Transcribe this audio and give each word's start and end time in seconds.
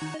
Hello 0.00 0.16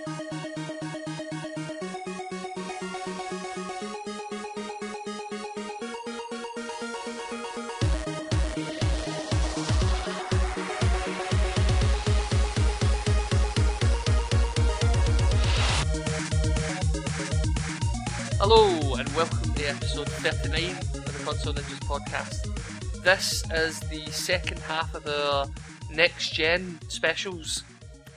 and 18.96 19.08
welcome 19.14 19.54
to 19.54 19.64
episode 19.64 20.10
39 20.10 20.76
of 20.76 20.92
the 20.92 21.24
Console 21.24 21.54
Ninjas 21.54 21.80
podcast. 21.88 23.02
This 23.02 23.44
is 23.50 23.80
the 23.80 24.04
second 24.10 24.58
half 24.58 24.94
of 24.94 25.04
the 25.04 25.48
next 25.90 26.34
gen 26.34 26.78
specials, 26.88 27.62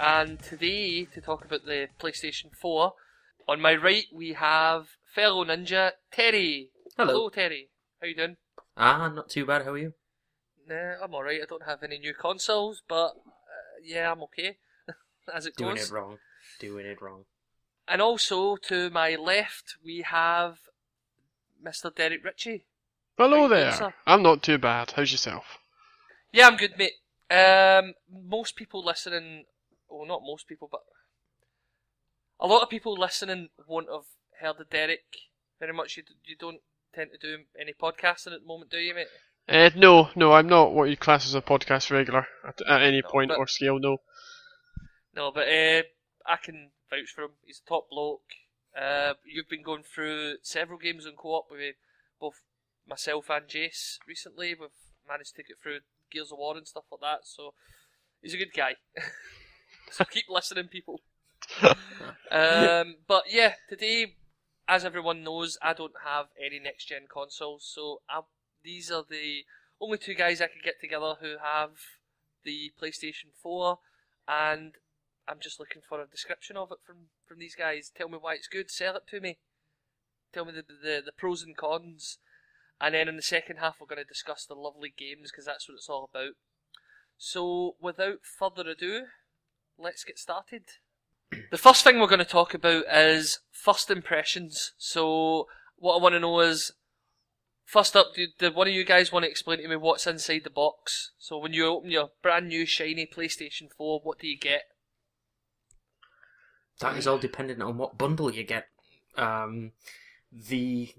and 0.04 0.42
today 0.42 1.06
to 1.06 1.22
talk 1.22 1.46
about 1.46 1.66
the 1.66 1.88
PlayStation 2.00 2.54
4, 2.60 2.94
on 3.48 3.62
my 3.62 3.74
right 3.74 4.06
we 4.14 4.34
have 4.34 4.88
fellow 5.16 5.46
ninja 5.46 5.92
Terry. 6.12 6.70
Hello. 6.98 7.30
Terry. 7.30 7.70
How 8.02 8.08
you 8.08 8.16
doing? 8.16 8.38
Ah, 8.76 9.08
not 9.08 9.30
too 9.30 9.46
bad. 9.46 9.64
How 9.64 9.72
are 9.72 9.78
you? 9.78 9.94
Nah, 10.68 10.96
I'm 11.02 11.14
alright. 11.14 11.40
I 11.42 11.46
don't 11.46 11.64
have 11.64 11.84
any 11.84 12.00
new 12.00 12.14
consoles, 12.14 12.84
but 12.88 13.12
uh, 13.16 13.80
yeah, 13.82 14.12
I'm 14.12 14.22
okay. 14.24 14.58
As 15.34 15.46
it 15.46 15.56
goes. 15.56 15.66
Doing 15.66 15.76
goes. 15.78 15.90
it 15.90 15.94
wrong. 15.94 16.18
Doing 16.60 16.86
it 16.86 17.02
wrong. 17.02 17.24
And 17.88 18.02
also 18.02 18.58
to 18.58 18.90
my 18.90 19.16
left 19.16 19.76
we 19.84 20.04
have 20.06 20.58
Mr. 21.66 21.96
Derrick 21.96 22.26
Ritchie. 22.26 22.66
Hello 23.18 23.44
you 23.44 23.50
there. 23.50 23.72
sir? 23.72 23.94
I'm 24.06 24.22
not 24.22 24.44
too 24.44 24.58
bad. 24.58 24.92
How's 24.96 25.12
yourself? 25.12 25.60
Yeah, 26.34 26.48
I'm 26.48 26.58
good, 26.58 26.74
mate. 26.78 26.94
Um, 27.30 27.94
most 28.12 28.56
people 28.56 28.84
listening, 28.84 29.46
well, 29.98 30.08
not 30.08 30.22
most 30.26 30.48
people, 30.48 30.68
but 30.72 30.82
a 32.40 32.48
lot 32.48 32.62
of 32.64 32.70
people 32.70 32.94
listening 33.00 33.50
won't 33.68 33.88
have 33.90 34.06
heard 34.40 34.60
of 34.62 34.70
Derrick 34.70 35.04
very 35.60 35.74
much. 35.74 35.98
You, 35.98 36.04
you 36.26 36.36
don't 36.38 36.62
tend 36.94 37.12
to 37.12 37.18
do 37.18 37.44
any 37.60 37.74
podcasting 37.74 38.34
at 38.34 38.42
the 38.42 38.48
moment, 38.48 38.72
do 38.72 38.78
you, 38.78 38.94
mate? 38.96 39.08
Uh, 39.48 39.70
no, 39.76 40.10
no, 40.16 40.32
I'm 40.34 40.48
not 40.48 40.74
what 40.74 40.90
you 40.90 40.96
class 40.98 41.26
as 41.26 41.36
a 41.36 41.42
podcast 41.42 41.92
regular 41.92 42.26
at, 42.48 42.62
at 42.68 42.82
any 42.82 43.02
No, 43.02 43.10
point 43.10 43.30
but- 43.30 43.38
or 43.38 43.48
scale. 43.48 43.80
No. 43.80 43.98
No, 45.16 45.32
but 45.32 45.48
uh, 45.48 45.84
I 46.26 46.38
can 46.42 46.72
vouch 46.90 47.10
for 47.14 47.24
him. 47.26 47.32
He's 47.46 47.62
a 47.66 47.70
top 47.70 47.88
bloke. 47.92 48.22
Uh, 48.76 49.14
you've 49.24 49.48
been 49.50 49.62
going 49.62 49.84
through 49.84 50.38
several 50.42 50.80
games 50.80 51.06
on 51.06 51.14
co-op 51.16 51.46
with 51.52 51.76
both 52.20 52.42
myself 52.88 53.30
and 53.30 53.46
Jace 53.48 53.98
recently. 54.08 54.56
We've 54.60 54.70
managed 55.08 55.36
to 55.36 55.44
get 55.44 55.58
through 55.62 55.80
Gears 56.12 56.32
of 56.32 56.40
War 56.40 56.58
and 56.58 56.68
stuff 56.68 56.86
like 56.92 57.02
that. 57.02 57.20
So 57.26 57.54
he's 58.22 58.34
a 58.34 58.38
good 58.38 58.54
guy. 58.56 58.76
so 59.98 60.06
keep 60.06 60.26
listening, 60.28 60.68
people. 60.70 61.02
um, 62.32 62.96
but 63.08 63.26
yeah, 63.30 63.54
today, 63.70 64.16
as 64.68 64.84
everyone 64.84 65.24
knows, 65.24 65.58
I 65.62 65.74
don't 65.74 65.94
have 66.04 66.28
any 66.44 66.60
next 66.60 66.86
gen 66.86 67.04
consoles, 67.12 67.70
so 67.72 68.02
I, 68.10 68.22
these 68.64 68.90
are 68.90 69.04
the 69.08 69.44
only 69.80 70.00
two 70.00 70.16
guys 70.16 70.42
I 70.42 70.48
could 70.48 70.64
get 70.64 70.82
together 70.82 71.16
who 71.22 71.36
have 71.44 71.72
the 72.44 72.72
PlayStation 72.82 73.36
4, 73.42 73.78
and 74.28 74.74
I'm 75.28 75.38
just 75.40 75.60
looking 75.60 75.84
for 75.88 76.02
a 76.02 76.08
description 76.08 76.58
of 76.58 76.72
it 76.72 76.80
from, 76.84 77.10
from 77.28 77.38
these 77.38 77.56
guys. 77.56 77.92
Tell 77.96 78.10
me 78.10 78.18
why 78.20 78.34
it's 78.34 78.48
good, 78.48 78.72
sell 78.72 78.96
it 78.96 79.04
to 79.10 79.22
me. 79.22 79.38
Tell 80.34 80.46
me 80.46 80.54
the, 80.54 80.64
the, 80.64 81.02
the 81.06 81.12
pros 81.16 81.44
and 81.44 81.56
cons. 81.56 82.18
And 82.82 82.96
then 82.96 83.08
in 83.08 83.16
the 83.16 83.22
second 83.22 83.58
half, 83.58 83.76
we're 83.80 83.86
going 83.86 84.02
to 84.02 84.08
discuss 84.08 84.46
the 84.46 84.56
lovely 84.56 84.92
games 84.98 85.30
because 85.32 85.46
that's 85.46 85.70
what 85.70 85.76
it's 85.76 85.88
all 85.88 86.10
about. 86.12 86.34
So, 87.16 87.76
without 87.80 88.22
further 88.24 88.68
ado, 88.68 89.04
let's 89.78 90.04
get 90.04 90.20
started. 90.20 90.64
The 91.52 91.58
first 91.58 91.84
thing 91.84 92.00
we're 92.00 92.08
going 92.08 92.20
to 92.20 92.26
talk 92.26 92.54
about 92.54 92.86
is 92.92 93.40
first 93.52 93.90
impressions. 93.90 94.74
So, 94.78 95.48
what 95.78 95.98
I 95.98 96.02
want 96.02 96.14
to 96.14 96.20
know 96.20 96.40
is 96.42 96.74
first 97.66 97.96
up, 97.96 98.14
did, 98.16 98.30
did 98.38 98.56
one 98.56 98.68
of 98.68 98.74
you 98.74 98.84
guys 98.84 99.12
want 99.12 99.24
to 99.26 99.32
explain 99.32 99.60
to 99.60 99.68
me 99.68 99.76
what's 99.76 100.06
inside 100.08 100.42
the 100.44 100.50
box? 100.50 101.12
So, 101.18 101.38
when 101.38 101.54
you 101.54 101.66
open 101.66 101.90
your 101.90 102.10
brand 102.22 102.50
new 102.50 102.66
shiny 102.66 103.08
PlayStation 103.08 103.70
4, 103.76 104.02
what 104.04 104.20
do 104.20 104.28
you 104.28 104.38
get? 104.38 104.64
That 106.80 106.98
is 106.98 107.08
all 107.08 107.18
dependent 107.18 107.62
on 107.62 107.78
what 107.78 107.98
bundle 107.98 108.34
you 108.34 108.44
get. 108.44 108.68
Um, 109.16 109.72
the 110.32 110.94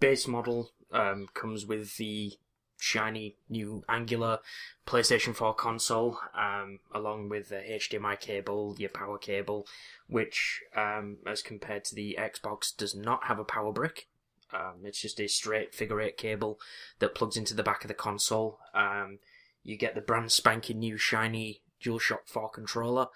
base 0.00 0.26
model 0.26 0.70
um, 0.92 1.28
comes 1.34 1.66
with 1.66 1.96
the 1.96 2.32
shiny 2.80 3.36
new 3.48 3.84
angular 3.88 4.40
PlayStation 4.86 5.34
4 5.34 5.54
console, 5.54 6.18
um, 6.34 6.80
along 6.92 7.28
with 7.28 7.50
the 7.50 7.56
HDMI 7.56 8.18
cable, 8.18 8.74
your 8.78 8.88
power 8.88 9.18
cable, 9.18 9.66
which, 10.08 10.62
um, 10.74 11.18
as 11.26 11.42
compared 11.42 11.84
to 11.84 11.94
the 11.94 12.18
Xbox, 12.18 12.76
does 12.76 12.94
not 12.94 13.24
have 13.24 13.38
a 13.38 13.44
power 13.44 13.72
brick. 13.72 14.08
Um, 14.52 14.80
it's 14.82 15.00
just 15.00 15.20
a 15.20 15.28
straight 15.28 15.74
figure 15.74 16.00
eight 16.00 16.16
cable 16.16 16.58
that 16.98 17.14
plugs 17.14 17.36
into 17.36 17.54
the 17.54 17.62
back 17.62 17.84
of 17.84 17.88
the 17.88 17.94
console. 17.94 18.58
Um, 18.74 19.20
you 19.62 19.76
get 19.76 19.94
the 19.94 20.00
brand 20.00 20.32
spanking 20.32 20.80
new 20.80 20.96
shiny 20.96 21.60
DualShock 21.84 22.26
4 22.26 22.50
controller 22.50 23.08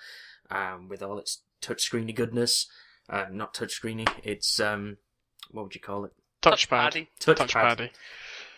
um, 0.50 0.88
with 0.88 1.02
all 1.02 1.18
its 1.18 1.40
touchscreeny 1.60 2.14
goodness. 2.14 2.66
Um, 3.08 3.36
not 3.36 3.52
touchscreeny, 3.52 4.08
it's 4.22 4.60
um, 4.60 4.98
what 5.50 5.64
would 5.64 5.74
you 5.74 5.80
call 5.80 6.04
it? 6.04 6.12
Touch 6.40 6.68
party. 6.68 7.08
Touchpad. 7.20 7.48
Touchpaddy. 7.48 7.90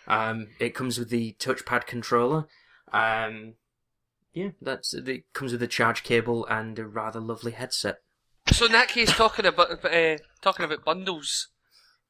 Touchpaddy. 0.07 0.31
Um, 0.31 0.47
it 0.59 0.73
comes 0.73 0.97
with 0.97 1.09
the 1.09 1.35
touchpad 1.39 1.85
controller. 1.85 2.47
Um, 2.91 3.53
yeah, 4.33 4.49
that's 4.61 4.93
it. 4.93 5.33
Comes 5.33 5.51
with 5.51 5.63
a 5.63 5.67
charge 5.67 6.03
cable 6.03 6.45
and 6.47 6.77
a 6.77 6.85
rather 6.85 7.19
lovely 7.19 7.51
headset. 7.51 7.97
So 8.51 8.65
in 8.65 8.71
that 8.71 8.87
case, 8.87 9.11
talking 9.11 9.45
about 9.45 9.83
uh, 9.83 10.17
talking 10.41 10.65
about 10.65 10.85
bundles, 10.85 11.49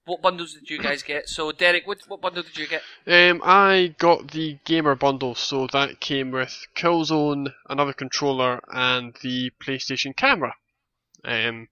what 0.05 0.21
bundles 0.21 0.53
did 0.53 0.69
you 0.69 0.77
guys 0.77 1.03
get? 1.03 1.29
So 1.29 1.51
Derrick, 1.51 1.87
what 1.87 1.99
what 2.07 2.21
bundle 2.21 2.43
did 2.43 2.57
you 2.57 2.67
get? 2.67 2.81
Um, 3.07 3.41
I 3.43 3.95
got 3.97 4.31
the 4.31 4.59
gamer 4.65 4.95
bundle, 4.95 5.35
so 5.35 5.67
that 5.73 5.99
came 5.99 6.31
with 6.31 6.67
Killzone, 6.75 7.53
another 7.69 7.93
controller, 7.93 8.61
and 8.71 9.15
the 9.23 9.51
PlayStation 9.63 10.15
camera. 10.15 10.55
Um, 11.23 11.69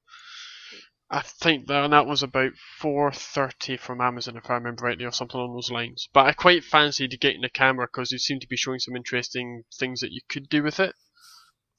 I 1.09 1.21
think 1.21 1.67
that 1.67 1.91
that 1.91 2.07
was 2.07 2.23
about 2.23 2.53
four 2.79 3.11
thirty 3.11 3.77
from 3.77 4.01
Amazon, 4.01 4.37
if 4.37 4.49
I 4.49 4.55
remember 4.55 4.85
rightly, 4.85 5.05
or 5.05 5.11
something 5.11 5.39
along 5.39 5.53
those 5.53 5.71
lines. 5.71 6.09
But 6.11 6.25
I 6.25 6.33
quite 6.33 6.63
fancied 6.63 7.19
getting 7.19 7.41
the 7.41 7.49
camera 7.49 7.85
because 7.85 8.09
they 8.09 8.17
seemed 8.17 8.41
to 8.41 8.47
be 8.47 8.57
showing 8.57 8.79
some 8.79 8.95
interesting 8.95 9.63
things 9.77 9.99
that 9.99 10.11
you 10.11 10.21
could 10.27 10.49
do 10.49 10.63
with 10.63 10.79
it. 10.79 10.95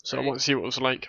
So 0.05 0.17
I 0.17 0.25
want 0.25 0.39
to 0.39 0.45
see 0.45 0.55
what 0.55 0.63
it 0.63 0.67
was 0.67 0.81
like. 0.81 1.09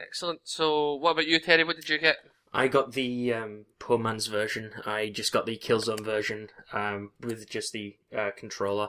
Excellent. 0.00 0.40
So 0.42 0.94
what 0.94 1.12
about 1.12 1.28
you, 1.28 1.38
Terry? 1.38 1.62
What 1.62 1.76
did 1.76 1.88
you 1.88 1.98
get? 1.98 2.16
I 2.52 2.68
got 2.68 2.92
the 2.92 3.32
um, 3.32 3.66
poor 3.78 3.98
man's 3.98 4.26
version. 4.26 4.72
I 4.84 5.08
just 5.08 5.32
got 5.32 5.46
the 5.46 5.56
Killzone 5.56 6.04
version 6.04 6.48
um, 6.72 7.12
with 7.20 7.48
just 7.48 7.72
the 7.72 7.96
uh, 8.16 8.30
controller. 8.36 8.88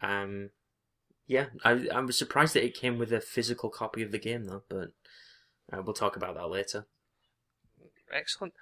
Um, 0.00 0.50
yeah, 1.26 1.46
I, 1.64 1.88
I 1.92 2.00
was 2.00 2.16
surprised 2.16 2.54
that 2.54 2.64
it 2.64 2.74
came 2.74 2.98
with 2.98 3.12
a 3.12 3.20
physical 3.20 3.68
copy 3.68 4.02
of 4.02 4.12
the 4.12 4.18
game 4.18 4.44
though, 4.44 4.62
but 4.68 4.92
uh, 5.72 5.82
we'll 5.82 5.94
talk 5.94 6.16
about 6.16 6.34
that 6.36 6.48
later. 6.48 6.86
Excellent. 8.12 8.54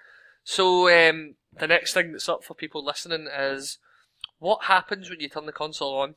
So 0.43 0.87
um, 0.89 1.35
the 1.57 1.67
next 1.67 1.93
thing 1.93 2.11
that's 2.11 2.29
up 2.29 2.43
for 2.43 2.53
people 2.53 2.83
listening 2.83 3.27
is 3.27 3.77
what 4.39 4.65
happens 4.65 5.09
when 5.09 5.19
you 5.19 5.29
turn 5.29 5.45
the 5.45 5.51
console 5.51 5.95
on. 5.95 6.15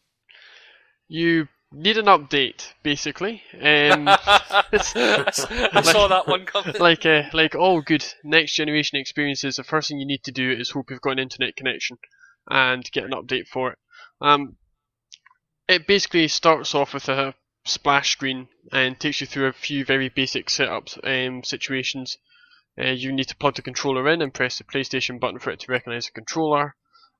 You 1.09 1.49
need 1.73 1.99
an 1.99 2.07
update, 2.07 2.73
basically. 2.83 3.43
Um, 3.55 4.09
I 4.09 4.79
saw 4.83 6.09
that 6.09 6.25
one 6.27 6.45
coming. 6.47 6.75
like 6.81 7.07
uh, 7.07 7.25
like 7.33 7.55
all 7.55 7.81
good 7.83 8.05
next 8.25 8.55
generation 8.55 8.99
experiences, 8.99 9.57
the 9.57 9.65
first 9.65 9.89
thing 9.89 10.01
you 10.01 10.07
need 10.07 10.25
to 10.25 10.33
do 10.33 10.51
is 10.51 10.71
hope 10.71 10.91
you've 10.91 11.01
got 11.01 11.13
an 11.13 11.19
internet 11.19 11.57
connection 11.57 11.99
and 12.49 12.91
get 12.93 13.05
an 13.05 13.13
update 13.13 13.47
for 13.47 13.73
it. 13.73 13.79
Um, 14.21 14.57
it 15.69 15.87
basically 15.87 16.29
starts 16.29 16.75
off 16.75 16.95
with 16.95 17.09
a 17.09 17.35
splash 17.65 18.13
screen 18.13 18.49
and 18.73 18.99
takes 18.99 19.21
you 19.21 19.27
through 19.27 19.47
a 19.47 19.53
few 19.53 19.85
very 19.85 20.09
basic 20.09 20.47
setups 20.47 20.99
um, 21.05 21.43
situations. 21.43 22.19
Uh, 22.79 22.87
you 22.93 23.13
need 23.13 23.29
to 23.29 23.37
plug 23.37 23.55
the 23.57 23.63
controller 23.63 24.09
in 24.09 24.23
and 24.23 24.35
press 24.35 24.59
the 24.59 24.65
PlayStation 24.65 25.21
button 25.21 25.39
for 25.39 25.51
it 25.51 25.61
to 25.61 25.73
recognize 25.73 26.07
the 26.07 26.13
controller, 26.13 26.77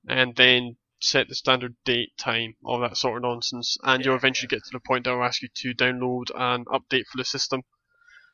and 0.07 0.35
then 0.35 0.77
set 0.99 1.27
the 1.29 1.35
standard 1.35 1.75
date, 1.85 2.17
time, 2.17 2.55
all 2.63 2.79
that 2.79 2.97
sort 2.97 3.17
of 3.17 3.23
nonsense. 3.23 3.77
And 3.83 4.03
you'll 4.05 4.15
Yeah, 4.15 4.17
eventually 4.17 4.47
get 4.47 4.63
to 4.63 4.71
the 4.71 4.79
point 4.79 5.05
that 5.05 5.15
will 5.15 5.23
ask 5.23 5.41
you 5.41 5.49
to 5.53 5.73
download 5.75 6.31
an 6.35 6.65
update 6.65 7.07
for 7.07 7.17
the 7.17 7.25
system. 7.25 7.63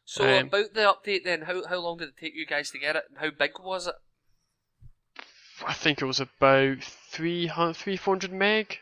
So 0.06 0.38
um, 0.40 0.54
about 0.54 0.74
the 0.74 0.82
update 0.82 1.26
then, 1.26 1.42
how 1.42 1.66
how 1.68 1.80
long 1.80 1.98
did 1.98 2.08
it 2.08 2.18
take 2.18 2.36
you 2.36 2.46
guys 2.46 2.72
to 2.72 2.80
get 2.80 2.96
it, 2.96 3.04
and 3.10 3.18
how 3.18 3.32
big 3.32 3.60
was 3.60 3.86
it? 3.88 3.96
I 5.66 5.74
think 5.74 6.00
it 6.00 6.06
was 6.06 6.20
about 6.20 6.84
300, 6.84 7.76
300 7.76 8.00
400 8.00 8.32
meg. 8.32 8.80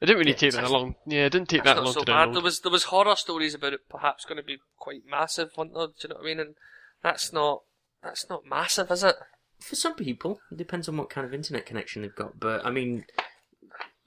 It 0.00 0.06
didn't 0.06 0.18
really 0.18 0.32
Yeah, 0.32 0.36
take 0.36 0.54
that 0.54 0.70
long. 0.70 0.96
Yeah, 1.06 1.26
it 1.26 1.30
didn't 1.30 1.48
take 1.48 1.64
that 1.64 1.82
long 1.82 1.94
so 1.94 2.02
to 2.02 2.04
bad. 2.04 2.32
download. 2.32 2.34
There 2.34 2.42
was 2.42 2.60
there 2.60 2.70
was 2.72 2.84
horror 2.84 3.16
stories 3.16 3.54
about 3.54 3.72
it 3.72 3.88
perhaps 3.88 4.24
going 4.24 4.36
to 4.36 4.42
be 4.42 4.58
quite 4.76 5.04
massive, 5.06 5.56
weren't 5.56 5.74
there? 5.74 5.86
Do 5.88 5.92
you 6.02 6.08
know 6.10 6.14
what 6.16 6.24
I 6.24 6.26
mean? 6.26 6.40
And 6.40 6.54
that's 7.02 7.32
not 7.32 7.62
that's 8.02 8.28
not 8.28 8.46
massive, 8.46 8.90
is 8.90 9.04
it? 9.04 9.16
For 9.60 9.74
some 9.74 9.94
people, 9.94 10.40
it 10.52 10.56
depends 10.58 10.88
on 10.88 10.96
what 10.96 11.10
kind 11.10 11.26
of 11.26 11.34
internet 11.34 11.66
connection 11.66 12.02
they've 12.02 12.14
got. 12.14 12.38
But 12.38 12.64
I 12.64 12.70
mean, 12.70 13.04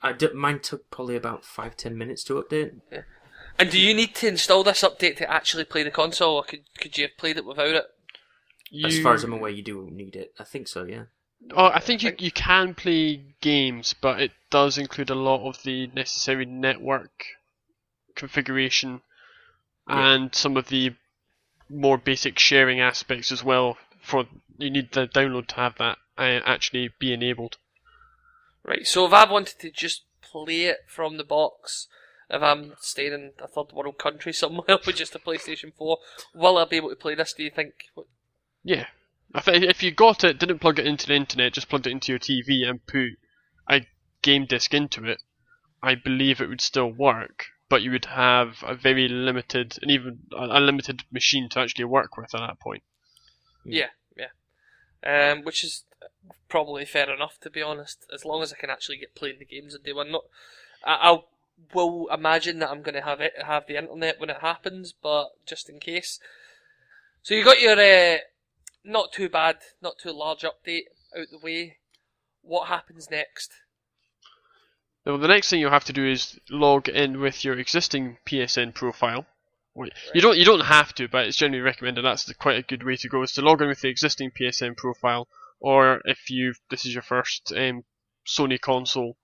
I 0.01 0.13
d- 0.13 0.29
mine 0.33 0.59
took 0.59 0.89
probably 0.89 1.15
about 1.15 1.43
five 1.45 1.75
ten 1.75 1.97
minutes 1.97 2.23
to 2.25 2.41
update. 2.41 2.79
Yeah. 2.91 3.01
And 3.59 3.69
do 3.69 3.79
you 3.79 3.93
need 3.93 4.15
to 4.15 4.27
install 4.27 4.63
this 4.63 4.81
update 4.81 5.17
to 5.17 5.29
actually 5.29 5.65
play 5.65 5.83
the 5.83 5.91
console, 5.91 6.35
or 6.38 6.43
could 6.43 6.61
could 6.79 6.97
you 6.97 7.03
have 7.05 7.17
played 7.17 7.38
it 7.38 7.45
without 7.45 7.75
it? 7.75 7.85
You, 8.69 8.88
As 8.88 8.99
far 9.01 9.13
as 9.13 9.23
I'm 9.25 9.33
aware, 9.33 9.51
you 9.51 9.61
do 9.63 9.89
need 9.91 10.15
it. 10.15 10.33
I 10.39 10.45
think 10.45 10.69
so. 10.69 10.85
Yeah. 10.85 11.03
Oh, 11.53 11.65
I 11.65 11.79
think 11.81 12.01
you 12.03 12.13
you 12.17 12.31
can 12.31 12.73
play 12.73 13.21
games, 13.41 13.93
but 13.99 14.21
it 14.21 14.31
does 14.49 14.77
include 14.77 15.09
a 15.09 15.15
lot 15.15 15.45
of 15.47 15.61
the 15.63 15.88
necessary 15.88 16.45
network 16.45 17.25
configuration 18.15 19.01
Yeah. 19.89 20.13
and 20.13 20.35
some 20.35 20.55
of 20.57 20.67
the 20.69 20.95
more 21.71 21.97
basic 21.97 22.38
sharing 22.38 22.79
aspects 22.79 23.31
as 23.31 23.44
well. 23.44 23.77
For 24.01 24.25
you 24.57 24.69
need 24.69 24.91
the 24.91 25.07
download 25.07 25.47
to 25.47 25.56
have 25.56 25.77
that 25.77 25.97
uh, 26.18 26.41
actually 26.45 26.89
be 27.00 27.13
enabled. 27.13 27.57
Right. 28.63 28.85
So 28.85 29.06
if 29.06 29.13
I 29.13 29.31
wanted 29.31 29.59
to 29.59 29.71
just 29.71 30.03
play 30.21 30.65
it 30.65 30.85
from 30.88 31.18
the 31.18 31.23
box, 31.23 31.88
if 32.29 32.41
I'm 32.41 32.73
staying 32.79 33.13
in 33.13 33.31
a 33.39 33.47
third 33.47 33.71
world 33.73 33.97
country 33.97 34.33
somewhere 34.41 34.79
with 34.85 34.95
just 34.95 35.15
a 35.15 35.19
PlayStation 35.19 35.73
4, 35.75 35.97
will 36.33 36.57
I 36.57 36.65
be 36.65 36.77
able 36.77 36.89
to 36.89 36.95
play 36.95 37.15
this? 37.15 37.33
Do 37.33 37.44
you 37.44 37.51
think? 37.51 37.74
Yeah. 38.63 38.88
If 39.33 39.81
you 39.81 39.91
got 39.91 40.24
it, 40.24 40.39
didn't 40.39 40.59
plug 40.59 40.77
it 40.79 40.88
into 40.88 41.07
the 41.07 41.15
internet, 41.15 41.53
just 41.53 41.69
plugged 41.69 41.88
it 41.88 41.91
into 41.91 42.12
your 42.12 42.19
TV 42.19 42.67
and 42.67 42.85
put 42.85 43.17
a 43.69 43.85
game 44.21 44.45
disc 44.45 44.74
into 44.74 45.06
it, 45.06 45.21
I 45.81 45.95
believe 45.95 46.41
it 46.41 46.50
would 46.50 46.62
still 46.62 46.91
work, 46.91 47.45
but 47.71 47.81
you 47.81 47.89
would 47.91 48.03
have 48.03 48.57
a 48.68 48.75
very 48.75 49.07
limited, 49.07 49.79
and 49.81 49.89
even 49.89 50.19
a 50.33 50.59
a 50.59 50.59
limited 50.59 51.03
machine 51.09 51.47
to 51.50 51.59
actually 51.62 51.85
work 51.85 52.18
with 52.18 52.35
at 52.35 52.41
that 52.41 52.59
point. 52.59 52.83
Yeah, 53.63 53.91
yeah. 54.18 55.31
Um, 55.31 55.44
which 55.44 55.63
is 55.63 55.85
probably 56.50 56.83
fair 56.83 57.09
enough 57.09 57.39
to 57.39 57.50
be 57.50 57.62
honest. 57.62 58.06
As 58.13 58.25
long 58.25 58.44
as 58.44 58.51
I 58.51 58.57
can 58.57 58.69
actually 58.69 58.97
get 58.97 59.15
playing 59.15 59.39
the 59.39 59.45
games 59.45 59.73
on 59.73 59.83
day 59.83 59.94
one. 59.94 60.12
Not, 60.12 60.25
I, 60.85 61.12
I 61.12 61.19
will 61.73 62.09
imagine 62.13 62.59
that 62.59 62.71
I'm 62.71 62.81
going 62.81 62.95
to 62.95 63.09
have 63.09 63.21
it 63.21 63.33
have 63.41 63.68
the 63.68 63.77
internet 63.77 64.19
when 64.19 64.29
it 64.29 64.41
happens, 64.41 64.94
but 64.94 65.29
just 65.45 65.69
in 65.69 65.79
case. 65.79 66.19
So 67.24 67.35
you 67.35 67.45
got 67.45 67.62
your 67.62 67.79
uh, 67.79 68.17
not 68.83 69.13
too 69.13 69.29
bad, 69.29 69.59
not 69.81 69.97
too 69.97 70.12
large 70.12 70.41
update 70.41 70.88
out 71.17 71.27
the 71.31 71.39
way. 71.41 71.77
What 72.41 72.67
happens 72.67 73.09
next? 73.09 73.53
Now, 75.06 75.18
the 75.18 75.27
next 75.27 75.50
thing 75.50 75.59
you'll 75.59 75.71
have 75.71 75.86
to 75.86 75.94
do 75.94 76.06
is 76.06 76.39
log 76.50 76.88
in 76.88 77.19
with 77.19 77.44
your 77.44 77.57
existing 77.57 78.18
PSN 78.25 78.74
profile. 78.75 79.25
You 80.13 80.21
don't 80.21 80.38
you 80.38 80.44
don't 80.44 80.65
have 80.65 80.94
to, 80.95 81.07
but 81.07 81.27
it's 81.27 81.38
generally 81.38 81.62
recommended. 81.62 82.03
That's 82.03 82.25
the, 82.25 82.33
quite 82.33 82.57
a 82.57 82.62
good 82.62 82.83
way 82.83 82.98
to 82.98 83.07
go. 83.07 83.24
Is 83.24 83.31
to 83.33 83.42
log 83.42 83.62
in 83.62 83.69
with 83.69 83.81
the 83.81 83.88
existing 83.88 84.31
PSN 84.31 84.75
profile, 84.75 85.27
or 85.59 86.01
if 86.03 86.30
you 86.30 86.53
this 86.69 86.86
is 86.86 86.94
your 86.94 87.03
first 87.03 87.53
um, 87.56 87.86
Sony 88.27 88.59
console, 88.59 89.18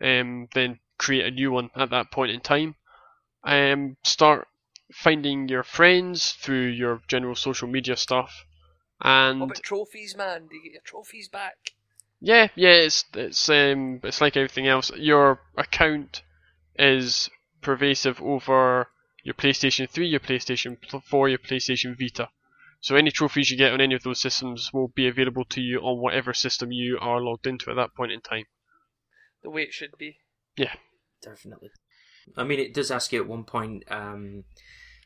um, 0.00 0.48
then 0.54 0.80
create 0.98 1.26
a 1.26 1.30
new 1.30 1.50
one 1.50 1.70
at 1.76 1.90
that 1.90 2.10
point 2.10 2.32
in 2.32 2.40
time. 2.40 2.76
Um, 3.44 3.98
start 4.02 4.48
finding 4.90 5.48
your 5.48 5.62
friends 5.62 6.32
through 6.32 6.68
your 6.68 7.02
general 7.06 7.34
social 7.34 7.68
media 7.68 7.96
stuff, 7.96 8.46
and 9.02 9.40
What 9.40 9.50
about 9.50 9.62
trophies, 9.62 10.16
man? 10.16 10.46
Do 10.48 10.56
you 10.56 10.62
get 10.62 10.72
your 10.72 10.82
trophies 10.82 11.28
back? 11.28 11.74
Yeah, 12.24 12.48
yeah, 12.54 12.70
it's 12.70 13.04
it's 13.12 13.48
um 13.50 14.00
it's 14.02 14.22
like 14.22 14.34
everything 14.36 14.66
else. 14.66 14.90
Your 14.96 15.40
account 15.58 16.22
is 16.76 17.28
pervasive 17.60 18.20
over 18.22 18.88
your 19.22 19.34
PlayStation 19.34 19.88
3, 19.88 20.06
your 20.06 20.20
PlayStation 20.20 20.78
4, 21.02 21.28
your 21.28 21.38
PlayStation 21.38 21.98
Vita. 21.98 22.30
So 22.80 22.96
any 22.96 23.10
trophies 23.10 23.50
you 23.50 23.58
get 23.58 23.72
on 23.72 23.80
any 23.80 23.94
of 23.94 24.02
those 24.04 24.20
systems 24.20 24.70
will 24.72 24.88
be 24.88 25.06
available 25.06 25.44
to 25.50 25.60
you 25.60 25.80
on 25.80 26.00
whatever 26.00 26.32
system 26.32 26.72
you 26.72 26.98
are 26.98 27.20
logged 27.20 27.46
into 27.46 27.70
at 27.70 27.76
that 27.76 27.94
point 27.94 28.12
in 28.12 28.22
time. 28.22 28.44
The 29.42 29.50
way 29.50 29.62
it 29.62 29.74
should 29.74 29.96
be. 29.98 30.16
Yeah. 30.56 30.72
Definitely. 31.22 31.70
I 32.36 32.44
mean, 32.44 32.58
it 32.58 32.72
does 32.72 32.90
ask 32.90 33.12
you 33.12 33.20
at 33.20 33.28
one 33.28 33.44
point. 33.44 33.84
Um, 33.90 34.44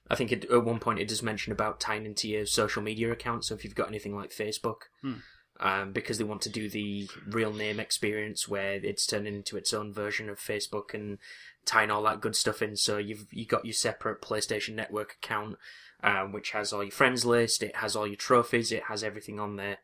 I 0.08 0.14
think 0.14 0.30
it, 0.30 0.44
at 0.44 0.64
one 0.64 0.78
point 0.78 1.00
it 1.00 1.08
does 1.08 1.22
mention 1.22 1.52
about 1.52 1.80
tying 1.80 2.06
into 2.06 2.28
your 2.28 2.46
social 2.46 2.82
media 2.82 3.10
account. 3.10 3.44
So 3.44 3.54
if 3.54 3.64
you've 3.64 3.74
got 3.74 3.88
anything 3.88 4.14
like 4.14 4.30
Facebook, 4.30 4.82
Hmm. 5.02 5.14
Um, 5.60 5.92
because 5.92 6.18
they 6.18 6.24
want 6.24 6.42
to 6.42 6.50
do 6.50 6.68
the 6.68 7.08
real 7.26 7.52
name 7.52 7.80
experience 7.80 8.48
where 8.48 8.74
it's 8.74 9.06
turning 9.06 9.34
into 9.34 9.56
its 9.56 9.72
own 9.72 9.92
version 9.92 10.28
of 10.28 10.38
Facebook 10.38 10.94
and 10.94 11.18
tying 11.64 11.90
all 11.90 12.02
that 12.02 12.20
good 12.20 12.36
stuff 12.36 12.62
in. 12.62 12.76
So 12.76 12.98
you've 12.98 13.26
you 13.30 13.46
got 13.46 13.64
your 13.64 13.74
separate 13.74 14.22
PlayStation 14.22 14.74
Network 14.74 15.16
account. 15.22 15.56
Um, 16.00 16.30
which 16.30 16.52
has 16.52 16.72
all 16.72 16.84
your 16.84 16.92
friends 16.92 17.24
list, 17.26 17.60
it 17.60 17.74
has 17.74 17.96
all 17.96 18.06
your 18.06 18.14
trophies, 18.14 18.70
it 18.70 18.84
has 18.84 19.02
everything 19.02 19.40
on 19.40 19.56
there 19.56 19.78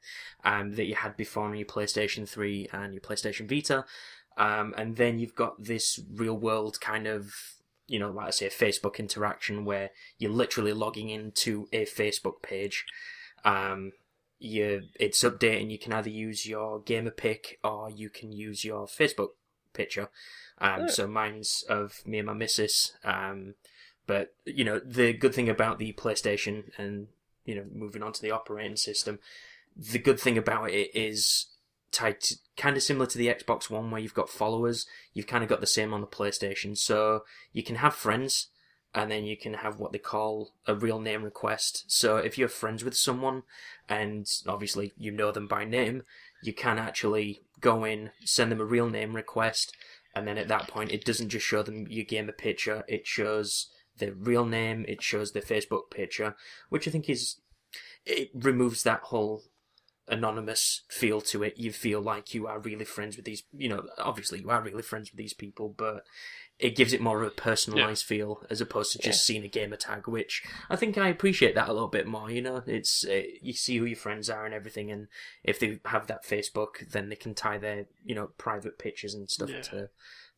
um, 0.45 0.77
that 0.77 0.85
you 0.85 0.95
had 0.95 1.17
before 1.17 1.43
on 1.43 1.57
your 1.57 1.67
PlayStation 1.67 2.29
3 2.29 2.69
and 2.73 2.95
your 2.95 3.01
PlayStation 3.01 3.49
Vita. 3.51 3.85
Um, 4.37 4.75
and 4.77 4.95
then 4.95 5.19
you've 5.19 5.35
got 5.35 5.65
this 5.65 5.99
real 6.15 6.37
world 6.37 6.81
kind 6.81 7.09
of, 7.09 7.35
you 7.89 7.99
know, 7.99 8.13
like 8.13 8.29
I 8.29 8.31
say, 8.31 8.47
Facebook 8.47 9.01
interaction 9.01 9.65
where 9.65 9.91
you're 10.17 10.31
literally 10.31 10.73
logging 10.73 11.09
into 11.09 11.67
a 11.73 11.85
Facebook 11.85 12.43
page. 12.43 12.85
Um, 13.45 13.91
you, 14.39 14.83
it's 14.99 15.23
updating. 15.23 15.71
You 15.71 15.79
can 15.79 15.93
either 15.93 16.11
use 16.11 16.47
your 16.47 16.81
gamer 16.81 17.11
pick 17.11 17.59
or 17.65 17.91
you 17.91 18.11
can 18.11 18.33
use 18.33 18.65
your 18.65 18.87
Facebook 18.87 19.31
picture. 19.73 20.09
Um, 20.59 20.83
Yeah. 20.83 20.87
so 20.89 21.07
mine's 21.07 21.65
of 21.69 22.07
me 22.07 22.19
and 22.19 22.27
my 22.27 22.33
missus. 22.35 22.93
Um, 23.05 23.55
but 24.07 24.35
you 24.45 24.65
know, 24.65 24.79
the 24.79 25.13
good 25.13 25.35
thing 25.35 25.49
about 25.49 25.79
the 25.79 25.93
PlayStation 25.95 26.71
and 26.77 27.09
you 27.45 27.55
know, 27.55 27.65
moving 27.73 28.03
on 28.03 28.13
to 28.13 28.23
the 28.23 28.31
operating 28.31 28.77
system, 28.77 29.19
the 29.77 29.99
good 29.99 30.19
thing 30.19 30.39
about 30.39 30.71
it 30.71 30.91
is 30.95 31.47
tied 31.91 32.21
to, 32.23 32.37
kind 32.57 32.77
of 32.77 32.83
similar 32.83 33.07
to 33.07 33.19
the 33.19 33.29
Xbox 33.29 33.69
One 33.69 33.91
where 33.91 34.01
you've 34.01 34.15
got 34.15 34.29
followers. 34.31 34.87
You've 35.13 35.27
kind 35.27 35.45
of 35.45 35.51
got 35.51 35.61
the 35.61 35.67
same 35.67 35.93
on 35.93 36.01
the 36.01 36.07
PlayStation. 36.07 36.77
So 36.77 37.25
you 37.53 37.63
can 37.63 37.77
have 37.77 37.95
friends 37.95 38.49
and 38.95 39.11
then 39.11 39.25
you 39.25 39.37
can 39.37 39.55
have 39.55 39.79
what 39.79 39.93
they 39.93 39.99
call 39.99 40.53
a 40.67 40.75
real 40.75 41.01
name 41.01 41.25
request. 41.25 41.85
So 41.89 42.17
if 42.19 42.39
you're 42.39 42.49
friends 42.49 42.85
with 42.85 42.97
someone 42.97 43.43
and 43.89 44.27
obviously 44.47 44.93
you 44.97 45.11
know 45.11 45.33
them 45.33 45.49
by 45.49 45.65
name, 45.65 46.05
you 46.43 46.53
can 46.53 46.79
actually 46.79 47.43
go 47.61 47.85
in, 47.85 48.11
send 48.25 48.53
them 48.53 48.61
a 48.61 48.65
real 48.65 48.89
name 48.89 49.17
request, 49.17 49.75
and 50.15 50.29
then 50.29 50.39
at 50.39 50.49
that 50.49 50.69
point 50.69 50.93
it 50.93 51.05
doesn't 51.05 51.31
just 51.31 51.47
show 51.47 51.63
them 51.63 51.87
your 51.89 52.05
gamer 52.05 52.33
picture, 52.33 52.85
it 52.87 53.07
shows 53.07 53.69
their 53.99 54.13
real 54.13 54.45
name, 54.45 54.85
it 54.87 55.03
shows 55.03 55.33
their 55.33 55.43
Facebook 55.43 55.91
picture, 55.91 56.37
which 56.69 56.87
I 56.87 56.91
think 56.91 57.09
is 57.09 57.37
it 58.07 58.31
removes 58.35 58.83
that 58.83 59.01
whole 59.05 59.43
anonymous 60.09 60.83
feel 60.89 61.21
to 61.23 61.43
it. 61.43 61.57
You 61.57 61.73
feel 61.73 62.01
like 62.01 62.35
you 62.35 62.47
are 62.47 62.59
really 62.59 62.85
friends 62.85 63.17
with 63.17 63.25
these, 63.25 63.43
you 63.57 63.69
know, 63.69 63.87
obviously 63.99 64.41
you 64.41 64.51
are 64.51 64.63
really 64.63 64.83
friends 64.83 65.11
with 65.11 65.19
these 65.19 65.33
people, 65.33 65.75
but 65.77 66.05
it 66.59 66.77
gives 66.77 66.93
it 66.93 67.01
more 67.01 67.21
of 67.23 67.27
a 67.29 67.31
personalized 67.35 68.05
feel 68.05 68.43
as 68.49 68.61
opposed 68.61 68.93
to 68.93 68.99
just 68.99 69.27
seeing 69.27 69.45
a 69.45 69.49
gamer 69.49 69.77
tag, 69.77 70.07
which 70.07 70.43
I 70.71 70.77
think 70.77 70.97
I 70.97 71.09
appreciate 71.09 71.55
that 71.57 71.69
a 71.69 71.73
little 71.73 71.89
bit 71.89 72.07
more. 72.07 72.31
You 72.31 72.43
know, 72.43 72.63
it's 72.67 73.05
uh, 73.05 73.23
you 73.43 73.53
see 73.53 73.79
who 73.79 73.85
your 73.85 73.97
friends 73.97 74.31
are 74.31 74.45
and 74.45 74.55
everything, 74.55 74.91
and 74.91 75.09
if 75.43 75.59
they 75.59 75.81
have 75.87 76.07
that 76.07 76.25
Facebook, 76.25 76.89
then 76.91 77.09
they 77.09 77.17
can 77.17 77.35
tie 77.35 77.59
their 77.59 77.87
you 78.05 78.15
know 78.15 78.29
private 78.39 78.79
pictures 78.79 79.15
and 79.15 79.29
stuff 79.29 79.51
Yeah. 79.51 79.61
to 79.63 79.89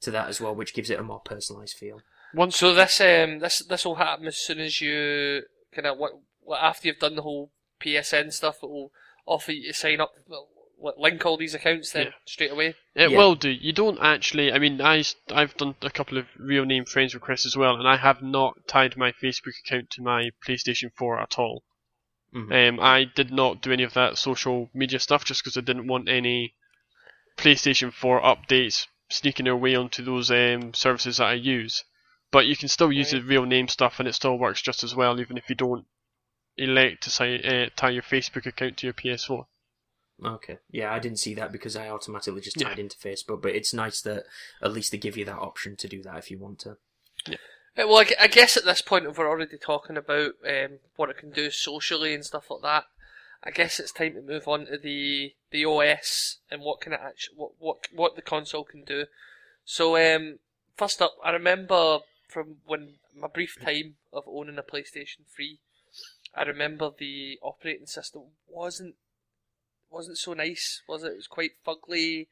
to 0.02 0.10
that 0.10 0.28
as 0.28 0.40
well, 0.40 0.54
which 0.54 0.74
gives 0.74 0.90
it 0.90 0.98
a 0.98 1.02
more 1.02 1.20
personalized 1.20 1.76
feel. 1.76 2.00
Once 2.34 2.56
So 2.56 2.74
this 2.74 3.00
um 3.00 3.38
this 3.40 3.58
this 3.60 3.84
will 3.84 3.96
happen 3.96 4.26
as 4.26 4.36
soon 4.36 4.58
as 4.58 4.80
you 4.80 5.42
kind 5.72 5.86
of 5.86 5.98
what, 5.98 6.12
what 6.40 6.62
after 6.62 6.88
you've 6.88 6.98
done 6.98 7.16
the 7.16 7.22
whole 7.22 7.50
PSN 7.80 8.32
stuff. 8.32 8.56
It 8.62 8.70
will 8.70 8.90
offer 9.26 9.52
you 9.52 9.68
to 9.68 9.74
sign 9.74 10.00
up, 10.00 10.12
well, 10.28 10.48
what, 10.54 10.55
link 10.78 11.24
all 11.24 11.36
these 11.36 11.54
accounts 11.54 11.92
then 11.92 12.06
Yeah. 12.06 12.12
straight 12.26 12.50
away. 12.50 12.74
It 12.94 13.10
Yeah. 13.10 13.16
will 13.18 13.34
do. 13.34 13.50
You 13.50 13.72
don't 13.72 13.98
actually. 14.00 14.52
I 14.52 14.58
mean, 14.58 14.80
I 14.80 15.02
have 15.28 15.56
done 15.56 15.74
a 15.82 15.90
couple 15.90 16.18
of 16.18 16.26
real 16.36 16.64
name 16.64 16.84
friends 16.84 17.14
requests 17.14 17.46
as 17.46 17.56
well, 17.56 17.76
and 17.76 17.88
I 17.88 17.96
have 17.96 18.22
not 18.22 18.66
tied 18.68 18.96
my 18.96 19.12
Facebook 19.12 19.54
account 19.64 19.90
to 19.90 20.02
my 20.02 20.30
PlayStation 20.46 20.92
4 20.94 21.18
at 21.20 21.38
all. 21.38 21.64
Mhm. 22.34 22.68
Um, 22.68 22.80
I 22.80 23.04
did 23.04 23.32
not 23.32 23.62
do 23.62 23.72
any 23.72 23.82
of 23.84 23.94
that 23.94 24.18
social 24.18 24.68
media 24.74 24.98
stuff 25.00 25.24
just 25.24 25.42
because 25.42 25.56
I 25.56 25.62
didn't 25.62 25.86
want 25.86 26.08
any 26.08 26.54
PlayStation 27.38 27.92
4 27.92 28.20
updates 28.20 28.86
sneaking 29.08 29.44
their 29.44 29.56
way 29.56 29.74
onto 29.74 30.02
those 30.04 30.30
um, 30.30 30.74
services 30.74 31.18
that 31.18 31.26
I 31.28 31.34
use. 31.34 31.84
But 32.32 32.46
you 32.46 32.56
can 32.56 32.68
still 32.68 32.92
use 32.92 33.12
Right. 33.12 33.20
the 33.22 33.26
real 33.28 33.44
name 33.44 33.68
stuff, 33.68 33.98
and 34.00 34.08
it 34.08 34.14
still 34.14 34.36
works 34.36 34.60
just 34.60 34.82
as 34.82 34.94
well, 34.94 35.20
even 35.20 35.38
if 35.38 35.48
you 35.48 35.54
don't 35.54 35.86
elect 36.58 37.02
to 37.04 37.10
si- 37.10 37.42
uh, 37.44 37.70
tie 37.76 37.90
your 37.90 38.02
Facebook 38.02 38.46
account 38.46 38.78
to 38.78 38.86
your 38.86 38.94
PS4. 38.94 39.46
Okay. 40.24 40.58
Yeah, 40.70 40.92
I 40.92 40.98
didn't 40.98 41.18
see 41.18 41.34
that 41.34 41.52
because 41.52 41.76
I 41.76 41.88
automatically 41.88 42.40
just 42.40 42.58
Yeah. 42.60 42.68
tied 42.68 42.78
into 42.78 42.96
Facebook, 42.96 43.42
but 43.42 43.54
it's 43.54 43.74
nice 43.74 44.00
that 44.02 44.24
at 44.62 44.72
least 44.72 44.90
they 44.92 44.98
give 44.98 45.16
you 45.16 45.24
that 45.26 45.38
option 45.38 45.76
to 45.76 45.88
do 45.88 46.02
that 46.02 46.16
if 46.16 46.30
you 46.30 46.38
want 46.38 46.60
to. 46.60 46.78
Uh, 47.28 47.86
Well, 47.86 47.98
I, 47.98 48.06
I 48.20 48.26
guess 48.26 48.56
at 48.56 48.64
this 48.64 48.80
point, 48.80 49.04
if 49.06 49.18
we're 49.18 49.28
already 49.28 49.58
talking 49.58 49.96
about 49.96 50.32
um, 50.46 50.78
what 50.96 51.10
it 51.10 51.18
can 51.18 51.30
do 51.30 51.50
socially 51.50 52.14
and 52.14 52.24
stuff 52.24 52.50
like 52.50 52.62
that, 52.62 52.84
I 53.44 53.50
guess 53.50 53.78
it's 53.78 53.92
time 53.92 54.14
to 54.14 54.22
move 54.22 54.48
on 54.48 54.66
to 54.66 54.78
the 54.78 55.34
the 55.50 55.64
OS 55.64 56.38
and 56.50 56.62
what 56.62 56.80
can 56.80 56.92
it 56.94 57.00
actually 57.02 57.36
what 57.36 57.52
what 57.58 57.88
what 57.92 58.16
the 58.16 58.22
console 58.22 58.64
can 58.64 58.82
do. 58.82 59.06
So, 59.64 59.96
um, 59.96 60.38
first 60.76 61.02
up, 61.02 61.16
I 61.22 61.30
remember 61.30 62.00
from 62.28 62.56
when 62.66 62.94
my 63.14 63.28
brief 63.28 63.56
time 63.62 63.96
of 64.12 64.24
owning 64.26 64.58
a 64.58 64.62
PlayStation 64.62 65.26
Three, 65.28 65.58
I 66.34 66.42
remember 66.42 66.90
the 66.96 67.38
operating 67.42 67.86
system 67.86 68.22
wasn't 68.48 68.94
wasn't 69.90 70.18
so 70.18 70.34
nice, 70.34 70.82
was 70.88 71.02
it? 71.02 71.12
It 71.12 71.16
was 71.16 71.26
quite 71.26 71.52
fugly. 71.66 72.26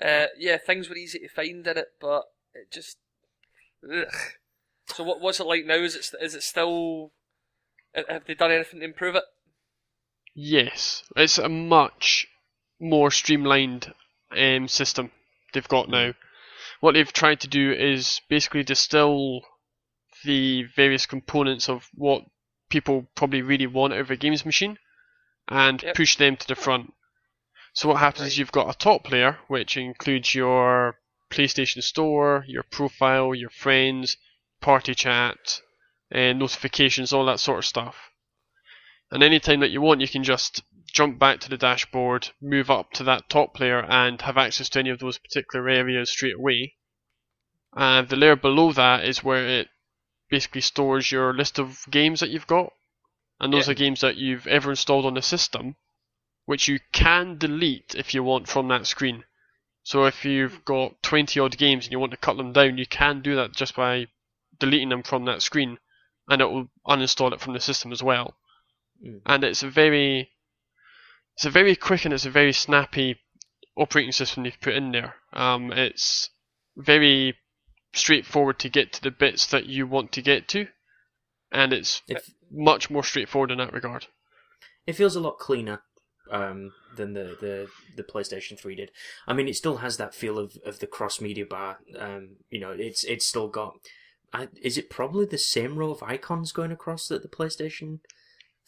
Uh, 0.00 0.26
yeah, 0.38 0.56
things 0.58 0.88
were 0.88 0.96
easy 0.96 1.18
to 1.18 1.28
find 1.28 1.66
in 1.66 1.78
it, 1.78 1.88
but 2.00 2.24
it 2.54 2.70
just. 2.70 2.98
Ugh. 3.84 4.06
So 4.86 5.04
what 5.04 5.20
what's 5.20 5.40
it 5.40 5.46
like 5.46 5.64
now? 5.64 5.76
Is 5.76 5.94
it 5.94 6.06
is 6.20 6.34
it 6.34 6.42
still? 6.42 7.12
Have 7.94 8.24
they 8.26 8.34
done 8.34 8.52
anything 8.52 8.80
to 8.80 8.86
improve 8.86 9.14
it? 9.14 9.24
Yes, 10.34 11.02
it's 11.16 11.38
a 11.38 11.48
much 11.48 12.26
more 12.80 13.10
streamlined 13.10 13.92
um, 14.36 14.68
system 14.68 15.10
they've 15.52 15.66
got 15.68 15.88
now. 15.88 16.14
What 16.80 16.92
they've 16.92 17.12
tried 17.12 17.40
to 17.40 17.48
do 17.48 17.72
is 17.72 18.20
basically 18.28 18.62
distill 18.62 19.42
the 20.24 20.64
various 20.76 21.06
components 21.06 21.68
of 21.68 21.88
what 21.94 22.22
people 22.68 23.06
probably 23.14 23.42
really 23.42 23.66
want 23.66 23.92
out 23.92 24.00
of 24.00 24.10
a 24.10 24.16
games 24.16 24.46
machine 24.46 24.78
and 25.50 25.82
Yep. 25.82 25.96
push 25.96 26.16
them 26.16 26.36
to 26.36 26.46
the 26.46 26.54
front. 26.54 26.94
So 27.74 27.88
what 27.88 27.98
happens 27.98 28.28
is 28.28 28.38
you've 28.38 28.52
got 28.52 28.74
a 28.74 28.78
top 28.78 29.10
layer 29.10 29.38
which 29.48 29.76
includes 29.76 30.34
your 30.34 30.98
PlayStation 31.30 31.82
Store, 31.82 32.44
your 32.48 32.62
profile, 32.62 33.34
your 33.34 33.50
friends, 33.50 34.16
party 34.60 34.94
chat, 34.94 35.60
and 36.10 36.38
notifications, 36.38 37.12
all 37.12 37.26
that 37.26 37.40
sort 37.40 37.58
of 37.58 37.66
stuff. 37.66 38.10
And 39.10 39.22
anytime 39.22 39.60
that 39.60 39.70
you 39.70 39.80
want, 39.80 40.00
you 40.00 40.08
can 40.08 40.24
just 40.24 40.62
jump 40.92 41.18
back 41.18 41.40
to 41.40 41.48
the 41.48 41.56
dashboard, 41.56 42.28
move 42.40 42.70
up 42.70 42.92
to 42.92 43.04
that 43.04 43.28
top 43.28 43.58
layer, 43.60 43.84
and 43.84 44.20
have 44.22 44.36
access 44.36 44.68
to 44.70 44.78
any 44.80 44.90
of 44.90 44.98
those 44.98 45.18
particular 45.18 45.68
areas 45.68 46.10
straight 46.10 46.36
away. 46.36 46.74
And 47.74 48.08
the 48.08 48.16
layer 48.16 48.36
below 48.36 48.72
that 48.72 49.04
is 49.04 49.22
where 49.22 49.46
it 49.46 49.68
basically 50.28 50.60
stores 50.60 51.12
your 51.12 51.32
list 51.32 51.58
of 51.58 51.84
games 51.90 52.20
that 52.20 52.30
you've 52.30 52.46
got. 52.46 52.72
And 53.40 53.52
those 53.52 53.66
Yeah. 53.66 53.72
are 53.72 53.74
games 53.74 54.00
that 54.02 54.16
you've 54.16 54.46
ever 54.46 54.70
installed 54.70 55.06
on 55.06 55.14
the 55.14 55.22
system, 55.22 55.76
which 56.44 56.68
you 56.68 56.78
can 56.92 57.38
delete 57.38 57.94
if 57.94 58.12
you 58.14 58.22
want 58.22 58.48
from 58.48 58.68
that 58.68 58.86
screen. 58.86 59.24
So 59.82 60.04
if 60.04 60.24
you've 60.24 60.64
got 60.64 61.02
20 61.02 61.40
odd 61.40 61.56
games 61.56 61.86
and 61.86 61.92
you 61.92 61.98
want 61.98 62.12
to 62.12 62.18
cut 62.18 62.36
them 62.36 62.52
down, 62.52 62.76
you 62.76 62.86
can 62.86 63.22
do 63.22 63.34
that 63.36 63.52
just 63.56 63.74
by 63.74 64.08
deleting 64.58 64.90
them 64.90 65.02
from 65.02 65.24
that 65.24 65.42
screen, 65.42 65.78
and 66.28 66.42
it 66.42 66.50
will 66.50 66.68
uninstall 66.86 67.32
it 67.32 67.40
from 67.40 67.54
the 67.54 67.60
system 67.60 67.92
as 67.92 68.02
well. 68.02 68.36
Mm. 69.02 69.22
And 69.24 69.44
it's 69.44 69.62
a 69.62 69.70
very, 69.70 70.30
it's 71.34 71.46
a 71.46 71.50
very 71.50 71.74
quick 71.74 72.04
and 72.04 72.12
it's 72.12 72.26
a 72.26 72.30
very 72.30 72.52
snappy 72.52 73.20
operating 73.76 74.12
system 74.12 74.42
they've 74.42 74.60
put 74.60 74.74
in 74.74 74.92
there. 74.92 75.14
Um, 75.32 75.72
it's 75.72 76.28
very 76.76 77.38
straightforward 77.94 78.58
to 78.60 78.68
get 78.68 78.92
to 78.92 79.02
the 79.02 79.10
bits 79.10 79.46
that 79.46 79.66
you 79.66 79.86
want 79.86 80.12
to 80.12 80.22
get 80.22 80.46
to, 80.48 80.68
and 81.52 81.72
it's 81.72 82.02
It, 82.08 82.22
much 82.50 82.90
more 82.90 83.04
straightforward 83.04 83.50
in 83.50 83.58
that 83.58 83.72
regard. 83.72 84.06
it 84.86 84.94
feels 84.94 85.16
a 85.16 85.20
lot 85.20 85.38
cleaner 85.38 85.82
um, 86.30 86.72
than 86.96 87.12
the, 87.12 87.36
the, 87.40 87.68
the 87.96 88.02
PlayStation 88.02 88.58
3 88.58 88.74
did. 88.76 88.90
I 89.26 89.32
mean, 89.32 89.48
it 89.48 89.56
still 89.56 89.78
has 89.78 89.96
that 89.96 90.14
feel 90.14 90.38
of, 90.38 90.56
of 90.64 90.78
the 90.78 90.86
cross 90.86 91.20
media 91.20 91.44
bar. 91.44 91.78
Um, 91.98 92.36
you 92.50 92.60
know, 92.60 92.70
it's 92.70 93.04
it's 93.04 93.26
still 93.26 93.48
got. 93.48 93.74
I, 94.32 94.48
is 94.62 94.78
it 94.78 94.90
probably 94.90 95.26
the 95.26 95.38
same 95.38 95.76
row 95.76 95.90
of 95.90 96.02
icons 96.04 96.52
going 96.52 96.70
across 96.70 97.08
that 97.08 97.22
the 97.22 97.28
PlayStation 97.28 97.98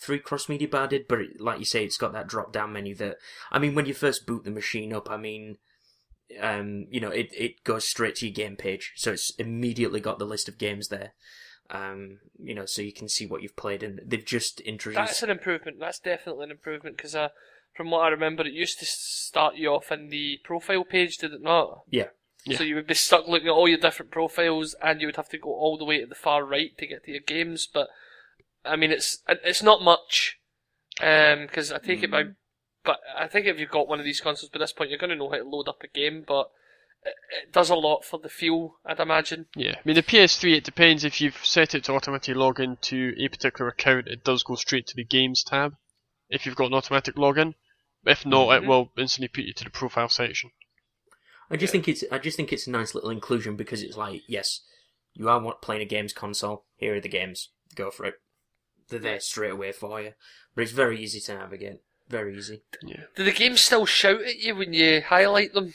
3 0.00 0.18
cross 0.18 0.48
media 0.48 0.68
bar 0.68 0.88
did? 0.88 1.06
But 1.08 1.20
it, 1.20 1.40
like 1.40 1.60
you 1.60 1.64
say, 1.64 1.84
it's 1.84 1.96
got 1.96 2.12
that 2.12 2.26
drop 2.26 2.52
down 2.52 2.72
menu 2.72 2.94
that. 2.96 3.16
I 3.52 3.58
mean, 3.58 3.74
when 3.74 3.86
you 3.86 3.94
first 3.94 4.26
boot 4.26 4.44
the 4.44 4.50
machine 4.50 4.92
up, 4.92 5.10
I 5.10 5.16
mean. 5.16 5.58
Um, 6.40 6.86
you 6.88 6.98
know, 6.98 7.10
it, 7.10 7.28
it 7.36 7.62
goes 7.62 7.86
straight 7.86 8.14
to 8.16 8.26
your 8.26 8.32
game 8.32 8.56
page, 8.56 8.92
so 8.96 9.12
it's 9.12 9.34
immediately 9.36 10.00
got 10.00 10.18
the 10.18 10.24
list 10.24 10.48
of 10.48 10.56
games 10.56 10.88
there. 10.88 11.12
Um, 11.72 12.18
you 12.38 12.54
know, 12.54 12.66
so 12.66 12.82
you 12.82 12.92
can 12.92 13.08
see 13.08 13.26
what 13.26 13.42
you've 13.42 13.56
played, 13.56 13.82
and 13.82 14.00
they've 14.04 14.24
just 14.24 14.60
introduced. 14.60 14.98
That's 14.98 15.22
an 15.22 15.30
improvement. 15.30 15.78
That's 15.80 15.98
definitely 15.98 16.44
an 16.44 16.50
improvement 16.50 16.98
because 16.98 17.16
uh, 17.16 17.30
from 17.74 17.90
what 17.90 18.00
I 18.00 18.08
remember, 18.08 18.42
it 18.42 18.52
used 18.52 18.78
to 18.80 18.84
start 18.84 19.56
you 19.56 19.68
off 19.70 19.90
in 19.90 20.10
the 20.10 20.38
profile 20.44 20.84
page, 20.84 21.16
did 21.16 21.32
it 21.32 21.42
not? 21.42 21.82
Yeah. 21.90 22.08
Yeah. 22.44 22.58
So 22.58 22.64
you 22.64 22.74
would 22.74 22.86
be 22.86 22.94
stuck 22.94 23.26
looking 23.26 23.48
at 23.48 23.52
all 23.52 23.68
your 23.68 23.78
different 23.78 24.10
profiles, 24.10 24.74
and 24.82 25.00
you 25.00 25.06
would 25.06 25.16
have 25.16 25.30
to 25.30 25.38
go 25.38 25.50
all 25.50 25.78
the 25.78 25.84
way 25.84 26.00
to 26.00 26.06
the 26.06 26.14
far 26.14 26.44
right 26.44 26.76
to 26.76 26.86
get 26.86 27.04
to 27.04 27.12
your 27.12 27.20
games. 27.20 27.66
But 27.72 27.88
I 28.64 28.76
mean, 28.76 28.90
it's 28.90 29.22
it's 29.28 29.62
not 29.62 29.82
much 29.82 30.38
because 30.98 31.72
I 31.72 31.78
take 31.78 32.02
it 32.02 32.10
by. 32.10 32.24
But 32.84 32.98
I 33.16 33.28
think 33.28 33.46
if 33.46 33.60
you've 33.60 33.70
got 33.70 33.86
one 33.86 34.00
of 34.00 34.04
these 34.04 34.20
consoles 34.20 34.50
by 34.50 34.58
this 34.58 34.72
point, 34.72 34.90
you're 34.90 34.98
going 34.98 35.10
to 35.10 35.16
know 35.16 35.30
how 35.30 35.36
to 35.36 35.48
load 35.48 35.68
up 35.68 35.82
a 35.84 35.86
game. 35.86 36.24
But 36.26 36.50
it, 37.04 37.14
it 37.44 37.52
does 37.52 37.70
a 37.70 37.74
lot 37.74 38.04
for 38.04 38.18
the 38.18 38.28
feel, 38.28 38.76
I'd 38.84 39.00
imagine. 39.00 39.46
Yeah, 39.56 39.76
I 39.76 39.80
mean 39.84 39.96
the 39.96 40.02
PS3. 40.02 40.56
It 40.56 40.64
depends 40.64 41.04
if 41.04 41.20
you've 41.20 41.44
set 41.44 41.74
it 41.74 41.84
to 41.84 41.92
automatically 41.94 42.34
log 42.34 42.60
into 42.60 43.14
a 43.18 43.28
particular 43.28 43.68
account. 43.70 44.08
It 44.08 44.24
does 44.24 44.42
go 44.42 44.54
straight 44.54 44.86
to 44.88 44.96
the 44.96 45.04
games 45.04 45.42
tab 45.42 45.74
if 46.28 46.46
you've 46.46 46.56
got 46.56 46.66
an 46.66 46.74
automatic 46.74 47.16
login. 47.16 47.54
If 48.04 48.26
not, 48.26 48.48
Mhm. 48.48 48.56
it 48.62 48.66
will 48.66 48.92
instantly 48.98 49.28
put 49.28 49.44
you 49.44 49.52
to 49.52 49.64
the 49.64 49.70
profile 49.70 50.08
section. 50.08 50.50
I 51.50 51.56
just 51.56 51.72
think 51.72 51.86
it's 51.88 52.02
I 52.10 52.18
just 52.18 52.36
think 52.36 52.52
it's 52.52 52.66
a 52.66 52.70
nice 52.70 52.94
little 52.94 53.10
inclusion 53.10 53.56
because 53.56 53.82
it's 53.82 53.96
like 53.96 54.22
yes, 54.26 54.60
you 55.14 55.28
are 55.28 55.40
want- 55.40 55.60
playing 55.62 55.82
a 55.82 55.86
games 55.86 56.12
console. 56.12 56.64
Here 56.76 56.94
are 56.96 57.00
the 57.00 57.08
games. 57.08 57.50
Go 57.74 57.90
for 57.90 58.06
it. 58.06 58.20
They're 58.88 58.98
there 58.98 59.20
straight 59.20 59.50
away 59.52 59.72
for 59.72 60.00
you. 60.00 60.14
But 60.54 60.62
it's 60.62 60.72
very 60.72 61.00
easy 61.02 61.20
to 61.20 61.34
navigate. 61.34 61.80
Very 62.08 62.36
easy. 62.36 62.62
Yeah. 62.82 63.04
Do 63.16 63.24
the 63.24 63.32
games 63.32 63.60
still 63.60 63.86
shout 63.86 64.20
at 64.22 64.38
you 64.38 64.54
when 64.56 64.72
you 64.72 65.00
highlight 65.02 65.52
them? 65.54 65.74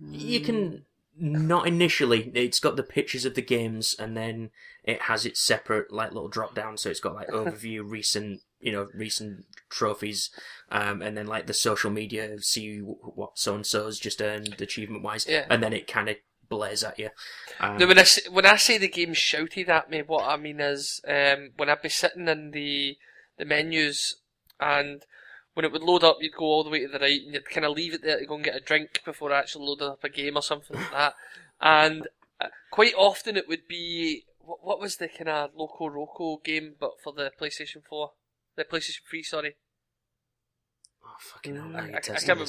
You 0.00 0.40
can 0.40 0.84
not 1.18 1.66
initially. 1.66 2.30
It's 2.34 2.60
got 2.60 2.76
the 2.76 2.82
pictures 2.82 3.24
of 3.24 3.34
the 3.34 3.42
games, 3.42 3.94
and 3.98 4.16
then 4.16 4.50
it 4.84 5.02
has 5.02 5.24
its 5.24 5.40
separate 5.40 5.92
like 5.92 6.12
little 6.12 6.28
drop 6.28 6.54
down. 6.54 6.76
So 6.76 6.90
it's 6.90 7.00
got 7.00 7.14
like 7.14 7.28
overview, 7.30 7.82
recent, 7.88 8.40
you 8.60 8.72
know, 8.72 8.88
recent 8.94 9.46
trophies, 9.70 10.30
um, 10.70 11.00
and 11.02 11.16
then 11.16 11.26
like 11.26 11.46
the 11.46 11.54
social 11.54 11.90
media. 11.90 12.38
See 12.40 12.78
what 12.80 13.38
so 13.38 13.54
and 13.54 13.64
so's 13.66 13.98
just 13.98 14.20
earned 14.20 14.60
achievement 14.60 15.02
wise, 15.02 15.26
Yeah. 15.28 15.46
and 15.48 15.62
then 15.62 15.72
it 15.72 15.86
kind 15.86 16.08
of 16.08 16.16
blares 16.48 16.84
at 16.84 16.98
you. 16.98 17.10
Um, 17.60 17.78
No, 17.78 17.86
when 17.86 17.98
I 17.98 18.04
say, 18.04 18.28
when 18.30 18.46
I 18.46 18.56
say 18.56 18.78
the 18.78 18.88
game 18.88 19.14
shouted 19.14 19.68
at 19.68 19.90
me, 19.90 20.02
what 20.02 20.28
I 20.28 20.36
mean 20.36 20.60
is 20.60 21.00
um, 21.08 21.50
when 21.56 21.68
I'd 21.70 21.82
be 21.82 21.88
sitting 21.88 22.28
in 22.28 22.50
the 22.50 22.98
the 23.38 23.44
menus 23.44 24.16
and 24.60 25.02
when 25.56 25.64
it 25.64 25.72
would 25.72 25.82
load 25.82 26.04
up, 26.04 26.18
you'd 26.20 26.34
go 26.34 26.44
all 26.44 26.62
the 26.62 26.68
way 26.68 26.80
to 26.80 26.88
the 26.88 26.98
right 26.98 27.22
and 27.22 27.32
you'd 27.32 27.48
kind 27.48 27.64
of 27.64 27.72
leave 27.72 27.94
it 27.94 28.02
there 28.02 28.18
to 28.18 28.26
go 28.26 28.34
and 28.34 28.44
get 28.44 28.54
a 28.54 28.60
drink 28.60 29.00
before 29.06 29.32
actually 29.32 29.64
loading 29.64 29.88
up 29.88 30.04
a 30.04 30.10
game 30.10 30.36
or 30.36 30.42
something 30.42 30.76
like 30.76 30.90
that. 30.92 31.14
And 31.58 32.08
uh, 32.38 32.48
quite 32.70 32.92
often 32.98 33.34
it 33.38 33.48
would 33.48 33.66
be 33.66 34.24
what, 34.40 34.58
what 34.62 34.78
was 34.78 34.96
the 34.96 35.08
kind 35.08 35.30
of 35.30 35.52
Loco 35.56 35.88
Roco 35.88 36.44
game, 36.44 36.74
but 36.78 37.00
for 37.02 37.14
the 37.14 37.32
PlayStation 37.40 37.82
Four, 37.88 38.10
the 38.56 38.64
PlayStation 38.64 39.00
Three, 39.08 39.22
sorry. 39.22 39.56
oh 41.02 41.16
fucking 41.18 41.56
hell! 41.56 41.72
I, 41.74 41.78
I, 41.78 41.96
I 41.96 42.00
can't 42.00 42.28
remember. 42.28 42.44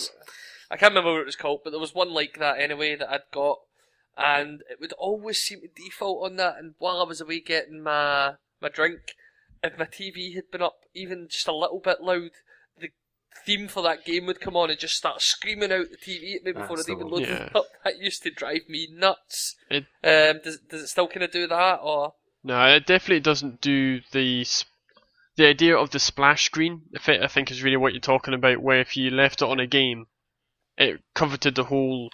I 0.70 0.76
can't 0.76 0.92
remember 0.92 1.14
what 1.14 1.22
it 1.22 1.26
was 1.26 1.38
called, 1.38 1.62
but 1.64 1.70
there 1.70 1.80
was 1.80 1.96
one 1.96 2.14
like 2.14 2.38
that 2.38 2.60
anyway 2.60 2.98
that 2.98 3.10
I'd 3.10 3.32
got, 3.32 3.60
and 4.18 4.62
it 4.70 4.82
would 4.82 4.92
always 4.98 5.42
seem 5.42 5.62
to 5.62 5.70
default 5.74 6.30
on 6.30 6.36
that. 6.36 6.58
And 6.60 6.74
while 6.80 7.00
I 7.00 7.06
was 7.06 7.22
away 7.22 7.40
getting 7.40 7.82
my 7.82 8.34
my 8.62 8.68
drink, 8.68 9.14
if 9.64 9.80
my 9.80 9.86
TV 9.86 10.36
had 10.36 10.52
been 10.52 10.62
up 10.62 10.82
even 10.94 11.30
just 11.30 11.48
a 11.48 11.56
little 11.56 11.80
bit 11.80 12.02
loud, 12.02 12.32
theme 13.46 13.68
for 13.68 13.82
that 13.84 14.06
game 14.06 14.26
would 14.26 14.42
come 14.42 14.56
on 14.56 14.70
and 14.70 14.80
just 14.80 14.96
start 14.96 15.22
screaming 15.22 15.72
out 15.72 15.88
the 15.90 15.98
TV 15.98 16.36
at 16.36 16.44
me 16.44 16.52
before 16.52 16.80
it 16.80 16.90
even 16.90 17.08
loaded 17.08 17.30
Yeah. 17.30 17.50
up. 17.56 17.66
That 17.84 18.00
used 18.00 18.24
to 18.24 18.32
drive 18.32 18.68
me 18.68 18.88
nuts. 18.92 19.56
It- 19.70 19.86
Um, 20.04 20.42
does 20.44 20.60
does 20.70 20.82
it 20.84 20.88
still 20.88 21.08
kind 21.08 21.24
of 21.24 21.32
do 21.32 21.48
that 21.48 21.76
or? 21.82 22.14
No, 22.44 22.66
it 22.76 22.86
definitely 22.86 23.20
doesn't 23.22 23.62
do 23.62 24.02
the 24.12 24.42
s- 24.42 24.66
the 25.36 25.46
idea 25.48 25.78
of 25.78 25.92
the 25.92 26.00
splash 26.00 26.46
screen. 26.46 26.84
If 26.94 27.08
it, 27.10 27.22
I 27.22 27.28
think 27.28 27.52
is 27.52 27.64
really 27.64 27.78
what 27.78 27.94
you're 27.94 28.02
talking 28.02 28.34
about, 28.34 28.62
where 28.62 28.80
if 28.80 28.98
you 28.98 29.10
left 29.12 29.42
it 29.42 29.48
on 29.48 29.60
a 29.60 29.68
game, 29.68 30.08
it 30.78 31.02
coveted 31.14 31.56
the 31.56 31.66
whole 31.66 32.10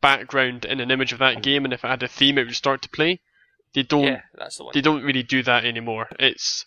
background 0.00 0.64
in 0.64 0.80
an 0.80 0.90
image 0.90 1.12
of 1.12 1.18
that 1.20 1.42
game, 1.42 1.64
and 1.64 1.72
if 1.72 1.84
it 1.84 1.88
had 1.88 2.02
a 2.02 2.08
theme, 2.08 2.36
it 2.38 2.44
would 2.44 2.54
start 2.56 2.82
to 2.82 2.88
play. 2.88 3.20
They 3.74 3.82
don't 3.82 4.04
Yeah, 4.04 4.20
the 4.34 4.70
they 4.74 4.80
don't 4.80 5.02
really 5.02 5.22
do 5.22 5.42
that 5.42 5.64
anymore. 5.64 6.08
It's 6.18 6.64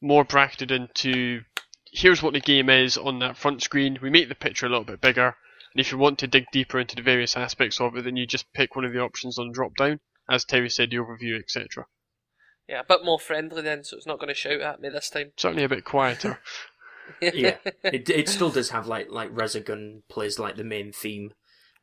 more 0.00 0.24
bracketed 0.24 0.70
into 0.70 1.42
here's 1.92 2.22
what 2.22 2.32
the 2.32 2.40
game 2.40 2.70
is 2.70 2.96
on 2.96 3.18
that 3.20 3.36
front 3.36 3.62
screen. 3.62 3.98
We 4.02 4.10
make 4.10 4.28
the 4.28 4.34
picture 4.34 4.66
a 4.66 4.68
little 4.68 4.84
bit 4.84 5.00
bigger, 5.00 5.36
and 5.72 5.80
if 5.80 5.92
you 5.92 5.98
want 5.98 6.18
to 6.20 6.26
dig 6.26 6.46
deeper 6.52 6.78
into 6.78 6.96
the 6.96 7.02
various 7.02 7.36
aspects 7.36 7.80
of 7.80 7.96
it, 7.96 8.04
then 8.04 8.16
you 8.16 8.26
just 8.26 8.52
pick 8.52 8.76
one 8.76 8.84
of 8.84 8.92
the 8.92 9.00
options 9.00 9.38
on 9.38 9.52
drop 9.52 9.76
down. 9.76 10.00
As 10.28 10.44
Terry 10.44 10.68
said, 10.68 10.90
the 10.90 10.96
overview, 10.96 11.38
etc. 11.38 11.86
Yeah, 12.68 12.80
a 12.80 12.84
bit 12.84 13.04
more 13.04 13.18
friendly 13.18 13.62
then, 13.62 13.82
so 13.82 13.96
it's 13.96 14.06
not 14.06 14.18
going 14.18 14.28
to 14.28 14.34
shout 14.34 14.60
at 14.60 14.80
me 14.80 14.90
this 14.90 15.08
time. 15.08 15.32
Certainly 15.36 15.64
a 15.64 15.68
bit 15.68 15.84
quieter. 15.84 16.40
yeah, 17.22 17.56
it 17.82 18.10
it 18.10 18.28
still 18.28 18.50
does 18.50 18.70
have 18.70 18.86
like 18.86 19.08
like 19.10 19.34
Resogun 19.34 20.02
plays 20.08 20.38
like 20.38 20.56
the 20.56 20.64
main 20.64 20.92
theme 20.92 21.32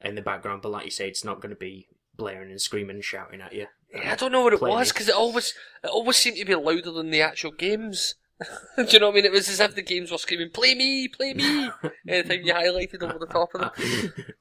in 0.01 0.15
the 0.15 0.21
background, 0.21 0.61
but 0.61 0.71
like 0.71 0.85
you 0.85 0.91
say, 0.91 1.07
it's 1.07 1.25
not 1.25 1.41
going 1.41 1.49
to 1.49 1.55
be 1.55 1.87
blaring 2.15 2.51
and 2.51 2.61
screaming 2.61 2.97
and 2.97 3.03
shouting 3.03 3.41
at 3.41 3.53
you. 3.53 3.67
Yeah, 3.93 4.11
I 4.11 4.15
don't 4.15 4.31
know 4.31 4.43
what 4.43 4.53
it 4.53 4.61
was 4.61 4.91
because 4.91 5.09
it 5.09 5.15
always 5.15 5.53
it 5.83 5.87
always 5.87 6.17
seemed 6.17 6.37
to 6.37 6.45
be 6.45 6.55
louder 6.55 6.91
than 6.91 7.09
the 7.09 7.21
actual 7.21 7.51
games. 7.51 8.15
Do 8.77 8.83
you 8.89 8.99
know 8.99 9.07
what 9.07 9.13
I 9.13 9.15
mean? 9.15 9.25
It 9.25 9.31
was 9.31 9.47
as 9.49 9.59
if 9.59 9.75
the 9.75 9.81
games 9.81 10.11
were 10.11 10.17
screaming, 10.17 10.49
"Play 10.51 10.75
me, 10.75 11.07
play 11.07 11.33
me!" 11.33 11.69
Anytime 12.07 12.41
you 12.43 12.53
highlighted 12.53 13.01
over 13.01 13.17
the 13.19 13.27
top 13.27 13.53
of 13.55 13.61
them. 13.61 14.13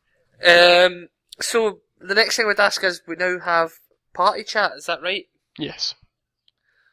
Um, 0.44 1.08
so 1.40 1.78
the 2.00 2.14
next 2.14 2.36
thing 2.36 2.44
I 2.44 2.48
would 2.48 2.60
ask 2.60 2.82
is, 2.84 3.00
we 3.06 3.14
now 3.16 3.38
have 3.38 3.70
party 4.12 4.44
chat. 4.44 4.72
Is 4.76 4.84
that 4.86 5.00
right? 5.00 5.24
yes. 5.58 5.94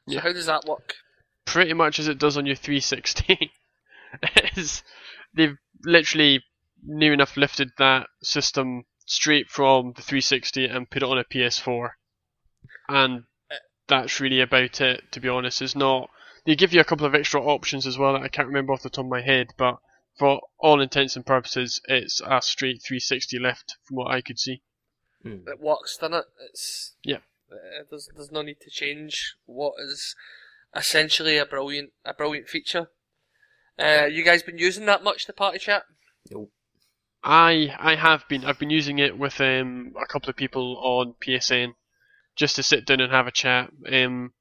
So 0.08 0.14
Yeah. 0.16 0.22
how 0.22 0.32
does 0.32 0.46
that 0.46 0.64
work? 0.66 0.94
Pretty 1.46 1.74
much 1.74 2.00
as 2.00 2.08
it 2.08 2.18
does 2.20 2.38
on 2.38 2.46
your 2.46 2.56
360. 2.56 3.52
It's- 4.36 4.84
they've 5.34 5.58
literally 5.84 6.44
near 6.84 7.12
enough 7.14 7.36
lifted 7.36 7.70
that 7.78 8.08
system 8.22 8.84
straight 9.06 9.50
from 9.50 9.94
the 9.96 10.02
360 10.02 10.66
and 10.66 10.90
put 10.90 11.04
it 11.04 11.10
on 11.10 11.18
a 11.18 11.24
PS4. 11.26 11.90
And 12.88 13.24
that's 13.88 14.20
really 14.22 14.40
about 14.40 14.80
it. 14.82 15.12
To 15.12 15.20
be 15.20 15.28
honest, 15.30 15.62
it's 15.62 15.76
not. 15.76 16.10
They 16.46 16.56
give 16.56 16.74
you 16.74 16.80
a 16.82 16.86
couple 16.86 17.06
of 17.06 17.14
extra 17.16 17.42
options 17.42 17.86
as 17.86 17.98
well 17.98 18.14
that 18.14 18.24
I 18.24 18.28
can't 18.28 18.48
remember 18.48 18.74
off 18.74 18.82
the 18.84 18.90
top 18.90 19.06
of 19.06 19.12
my 19.12 19.22
head, 19.22 19.48
but 19.58 19.78
for 20.18 20.42
all 20.60 20.82
intents 20.82 21.16
and 21.16 21.26
purposes, 21.26 21.82
it's 21.86 22.22
a 22.26 22.42
straight 22.42 22.82
360 22.82 23.40
left 23.40 23.78
from 23.84 23.98
what 23.98 24.12
I 24.12 24.22
could 24.22 24.40
see. 24.40 24.62
Mm. 25.26 25.48
It 25.48 25.60
works, 25.60 25.98
doesn't 25.98 26.16
it? 26.16 26.26
It's 26.50 26.96
Yeah. 27.04 27.20
uh, 27.52 27.84
there's 27.90 28.10
there's 28.16 28.32
no 28.32 28.42
need 28.42 28.60
to 28.62 28.70
change 28.72 29.36
what 29.46 29.74
is 29.80 30.16
essentially 30.76 31.38
a 31.38 31.46
brilliant 31.46 31.92
a 32.04 32.14
brilliant 32.14 32.50
feature. 32.50 32.90
Uh, 33.78 34.06
you 34.06 34.24
guys 34.24 34.44
been 34.44 34.58
using 34.58 34.86
that 34.86 35.04
much 35.04 35.26
the 35.28 35.34
party 35.34 35.60
chat? 35.60 35.84
Nope. 36.30 36.52
I 37.24 37.76
I 37.78 37.96
have 37.96 38.28
been. 38.28 38.46
I've 38.46 38.58
been 38.60 38.70
using 38.72 38.98
it 39.00 39.18
with 39.18 39.40
um, 39.40 39.94
a 40.02 40.08
couple 40.08 40.30
of 40.30 40.36
people 40.36 40.78
on 40.78 41.14
PSN 41.22 41.74
just 42.36 42.56
to 42.56 42.64
sit 42.64 42.86
down 42.86 43.00
and 43.00 43.12
have 43.12 43.28
a 43.28 43.32
chat. 43.32 43.72
Um, 43.92 44.34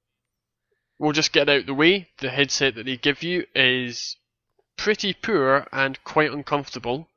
we'll 1.00 1.12
just 1.12 1.33
get 1.33 1.49
out 1.49 1.66
the 1.66 1.75
way. 1.75 2.09
The 2.19 2.30
headset 2.30 2.75
that 2.75 2.85
they 2.85 2.97
give 2.99 3.23
you 3.23 3.47
is 3.54 4.16
pretty 4.76 5.14
poor 5.14 5.66
and 5.73 6.02
quite 6.04 6.30
uncomfortable. 6.30 7.09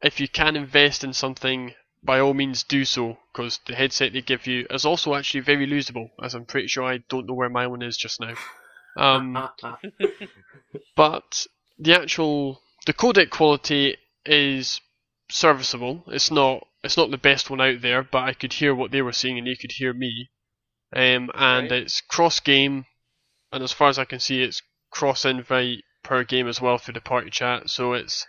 If 0.00 0.20
you 0.20 0.28
can 0.28 0.54
invest 0.54 1.02
in 1.02 1.12
something, 1.12 1.74
by 2.04 2.20
all 2.20 2.34
means 2.34 2.62
do 2.62 2.84
so, 2.84 3.18
because 3.32 3.58
the 3.66 3.74
headset 3.74 4.12
they 4.12 4.22
give 4.22 4.46
you 4.46 4.64
is 4.70 4.84
also 4.84 5.14
actually 5.14 5.40
very 5.40 5.66
losable, 5.66 6.10
as 6.22 6.34
I'm 6.34 6.44
pretty 6.44 6.68
sure 6.68 6.84
I 6.84 6.98
don't 7.08 7.26
know 7.26 7.34
where 7.34 7.50
my 7.50 7.66
one 7.66 7.82
is 7.82 7.96
just 7.96 8.20
now. 8.20 8.34
Um, 8.96 9.36
but 10.96 11.46
the 11.78 11.94
actual 12.00 12.62
the 12.86 12.92
codec 12.92 13.30
quality 13.30 13.96
is 14.24 14.80
serviceable. 15.28 16.04
It's 16.06 16.30
not 16.30 16.64
it's 16.84 16.96
not 16.96 17.10
the 17.10 17.18
best 17.18 17.50
one 17.50 17.60
out 17.60 17.80
there, 17.80 18.04
but 18.04 18.22
I 18.22 18.34
could 18.34 18.52
hear 18.52 18.72
what 18.72 18.92
they 18.92 19.02
were 19.02 19.12
saying 19.12 19.36
and 19.36 19.46
they 19.48 19.56
could 19.56 19.72
hear 19.72 19.92
me. 19.92 20.30
Um, 20.94 21.30
and 21.34 21.70
Right. 21.70 21.82
it's 21.82 22.00
cross 22.00 22.40
game, 22.40 22.86
and 23.52 23.62
as 23.62 23.72
far 23.72 23.88
as 23.88 23.98
I 23.98 24.04
can 24.04 24.20
see, 24.20 24.42
it's 24.42 24.62
cross 24.90 25.24
invite 25.24 25.84
per 26.02 26.24
game 26.24 26.48
as 26.48 26.60
well 26.60 26.78
through 26.78 26.94
the 26.94 27.00
party 27.00 27.30
chat. 27.30 27.68
So 27.70 27.92
it's 27.92 28.26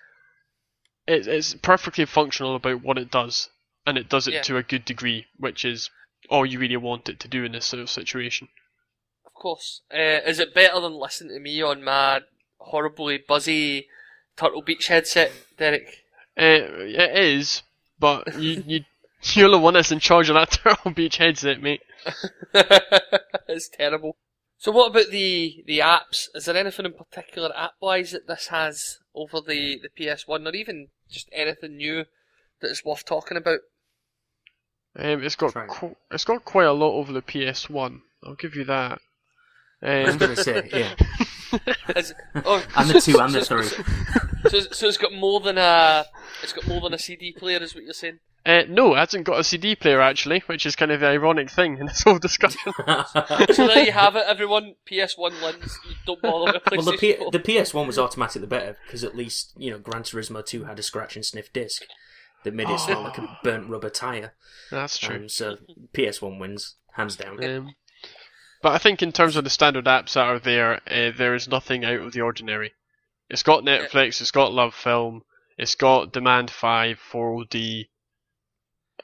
it, 1.07 1.27
it's 1.27 1.53
perfectly 1.55 2.05
functional 2.05 2.55
about 2.55 2.81
what 2.83 2.97
it 2.97 3.09
does, 3.11 3.49
and 3.85 3.97
it 3.97 4.09
does 4.09 4.27
it 4.27 4.33
Yeah. 4.35 4.41
to 4.43 4.57
a 4.57 4.63
good 4.63 4.85
degree, 4.85 5.25
which 5.37 5.65
is 5.65 5.89
all 6.29 6.45
you 6.45 6.59
really 6.59 6.77
want 6.77 7.09
it 7.09 7.19
to 7.21 7.27
do 7.27 7.43
in 7.43 7.53
this 7.53 7.65
sort 7.65 7.81
of 7.81 7.89
situation. 7.89 8.49
Of 9.25 9.33
course. 9.33 9.81
Uh, 9.91 10.19
is 10.25 10.39
it 10.39 10.53
better 10.53 10.79
than 10.81 10.93
listening 10.93 11.33
to 11.35 11.39
me 11.39 11.61
on 11.61 11.83
my 11.83 12.21
horribly 12.59 13.17
buzzy 13.17 13.87
Turtle 14.35 14.61
Beach 14.61 14.87
headset, 14.87 15.31
Derrick? 15.57 16.03
Uh, 16.37 16.67
it 16.85 17.17
is, 17.17 17.63
but 17.99 18.35
you 18.35 18.63
you 18.67 18.85
you're 19.33 19.49
the 19.49 19.57
one 19.57 19.73
that's 19.73 19.91
in 19.91 19.99
charge 19.99 20.29
of 20.29 20.35
that 20.35 20.51
Turtle 20.63 20.91
Beach 20.91 21.17
headset, 21.17 21.61
mate. 21.61 21.81
it's 23.47 23.69
terrible. 23.69 24.15
So 24.57 24.71
what 24.71 24.91
about 24.91 25.09
the 25.11 25.63
the 25.67 25.79
apps? 25.79 26.27
Is 26.35 26.45
there 26.45 26.57
anything 26.57 26.85
in 26.85 26.93
particular 26.93 27.51
app 27.55 27.73
wise 27.81 28.11
that 28.11 28.27
this 28.27 28.47
has 28.47 28.97
over 29.15 29.39
the, 29.41 29.79
the 29.81 29.89
PS1 29.89 30.45
or 30.45 30.55
even 30.55 30.87
just 31.09 31.29
anything 31.31 31.77
new 31.77 32.05
that 32.61 32.69
is 32.71 32.83
worth 32.83 33.05
talking 33.05 33.37
about? 33.37 33.59
Um, 34.97 35.23
it's 35.23 35.35
got 35.35 35.55
it. 35.55 35.67
qu- 35.69 35.95
it's 36.11 36.25
got 36.25 36.43
quite 36.43 36.65
a 36.65 36.73
lot 36.73 36.93
over 36.93 37.13
the 37.13 37.21
PS1. 37.21 37.99
I'll 38.23 38.35
give 38.35 38.55
you 38.55 38.65
that. 38.65 38.99
I 39.81 39.99
was 40.03 40.09
Um, 40.13 40.17
going 40.17 40.35
to 40.35 40.43
say, 40.43 40.69
yeah. 40.73 40.93
Is- 41.95 42.13
oh, 42.43 42.63
And 42.75 42.89
the 42.89 42.99
two 42.99 43.17
and 43.19 43.33
the 43.33 43.45
so- 43.45 43.61
three. 43.61 43.83
So, 44.49 44.59
so, 44.59 44.67
so 44.71 44.87
it's 44.87 44.97
got 44.97 45.13
more 45.13 45.39
than 45.39 45.57
a 45.57 46.05
it's 46.43 46.51
got 46.53 46.67
more 46.67 46.81
than 46.81 46.93
a 46.93 46.97
CD 46.99 47.31
player, 47.31 47.59
is 47.59 47.73
what 47.75 47.83
you're 47.85 47.93
saying? 47.93 48.19
Uh, 48.49 48.63
no, 48.67 48.95
it 48.95 48.97
hasn't 48.97 49.25
got 49.25 49.39
a 49.39 49.43
CD 49.43 49.75
player 49.75 50.01
actually, 50.01 50.39
which 50.47 50.65
is 50.65 50.75
kind 50.75 50.91
of 50.91 51.01
the 51.01 51.05
ironic 51.05 51.51
thing 51.51 51.77
in 51.77 51.85
this 51.85 52.01
whole 52.01 52.17
discussion. 52.17 52.73
So 53.53 53.67
there 53.67 53.83
you 53.83 53.91
have 53.91 54.15
it, 54.15 54.23
everyone. 54.27 54.75
PS1 54.89 55.41
lens. 55.43 55.77
You 55.87 55.95
don't 56.07 56.21
bother 56.21 56.53
with 56.53 56.63
well, 56.71 56.81
the, 56.81 56.97
P- 56.97 57.17
the 57.31 57.39
PS1 57.39 57.85
was 57.85 57.99
automatically 57.99 58.47
better 58.47 58.77
because 58.85 59.03
at 59.03 59.15
least 59.15 59.53
you 59.55 59.69
know 59.69 59.77
Gran 59.77 60.01
Turismo 60.01 60.43
2 60.43 60.63
had 60.63 60.79
a 60.79 60.83
scratch 60.83 61.15
and 61.15 61.23
sniff 61.23 61.53
disc 61.53 61.83
that 62.43 62.55
made 62.55 62.69
it 62.69 62.79
smell 62.79 63.03
like 63.03 63.19
a 63.19 63.37
burnt 63.43 63.69
rubber 63.69 63.89
tire. 63.91 64.33
That's 64.71 64.97
true. 64.97 65.17
Um, 65.17 65.29
so 65.29 65.57
PS1 65.93 66.39
wins 66.39 66.75
hands 66.93 67.17
down. 67.17 67.43
Um, 67.43 67.75
but 68.63 68.71
I 68.71 68.79
think 68.79 69.03
in 69.03 69.11
terms 69.11 69.35
of 69.35 69.43
the 69.43 69.51
standard 69.51 69.85
apps 69.85 70.13
that 70.13 70.25
are 70.25 70.39
there, 70.39 70.81
uh, 70.89 71.11
there 71.15 71.35
is 71.35 71.47
nothing 71.47 71.85
out 71.85 71.99
of 71.99 72.13
the 72.13 72.21
ordinary. 72.21 72.73
It's 73.29 73.43
got 73.43 73.63
Netflix, 73.63 74.21
it's 74.21 74.31
got 74.31 74.53
LoveFilm, 74.53 75.21
it's 75.57 75.75
got 75.75 76.13
Demand 76.13 76.49
5, 76.49 76.99
4OD, 77.11 77.89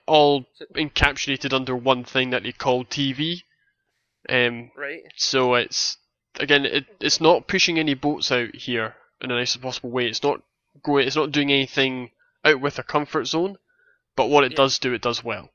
all 0.08 0.46
encapsulated 0.76 1.54
under 1.54 1.76
one 1.76 2.04
thing 2.04 2.30
that 2.32 2.44
they 2.44 2.52
call 2.52 2.86
TV. 2.86 3.44
Um, 4.28 4.72
Right. 4.76 5.04
so 5.16 5.56
it's 5.56 5.98
again, 6.40 6.66
it, 6.66 6.86
it's 7.00 7.22
not 7.22 7.48
pushing 7.48 7.80
any 7.80 7.94
boats 7.94 8.32
out 8.32 8.56
here 8.56 8.96
in 9.22 9.30
the 9.30 9.36
nicest 9.36 9.62
possible 9.62 9.92
way. 9.92 10.08
It's 10.08 10.24
not 10.24 10.42
going, 10.84 11.08
it's 11.08 11.16
not 11.16 11.32
doing 11.32 11.52
anything 11.52 12.12
out 12.44 12.60
with 12.62 12.80
a 12.80 12.84
comfort 12.84 13.26
zone. 13.26 13.58
But 14.16 14.30
what 14.30 14.46
it 14.46 14.54
Yeah. 14.54 14.58
does 14.58 14.80
do, 14.80 14.94
it 14.94 15.02
does 15.02 15.24
well. 15.24 15.50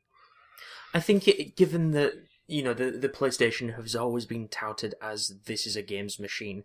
I 0.93 1.01
think 1.01 1.27
it, 1.29 1.57
given 1.57 1.93
that 1.93 2.13
you 2.47 2.63
know 2.63 2.75
the 2.75 2.91
the 2.91 3.09
PlayStation 3.09 3.77
has 3.77 3.95
always 3.97 4.27
been 4.27 4.49
touted 4.49 4.95
as 5.01 5.33
this 5.47 5.67
is 5.67 5.77
a 5.77 5.83
games 5.83 6.19
machine, 6.19 6.65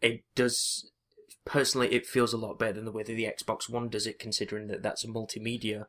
it 0.00 0.22
does 0.34 0.90
personally 1.44 1.92
it 1.92 2.06
feels 2.06 2.32
a 2.32 2.38
lot 2.38 2.58
better 2.58 2.74
than 2.74 2.84
the 2.84 2.92
way 2.92 3.02
that 3.02 3.12
the 3.12 3.24
Xbox 3.24 3.68
One 3.68 3.88
does 3.88 4.06
it, 4.06 4.18
considering 4.18 4.68
that 4.68 4.82
that's 4.82 5.04
a 5.04 5.08
multimedia, 5.08 5.86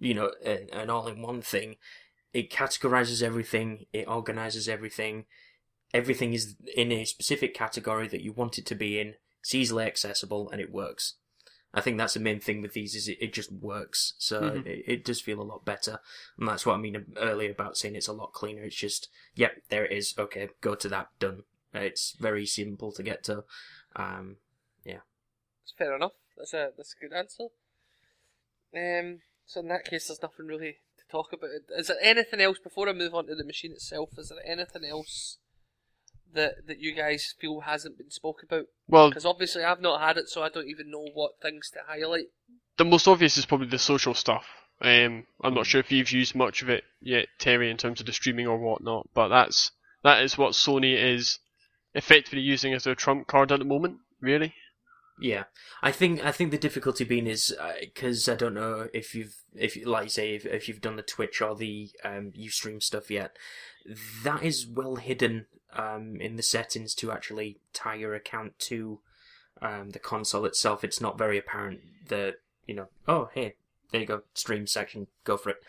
you 0.00 0.14
know, 0.14 0.32
an, 0.44 0.68
an 0.72 0.90
all-in-one 0.90 1.42
thing. 1.42 1.76
It 2.32 2.50
categorizes 2.50 3.22
everything, 3.22 3.86
it 3.92 4.08
organizes 4.08 4.68
everything. 4.68 5.26
Everything 5.92 6.32
is 6.32 6.56
in 6.76 6.92
a 6.92 7.04
specific 7.04 7.54
category 7.54 8.08
that 8.08 8.22
you 8.22 8.32
want 8.32 8.58
it 8.58 8.66
to 8.66 8.74
be 8.74 9.00
in. 9.00 9.14
It's 9.40 9.54
easily 9.54 9.84
accessible 9.84 10.48
and 10.50 10.60
it 10.60 10.72
works. 10.72 11.14
I 11.74 11.80
think 11.80 11.98
that's 11.98 12.14
the 12.14 12.20
main 12.20 12.40
thing 12.40 12.62
with 12.62 12.72
these 12.72 12.94
is 12.94 13.08
it, 13.08 13.18
it 13.20 13.32
just 13.32 13.52
works. 13.52 14.14
So 14.18 14.40
Mhm. 14.40 14.66
it, 14.66 14.84
it 14.86 15.04
does 15.04 15.20
feel 15.20 15.40
a 15.40 15.42
lot 15.42 15.64
better. 15.64 16.00
And 16.38 16.48
that's 16.48 16.64
what 16.66 16.74
I 16.74 16.78
mean 16.78 17.06
earlier 17.16 17.50
about 17.50 17.76
saying 17.76 17.94
it's 17.96 18.08
a 18.08 18.12
lot 18.12 18.32
cleaner. 18.32 18.62
It's 18.64 18.76
just, 18.76 19.08
yep, 19.34 19.62
there 19.68 19.84
it 19.84 19.92
is. 19.92 20.14
Okay, 20.18 20.50
go 20.60 20.74
to 20.74 20.88
that, 20.88 21.08
done. 21.18 21.44
It's 21.72 22.12
very 22.12 22.46
simple 22.46 22.92
to 22.92 23.02
get 23.02 23.22
to. 23.24 23.44
Um, 23.96 24.36
It's 25.70 25.78
fair 25.78 25.94
enough. 25.94 26.14
That's 26.36 26.52
a 26.52 26.72
that's 26.76 26.94
a 26.94 27.00
good 27.00 27.12
answer. 27.12 27.44
Um. 28.74 29.20
So 29.50 29.58
in 29.58 29.68
that 29.68 29.84
case, 29.84 30.06
there's 30.06 30.22
nothing 30.22 30.46
really 30.46 30.76
to 30.98 31.04
talk 31.10 31.32
about. 31.32 31.50
Is 31.76 31.88
there 31.88 31.96
anything 32.00 32.40
else 32.40 32.60
before 32.60 32.88
I 32.88 32.92
move 32.92 33.16
on 33.16 33.26
to 33.26 33.34
the 33.34 33.44
machine 33.44 33.72
itself? 33.72 34.10
Is 34.16 34.28
there 34.28 34.38
anything 34.46 34.84
else 34.84 35.38
that 36.32 36.68
that 36.68 36.78
you 36.78 36.94
guys 36.94 37.34
feel 37.40 37.62
hasn't 37.62 37.98
been 37.98 38.12
spoke 38.12 38.44
about? 38.44 38.66
Well, 38.86 39.08
Because 39.08 39.26
obviously 39.26 39.64
I've 39.64 39.80
not 39.80 40.00
had 40.00 40.18
it, 40.18 40.28
so 40.28 40.44
I 40.44 40.50
don't 40.50 40.68
even 40.68 40.88
know 40.88 41.04
what 41.14 41.40
things 41.42 41.68
to 41.70 41.80
highlight. 41.84 42.26
the 42.78 42.84
most 42.84 43.08
obvious 43.08 43.36
is 43.36 43.44
probably 43.44 43.66
the 43.66 43.80
social 43.80 44.14
stuff. 44.14 44.46
Um, 44.80 45.26
I'm 45.42 45.54
not 45.54 45.66
sure 45.66 45.80
if 45.80 45.90
you've 45.90 46.12
used 46.12 46.36
much 46.36 46.62
of 46.62 46.70
it 46.70 46.84
yet, 47.00 47.26
Terry, 47.40 47.72
in 47.72 47.76
terms 47.76 47.98
of 47.98 48.06
the 48.06 48.12
streaming 48.12 48.46
or 48.46 48.56
whatnot, 48.56 49.08
but 49.14 49.28
that's 49.30 49.72
that 50.04 50.22
is 50.22 50.38
what 50.38 50.52
Sony 50.52 50.94
is 50.96 51.40
effectively 51.92 52.40
using 52.40 52.72
as 52.72 52.84
their 52.84 52.94
trump 52.94 53.26
card 53.26 53.50
at 53.50 53.58
the 53.58 53.64
moment. 53.64 53.98
Really, 54.20 54.54
Yeah, 55.20 55.44
I 55.82 55.92
think 55.92 56.24
I 56.24 56.32
think 56.32 56.50
the 56.50 56.58
difficulty 56.58 57.04
being 57.04 57.26
is 57.26 57.54
because 57.80 58.28
I 58.28 58.34
don't 58.34 58.54
know 58.54 58.88
if 58.94 59.14
you've 59.14 59.36
if 59.54 59.76
like 59.84 60.04
you 60.04 60.10
say 60.10 60.34
if, 60.34 60.46
if 60.46 60.68
you've 60.68 60.80
done 60.80 60.96
the 60.96 61.02
Twitch 61.02 61.42
or 61.42 61.54
the 61.54 61.90
um, 62.04 62.32
UStream 62.38 62.82
stuff 62.82 63.10
yet. 63.10 63.36
That 64.24 64.42
is 64.42 64.66
well 64.66 64.96
hidden 64.96 65.46
um, 65.74 66.16
in 66.20 66.36
the 66.36 66.42
settings 66.42 66.94
to 66.96 67.12
actually 67.12 67.58
tie 67.72 67.94
your 67.96 68.14
account 68.14 68.58
to 68.60 69.00
um, 69.62 69.90
the 69.90 69.98
console 69.98 70.44
itself. 70.44 70.84
It's 70.84 71.00
not 71.00 71.18
very 71.18 71.38
apparent 71.38 71.80
that 72.08 72.36
you 72.66 72.74
know. 72.74 72.88
Oh, 73.06 73.30
hey, 73.34 73.54
there 73.90 74.00
you 74.00 74.06
go, 74.06 74.22
stream 74.34 74.66
section, 74.66 75.06
go 75.24 75.36
for 75.36 75.50
it. 75.50 75.62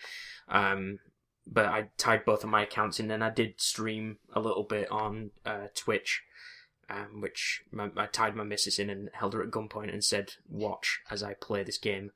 Um, 0.47 0.99
but 1.47 1.65
I 1.65 1.89
tied 1.97 2.25
both 2.25 2.43
of 2.43 2.49
my 2.49 2.63
accounts 2.63 2.99
in, 2.99 3.11
and 3.11 3.23
I 3.23 3.29
did 3.29 3.59
stream 3.59 4.17
a 4.33 4.39
little 4.39 4.63
bit 4.63 4.89
on 4.91 5.31
uh, 5.45 5.67
Twitch 5.75 6.23
um, 6.91 7.21
which 7.21 7.63
my, 7.71 7.89
I 7.95 8.05
tied 8.07 8.35
my 8.35 8.43
missus 8.43 8.79
in 8.79 8.89
and 8.89 9.09
held 9.13 9.33
her 9.33 9.41
at 9.41 9.51
gunpoint 9.51 9.93
and 9.93 10.03
said, 10.03 10.33
"Watch 10.49 10.99
as 11.09 11.23
I 11.23 11.33
play 11.33 11.63
this 11.63 11.77
game," 11.77 12.11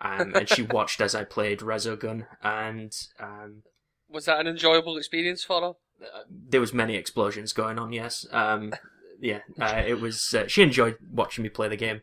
um, 0.00 0.34
and 0.34 0.48
she 0.48 0.62
watched 0.70 1.00
as 1.00 1.14
I 1.14 1.24
played 1.24 1.60
Resogun, 1.60 2.26
and 2.42 2.92
um, 3.18 3.62
Was 4.08 4.26
that 4.26 4.40
an 4.40 4.46
enjoyable 4.46 4.96
experience 4.96 5.44
for 5.44 5.60
her? 5.60 5.72
uh, 6.04 6.22
there 6.28 6.60
was 6.60 6.72
many 6.74 6.94
explosions 6.94 7.52
going 7.52 7.78
on. 7.78 7.92
Yes, 7.92 8.26
um, 8.30 8.72
yeah, 9.20 9.40
uh, 9.60 9.82
it 9.86 10.00
was. 10.00 10.34
Uh, 10.34 10.46
she 10.46 10.62
enjoyed 10.62 10.96
watching 11.10 11.42
me 11.42 11.48
play 11.48 11.68
the 11.68 11.76
game, 11.76 12.02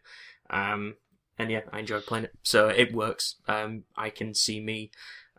um, 0.50 0.96
and 1.38 1.52
yeah, 1.52 1.62
I 1.72 1.80
enjoyed 1.80 2.06
playing 2.06 2.26
it. 2.26 2.34
So 2.42 2.68
it 2.70 2.94
works. 2.94 3.36
Um, 3.48 3.84
I 3.96 4.10
can 4.10 4.34
see 4.34 4.60
me. 4.60 4.92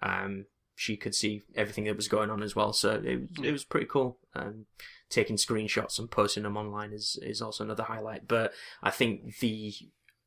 Um, 0.02 0.46
she 0.74 0.96
could 0.96 1.14
see 1.14 1.42
everything 1.54 1.84
that 1.84 1.96
was 1.96 2.08
going 2.08 2.30
on 2.30 2.42
as 2.42 2.54
well. 2.54 2.72
So 2.72 3.00
it 3.02 3.28
it 3.42 3.52
was 3.52 3.64
pretty 3.64 3.86
cool. 3.86 4.18
Um, 5.06 5.10
taking 5.10 5.36
screenshots 5.36 5.98
and 5.98 6.10
posting 6.10 6.42
them 6.42 6.56
online 6.56 6.92
is 6.92 7.18
is 7.22 7.40
also 7.40 7.64
another 7.64 7.84
highlight. 7.84 8.26
But 8.28 8.52
I 8.82 8.90
think 8.90 9.38
the 9.38 9.72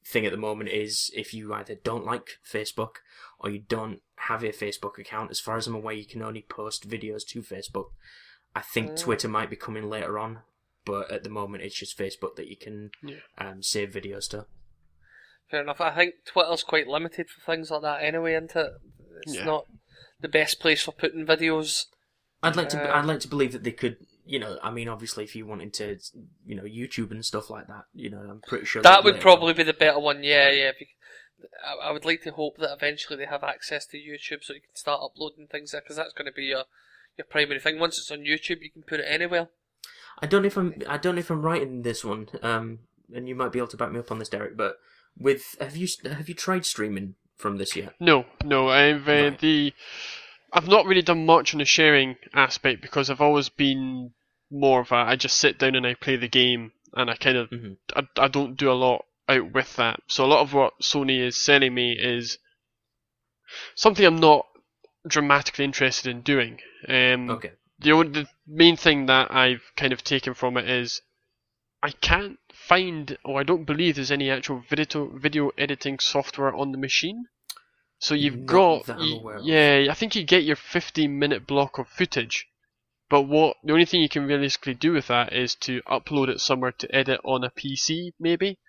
thing 0.06 0.26
at 0.26 0.32
the 0.32 0.38
moment 0.38 0.70
is 0.70 1.12
if 1.16 1.34
you 1.34 1.54
either 1.54 1.76
don't 1.76 2.06
like 2.06 2.40
Facebook 2.50 2.96
or 3.40 3.50
you 3.50 3.60
don't 3.60 4.02
have 4.16 4.44
a 4.44 4.50
Facebook 4.50 4.98
account. 4.98 5.32
As 5.32 5.40
far 5.40 5.58
as 5.58 5.68
I'm 5.68 5.76
aware, 5.76 5.94
you 5.94 6.06
can 6.06 6.22
only 6.22 6.42
post 6.50 6.90
videos 6.90 7.26
to 7.28 7.42
Facebook. 7.42 7.90
I 8.56 8.62
think 8.62 8.92
Mm. 8.92 9.00
Twitter 9.00 9.28
might 9.28 9.50
be 9.50 9.56
coming 9.56 9.90
later 9.90 10.18
on, 10.18 10.40
but 10.86 11.12
at 11.12 11.24
the 11.24 11.30
moment 11.30 11.64
it's 11.64 11.76
just 11.78 11.98
Facebook 11.98 12.36
that 12.38 12.48
you 12.48 12.58
can 12.58 12.92
Yeah. 13.04 13.18
um, 13.38 13.62
save 13.62 13.92
videos 13.92 14.30
to. 14.32 14.48
Fair 15.52 15.62
enough. 15.62 15.82
I 15.82 15.94
think 15.96 16.16
Twitter's 16.26 16.64
quite 16.64 16.88
limited 16.88 17.30
for 17.30 17.42
things 17.42 17.70
like 17.72 17.82
that 17.82 18.02
anyway, 18.04 18.34
isn't 18.36 18.56
it? 18.56 18.74
It's 19.24 19.36
Yeah. 19.36 19.46
not 19.46 19.68
the 20.20 20.28
best 20.30 20.60
place 20.60 20.84
for 20.84 20.92
putting 20.92 21.26
videos. 21.26 21.86
I'd 22.42 22.56
like 22.56 22.70
to. 22.70 22.82
Uh, 22.82 22.98
I'd 23.00 23.06
like 23.06 23.20
to 23.22 23.28
believe 23.28 23.52
that 23.52 23.64
they 23.64 23.72
could. 23.72 23.98
You 24.30 24.38
know, 24.38 24.60
I 24.62 24.70
mean, 24.70 24.88
obviously, 24.88 25.24
if 25.24 25.36
you 25.36 25.48
wanted 25.48 25.74
to, 25.76 25.98
you 26.46 26.56
know, 26.56 26.64
YouTube 26.64 27.10
and 27.10 27.26
stuff 27.26 27.50
like 27.50 27.66
that, 27.68 27.86
you 27.96 28.12
know, 28.12 28.20
I'm 28.20 28.42
pretty 28.48 28.66
sure 28.66 28.84
That 28.84 29.04
would 29.04 29.20
probably 29.20 29.54
be 29.54 29.64
the 29.64 29.74
better 29.74 29.98
one, 30.00 30.22
yeah, 30.24 30.52
yeah. 30.52 30.72
bec- 30.78 30.98
I 31.66 31.88
I 31.88 31.92
would 31.92 32.06
like 32.06 32.22
to 32.24 32.32
hope 32.32 32.58
that 32.58 32.72
eventually 32.72 33.18
they 33.18 33.26
have 33.26 33.44
access 33.44 33.88
to 33.88 33.98
YouTube 33.98 34.44
so 34.44 34.54
you 34.54 34.62
can 34.62 34.76
start 34.76 35.02
uploading 35.04 35.48
things 35.48 35.72
there, 35.72 35.82
because 35.82 35.96
that's 35.96 36.14
going 36.14 36.28
to 36.28 36.32
be 36.32 36.44
your 36.44 36.66
your 37.18 37.26
primary 37.26 37.60
thing. 37.60 37.80
Once 37.80 37.98
it's 37.98 38.12
on 38.12 38.20
YouTube, 38.20 38.62
you 38.62 38.72
can 38.72 38.84
put 38.84 39.00
it 39.00 39.08
anywhere. 39.10 39.50
I 40.22 40.28
don't 40.28 40.44
know 40.44 40.48
if 40.48 40.58
I'm. 40.58 40.76
I 40.88 40.98
don't 40.98 41.16
know 41.16 41.20
if 41.22 41.32
I'm 41.32 41.42
right 41.42 41.62
in 41.64 41.82
this 41.82 42.06
one. 42.06 42.28
Um, 42.44 42.80
and 43.12 43.28
you 43.28 43.34
might 43.36 43.52
be 43.52 43.58
able 43.60 43.70
to 43.70 43.78
back 43.78 43.92
me 43.92 44.00
up 44.00 44.12
on 44.12 44.20
this, 44.20 44.30
Derrick. 44.30 44.56
But 44.56 44.76
with 45.18 45.56
have 45.60 45.76
you 45.76 45.88
have 46.04 46.30
you 46.30 46.36
tried 46.36 46.66
streaming 46.68 47.16
from 47.36 47.58
this 47.58 47.76
yet? 47.76 47.96
No, 48.00 48.26
no. 48.44 48.70
I've 48.70 49.08
uh, 49.10 49.12
Right. 49.12 49.40
the 49.40 49.74
I've 50.54 50.68
not 50.68 50.86
really 50.86 51.02
done 51.02 51.26
much 51.26 51.54
on 51.56 51.60
the 51.60 51.66
sharing 51.66 52.18
aspect 52.34 52.82
because 52.82 53.10
I've 53.10 53.22
always 53.22 53.50
been 53.50 54.12
more 54.52 54.82
of 54.82 54.92
a 54.92 54.96
I 54.96 55.16
just 55.16 55.38
sit 55.38 55.60
down 55.60 55.76
and 55.76 55.86
I 55.86 55.94
play 55.94 56.16
the 56.16 56.28
game 56.28 56.72
and 56.94 57.10
I 57.10 57.16
kind 57.16 57.38
of 57.38 57.50
Mhm. 57.50 57.78
I, 57.96 58.08
I 58.18 58.28
don't 58.28 58.56
do 58.58 58.72
a 58.72 58.74
lot 58.74 59.06
out 59.28 59.52
with 59.52 59.76
that. 59.76 60.02
So 60.08 60.26
a 60.26 60.28
lot 60.28 60.42
of 60.42 60.54
what 60.54 60.80
Sony 60.82 61.20
is 61.20 61.38
selling 61.38 61.74
me 61.74 61.94
is 61.94 62.38
something 63.76 64.06
I'm 64.06 64.20
not 64.20 64.48
dramatically 65.08 65.66
interested 65.66 66.10
in 66.10 66.22
doing. 66.22 66.60
Um, 66.88 67.30
Okay. 67.30 67.52
the 67.80 67.92
only, 67.92 68.24
the 68.24 68.30
main 68.48 68.76
thing 68.76 69.06
that 69.06 69.32
I've 69.32 69.64
kind 69.76 69.94
of 69.94 70.04
taken 70.04 70.34
from 70.34 70.58
it 70.58 70.70
is 70.70 71.02
I 71.82 71.92
can't 71.92 72.40
find 72.54 73.18
or 73.24 73.40
I 73.40 73.44
don't 73.44 73.64
believe 73.66 73.96
there's 73.96 74.12
any 74.12 74.30
actual 74.30 74.60
video 74.70 75.08
video 75.08 75.52
editing 75.58 76.00
software 76.00 76.54
on 76.54 76.72
the 76.72 76.78
machine. 76.78 77.26
So 78.00 78.16
you've 78.16 78.40
Not 78.40 78.86
got 78.86 79.02
you- 79.02 79.40
yeah, 79.44 79.88
I 79.90 79.94
think 79.94 80.16
you 80.16 80.24
get 80.24 80.44
your 80.44 80.56
15 80.56 81.18
minute 81.20 81.46
block 81.48 81.78
of 81.78 81.88
footage. 81.88 82.48
But 83.10 83.24
what 83.24 83.58
the 83.64 83.74
only 83.74 83.86
thing 83.86 84.02
you 84.02 84.10
can 84.10 84.28
realistically 84.28 84.76
do 84.76 84.94
with 84.94 85.08
that 85.08 85.34
is 85.34 85.56
to 85.56 85.82
upload 85.84 86.30
it 86.30 86.40
somewhere 86.40 86.72
to 86.74 86.96
edit 86.96 87.20
on 87.24 87.44
a 87.44 87.50
PC 87.50 88.14
maybe 88.20 88.60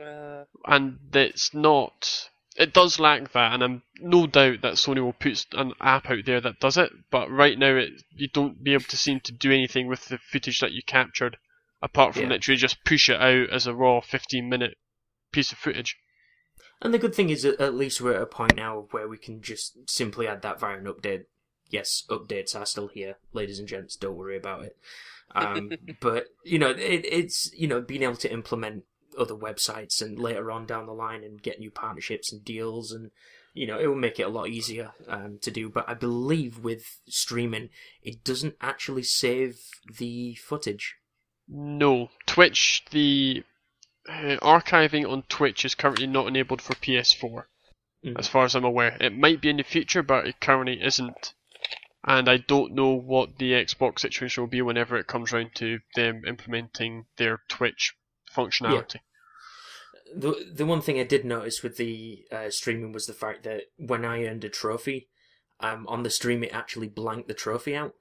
Uh, 0.00 0.44
and 0.64 0.98
it's 1.12 1.52
not. 1.52 2.30
It 2.56 2.72
does 2.72 2.98
lack 2.98 3.32
that, 3.32 3.52
and 3.52 3.62
I'm 3.62 3.82
no 3.98 4.26
doubt 4.26 4.62
that 4.62 4.74
Sony 4.74 5.02
will 5.02 5.12
put 5.12 5.46
an 5.52 5.72
app 5.80 6.10
out 6.10 6.24
there 6.24 6.40
that 6.40 6.60
does 6.60 6.76
it. 6.76 6.90
But 7.10 7.30
right 7.30 7.58
now, 7.58 7.76
it 7.76 8.02
you 8.14 8.28
don't 8.28 8.62
be 8.62 8.72
able 8.72 8.84
to 8.84 8.96
seem 8.96 9.20
to 9.20 9.32
do 9.32 9.50
anything 9.52 9.86
with 9.86 10.06
the 10.06 10.18
footage 10.18 10.60
that 10.60 10.72
you 10.72 10.82
captured, 10.86 11.36
apart 11.82 12.14
from 12.14 12.24
Yeah. 12.24 12.28
literally 12.30 12.56
just 12.56 12.84
push 12.84 13.08
it 13.08 13.20
out 13.20 13.50
as 13.50 13.66
a 13.66 13.74
raw 13.74 14.00
15 14.00 14.48
minute 14.48 14.76
piece 15.32 15.52
of 15.52 15.58
footage. 15.58 15.96
And 16.80 16.92
the 16.92 16.98
good 16.98 17.14
thing 17.14 17.30
is, 17.30 17.42
that 17.42 17.60
at 17.60 17.74
least 17.74 18.00
we're 18.00 18.16
at 18.16 18.22
a 18.22 18.26
point 18.26 18.56
now 18.56 18.88
where 18.90 19.08
we 19.08 19.18
can 19.18 19.40
just 19.40 19.88
simply 19.88 20.26
add 20.26 20.42
that 20.42 20.58
via 20.60 20.78
an 20.78 20.84
update. 20.84 21.24
Yes, 21.72 22.04
updates 22.10 22.54
are 22.54 22.66
still 22.66 22.88
here, 22.88 23.16
ladies 23.32 23.58
and 23.58 23.66
gents. 23.66 23.96
Don't 23.96 24.16
worry 24.16 24.36
about 24.36 24.64
it. 24.64 24.76
Um, 25.34 25.70
but 26.02 26.26
you 26.44 26.58
know, 26.58 26.68
it, 26.72 27.06
it's 27.06 27.50
you 27.54 27.66
know 27.66 27.80
being 27.80 28.02
able 28.02 28.16
to 28.16 28.30
implement 28.30 28.84
other 29.18 29.34
websites 29.34 30.02
and 30.02 30.18
later 30.18 30.50
on 30.50 30.66
down 30.66 30.84
the 30.84 30.92
line 30.92 31.24
and 31.24 31.42
get 31.42 31.58
new 31.58 31.70
partnerships 31.70 32.30
and 32.30 32.44
deals 32.44 32.92
and 32.92 33.10
you 33.54 33.66
know 33.66 33.78
it 33.78 33.86
will 33.86 33.94
make 33.94 34.20
it 34.20 34.24
a 34.24 34.28
lot 34.28 34.48
easier 34.48 34.92
um, 35.08 35.38
to 35.40 35.50
do. 35.50 35.70
But 35.70 35.88
I 35.88 35.94
believe 35.94 36.58
with 36.58 37.00
streaming, 37.08 37.70
it 38.02 38.22
doesn't 38.24 38.56
actually 38.60 39.04
save 39.04 39.58
the 39.98 40.34
footage. 40.34 40.96
No, 41.48 42.10
Twitch 42.26 42.84
the 42.90 43.42
uh, 44.06 44.36
archiving 44.42 45.08
on 45.10 45.22
Twitch 45.30 45.64
is 45.64 45.74
currently 45.74 46.06
not 46.06 46.26
enabled 46.28 46.60
for 46.60 46.74
PS4, 46.74 47.44
Mhm. 48.04 48.18
as 48.18 48.28
far 48.28 48.44
as 48.44 48.54
I'm 48.54 48.64
aware. 48.64 48.98
It 49.00 49.16
might 49.16 49.40
be 49.40 49.48
in 49.48 49.56
the 49.56 49.62
future, 49.62 50.02
but 50.02 50.26
it 50.26 50.40
currently 50.40 50.78
isn't. 50.82 51.32
And 52.04 52.28
I 52.28 52.38
don't 52.38 52.72
know 52.72 52.90
what 52.90 53.38
the 53.38 53.52
Xbox 53.52 54.00
situation 54.00 54.42
will 54.42 54.48
be 54.48 54.62
whenever 54.62 54.96
it 54.96 55.06
comes 55.06 55.32
round 55.32 55.54
to 55.56 55.78
them 55.94 56.22
implementing 56.26 57.06
their 57.16 57.42
Twitch 57.48 57.94
functionality. 58.34 58.96
The 60.14 60.50
the 60.52 60.66
one 60.66 60.82
thing 60.82 60.98
I 60.98 61.04
did 61.04 61.24
notice 61.24 61.62
with 61.62 61.76
the 61.76 62.24
uh, 62.30 62.50
streaming 62.50 62.92
was 62.92 63.06
the 63.06 63.12
fact 63.14 63.44
that 63.44 63.62
when 63.76 64.04
I 64.04 64.24
earned 64.24 64.44
a 64.44 64.48
trophy, 64.48 65.08
um, 65.60 65.86
on 65.86 66.02
the 66.02 66.10
stream 66.10 66.42
it 66.42 66.52
actually 66.52 66.88
blanked 66.88 67.28
the 67.28 67.34
trophy 67.34 67.76
out, 67.76 67.94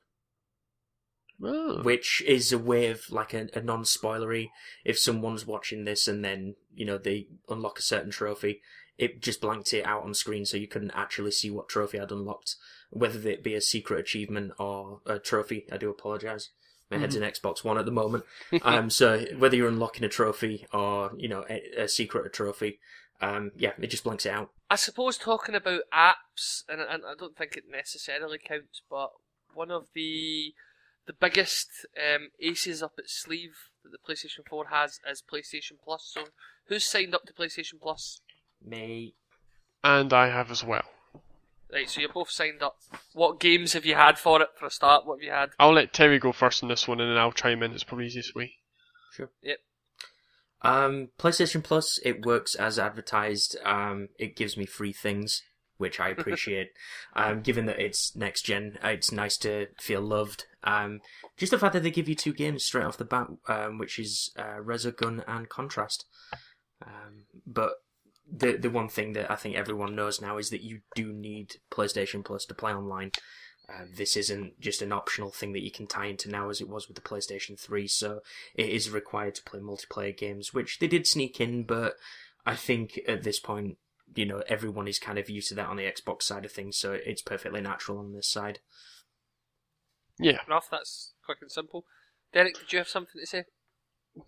Oh. 1.43 1.81
which 1.81 2.21
is 2.27 2.51
a 2.51 2.57
way 2.59 2.87
of 2.87 3.09
like 3.09 3.33
a, 3.33 3.47
a 3.53 3.61
non-spoilery. 3.61 4.49
If 4.83 4.99
someone's 4.99 5.47
watching 5.47 5.85
this 5.85 6.07
and 6.07 6.23
then 6.23 6.55
you 6.73 6.85
know 6.85 6.97
they 6.97 7.27
unlock 7.47 7.79
a 7.79 7.83
certain 7.83 8.11
trophy, 8.11 8.61
it 9.01 9.19
just 9.19 9.41
blanked 9.41 9.73
it 9.73 9.85
out 9.85 10.03
on 10.03 10.13
screen, 10.13 10.45
so 10.45 10.57
you 10.57 10.67
couldn't 10.67 10.91
actually 10.91 11.31
see 11.31 11.49
what 11.49 11.67
trophy 11.67 11.99
I'd 11.99 12.11
unlocked, 12.11 12.55
whether 12.91 13.27
it 13.27 13.43
be 13.43 13.55
a 13.55 13.61
secret 13.61 13.99
achievement 13.99 14.53
or 14.59 15.01
a 15.07 15.17
trophy. 15.17 15.65
I 15.71 15.77
do 15.77 15.89
apologize. 15.89 16.49
My 16.91 16.97
head's 16.97 17.15
in 17.15 17.23
Xbox 17.23 17.63
One 17.63 17.77
at 17.77 17.85
the 17.85 17.91
moment. 17.91 18.25
um, 18.63 18.89
so 18.89 19.25
whether 19.37 19.55
you're 19.55 19.69
unlocking 19.69 20.03
a 20.03 20.09
trophy 20.09 20.67
or 20.71 21.11
you 21.17 21.27
know 21.27 21.45
a, 21.49 21.83
a 21.83 21.87
secret 21.87 22.31
trophy, 22.31 22.79
um, 23.21 23.51
yeah, 23.57 23.71
it 23.79 23.87
just 23.87 24.03
blanks 24.03 24.25
it 24.25 24.33
out. 24.33 24.51
I 24.69 24.75
suppose 24.75 25.17
talking 25.17 25.55
about 25.55 25.81
apps, 25.91 26.63
and, 26.69 26.79
and 26.81 27.03
I 27.05 27.13
don't 27.17 27.35
think 27.35 27.55
it 27.57 27.63
necessarily 27.69 28.37
counts, 28.37 28.83
but 28.87 29.11
one 29.53 29.71
of 29.71 29.87
the 29.95 30.53
the 31.07 31.13
biggest 31.13 31.69
um, 31.97 32.29
aces 32.39 32.83
up 32.83 32.93
its 32.99 33.13
sleeve 33.13 33.55
that 33.83 33.91
the 33.91 33.97
PlayStation 33.97 34.47
4 34.47 34.67
has 34.67 34.99
is 35.09 35.23
PlayStation 35.23 35.73
Plus. 35.83 36.11
So, 36.13 36.25
who's 36.67 36.85
signed 36.85 37.15
up 37.15 37.25
to 37.25 37.33
PlayStation 37.33 37.81
Plus? 37.81 38.21
May 38.65 39.13
And 39.84 40.13
I 40.13 40.28
have 40.28 40.52
as 40.52 40.63
well. 40.63 40.86
Right, 41.71 41.89
so 41.89 42.02
you're 42.02 42.12
both 42.12 42.30
signed 42.30 42.62
up. 42.62 42.78
What 43.13 43.39
games 43.39 43.74
have 43.74 43.86
you 43.86 43.95
had 43.95 44.19
for 44.19 44.41
it 44.41 44.50
for 44.58 44.65
a 44.65 44.71
start? 44.71 45.06
What 45.06 45.19
have 45.19 45.24
you 45.24 45.32
had? 45.32 45.52
I'll 45.58 45.74
let 45.74 45.93
Terry 45.93 46.19
go 46.19 46.34
first 46.34 46.63
on 46.63 46.69
this 46.69 46.88
one, 46.88 47.00
and 47.00 47.10
then 47.10 47.17
I'll 47.17 47.32
chime 47.32 47.63
in. 47.63 47.71
It's 47.71 47.86
probably 47.86 48.06
the 48.06 48.10
easiest 48.10 48.36
way. 48.36 48.56
Sure. 49.13 49.30
Yep. 49.41 49.58
Um, 50.63 51.10
PlayStation 51.17 51.63
Plus, 51.63 52.00
it 52.04 52.26
works 52.26 52.56
as 52.56 52.78
advertised. 52.78 53.58
Um, 53.63 54.10
it 54.19 54.36
gives 54.36 54.58
me 54.58 54.65
free 54.65 54.91
things, 54.91 55.43
which 55.78 56.00
I 56.00 56.10
appreciate. 56.10 56.71
um, 57.15 57.41
given 57.41 57.65
that 57.67 57.80
it's 57.80 58.15
next 58.17 58.43
gen, 58.43 58.78
uh, 58.84 58.89
it's 58.89 59.12
nice 59.12 59.38
to 59.38 59.67
feel 59.80 60.02
loved. 60.02 60.45
Um, 60.63 61.00
just 61.38 61.52
the 61.52 61.58
fact 61.58 61.74
that 61.74 61.84
they 61.84 61.91
give 61.91 62.10
you 62.10 62.15
two 62.15 62.34
games 62.34 62.65
straight 62.65 62.86
off 62.86 62.97
the 62.97 63.06
bat, 63.06 63.28
um, 63.47 63.78
which 63.78 63.97
is 63.97 64.32
uh, 64.38 64.60
Resogun 64.62 65.24
and 65.26 65.47
Contrast. 65.47 66.06
Um, 66.86 67.26
but 67.47 67.71
the 68.31 68.57
the 68.57 68.69
one 68.69 68.87
thing 68.87 69.13
that 69.13 69.29
I 69.29 69.35
think 69.35 69.55
everyone 69.55 69.95
knows 69.95 70.21
now 70.21 70.37
is 70.37 70.49
that 70.49 70.63
you 70.63 70.81
do 70.95 71.11
need 71.11 71.55
PlayStation 71.69 72.23
Plus 72.23 72.45
to 72.45 72.53
play 72.53 72.73
online. 72.73 73.11
Uh, 73.69 73.85
this 73.95 74.17
isn't 74.17 74.59
just 74.59 74.81
an 74.81 74.91
optional 74.91 75.31
thing 75.31 75.53
that 75.53 75.63
you 75.63 75.71
can 75.71 75.87
tie 75.87 76.07
into 76.07 76.29
now 76.29 76.49
as 76.49 76.59
it 76.59 76.67
was 76.67 76.87
with 76.87 76.95
the 76.95 77.01
PlayStation 77.01 77.59
3, 77.59 77.87
so 77.87 78.19
it 78.55 78.67
is 78.67 78.89
required 78.89 79.35
to 79.35 79.43
play 79.43 79.59
multiplayer 79.59 80.17
games, 80.17 80.53
which 80.53 80.79
they 80.79 80.87
did 80.87 81.07
sneak 81.07 81.39
in, 81.39 81.63
but 81.63 81.93
I 82.45 82.55
think 82.55 82.99
at 83.07 83.23
this 83.23 83.39
point, 83.39 83.77
you 84.13 84.25
know, 84.25 84.43
everyone 84.47 84.87
is 84.87 84.99
kind 84.99 85.17
of 85.17 85.29
used 85.29 85.49
to 85.49 85.55
that 85.55 85.67
on 85.67 85.77
the 85.77 85.83
Xbox 85.83 86.23
side 86.23 86.43
of 86.43 86.51
things, 86.51 86.77
so 86.77 86.91
it's 86.91 87.21
perfectly 87.21 87.61
natural 87.61 87.99
on 87.99 88.13
this 88.13 88.27
side. 88.27 88.59
Yeah. 90.19 90.39
Enough, 90.47 90.67
that's 90.69 91.13
quick 91.23 91.37
and 91.41 91.51
simple. 91.51 91.85
Derrick, 92.33 92.57
did 92.59 92.73
you 92.73 92.79
have 92.79 92.89
something 92.89 93.21
to 93.21 93.27
say? 93.27 93.43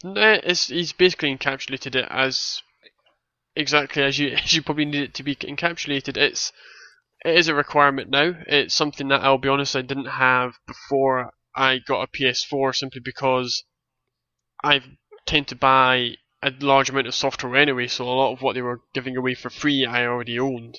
No, 0.03 0.39
it's, 0.43 0.67
he's 0.67 0.93
basically 0.93 1.35
encapsulated 1.35 1.95
it 1.95 2.07
as 2.09 2.61
exactly 3.55 4.03
as 4.03 4.17
you 4.19 4.29
as 4.43 4.53
you 4.53 4.61
probably 4.61 4.85
need 4.85 5.03
it 5.03 5.13
to 5.15 5.23
be 5.23 5.35
encapsulated. 5.35 6.17
It's 6.17 6.51
it 7.23 7.35
is 7.35 7.47
a 7.47 7.55
requirement 7.55 8.09
now. 8.09 8.33
It's 8.47 8.75
something 8.75 9.07
that 9.09 9.21
I'll 9.21 9.37
be 9.37 9.49
honest 9.49 9.75
I 9.75 9.81
didn't 9.81 10.05
have 10.05 10.55
before 10.67 11.31
I 11.55 11.79
got 11.79 12.01
a 12.01 12.07
PS4 12.07 12.75
simply 12.75 13.01
because 13.03 13.63
I 14.63 14.81
tend 15.25 15.47
to 15.49 15.55
buy 15.55 16.15
a 16.41 16.51
large 16.59 16.89
amount 16.89 17.07
of 17.07 17.15
software 17.15 17.55
anyway, 17.55 17.87
so 17.87 18.03
a 18.03 18.09
lot 18.09 18.33
of 18.33 18.41
what 18.41 18.53
they 18.53 18.61
were 18.61 18.81
giving 18.93 19.15
away 19.15 19.35
for 19.35 19.49
free 19.49 19.85
I 19.85 20.05
already 20.05 20.39
owned. 20.39 20.77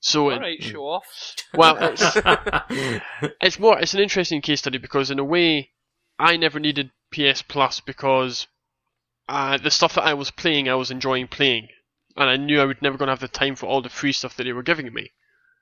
So 0.00 0.30
it, 0.30 0.34
Alright, 0.36 0.62
show 0.62 0.82
off. 0.86 1.34
well, 1.54 1.76
it's, 1.80 3.02
it's 3.40 3.58
more 3.58 3.78
it's 3.78 3.94
an 3.94 4.00
interesting 4.00 4.40
case 4.40 4.60
study 4.60 4.78
because 4.78 5.10
in 5.10 5.18
a 5.18 5.24
way 5.24 5.70
I 6.18 6.36
never 6.36 6.58
needed 6.58 6.90
PS 7.12 7.42
Plus 7.42 7.80
because 7.80 8.46
uh, 9.28 9.58
the 9.58 9.70
stuff 9.70 9.94
that 9.94 10.04
I 10.04 10.14
was 10.14 10.30
playing 10.30 10.68
I 10.68 10.74
was 10.74 10.90
enjoying 10.90 11.28
playing 11.28 11.68
and 12.16 12.28
I 12.28 12.36
knew 12.36 12.60
I 12.60 12.64
would 12.64 12.82
never 12.82 12.98
gonna 12.98 13.12
have 13.12 13.20
the 13.20 13.28
time 13.28 13.56
for 13.56 13.66
all 13.66 13.82
the 13.82 13.88
free 13.88 14.12
stuff 14.12 14.36
that 14.36 14.44
they 14.44 14.52
were 14.52 14.62
giving 14.62 14.92
me. 14.92 15.12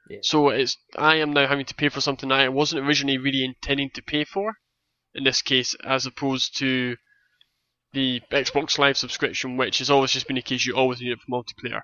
Yeah. 0.09 0.19
So 0.23 0.49
it's 0.49 0.77
I 0.97 1.17
am 1.17 1.33
now 1.33 1.47
having 1.47 1.67
to 1.67 1.75
pay 1.75 1.89
for 1.89 2.01
something 2.01 2.33
I 2.33 2.49
wasn't 2.49 2.87
originally 2.87 3.19
really 3.19 3.45
intending 3.45 3.91
to 3.91 4.03
pay 4.03 4.25
for 4.25 4.55
in 5.15 5.25
this 5.25 5.43
case 5.43 5.75
as 5.85 6.07
opposed 6.07 6.57
to 6.59 6.97
the 7.93 8.21
Xbox 8.33 8.79
Live 8.79 8.97
subscription 8.97 9.57
which 9.57 9.79
has 9.79 9.91
always 9.91 10.13
just 10.13 10.27
been 10.27 10.37
the 10.37 10.43
case 10.43 10.65
you 10.65 10.75
always 10.75 11.01
need 11.01 11.13
it 11.13 11.21
for 11.21 11.31
multiplayer. 11.31 11.83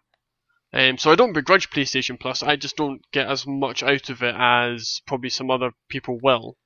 Um, 0.72 0.98
so 0.98 1.12
I 1.12 1.14
don't 1.14 1.32
begrudge 1.32 1.70
PlayStation 1.70 2.18
Plus. 2.18 2.42
I 2.42 2.56
just 2.56 2.76
don't 2.76 3.00
get 3.12 3.28
as 3.28 3.46
much 3.46 3.82
out 3.82 4.10
of 4.10 4.22
it 4.22 4.34
as 4.36 5.00
probably 5.06 5.30
some 5.30 5.50
other 5.50 5.72
people 5.88 6.18
will. 6.20 6.56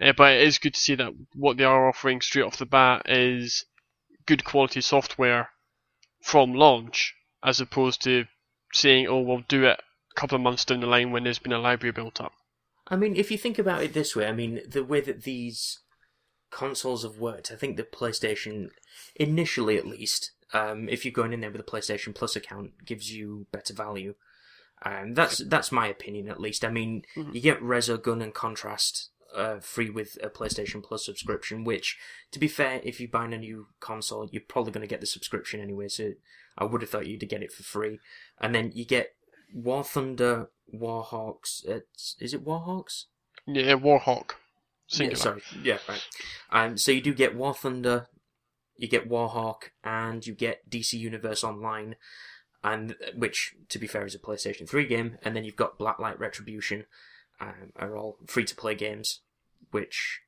Uh, 0.00 0.12
but 0.12 0.34
it 0.34 0.42
is 0.42 0.58
good 0.58 0.74
to 0.74 0.80
see 0.80 0.94
that 0.96 1.12
what 1.34 1.56
they 1.56 1.64
are 1.64 1.88
offering 1.88 2.20
straight 2.20 2.42
off 2.42 2.58
the 2.58 2.66
bat 2.66 3.08
is 3.08 3.64
good 4.26 4.44
quality 4.44 4.80
software 4.80 5.48
from 6.20 6.52
launch, 6.52 7.14
as 7.44 7.60
opposed 7.60 8.02
to 8.02 8.24
saying, 8.72 9.06
"Oh, 9.06 9.20
we'll 9.20 9.44
do 9.46 9.64
it 9.64 9.78
a 10.10 10.14
couple 10.20 10.36
of 10.36 10.42
months 10.42 10.64
down 10.64 10.80
the 10.80 10.86
line 10.86 11.12
when 11.12 11.24
there's 11.24 11.38
been 11.38 11.52
a 11.52 11.58
library 11.58 11.92
built 11.92 12.20
up." 12.20 12.32
I 12.88 12.96
mean, 12.96 13.14
if 13.16 13.30
you 13.30 13.38
think 13.38 13.58
about 13.58 13.82
it 13.82 13.92
this 13.92 14.16
way, 14.16 14.26
I 14.26 14.32
mean, 14.32 14.60
the 14.66 14.84
way 14.84 15.00
that 15.00 15.22
these 15.22 15.80
consoles 16.50 17.02
have 17.02 17.18
worked, 17.18 17.50
I 17.50 17.56
think 17.56 17.76
the 17.76 17.82
PlayStation, 17.82 18.68
initially 19.16 19.76
at 19.78 19.86
least, 19.86 20.32
um, 20.52 20.88
if 20.88 21.04
you're 21.04 21.12
going 21.12 21.32
in 21.32 21.40
there 21.40 21.50
with 21.50 21.60
a 21.60 21.64
PlayStation 21.64 22.14
Plus 22.14 22.36
account, 22.36 22.84
gives 22.84 23.12
you 23.12 23.46
better 23.52 23.74
value. 23.74 24.14
Um, 24.82 25.14
that's 25.14 25.38
that's 25.38 25.72
my 25.72 25.86
opinion 25.86 26.28
at 26.28 26.40
least. 26.40 26.64
I 26.64 26.70
mean, 26.70 27.04
Mhm. 27.16 27.34
you 27.34 27.40
get 27.40 27.60
Resogun 27.60 28.22
and 28.22 28.34
Contrast 28.34 29.10
uh, 29.34 29.58
free 29.58 29.90
with 29.90 30.16
a 30.22 30.30
PlayStation 30.30 30.80
Plus 30.82 31.04
subscription, 31.04 31.64
which, 31.64 31.98
to 32.30 32.38
be 32.38 32.46
fair, 32.46 32.80
if 32.84 33.00
you're 33.00 33.08
buying 33.08 33.32
a 33.32 33.38
new 33.38 33.66
console, 33.80 34.28
you're 34.30 34.42
probably 34.46 34.70
going 34.72 34.86
to 34.86 34.86
get 34.94 35.00
the 35.00 35.06
subscription 35.06 35.58
anyway, 35.60 35.88
so 35.88 36.12
I 36.56 36.64
would 36.64 36.82
have 36.82 36.90
thought 36.90 37.06
you'd 37.06 37.28
get 37.28 37.42
it 37.42 37.52
for 37.52 37.62
free. 37.62 37.98
And 38.40 38.54
then 38.54 38.72
you 38.74 38.84
get 38.84 39.14
War 39.52 39.84
Thunder, 39.84 40.50
Warhawks, 40.72 41.64
it's, 41.64 42.16
is 42.20 42.34
it 42.34 42.44
Warhawks? 42.44 43.04
Yeah, 43.46 43.74
Warhawk. 43.74 44.30
Yeah, 44.88 44.96
Singular. 44.96 45.16
sorry. 45.16 45.42
Yeah, 45.62 45.78
right. 45.88 46.06
Um, 46.50 46.76
so 46.78 46.92
you 46.92 47.00
do 47.00 47.14
get 47.14 47.34
War 47.34 47.54
Thunder, 47.54 48.08
you 48.76 48.88
get 48.88 49.08
Warhawk, 49.08 49.70
and 49.82 50.26
you 50.26 50.34
get 50.34 50.68
DC 50.68 50.94
Universe 50.94 51.42
Online, 51.42 51.96
and 52.62 52.96
which, 53.16 53.54
to 53.68 53.78
be 53.78 53.86
fair, 53.86 54.06
is 54.06 54.14
a 54.14 54.18
PlayStation 54.18 54.68
3 54.68 54.86
game. 54.86 55.18
And 55.22 55.34
then 55.34 55.44
you've 55.44 55.56
got 55.56 55.78
Blacklight 55.78 56.18
Retribution, 56.18 56.84
um, 57.40 57.72
are 57.76 57.96
all 57.96 58.18
free 58.26 58.44
to 58.44 58.54
play 58.54 58.74
games, 58.74 59.20
which 59.70 60.20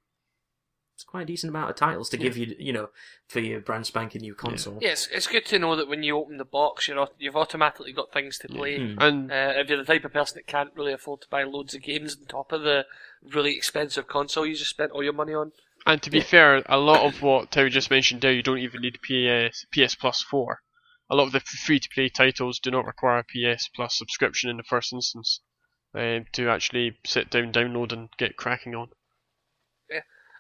it's 0.96 1.04
quite 1.04 1.24
a 1.24 1.26
decent 1.26 1.50
amount 1.50 1.68
of 1.68 1.76
titles 1.76 2.08
to 2.08 2.16
give 2.16 2.38
you, 2.38 2.56
you 2.58 2.72
know, 2.72 2.88
for 3.28 3.40
your 3.40 3.60
brand 3.60 3.84
spanking 3.84 4.22
new 4.22 4.34
console. 4.34 4.78
Yeah, 4.80 4.92
it's, 4.92 5.06
it's 5.08 5.26
good 5.26 5.44
to 5.44 5.58
know 5.58 5.76
that 5.76 5.88
when 5.88 6.02
you 6.02 6.16
open 6.16 6.38
the 6.38 6.44
box, 6.46 6.88
you're, 6.88 6.98
au- 6.98 7.12
you've 7.18 7.36
automatically 7.36 7.92
got 7.92 8.14
things 8.14 8.38
to 8.38 8.48
play. 8.48 8.78
Mm. 8.78 8.96
And 8.98 9.30
Uh, 9.30 9.52
if 9.56 9.68
you're 9.68 9.76
the 9.76 9.84
type 9.84 10.06
of 10.06 10.14
person 10.14 10.36
that 10.38 10.46
can't 10.46 10.70
really 10.74 10.94
afford 10.94 11.20
to 11.20 11.28
buy 11.28 11.42
loads 11.42 11.74
of 11.74 11.82
games 11.82 12.16
on 12.18 12.24
top 12.24 12.50
of 12.50 12.62
the 12.62 12.86
really 13.22 13.54
expensive 13.54 14.08
console 14.08 14.46
you 14.46 14.54
just 14.56 14.70
spent 14.70 14.90
all 14.92 15.04
your 15.04 15.12
money 15.12 15.34
on, 15.34 15.52
And 15.84 16.00
to 16.02 16.08
be 16.08 16.22
fair, 16.22 16.62
a 16.64 16.78
lot 16.78 17.04
of 17.04 17.20
what 17.20 17.50
Terry 17.50 17.68
just 17.68 17.90
mentioned 17.90 18.22
there, 18.22 18.32
you 18.32 18.42
don't 18.42 18.56
even 18.56 18.80
need 18.80 18.98
PS, 19.02 19.66
PS 19.70 19.94
Plus 19.96 20.22
4. 20.22 20.62
A 21.10 21.14
lot 21.14 21.26
of 21.26 21.32
the 21.32 21.40
free 21.40 21.78
to 21.78 21.88
play 21.94 22.08
titles 22.08 22.58
do 22.58 22.70
not 22.70 22.86
require 22.86 23.18
a 23.18 23.54
PS 23.54 23.68
Plus 23.68 23.98
subscription 23.98 24.48
in 24.48 24.56
the 24.56 24.62
first 24.62 24.94
instance 24.94 25.40
um, 25.94 26.24
to 26.32 26.48
actually 26.48 26.98
sit 27.04 27.28
down, 27.28 27.52
download, 27.52 27.92
and 27.92 28.08
get 28.16 28.38
cracking 28.38 28.74
on. 28.74 28.88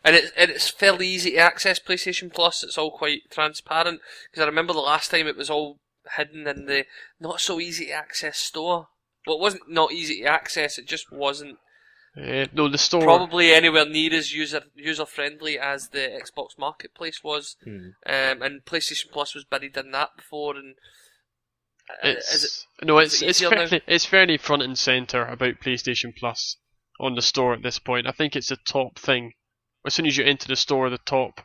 And 0.06 0.14
it's 0.16 0.32
and 0.36 0.50
it's 0.50 0.68
fairly 0.70 1.08
easy 1.08 1.32
to 1.32 1.38
access 1.38 1.80
PlayStation 1.80 2.32
Plus. 2.32 2.62
It's 2.62 2.78
all 2.78 2.96
quite 2.96 3.30
transparent 3.30 4.00
because 4.30 4.42
I 4.44 4.46
remember 4.46 4.72
the 4.72 4.78
last 4.78 5.10
time 5.10 5.26
it 5.26 5.36
was 5.36 5.50
all 5.50 5.80
hidden 6.16 6.46
in 6.46 6.66
the 6.66 6.86
not 7.20 7.40
so 7.40 7.58
easy 7.60 7.86
to 7.86 7.92
access 7.92 8.38
store. 8.38 8.88
Well, 9.26 9.36
it 9.36 9.40
wasn't 9.42 9.68
not 9.68 9.92
easy 9.92 10.20
to 10.22 10.28
access. 10.28 10.78
It 10.78 10.86
just 10.86 11.10
wasn't 11.10 11.58
Uh, 12.16 12.46
no, 12.52 12.68
the 12.68 12.78
store. 12.78 13.02
probably 13.02 13.52
anywhere 13.52 13.84
near 13.84 14.14
as 14.14 14.32
user 14.32 14.62
user 14.76 15.04
friendly 15.04 15.58
as 15.58 15.88
the 15.88 15.98
Xbox 15.98 16.56
Marketplace 16.56 17.24
was. 17.24 17.56
Hmm. 17.64 17.88
Um, 18.06 18.42
and 18.42 18.64
PlayStation 18.64 19.10
Plus 19.10 19.34
was 19.34 19.44
buried 19.44 19.76
in 19.76 19.90
that 19.90 20.10
before. 20.16 20.56
And 20.56 20.76
uh, 21.90 22.10
It's, 22.10 22.32
is 22.32 22.66
it, 22.80 22.86
no, 22.86 22.98
it's 22.98 23.20
it 23.20 23.30
it's 23.30 23.40
fairly, 23.40 23.82
it's 23.88 24.06
fairly 24.06 24.38
front 24.38 24.62
and 24.62 24.78
center 24.78 25.26
about 25.26 25.60
PlayStation 25.60 26.14
Plus 26.16 26.58
on 27.00 27.16
the 27.16 27.22
store 27.22 27.52
at 27.52 27.62
this 27.62 27.80
point. 27.80 28.06
I 28.06 28.12
think 28.12 28.36
it's 28.36 28.48
the 28.50 28.58
top 28.64 29.00
thing. 29.00 29.32
As 29.86 29.94
soon 29.94 30.06
as 30.06 30.16
you 30.16 30.24
enter 30.24 30.48
the 30.48 30.56
store, 30.56 30.90
the 30.90 30.98
top 30.98 31.42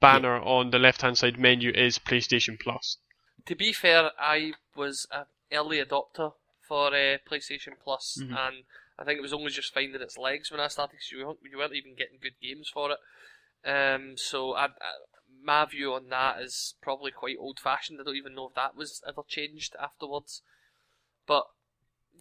banner 0.00 0.36
on 0.40 0.70
the 0.70 0.78
left 0.78 1.02
hand 1.02 1.18
side 1.18 1.38
menu 1.38 1.70
is 1.72 1.98
PlayStation 1.98 2.58
Plus. 2.58 2.98
to 3.46 3.54
be 3.54 3.72
fair, 3.74 4.10
I 4.18 4.52
was 4.74 5.06
an 5.12 5.24
early 5.52 5.84
adopter 5.84 6.32
for 6.66 6.88
uh, 6.94 7.18
PlayStation 7.28 7.72
Plus, 7.82 8.16
Mhm. 8.22 8.34
and 8.38 8.64
I 8.98 9.04
think 9.04 9.18
it 9.18 9.22
was 9.22 9.34
only 9.34 9.50
just 9.50 9.74
finding 9.74 10.00
its 10.00 10.16
legs 10.16 10.50
when 10.50 10.60
I 10.60 10.68
started 10.68 10.92
because 10.92 11.10
you, 11.12 11.26
weren't- 11.26 11.40
you 11.42 11.58
weren't 11.58 11.74
even 11.74 11.94
getting 11.94 12.18
good 12.18 12.38
games 12.40 12.70
for 12.72 12.92
it. 12.92 12.98
Um, 13.68 14.16
so 14.16 14.54
I, 14.54 14.66
I, 14.66 14.94
my 15.42 15.64
view 15.66 15.92
on 15.94 16.08
that 16.08 16.40
is 16.40 16.74
probably 16.80 17.10
quite 17.10 17.36
old 17.38 17.58
fashioned. 17.60 18.00
I 18.00 18.04
don't 18.04 18.16
even 18.16 18.34
know 18.34 18.48
if 18.48 18.54
that 18.54 18.76
was 18.76 19.02
ever 19.06 19.22
changed 19.28 19.74
afterwards. 19.80 20.40
But 21.26 21.46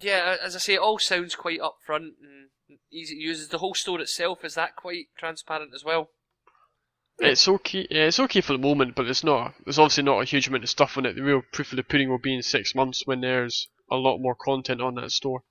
yeah, 0.01 0.37
as 0.41 0.55
I 0.55 0.59
say, 0.59 0.73
it 0.73 0.79
all 0.79 0.99
sounds 0.99 1.35
quite 1.35 1.59
upfront 1.61 2.15
and 2.21 2.49
easy 2.91 3.15
to 3.15 3.21
use. 3.21 3.39
Is 3.39 3.49
the 3.49 3.57
whole 3.59 3.73
store 3.73 4.01
itself 4.01 4.43
is 4.43 4.55
that 4.55 4.75
quite 4.75 5.07
transparent 5.17 5.71
as 5.73 5.83
well? 5.83 6.09
It's 7.19 7.47
okay. 7.47 7.87
Yeah, 7.89 8.05
it's 8.05 8.19
okay 8.19 8.41
for 8.41 8.53
the 8.53 8.59
moment, 8.59 8.95
but 8.95 9.07
it's 9.07 9.23
not. 9.23 9.53
There's 9.63 9.79
obviously 9.79 10.03
not 10.03 10.21
a 10.21 10.25
huge 10.25 10.47
amount 10.47 10.63
of 10.63 10.69
stuff 10.69 10.97
on 10.97 11.05
it. 11.05 11.15
The 11.15 11.23
real 11.23 11.43
proof 11.51 11.71
of 11.71 11.77
the 11.77 11.83
pudding 11.83 12.09
will 12.09 12.17
be 12.17 12.35
in 12.35 12.41
six 12.41 12.73
months 12.73 13.05
when 13.05 13.21
there's 13.21 13.67
a 13.91 13.95
lot 13.95 14.17
more 14.17 14.35
content 14.35 14.81
on 14.81 14.95
that 14.95 15.11
store. 15.11 15.43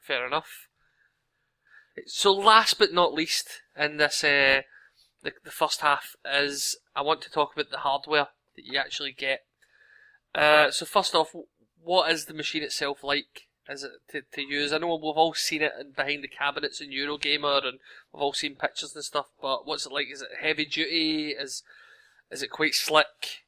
Fair 0.00 0.26
enough. 0.26 0.68
So 2.06 2.32
last 2.32 2.78
but 2.78 2.92
not 2.92 3.12
least 3.12 3.62
in 3.76 3.96
this 3.96 4.24
uh, 4.24 4.62
the 5.22 5.32
the 5.44 5.50
first 5.50 5.80
half 5.80 6.16
is 6.24 6.78
I 6.94 7.02
want 7.02 7.22
to 7.22 7.30
talk 7.30 7.52
about 7.54 7.70
the 7.70 7.78
hardware 7.78 8.28
that 8.56 8.64
you 8.64 8.78
actually 8.78 9.12
get. 9.12 9.40
Uh, 10.34 10.70
so 10.70 10.86
first 10.86 11.14
off, 11.14 11.34
what 11.82 12.10
is 12.10 12.26
the 12.26 12.34
machine 12.34 12.62
itself 12.62 13.04
like? 13.04 13.48
Is 13.68 13.84
it 13.84 13.92
to, 14.10 14.22
to 14.32 14.42
use? 14.42 14.72
I 14.72 14.78
know 14.78 14.94
we've 14.96 15.04
all 15.16 15.34
seen 15.34 15.62
it 15.62 15.72
in- 15.78 15.92
behind 15.92 16.24
the 16.24 16.28
cabinets 16.28 16.80
in 16.80 16.90
Eurogamer, 16.90 17.64
and 17.64 17.78
we've 18.12 18.22
all 18.22 18.32
seen 18.32 18.56
pictures 18.56 18.94
and 18.94 19.04
stuff. 19.04 19.26
But 19.40 19.66
what's 19.66 19.86
it 19.86 19.92
like? 19.92 20.08
Is 20.12 20.22
it 20.22 20.28
heavy 20.40 20.64
duty? 20.64 21.28
Is 21.30 21.62
is 22.30 22.42
it 22.42 22.50
quite 22.50 22.74
slick? 22.74 23.42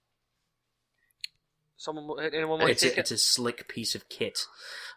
Someone, 1.77 2.18
anyone 2.20 2.61
want 2.61 2.70
It's 2.70 2.83
to 2.83 2.87
a, 2.87 2.90
take 2.90 2.98
it's 2.98 3.11
a 3.11 3.18
slick 3.18 3.68
piece 3.68 3.94
of 3.94 4.09
kit. 4.09 4.46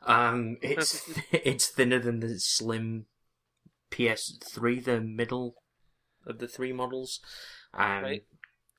Um, 0.06 0.58
it's 0.62 1.10
it's 1.32 1.68
thinner 1.68 2.00
than 2.00 2.20
the 2.20 2.40
slim 2.40 3.08
PS3, 3.92 4.84
the 4.84 5.02
middle 5.02 5.56
of 6.26 6.40
the 6.40 6.48
three 6.48 6.74
models. 6.74 7.20
Um, 7.74 8.04
Right. 8.04 8.24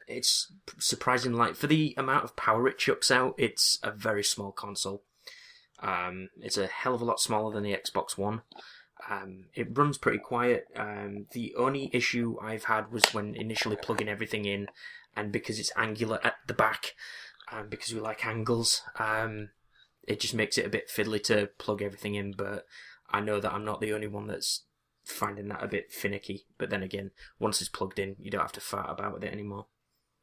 It's 0.07 0.51
surprising, 0.79 1.35
light 1.35 1.55
for 1.55 1.66
the 1.66 1.92
amount 1.98 2.24
of 2.24 2.35
power 2.35 2.66
it 2.66 2.79
chucks 2.79 3.11
out. 3.11 3.35
It's 3.37 3.79
a 3.83 3.90
very 3.90 4.24
small 4.24 4.53
console. 4.53 5.03
Um, 5.80 6.30
it's 6.40 6.58
a 6.58 6.66
hell 6.66 6.94
of 6.94 7.02
a 7.02 7.04
lot 7.04 7.20
smaller 7.20 7.52
than 7.52 7.62
the 7.62 7.76
Xbox 7.76 8.18
One. 8.18 8.42
Um, 9.08 9.44
it 9.54 9.76
runs 9.76 9.98
pretty 9.98 10.18
quiet. 10.18 10.66
Um, 10.76 11.26
the 11.32 11.54
only 11.56 11.90
issue 11.92 12.36
I've 12.42 12.64
had 12.64 12.90
was 12.90 13.04
when 13.12 13.34
initially 13.34 13.76
plugging 13.76 14.08
everything 14.08 14.44
in, 14.44 14.68
and 15.16 15.32
because 15.32 15.58
it's 15.58 15.72
angular 15.76 16.18
at 16.24 16.34
the 16.46 16.54
back, 16.54 16.94
um, 17.52 17.68
because 17.68 17.94
we 17.94 18.00
like 18.00 18.26
angles, 18.26 18.82
um, 18.98 19.50
it 20.06 20.20
just 20.20 20.34
makes 20.34 20.58
it 20.58 20.66
a 20.66 20.70
bit 20.70 20.90
fiddly 20.90 21.22
to 21.24 21.50
plug 21.58 21.80
everything 21.80 22.14
in. 22.16 22.32
But 22.36 22.66
I 23.10 23.20
know 23.20 23.40
that 23.40 23.52
I'm 23.52 23.64
not 23.64 23.80
the 23.80 23.92
only 23.92 24.08
one 24.08 24.26
that's 24.26 24.64
finding 25.04 25.48
that 25.48 25.62
a 25.62 25.68
bit 25.68 25.92
finicky. 25.92 26.46
But 26.58 26.70
then 26.70 26.82
again, 26.82 27.12
once 27.38 27.60
it's 27.60 27.70
plugged 27.70 27.98
in, 27.98 28.16
you 28.18 28.30
don't 28.30 28.42
have 28.42 28.52
to 28.52 28.60
fart 28.60 28.90
about 28.90 29.14
with 29.14 29.24
it 29.24 29.32
anymore. 29.32 29.66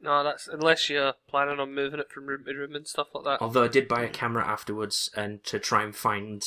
No, 0.06 0.24
that's 0.24 0.48
unless 0.48 0.90
you're 0.90 1.14
planning 1.28 1.60
on 1.60 1.74
moving 1.74 2.00
it 2.00 2.12
from 2.12 2.28
room 2.28 2.44
to 2.46 2.54
room 2.54 2.76
and 2.76 2.88
stuff 2.88 3.08
like 3.14 3.24
that. 3.26 3.42
Although 3.42 3.64
I 3.64 3.68
did 3.68 3.88
buy 3.88 4.04
a 4.04 4.10
camera 4.10 4.46
afterwards, 4.48 5.10
and 5.16 5.44
to 5.46 5.60
try 5.60 5.84
and 5.84 5.96
find 5.96 6.44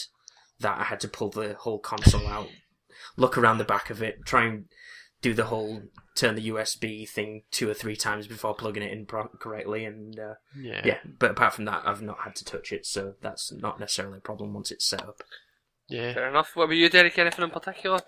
that, 0.60 0.78
I 0.78 0.84
had 0.84 1.00
to 1.00 1.08
pull 1.08 1.30
the 1.30 1.54
whole 1.54 1.78
console 1.80 2.26
out, 2.28 2.48
look 3.16 3.36
around 3.36 3.58
the 3.58 3.64
back 3.64 3.90
of 3.90 4.02
it, 4.02 4.24
try 4.24 4.44
and 4.44 4.66
do 5.20 5.34
the 5.34 5.46
whole 5.46 5.82
turn 6.14 6.36
the 6.36 6.48
USB 6.50 7.08
thing 7.08 7.42
two 7.50 7.68
or 7.68 7.74
three 7.74 7.96
times 7.96 8.28
before 8.28 8.54
plugging 8.54 8.82
it 8.84 8.92
in 8.92 9.06
pro- 9.06 9.26
correctly, 9.28 9.84
and 9.84 10.18
uh, 10.18 10.34
Yeah. 10.56 10.82
yeah. 10.84 10.98
But 11.18 11.32
apart 11.32 11.54
from 11.54 11.64
that, 11.64 11.82
I've 11.84 12.02
not 12.02 12.20
had 12.20 12.36
to 12.36 12.44
touch 12.44 12.72
it, 12.72 12.86
so 12.86 13.14
that's 13.20 13.52
not 13.52 13.80
necessarily 13.80 14.18
a 14.18 14.20
problem 14.20 14.54
once 14.54 14.70
it's 14.70 14.84
set 14.86 15.02
up. 15.02 15.22
Yeah. 15.88 16.14
Fair 16.14 16.28
enough. 16.28 16.54
What 16.54 16.68
were 16.68 16.74
you, 16.74 16.88
Derrick? 16.88 17.18
Anything 17.18 17.44
in 17.44 17.50
particular? 17.50 18.00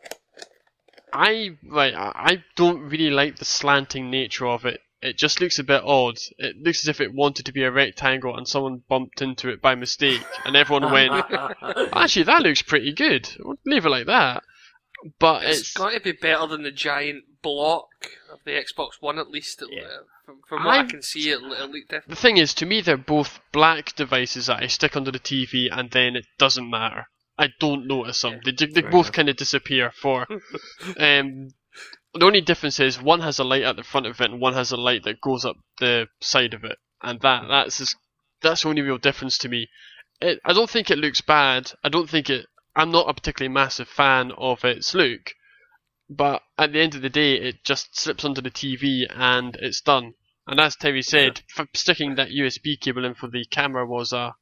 I 1.13 1.57
like. 1.69 1.95
I 1.95 2.13
I 2.15 2.45
don't 2.55 2.83
really 2.83 3.11
like 3.11 3.37
the 3.39 3.45
slanting 3.45 4.11
nature 4.11 4.47
of 4.47 4.65
it. 4.65 4.81
It 5.03 5.17
just 5.17 5.41
looks 5.41 5.59
a 5.59 5.65
bit 5.65 5.83
odd. 5.83 6.19
It 6.39 6.57
looks 6.59 6.85
as 6.85 6.89
if 6.89 7.01
it 7.01 7.15
wanted 7.15 7.47
to 7.47 7.53
be 7.53 7.63
a 7.63 7.71
rectangle 7.71 8.37
and 8.37 8.47
someone 8.47 8.83
bumped 8.89 9.23
into 9.23 9.49
it 9.49 9.63
by 9.63 9.75
mistake, 9.75 10.23
and 10.45 10.55
everyone 10.57 10.93
went, 10.93 11.13
"Actually, 11.93 12.25
that 12.25 12.43
looks 12.43 12.63
pretty 12.63 12.93
good. 12.93 13.29
We'll 13.39 13.57
leave 13.65 13.87
it 13.87 13.91
like 13.91 14.07
that." 14.07 14.43
But 15.19 15.45
it's 15.45 15.61
it's, 15.61 15.73
got 15.73 15.93
to 15.93 16.01
be 16.01 16.13
better 16.13 16.47
than 16.47 16.63
the 16.63 16.71
giant 16.71 17.25
block 17.41 17.89
of 18.31 18.41
the 18.45 18.51
Xbox 18.51 19.01
One, 19.01 19.19
at 19.19 19.31
least. 19.31 19.63
It, 19.63 19.83
uh, 19.83 20.03
from, 20.27 20.41
from 20.47 20.65
what 20.65 20.75
I, 20.75 20.81
I- 20.81 20.87
can 20.87 21.03
see, 21.03 21.31
it, 21.31 21.41
it 21.43 21.71
looked 21.71 22.09
the 22.09 22.17
thing 22.17 22.37
is, 22.37 22.53
to 22.55 22.67
me, 22.67 22.83
they're 22.83 22.99
both 22.99 23.41
black 23.53 23.97
devices 23.97 24.47
that 24.47 24.63
I 24.63 24.67
stick 24.67 24.97
under 24.97 25.11
the 25.11 25.19
TV, 25.19 25.69
and 25.71 25.91
then 25.91 26.17
it 26.17 26.27
doesn't 26.39 26.69
matter. 26.69 27.07
I 27.39 27.49
don't 27.59 27.87
notice 27.87 28.21
them. 28.21 28.41
They, 28.45 28.53
they 28.53 28.83
both 28.83 29.13
kind 29.13 29.31
of 29.31 29.37
disappear. 29.37 29.91
For 29.93 30.27
um, 30.99 31.49
the 32.15 32.27
only 32.27 32.41
difference 32.41 32.81
is 32.81 33.01
one 33.01 33.21
has 33.21 33.39
a 33.39 33.45
light 33.45 33.63
at 33.63 33.77
the 33.77 33.85
front 33.85 34.07
of 34.07 34.21
it, 34.21 34.31
and 34.31 34.41
one 34.41 34.55
has 34.55 34.73
a 34.73 34.77
light 34.77 35.05
that 35.05 35.21
goes 35.21 35.45
up 35.45 35.57
the 35.79 36.09
side 36.21 36.55
of 36.55 36.65
it, 36.65 36.79
and 37.03 37.21
that 37.21 37.47
that's 37.49 37.81
as, 37.81 37.95
that's 38.43 38.63
the 38.63 38.69
only 38.69 38.83
real 38.83 38.99
difference 38.99 39.39
to 39.39 39.49
me. 39.49 39.69
It, 40.21 40.41
I 40.45 40.53
don't 40.53 40.69
think 40.69 40.91
it 40.91 40.99
looks 40.99 41.21
bad. 41.21 41.73
I 41.85 41.89
don't 41.89 42.11
think 42.11 42.29
it. 42.29 42.47
I'm 42.75 42.91
not 42.91 43.09
a 43.09 43.15
particularly 43.15 43.53
massive 43.53 43.89
fan 43.89 44.33
of 44.33 44.65
its 44.65 44.95
look, 44.95 45.35
but 46.09 46.43
at 46.59 46.73
the 46.73 46.81
end 46.81 46.95
of 46.95 47.03
the 47.03 47.11
day, 47.11 47.35
it 47.35 47.65
just 47.65 47.99
slips 47.99 48.25
onto 48.25 48.41
the 48.41 48.51
TV 48.51 49.07
and 49.09 49.57
it's 49.57 49.81
done. 49.81 50.15
And 50.47 50.59
as 50.59 50.75
Terry 50.75 51.03
said, 51.03 51.43
f- 51.57 51.69
sticking 51.75 52.17
that 52.17 52.31
USB 52.31 52.79
cable 52.81 53.05
in 53.05 53.15
for 53.15 53.29
the 53.29 53.45
camera 53.45 53.87
was 53.87 54.13
a 54.13 54.35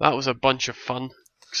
that 0.00 0.14
was 0.14 0.26
a 0.26 0.34
bunch 0.34 0.68
of 0.68 0.76
fun. 0.76 1.10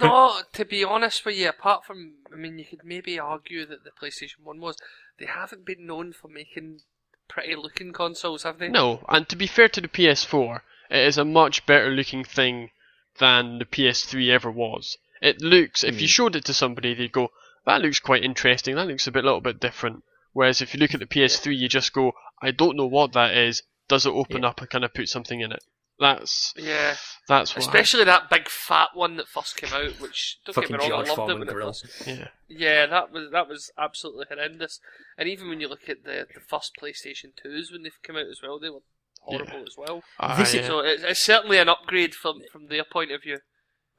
no, 0.00 0.40
to 0.52 0.64
be 0.64 0.84
honest 0.84 1.24
with 1.24 1.36
you, 1.36 1.48
apart 1.48 1.84
from, 1.84 2.14
I 2.32 2.36
mean, 2.36 2.58
you 2.58 2.64
could 2.64 2.84
maybe 2.84 3.18
argue 3.18 3.66
that 3.66 3.84
the 3.84 3.90
PlayStation 3.90 4.40
1 4.44 4.60
was, 4.60 4.76
they 5.18 5.26
haven't 5.26 5.64
been 5.64 5.86
known 5.86 6.12
for 6.12 6.28
making 6.28 6.80
pretty 7.28 7.54
looking 7.56 7.92
consoles, 7.92 8.42
have 8.42 8.58
they? 8.58 8.68
no, 8.68 9.04
and 9.08 9.28
to 9.28 9.36
be 9.36 9.46
fair 9.46 9.68
to 9.68 9.80
the 9.80 9.88
PS4, 9.88 10.60
it 10.90 10.98
is 10.98 11.18
a 11.18 11.24
much 11.24 11.64
better 11.66 11.90
looking 11.90 12.24
thing 12.24 12.70
than 13.18 13.58
the 13.58 13.64
PS3 13.64 14.30
ever 14.30 14.50
was. 14.50 14.98
It 15.20 15.40
looks, 15.40 15.84
if 15.84 16.00
you 16.00 16.08
Mm. 16.08 16.10
showed 16.10 16.36
it 16.36 16.44
to 16.46 16.54
somebody, 16.54 16.94
they'd 16.94 17.12
go, 17.12 17.30
"That 17.64 17.80
looks 17.80 18.00
quite 18.00 18.24
interesting. 18.24 18.74
That 18.74 18.88
looks 18.88 19.06
a 19.06 19.12
bit, 19.12 19.24
little 19.24 19.40
bit 19.40 19.60
different." 19.60 20.02
Whereas 20.32 20.60
if 20.60 20.74
you 20.74 20.80
look 20.80 20.94
at 20.94 21.00
the 21.00 21.06
PS3, 21.06 21.54
you 21.54 21.68
just 21.68 21.92
go, 21.92 22.12
"I 22.40 22.50
don't 22.50 22.76
know 22.76 22.86
what 22.86 23.12
that 23.12 23.36
is. 23.36 23.62
Does 23.86 24.04
it 24.06 24.10
open 24.10 24.42
Yeah. 24.42 24.48
up 24.48 24.60
and 24.60 24.68
kind 24.70 24.84
of 24.84 24.92
put 24.94 25.08
something 25.08 25.40
in 25.40 25.52
it?" 25.52 25.62
That's 26.02 26.52
Yeah, 26.56 26.96
that's 27.28 27.54
what. 27.54 27.64
especially 27.64 28.04
that 28.04 28.28
big 28.28 28.48
fat 28.48 28.88
one 28.94 29.16
that 29.16 29.28
first 29.28 29.56
came 29.56 29.72
out, 29.72 29.98
which 30.00 30.38
don't 30.44 30.54
Fucking 30.54 30.70
get 30.70 30.80
me 30.80 30.90
wrong, 30.90 31.04
George 31.04 31.06
I 31.06 31.10
loved 31.10 31.12
it 31.12 31.16
Foreman 31.16 31.38
when 31.38 31.48
it 31.48 31.52
grill. 31.52 31.72
first. 31.72 32.06
yeah. 32.06 32.28
Yeah, 32.48 32.86
that 32.86 33.12
was 33.12 33.30
that 33.30 33.48
was 33.48 33.70
absolutely 33.78 34.26
horrendous. 34.28 34.80
And 35.16 35.28
even 35.28 35.48
when 35.48 35.60
you 35.60 35.68
look 35.68 35.88
at 35.88 36.04
the 36.04 36.26
the 36.34 36.40
first 36.40 36.72
PlayStation 36.80 37.32
2s 37.44 37.72
when 37.72 37.82
they've 37.84 37.92
come 38.02 38.16
out 38.16 38.26
as 38.30 38.40
well, 38.42 38.58
they 38.58 38.68
were 38.70 38.82
horrible 39.20 39.62
as 39.66 39.76
well. 39.78 40.02
This 40.36 40.54
I, 40.54 40.58
is- 40.58 40.64
uh, 40.64 40.66
So 40.66 40.78
it's, 40.80 41.02
it's 41.04 41.22
certainly 41.22 41.58
an 41.58 41.68
upgrade 41.68 42.14
from 42.14 42.42
from 42.52 42.66
their 42.66 42.84
point 42.84 43.12
of 43.12 43.22
view. 43.22 43.38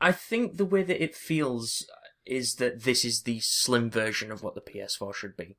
I 0.02 0.12
think 0.12 0.58
the 0.58 0.66
way 0.66 0.84
that 0.84 1.02
it 1.02 1.16
feels 1.16 1.86
is 2.26 2.56
that 2.56 2.84
this 2.84 3.06
is 3.06 3.22
the 3.24 3.40
slim 3.42 3.90
version 3.90 4.32
of 4.32 4.44
what 4.44 4.56
the 4.56 4.62
PS4 4.62 5.14
should 5.16 5.36
be. 5.38 5.58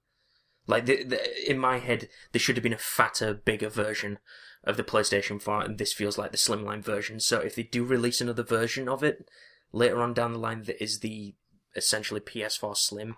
Like 0.66 0.87
the, 0.87 1.02
the, 1.04 1.50
in 1.50 1.59
my 1.59 1.78
head, 1.78 2.09
there 2.33 2.40
should 2.40 2.57
have 2.57 2.62
been 2.62 2.72
a 2.72 2.78
fatter, 2.78 3.35
bigger 3.35 3.68
version 3.68 4.18
of 4.64 4.77
the 4.77 4.85
PlayStation 4.85 5.40
4, 5.40 5.62
and 5.62 5.79
this 5.79 5.92
feels 5.92 6.18
like 6.18 6.31
the 6.33 6.38
slimline 6.38 6.83
version. 6.83 7.20
So 7.20 7.38
if 7.40 7.55
they 7.55 7.62
do 7.62 7.85
release 7.85 8.20
another 8.20 8.42
version 8.42 8.88
of 8.88 9.03
it 9.03 9.29
later 9.72 10.00
on 10.03 10.14
down 10.14 10.33
the 10.33 10.38
line 10.38 10.62
that 10.64 10.83
is 10.83 11.00
the 11.00 11.35
essentially 11.77 12.20
PS4 12.20 12.77
Slim, 12.77 13.16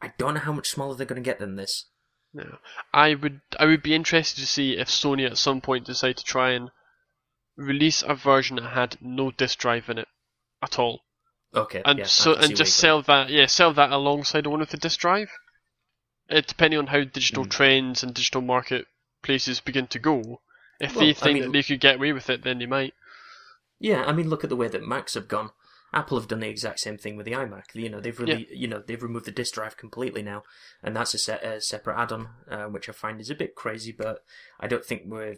I 0.00 0.12
don't 0.18 0.34
know 0.34 0.40
how 0.40 0.52
much 0.52 0.68
smaller 0.70 0.94
they're 0.94 1.06
going 1.06 1.22
to 1.22 1.28
get 1.28 1.38
than 1.38 1.56
this. 1.56 1.86
No. 2.32 2.58
I 2.92 3.14
would 3.14 3.40
I 3.58 3.64
would 3.64 3.82
be 3.82 3.94
interested 3.94 4.40
to 4.40 4.46
see 4.46 4.76
if 4.76 4.88
Sony 4.88 5.26
at 5.28 5.38
some 5.38 5.60
point 5.60 5.86
decide 5.86 6.16
to 6.18 6.24
try 6.24 6.50
and 6.50 6.70
release 7.56 8.02
a 8.02 8.14
version 8.14 8.56
that 8.56 8.68
had 8.68 8.96
no 9.00 9.30
disk 9.30 9.58
drive 9.58 9.88
in 9.88 9.98
it 9.98 10.08
at 10.62 10.78
all. 10.78 11.00
Okay, 11.54 11.82
And 11.84 11.98
yeah, 12.00 12.04
so 12.04 12.34
and 12.34 12.54
just 12.54 12.76
sell 12.76 13.00
that 13.02 13.30
yeah, 13.30 13.46
sell 13.46 13.72
that 13.72 13.90
alongside 13.90 14.46
one 14.46 14.60
with 14.60 14.70
the 14.70 14.76
disk 14.76 15.00
drive. 15.00 15.30
It 16.28 16.46
depending 16.46 16.78
on 16.78 16.88
how 16.88 17.04
digital 17.04 17.44
Mm. 17.46 17.50
trends 17.50 18.02
and 18.02 18.14
digital 18.14 18.42
marketplaces 18.42 19.60
begin 19.60 19.86
to 19.88 19.98
go. 19.98 20.42
If 20.80 20.94
Well, 20.94 21.04
I 21.04 21.06
they 21.08 21.12
think 21.14 21.34
mean- 21.34 21.42
that 21.44 21.52
they 21.52 21.62
could 21.62 21.80
get 21.80 21.96
away 21.96 22.12
with 22.12 22.30
it, 22.30 22.42
then 22.42 22.60
you 22.60 22.68
might. 22.68 22.94
Yeah, 23.80 24.04
I 24.04 24.12
mean, 24.12 24.28
look 24.28 24.44
at 24.44 24.50
the 24.50 24.56
way 24.56 24.68
that 24.68 24.86
Macs 24.86 25.14
have 25.14 25.28
gone. 25.28 25.50
Apple 25.92 26.18
have 26.18 26.28
done 26.28 26.40
the 26.40 26.48
exact 26.48 26.80
same 26.80 26.98
thing 26.98 27.16
with 27.16 27.24
the 27.24 27.32
iMac. 27.32 27.74
You 27.74 27.88
know, 27.88 27.98
they've 28.00 28.18
really, 28.18 28.46
you 28.52 28.68
know, 28.68 28.82
they've 28.86 29.02
removed 29.02 29.24
the 29.24 29.30
disk 29.32 29.54
drive 29.54 29.76
completely 29.78 30.22
now, 30.22 30.42
and 30.82 30.94
that's 30.94 31.14
a, 31.14 31.18
se- 31.18 31.40
a 31.42 31.60
separate 31.62 31.98
add-on, 31.98 32.28
uh, 32.50 32.64
which 32.66 32.88
I 32.88 32.92
find 32.92 33.20
is 33.20 33.30
a 33.30 33.34
bit 33.34 33.54
crazy. 33.54 33.90
But 33.92 34.22
I 34.60 34.66
don't 34.66 34.84
think 34.84 35.02
we're 35.06 35.36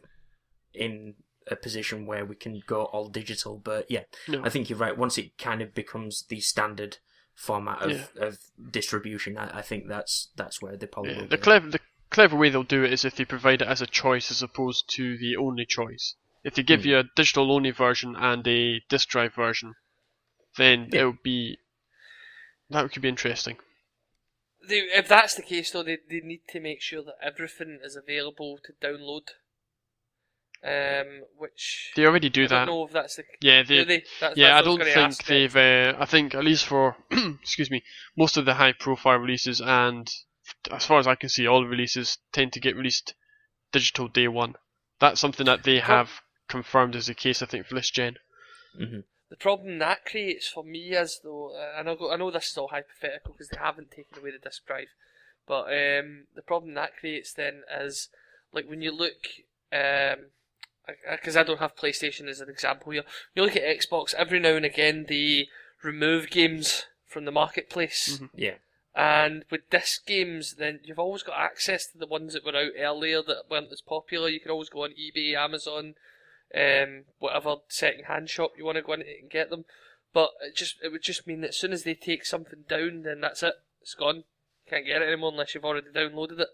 in 0.74 1.14
a 1.46 1.54
position 1.56 2.04
where 2.04 2.24
we 2.24 2.34
can 2.34 2.60
go 2.66 2.84
all 2.86 3.08
digital. 3.08 3.58
But 3.58 3.88
yeah, 3.90 4.02
No. 4.26 4.42
I 4.42 4.48
think 4.48 4.68
you're 4.68 4.78
right. 4.78 4.96
Once 4.98 5.18
it 5.18 5.38
kind 5.38 5.62
of 5.62 5.72
becomes 5.74 6.24
the 6.28 6.40
standard 6.40 6.98
format 7.36 7.82
of, 7.82 7.90
Yeah. 7.92 8.24
of 8.24 8.38
distribution, 8.72 9.38
I, 9.38 9.58
I 9.58 9.62
think 9.62 9.86
that's 9.86 10.30
that's 10.34 10.60
where 10.60 10.76
they 10.76 10.86
probably 10.86 11.12
Yeah, 11.12 11.20
will 11.20 11.28
the 11.28 11.38
clever 11.38 11.70
the 11.70 11.80
clever 12.10 12.36
way 12.36 12.50
they'll 12.50 12.62
do 12.64 12.84
it 12.84 12.92
is 12.92 13.04
if 13.04 13.16
they 13.16 13.24
provide 13.24 13.62
it 13.62 13.68
as 13.68 13.80
a 13.80 13.86
choice 13.86 14.30
as 14.30 14.42
opposed 14.42 14.88
to 14.96 15.16
the 15.18 15.36
only 15.36 15.64
choice. 15.66 16.14
If 16.44 16.54
they 16.54 16.62
give 16.62 16.82
Hmm. 16.82 16.88
you 16.88 16.98
a 16.98 17.04
digital 17.16 17.52
only 17.52 17.70
version 17.70 18.16
and 18.16 18.46
a 18.46 18.80
disk 18.88 19.08
drive 19.08 19.34
version, 19.34 19.74
then 20.56 20.90
Yeah. 20.92 21.00
it'll 21.00 21.18
be 21.24 21.58
that 22.70 22.90
could 22.92 23.02
be 23.02 23.08
interesting. 23.08 23.58
They, 24.66 24.78
if 24.80 25.08
that's 25.08 25.34
the 25.34 25.42
case, 25.42 25.70
though, 25.70 25.82
they, 25.82 25.98
they 26.08 26.20
need 26.20 26.42
to 26.48 26.60
make 26.60 26.80
sure 26.80 27.02
that 27.02 27.16
everything 27.22 27.80
is 27.82 27.96
available 27.96 28.58
to 28.64 28.72
download. 28.74 29.28
Um, 30.62 31.24
which 31.38 31.92
They 31.96 32.04
already 32.04 32.28
do 32.28 32.44
I 32.44 32.46
don't 32.48 32.50
that. 32.50 32.66
know 32.66 32.84
if 32.84 32.92
that's 32.92 33.16
the 33.16 33.24
Yeah, 33.40 33.62
they, 33.62 33.84
they? 33.84 34.04
That's, 34.20 34.38
yeah. 34.38 34.48
I 34.48 34.62
that's 34.62 34.66
what 34.66 34.78
don't 34.78 34.84
think 34.84 35.24
they've. 35.24 35.56
Uh, 35.56 35.94
I 35.98 36.04
think 36.04 36.34
at 36.34 36.44
least 36.44 36.66
for 36.66 36.96
excuse 37.10 37.70
me, 37.70 37.82
most 38.16 38.36
of 38.36 38.44
the 38.44 38.54
high 38.54 38.72
profile 38.74 39.18
releases 39.18 39.60
and 39.62 40.06
as 40.70 40.84
far 40.84 40.98
as 40.98 41.06
I 41.06 41.14
can 41.14 41.28
see, 41.28 41.46
all 41.46 41.64
releases 41.64 42.18
tend 42.32 42.52
to 42.52 42.60
get 42.60 42.76
released 42.76 43.14
digital 43.72 44.08
day 44.08 44.28
one. 44.28 44.56
That's 44.98 45.20
something 45.20 45.46
that 45.46 45.64
they 45.64 45.78
have 45.80 46.10
confirmed 46.48 46.96
as 46.96 47.06
the 47.06 47.14
case. 47.14 47.42
I 47.42 47.46
think 47.46 47.66
for 47.66 47.74
this 47.74 47.90
gen. 47.90 48.18
Mhm. 48.76 49.04
The 49.30 49.36
problem 49.36 49.78
that 49.78 50.04
creates 50.04 50.48
for 50.48 50.64
me 50.64 50.90
is 50.90 51.20
though, 51.22 51.54
uh, 51.54 51.74
and 51.78 51.88
I 51.88 51.94
know, 51.94 52.10
I 52.10 52.16
know 52.16 52.30
this 52.30 52.50
is 52.50 52.58
all 52.58 52.68
hypothetical 52.68 53.32
because 53.32 53.48
they 53.48 53.58
haven't 53.58 53.92
taken 53.92 54.18
away 54.18 54.32
the 54.32 54.38
disk 54.38 54.66
drive, 54.66 54.88
but 55.46 55.64
um, 55.66 56.26
the 56.34 56.42
problem 56.42 56.74
that 56.74 56.96
creates 56.96 57.32
then 57.32 57.62
is 57.70 58.08
like 58.52 58.68
when 58.68 58.82
you 58.82 58.90
look, 58.90 59.28
because 59.70 61.36
I 61.36 61.44
don't 61.44 61.60
have 61.60 61.76
PlayStation 61.76 62.28
as 62.28 62.40
an 62.40 62.50
example 62.50 62.90
here. 62.92 63.04
You 63.34 63.44
look 63.44 63.56
at 63.56 63.62
Xbox 63.62 64.14
every 64.14 64.40
now 64.40 64.56
and 64.56 64.64
again 64.64 65.06
they 65.08 65.48
remove 65.82 66.30
games 66.30 66.86
from 67.06 67.24
the 67.24 67.32
marketplace, 67.32 68.18
Mhm. 68.18 68.30
Yeah, 68.34 68.58
and 68.94 69.44
with 69.50 69.70
disc 69.70 70.04
games, 70.06 70.56
then 70.58 70.80
you've 70.82 70.98
always 70.98 71.22
got 71.22 71.38
access 71.38 71.86
to 71.86 71.98
the 71.98 72.06
ones 72.06 72.32
that 72.32 72.44
were 72.44 72.56
out 72.56 72.72
earlier 72.78 73.22
that 73.22 73.44
weren't 73.50 73.72
as 73.72 73.82
popular. 73.82 74.28
You 74.28 74.40
can 74.40 74.50
always 74.50 74.68
go 74.68 74.84
on 74.84 74.90
eBay, 74.90 75.34
Amazon, 75.34 75.94
um, 76.54 77.04
whatever 77.18 77.56
second-hand 77.68 78.28
shop 78.28 78.52
you 78.56 78.64
want 78.64 78.76
to 78.76 78.82
go 78.82 78.94
into 78.94 79.06
and 79.06 79.30
get 79.30 79.50
them. 79.50 79.64
But 80.12 80.30
it 80.40 80.56
just 80.56 80.76
it 80.82 80.90
would 80.90 81.04
just 81.04 81.26
mean 81.26 81.40
that 81.42 81.50
as 81.50 81.58
soon 81.58 81.72
as 81.72 81.84
they 81.84 81.94
take 81.94 82.24
something 82.26 82.64
down, 82.68 83.02
then 83.02 83.20
that's 83.20 83.44
it. 83.44 83.54
It's 83.80 83.94
gone. 83.94 84.24
Can't 84.68 84.86
get 84.86 85.02
it 85.02 85.08
anymore 85.08 85.30
unless 85.30 85.54
you've 85.54 85.64
already 85.64 85.86
downloaded 85.94 86.40
it. 86.40 86.48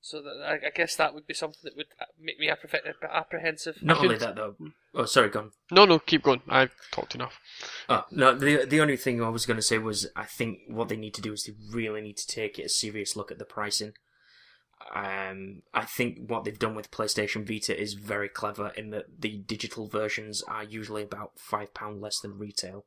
So 0.00 0.22
that, 0.22 0.42
I, 0.42 0.66
I 0.66 0.70
guess 0.74 0.96
that 0.96 1.14
would 1.14 1.26
be 1.26 1.34
something 1.34 1.60
that 1.64 1.76
would 1.76 1.86
make 2.18 2.38
me 2.38 2.50
apprehensive. 2.50 3.82
not 3.82 3.98
only 3.98 4.16
that 4.18 4.36
though. 4.36 4.54
Oh, 4.96 5.06
sorry, 5.06 5.28
gone. 5.28 5.50
No, 5.72 5.84
no, 5.84 5.98
keep 5.98 6.22
going. 6.22 6.42
I've 6.48 6.70
talked 6.92 7.14
enough. 7.16 7.40
Oh 7.88 8.04
no! 8.12 8.34
The 8.34 8.64
the 8.64 8.80
only 8.80 8.96
thing 8.96 9.22
I 9.22 9.28
was 9.28 9.44
going 9.46 9.56
to 9.56 9.62
say 9.62 9.78
was 9.78 10.06
I 10.14 10.24
think 10.24 10.60
what 10.68 10.88
they 10.88 10.96
need 10.96 11.14
to 11.14 11.20
do 11.22 11.32
is 11.32 11.44
they 11.44 11.54
really 11.72 12.00
need 12.00 12.16
to 12.18 12.26
take 12.26 12.58
a 12.58 12.68
serious 12.68 13.16
look 13.16 13.32
at 13.32 13.38
the 13.38 13.44
pricing. 13.44 13.92
Um, 14.94 15.62
I 15.72 15.84
think 15.84 16.28
what 16.30 16.44
they've 16.44 16.58
done 16.58 16.74
with 16.74 16.90
PlayStation 16.90 17.46
Vita 17.46 17.78
is 17.80 17.94
very 17.94 18.28
clever 18.28 18.68
in 18.76 18.90
that 18.90 19.06
the 19.20 19.38
digital 19.38 19.88
versions 19.88 20.42
are 20.42 20.62
usually 20.62 21.02
about 21.02 21.32
five 21.38 21.72
pound 21.74 22.00
less 22.02 22.20
than 22.20 22.38
retail, 22.38 22.84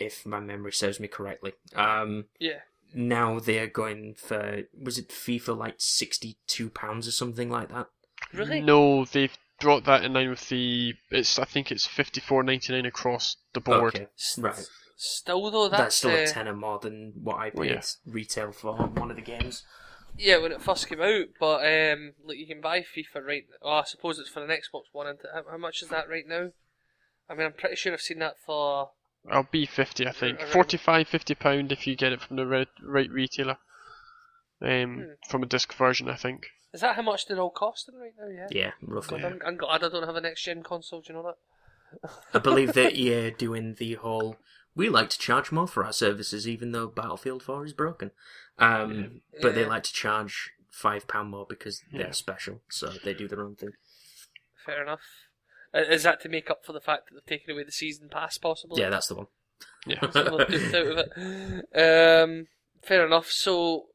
if 0.00 0.24
my 0.26 0.40
memory 0.40 0.72
serves 0.72 0.98
me 0.98 1.08
correctly. 1.08 1.52
Um, 1.74 2.26
Yeah. 2.40 2.60
now 2.94 3.38
they 3.38 3.58
are 3.58 3.66
going 3.66 4.14
for 4.14 4.62
was 4.76 4.98
it 4.98 5.10
FIFA 5.10 5.56
like 5.58 5.74
sixty 5.78 6.38
two 6.46 6.70
pounds 6.70 7.06
or 7.06 7.12
something 7.12 7.50
like 7.50 7.68
that. 7.68 7.88
Really? 8.32 8.62
No, 8.62 9.04
they've 9.04 9.36
brought 9.60 9.84
that 9.84 10.04
in 10.04 10.12
line 10.12 10.30
with 10.30 10.48
the. 10.48 10.94
It's 11.10 11.38
I 11.38 11.44
think 11.44 11.70
it's 11.72 11.86
fifty 11.86 12.20
four 12.20 12.42
ninety 12.42 12.72
nine 12.72 12.86
across 12.86 13.36
the 13.54 13.60
board. 13.60 13.94
Okay, 13.94 14.06
S- 14.18 14.38
right. 14.38 14.68
Still 14.98 15.50
though, 15.50 15.68
That's, 15.68 15.82
that's, 15.82 15.96
still 15.96 16.10
uh, 16.10 16.14
a 16.22 16.26
tenner 16.26 16.54
more 16.54 16.78
than 16.78 17.12
what 17.22 17.36
I 17.36 17.50
paid 17.50 17.58
Well, 17.58 17.68
yeah. 17.68 17.82
retail 18.06 18.50
for 18.52 18.74
one 18.74 19.10
of 19.10 19.16
the 19.16 19.22
games. 19.22 19.62
Yeah, 20.16 20.38
when 20.38 20.52
it 20.52 20.62
first 20.62 20.88
came 20.88 21.02
out, 21.02 21.26
but 21.38 21.56
um, 21.66 22.14
like 22.24 22.38
you 22.38 22.46
can 22.46 22.62
buy 22.62 22.80
FIFA 22.80 23.22
right. 23.26 23.44
Oh, 23.60 23.70
I 23.72 23.84
suppose 23.84 24.18
it's 24.18 24.30
for 24.30 24.42
an 24.42 24.48
Xbox 24.50 24.84
One. 24.92 25.06
And 25.06 25.18
how, 25.34 25.42
how 25.50 25.58
much 25.58 25.82
is 25.82 25.90
that 25.90 26.08
right 26.08 26.26
now? 26.26 26.50
I 27.28 27.34
mean, 27.34 27.44
I'm 27.46 27.52
pretty 27.52 27.76
sure 27.76 27.92
I've 27.92 28.00
seen 28.00 28.20
that 28.20 28.36
for. 28.46 28.90
I'll 29.30 29.48
be 29.50 29.66
fifty, 29.66 30.06
I 30.06 30.12
think. 30.12 30.40
Around- 30.40 30.52
45 30.52 31.08
50 31.08 31.34
pound 31.34 31.72
if 31.72 31.86
you 31.86 31.94
get 31.96 32.12
it 32.12 32.22
from 32.22 32.36
the 32.36 32.46
right, 32.46 32.68
right 32.82 33.10
retailer. 33.10 33.58
Um, 34.62 34.96
Hmm. 34.96 35.02
from 35.28 35.42
a 35.42 35.46
disc 35.46 35.74
version, 35.74 36.08
I 36.08 36.16
think. 36.16 36.46
Is 36.76 36.82
that 36.82 36.94
how 36.96 37.00
much 37.00 37.24
they're 37.26 37.40
all 37.40 37.48
costing 37.48 37.94
right 37.98 38.12
now? 38.20 38.28
Yeah. 38.28 38.48
Yeah, 38.50 38.70
roughly. 38.82 39.22
God, 39.22 39.32
I'm, 39.32 39.40
I'm 39.46 39.56
glad 39.56 39.82
I 39.82 39.88
don't 39.88 40.04
have 40.04 40.14
a 40.14 40.20
next 40.20 40.42
gen 40.44 40.62
console. 40.62 41.00
Do 41.00 41.10
you 41.10 41.14
know 41.18 41.32
that? 42.02 42.10
I 42.34 42.38
believe 42.38 42.74
that 42.74 42.92
EA 42.98 43.28
are 43.28 43.30
doing 43.30 43.76
the 43.78 43.94
whole. 43.94 44.36
We 44.74 44.90
like 44.90 45.08
to 45.08 45.18
charge 45.18 45.50
more 45.50 45.66
for 45.66 45.86
our 45.86 45.92
services, 45.94 46.46
even 46.46 46.72
though 46.72 46.86
Battlefield 46.86 47.42
4 47.42 47.64
is 47.64 47.72
broken. 47.72 48.10
Um, 48.58 49.22
But 49.40 49.54
they 49.54 49.64
like 49.64 49.84
to 49.84 49.92
charge 49.94 50.50
five 50.70 51.08
pound 51.08 51.30
more 51.30 51.46
because 51.48 51.80
they're 51.90 52.08
Yeah. 52.08 52.10
special, 52.10 52.60
so 52.68 52.88
they 53.02 53.14
do 53.14 53.26
their 53.26 53.40
own 53.40 53.56
thing. 53.56 53.72
Fair 54.66 54.82
enough. 54.82 55.00
Uh, 55.72 55.78
Is 55.78 56.02
that 56.02 56.20
to 56.24 56.28
make 56.28 56.50
up 56.50 56.66
for 56.66 56.74
the 56.74 56.80
fact 56.82 57.06
that 57.08 57.14
they've 57.14 57.38
taken 57.38 57.54
away 57.54 57.64
the 57.64 57.72
season 57.72 58.10
pass, 58.10 58.36
possibly? 58.36 58.82
Yeah, 58.82 58.90
that's 58.90 59.06
the 59.06 59.14
one. 59.14 59.28
Yeah. 59.86 60.00
Something 60.10 60.30
out 60.74 60.86
of 60.86 60.98
it. 60.98 61.12
Um, 61.74 62.48
fair 62.82 63.06
enough. 63.06 63.30
So, 63.30 63.86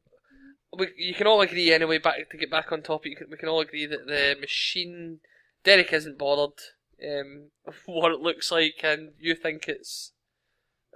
we, 0.76 0.88
you 0.96 1.14
can 1.14 1.26
all 1.26 1.40
agree 1.40 1.72
anyway. 1.72 1.98
Back 1.98 2.30
to 2.30 2.36
get 2.36 2.50
back 2.50 2.72
on 2.72 2.82
topic, 2.82 3.22
we 3.30 3.36
can 3.36 3.48
all 3.48 3.60
agree 3.60 3.86
that 3.86 4.06
the 4.06 4.36
machine. 4.40 5.20
Derrick 5.64 5.92
isn't 5.92 6.18
bothered 6.18 6.58
um, 7.04 7.50
what 7.86 8.12
it 8.12 8.20
looks 8.20 8.50
like, 8.50 8.80
and 8.82 9.10
you 9.18 9.34
think 9.34 9.68
it's 9.68 10.12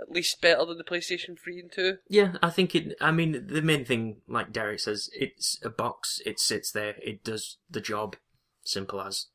at 0.01 0.11
least 0.11 0.41
better 0.43 0.65
than 0.65 0.79
the 0.79 0.85
PlayStation 0.85 1.39
3 1.39 1.61
and 1.61 1.73
2. 1.73 1.97
Yeah, 2.09 2.33
I 2.43 2.51
think 2.51 2.75
it. 2.75 2.95
I 3.01 3.11
mean, 3.13 3.47
the 3.47 3.63
main 3.63 3.85
thing, 3.85 4.23
like 4.29 4.53
Derrick 4.53 4.81
says, 4.81 5.09
it's 5.15 5.59
a 5.63 5.71
box. 5.71 6.21
It 6.27 6.39
sits 6.39 6.71
there. 6.71 6.97
It 7.03 7.25
does 7.25 7.59
the 7.71 7.81
job. 7.81 8.17
Simple 8.63 9.01
as. 9.01 9.27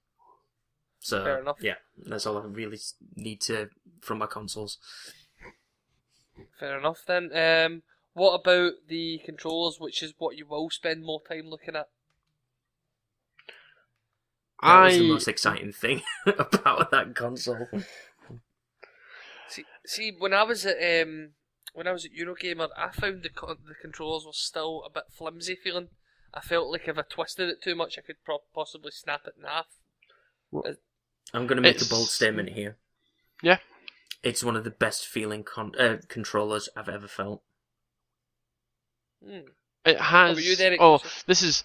So 0.99 1.23
Fair 1.23 1.39
enough. 1.39 1.57
yeah, 1.61 1.75
that's 1.97 2.27
all 2.27 2.37
I 2.37 2.45
really 2.45 2.77
need 3.15 3.41
to 3.41 3.69
from 4.01 4.19
my 4.19 4.27
consoles. 4.27 4.77
Fair 6.59 6.77
enough 6.77 6.99
then. 7.07 7.31
Um, 7.33 7.81
what 8.13 8.33
about 8.39 8.73
the 8.87 9.19
controllers, 9.25 9.79
which 9.79 10.01
is 10.03 10.13
what 10.17 10.37
you 10.37 10.45
will 10.45 10.69
spend 10.69 11.03
more 11.03 11.21
time 11.27 11.47
looking 11.49 11.75
at? 11.75 11.89
That 14.61 14.83
was 14.83 14.97
the 14.97 15.07
most 15.09 15.27
exciting 15.27 15.71
thing 15.71 16.01
about 16.25 16.91
that 16.91 17.15
console. 17.15 17.67
See, 19.47 19.65
see, 19.85 20.13
when 20.17 20.33
I 20.33 20.43
was 20.43 20.65
at 20.65 20.77
um, 21.01 21.31
when 21.73 21.87
I 21.87 21.91
was 21.91 22.05
at 22.05 22.11
Eurogamer, 22.11 22.69
I 22.77 22.91
found 22.91 23.23
the 23.23 23.29
co- 23.29 23.55
the 23.55 23.73
controllers 23.81 24.25
were 24.25 24.33
still 24.33 24.83
a 24.85 24.89
bit 24.91 25.05
flimsy 25.11 25.55
feeling. 25.55 25.87
I 26.33 26.41
felt 26.41 26.71
like 26.71 26.87
if 26.87 26.97
I 26.97 27.01
twisted 27.01 27.49
it 27.49 27.61
too 27.61 27.75
much, 27.75 27.97
I 27.97 28.01
could 28.01 28.23
pro- 28.23 28.43
possibly 28.53 28.91
snap 28.91 29.21
it 29.25 29.33
in 29.37 29.43
half. 29.45 29.65
I'm 31.33 31.47
going 31.47 31.57
to 31.57 31.61
make 31.61 31.75
It's- 31.77 31.87
a 31.87 31.89
bold 31.93 32.09
statement 32.09 32.49
here. 32.49 32.77
Yeah. 33.41 33.57
It's 34.23 34.43
one 34.43 34.55
of 34.55 34.63
the 34.63 34.69
best 34.69 35.07
feeling 35.07 35.43
con- 35.43 35.73
uh, 35.79 35.97
controllers 36.07 36.69
I've 36.77 36.87
ever 36.87 37.07
felt. 37.07 37.41
Hmm. 39.23 39.39
It 39.85 39.99
has. 39.99 40.31
about 40.31 40.43
you, 40.43 40.55
Derrick? 40.55 40.79
oh, 40.81 41.01
this 41.25 41.41
is 41.41 41.63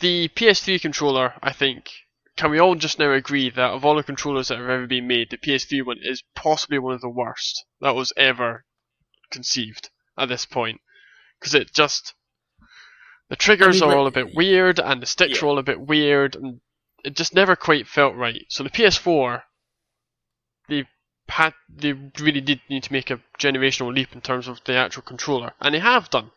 the 0.00 0.28
PS3 0.28 0.80
controller. 0.80 1.34
I 1.42 1.52
think. 1.52 1.90
Can 2.36 2.50
we 2.50 2.58
all 2.58 2.74
just 2.74 2.98
now 2.98 3.12
agree 3.12 3.48
that 3.48 3.70
of 3.70 3.84
all 3.84 3.96
the 3.96 4.02
controllers 4.02 4.48
that 4.48 4.58
have 4.58 4.68
ever 4.68 4.86
been 4.86 5.06
made, 5.06 5.30
the 5.30 5.38
PS3 5.38 5.86
one 5.86 5.98
is 6.02 6.22
possibly 6.34 6.78
one 6.78 6.92
of 6.92 7.00
the 7.00 7.08
worst 7.08 7.64
that 7.80 7.94
was 7.94 8.12
ever 8.14 8.66
conceived 9.30 9.88
at 10.18 10.28
this 10.28 10.44
point? 10.44 10.82
Because 11.40 11.54
it 11.54 11.72
just 11.72 12.14
the 13.28 13.36
triggers 13.36 13.80
I 13.80 13.86
mean, 13.86 13.94
are 13.94 13.98
all 13.98 14.06
a 14.06 14.12
bit 14.12 14.34
weird, 14.34 14.78
and 14.78 15.00
the 15.00 15.06
sticks 15.06 15.42
are 15.42 15.46
all 15.46 15.58
a 15.58 15.62
bit 15.62 15.80
weird, 15.80 16.36
and 16.36 16.60
it 17.04 17.16
just 17.16 17.34
never 17.34 17.56
quite 17.56 17.88
felt 17.88 18.14
right. 18.14 18.44
So 18.48 18.62
the 18.62 18.70
PS4, 18.70 19.42
they 20.68 20.86
had 21.28 21.54
they 21.68 21.92
really 21.92 22.40
did 22.40 22.60
need 22.68 22.84
to 22.84 22.92
make 22.92 23.10
a 23.10 23.20
generational 23.38 23.94
leap 23.94 24.14
in 24.14 24.20
terms 24.20 24.46
of 24.46 24.62
the 24.64 24.74
actual 24.74 25.02
controller, 25.02 25.54
and 25.60 25.74
they 25.74 25.80
have 25.80 26.10
done. 26.10 26.30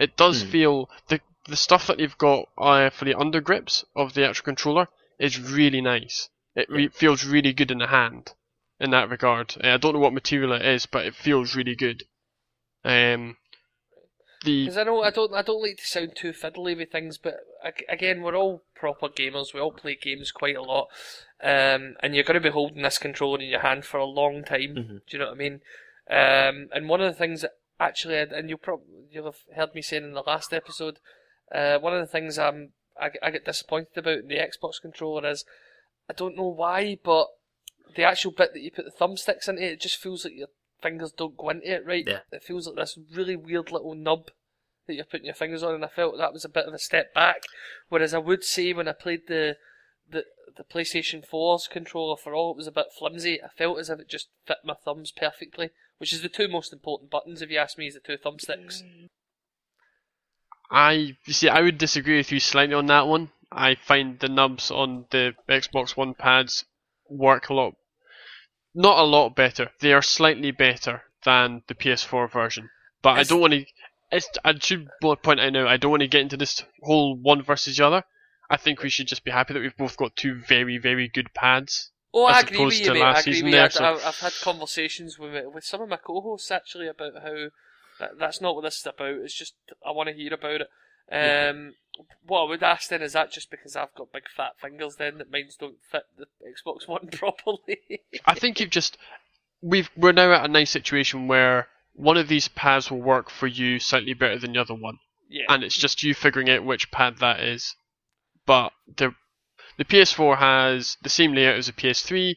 It 0.00 0.16
does 0.16 0.42
Hmm. 0.42 0.50
feel 0.50 0.90
the 1.08 1.20
the 1.46 1.56
stuff 1.56 1.86
that 1.86 1.98
they've 1.98 2.18
got 2.18 2.48
uh, 2.58 2.90
for 2.90 3.04
the 3.04 3.14
undergrips 3.14 3.84
of 3.94 4.14
the 4.14 4.26
actual 4.26 4.44
controller 4.44 4.88
is 5.18 5.38
really 5.38 5.80
nice. 5.80 6.28
It 6.54 6.68
re- 6.68 6.88
feels 6.88 7.24
really 7.24 7.52
good 7.52 7.70
in 7.70 7.78
the 7.78 7.86
hand 7.88 8.32
in 8.78 8.90
that 8.90 9.10
regard. 9.10 9.54
Uh, 9.62 9.74
I 9.74 9.76
don't 9.76 9.94
know 9.94 10.00
what 10.00 10.12
material 10.12 10.52
it 10.52 10.64
is, 10.64 10.86
but 10.86 11.04
it 11.06 11.14
feels 11.14 11.54
really 11.54 11.74
good. 11.76 12.04
Um, 12.84 13.36
the 14.44 14.64
Because 14.64 14.78
I 14.78 14.84
know 14.84 15.02
I 15.02 15.10
don't 15.10 15.34
I 15.34 15.42
don't 15.42 15.62
like 15.62 15.76
to 15.76 15.86
sound 15.86 16.16
too 16.16 16.32
fiddly 16.32 16.76
with 16.76 16.90
things, 16.90 17.18
but 17.18 17.40
again, 17.88 18.22
we're 18.22 18.36
all 18.36 18.62
proper 18.74 19.08
gamers. 19.08 19.52
We 19.52 19.60
all 19.60 19.72
play 19.72 19.96
games 19.96 20.32
quite 20.32 20.56
a 20.56 20.62
lot, 20.62 20.88
um, 21.42 21.96
and 22.00 22.14
you're 22.14 22.24
going 22.24 22.40
to 22.40 22.48
be 22.48 22.48
holding 22.50 22.82
this 22.82 22.98
controller 22.98 23.40
in 23.40 23.48
your 23.50 23.60
hand 23.60 23.84
for 23.84 23.98
a 23.98 24.04
long 24.06 24.44
time. 24.44 24.74
Mhm. 24.76 25.00
Do 25.06 25.10
you 25.10 25.18
know 25.18 25.26
what 25.26 25.34
I 25.34 25.36
mean? 25.36 25.60
Um, 26.08 26.70
and 26.72 26.88
one 26.88 27.00
of 27.00 27.12
the 27.12 27.18
things 27.18 27.42
that 27.42 27.52
actually, 27.80 28.18
and 28.18 28.48
you'll 28.48 28.58
probably 28.58 28.86
you'll 29.10 29.24
have 29.24 29.56
heard 29.56 29.74
me 29.74 29.82
saying 29.82 30.04
in 30.04 30.12
the 30.12 30.22
last 30.22 30.52
episode, 30.52 30.98
uh, 31.52 31.78
one 31.78 31.94
of 31.94 32.00
the 32.00 32.06
things 32.06 32.38
I'm 32.38 32.70
I, 33.00 33.10
I 33.22 33.30
get 33.30 33.44
disappointed 33.46 33.96
about 33.96 34.18
in 34.18 34.28
the 34.28 34.36
Xbox 34.36 34.80
controller 34.80 35.28
is 35.28 35.44
I 36.08 36.12
don't 36.12 36.36
know 36.36 36.48
why, 36.48 36.98
but 37.02 37.28
the 37.96 38.04
actual 38.04 38.30
bit 38.30 38.52
that 38.52 38.60
you 38.60 38.70
put 38.70 38.84
the 38.84 38.90
thumbsticks 38.90 39.48
into, 39.48 39.62
it 39.62 39.80
just 39.80 39.96
feels 39.96 40.24
like 40.24 40.34
your 40.36 40.48
fingers 40.80 41.12
don't 41.12 41.36
go 41.36 41.48
into 41.48 41.74
it 41.74 41.86
right. 41.86 42.04
Yeah. 42.06 42.20
It 42.30 42.42
feels 42.42 42.66
like 42.66 42.76
this 42.76 42.98
really 43.14 43.36
weird 43.36 43.72
little 43.72 43.94
nub 43.94 44.30
that 44.86 44.94
you're 44.94 45.04
putting 45.04 45.26
your 45.26 45.34
fingers 45.34 45.62
on, 45.62 45.74
and 45.74 45.84
I 45.84 45.88
felt 45.88 46.18
that 46.18 46.32
was 46.32 46.44
a 46.44 46.48
bit 46.48 46.66
of 46.66 46.74
a 46.74 46.78
step 46.78 47.14
back. 47.14 47.42
Whereas 47.88 48.14
I 48.14 48.18
would 48.18 48.44
say 48.44 48.72
when 48.72 48.88
I 48.88 48.92
played 48.92 49.26
the 49.28 49.56
the 50.08 50.24
the 50.56 50.64
PlayStation 50.64 51.22
4's 51.26 51.68
controller, 51.68 52.16
for 52.16 52.34
all 52.34 52.50
it 52.50 52.56
was 52.56 52.66
a 52.66 52.72
bit 52.72 52.86
flimsy, 52.96 53.40
I 53.42 53.48
felt 53.48 53.78
as 53.78 53.88
if 53.88 54.00
it 54.00 54.08
just 54.08 54.28
fit 54.46 54.58
my 54.64 54.74
thumbs 54.74 55.12
perfectly, 55.12 55.70
which 56.00 56.14
is 56.14 56.22
the 56.22 56.30
two 56.30 56.48
most 56.48 56.72
important 56.72 57.10
buttons, 57.10 57.42
if 57.42 57.50
you 57.50 57.58
ask 57.58 57.76
me, 57.76 57.86
is 57.86 57.92
the 57.92 58.00
two 58.00 58.16
thumbsticks. 58.16 58.82
I 60.70 61.16
you 61.26 61.32
see, 61.34 61.50
I 61.50 61.60
would 61.60 61.76
disagree 61.76 62.16
with 62.16 62.32
you 62.32 62.40
slightly 62.40 62.74
on 62.74 62.86
that 62.86 63.06
one. 63.06 63.32
I 63.52 63.74
find 63.74 64.18
the 64.18 64.30
nubs 64.30 64.70
on 64.70 65.04
the 65.10 65.34
Xbox 65.46 65.98
One 65.98 66.14
pads 66.14 66.64
work 67.10 67.50
a 67.50 67.54
lot, 67.54 67.74
not 68.74 68.98
a 68.98 69.02
lot 69.02 69.36
better. 69.36 69.72
They 69.80 69.92
are 69.92 70.00
slightly 70.00 70.52
better 70.52 71.02
than 71.24 71.64
the 71.66 71.74
PS4 71.74 72.32
version, 72.32 72.70
but 73.02 73.18
I 73.18 73.24
don't 73.24 73.40
want 73.40 73.52
to. 73.52 73.66
It's, 74.10 74.28
I 74.42 74.54
should 74.58 74.88
point 75.02 75.38
out 75.38 75.52
now. 75.52 75.68
I 75.68 75.76
don't 75.76 75.90
want 75.90 76.00
to 76.00 76.08
get 76.08 76.22
into 76.22 76.38
this 76.38 76.64
whole 76.82 77.14
one 77.14 77.42
versus 77.42 77.76
the 77.76 77.86
other. 77.86 78.04
I 78.48 78.56
think 78.56 78.82
we 78.82 78.88
should 78.88 79.06
just 79.06 79.22
be 79.22 79.30
happy 79.32 79.52
that 79.52 79.60
we've 79.60 79.76
both 79.76 79.98
got 79.98 80.16
two 80.16 80.40
very, 80.48 80.78
very 80.78 81.08
good 81.08 81.34
pads. 81.34 81.90
Oh, 82.12 82.24
I 82.24 82.40
agree 82.40 82.64
with 82.64 82.80
you, 82.80 82.92
mate. 82.92 83.02
I 83.02 83.20
agree 83.20 83.42
with 83.42 83.44
you. 83.44 83.50
There, 83.52 83.70
so... 83.70 83.84
I, 83.84 83.88
have 83.88 84.04
I've 84.04 84.18
had 84.18 84.32
conversations 84.42 85.18
with 85.18 85.44
with 85.54 85.64
some 85.64 85.82
of 85.82 85.88
my 85.88 85.96
co-hosts 85.96 86.50
actually 86.50 86.88
about 86.88 87.22
how 87.22 87.48
that, 88.00 88.18
that's 88.18 88.40
not 88.40 88.54
what 88.54 88.62
this 88.62 88.78
is 88.78 88.86
about. 88.86 89.16
It's 89.22 89.34
just 89.34 89.54
I 89.86 89.92
want 89.92 90.08
to 90.08 90.14
hear 90.14 90.34
about 90.34 90.62
it. 90.62 90.68
Um, 91.12 91.74
what 92.26 92.44
I 92.44 92.48
would 92.48 92.62
ask 92.62 92.88
then 92.88 93.02
is 93.02 93.14
that 93.14 93.32
just 93.32 93.50
because 93.50 93.74
I've 93.74 93.94
got 93.94 94.12
big 94.12 94.28
fat 94.34 94.52
fingers 94.60 94.96
then 94.96 95.18
that 95.18 95.30
mine 95.30 95.48
don't 95.58 95.82
fit 95.90 96.04
the 96.16 96.26
Xbox 96.46 96.86
One 96.88 97.08
properly. 97.08 98.02
I 98.24 98.34
think 98.34 98.60
you've 98.60 98.70
just 98.70 98.96
we've 99.62 99.90
we're 99.96 100.12
now 100.12 100.32
at 100.32 100.44
a 100.44 100.48
nice 100.48 100.70
situation 100.70 101.28
where 101.28 101.68
one 101.94 102.16
of 102.16 102.28
these 102.28 102.48
pads 102.48 102.90
will 102.90 103.02
work 103.02 103.30
for 103.30 103.46
you 103.46 103.78
slightly 103.78 104.14
better 104.14 104.38
than 104.38 104.52
the 104.52 104.60
other 104.60 104.74
one. 104.74 104.98
yeah. 105.28 105.44
and 105.48 105.62
it's 105.62 105.76
just 105.76 106.02
you 106.02 106.14
figuring 106.14 106.48
out 106.48 106.64
which 106.64 106.90
pad 106.90 107.18
that 107.18 107.40
is. 107.40 107.74
But 108.46 108.72
the 108.96 109.14
the 109.76 109.84
PS4 109.84 110.38
has 110.38 110.96
the 111.02 111.08
same 111.08 111.34
layout 111.34 111.56
as 111.56 111.66
the 111.66 111.72
PS3. 111.72 112.36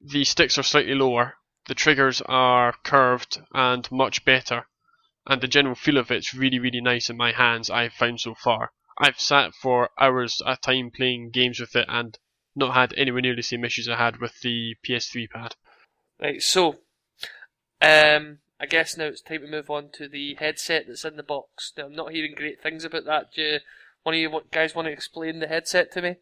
The 0.00 0.24
sticks 0.24 0.58
are 0.58 0.62
slightly 0.62 0.94
lower. 0.94 1.34
The 1.66 1.74
triggers 1.74 2.20
are 2.22 2.74
curved 2.84 3.40
and 3.54 3.90
much 3.92 4.24
better, 4.24 4.66
and 5.26 5.40
the 5.40 5.48
general 5.48 5.76
feel 5.76 5.96
of 5.96 6.10
it's 6.10 6.34
really 6.34 6.58
really 6.58 6.80
nice 6.80 7.08
in 7.08 7.16
my 7.16 7.32
hands. 7.32 7.70
I've 7.70 7.92
found 7.92 8.20
so 8.20 8.34
far. 8.34 8.72
I've 8.98 9.20
sat 9.20 9.54
for 9.54 9.90
hours 9.98 10.40
at 10.46 10.58
a 10.58 10.60
time 10.60 10.90
playing 10.90 11.30
games 11.30 11.60
with 11.60 11.74
it 11.76 11.86
and 11.88 12.18
not 12.54 12.74
had 12.74 12.94
anywhere 12.96 13.22
near 13.22 13.36
the 13.36 13.42
same 13.42 13.64
issues 13.64 13.88
I 13.88 13.96
had 13.96 14.18
with 14.18 14.40
the 14.40 14.76
PS3 14.86 15.30
pad. 15.30 15.56
Right, 16.20 16.42
so, 16.42 16.80
um, 17.80 18.38
I 18.60 18.66
guess 18.68 18.96
now 18.96 19.06
it's 19.06 19.22
time 19.22 19.40
to 19.40 19.46
move 19.46 19.70
on 19.70 19.90
to 19.94 20.08
the 20.08 20.34
headset 20.34 20.84
that's 20.86 21.04
in 21.04 21.16
the 21.16 21.22
box. 21.22 21.72
Now, 21.76 21.86
I'm 21.86 21.94
not 21.94 22.12
hearing 22.12 22.34
great 22.36 22.62
things 22.62 22.84
about 22.84 23.04
that. 23.06 23.32
Do 23.34 23.42
you, 23.42 23.58
one 24.02 24.14
of 24.14 24.20
you 24.20 24.40
guys 24.50 24.74
want 24.74 24.86
to 24.86 24.92
explain 24.92 25.38
the 25.40 25.48
headset 25.48 25.90
to 25.92 26.02
me? 26.02 26.16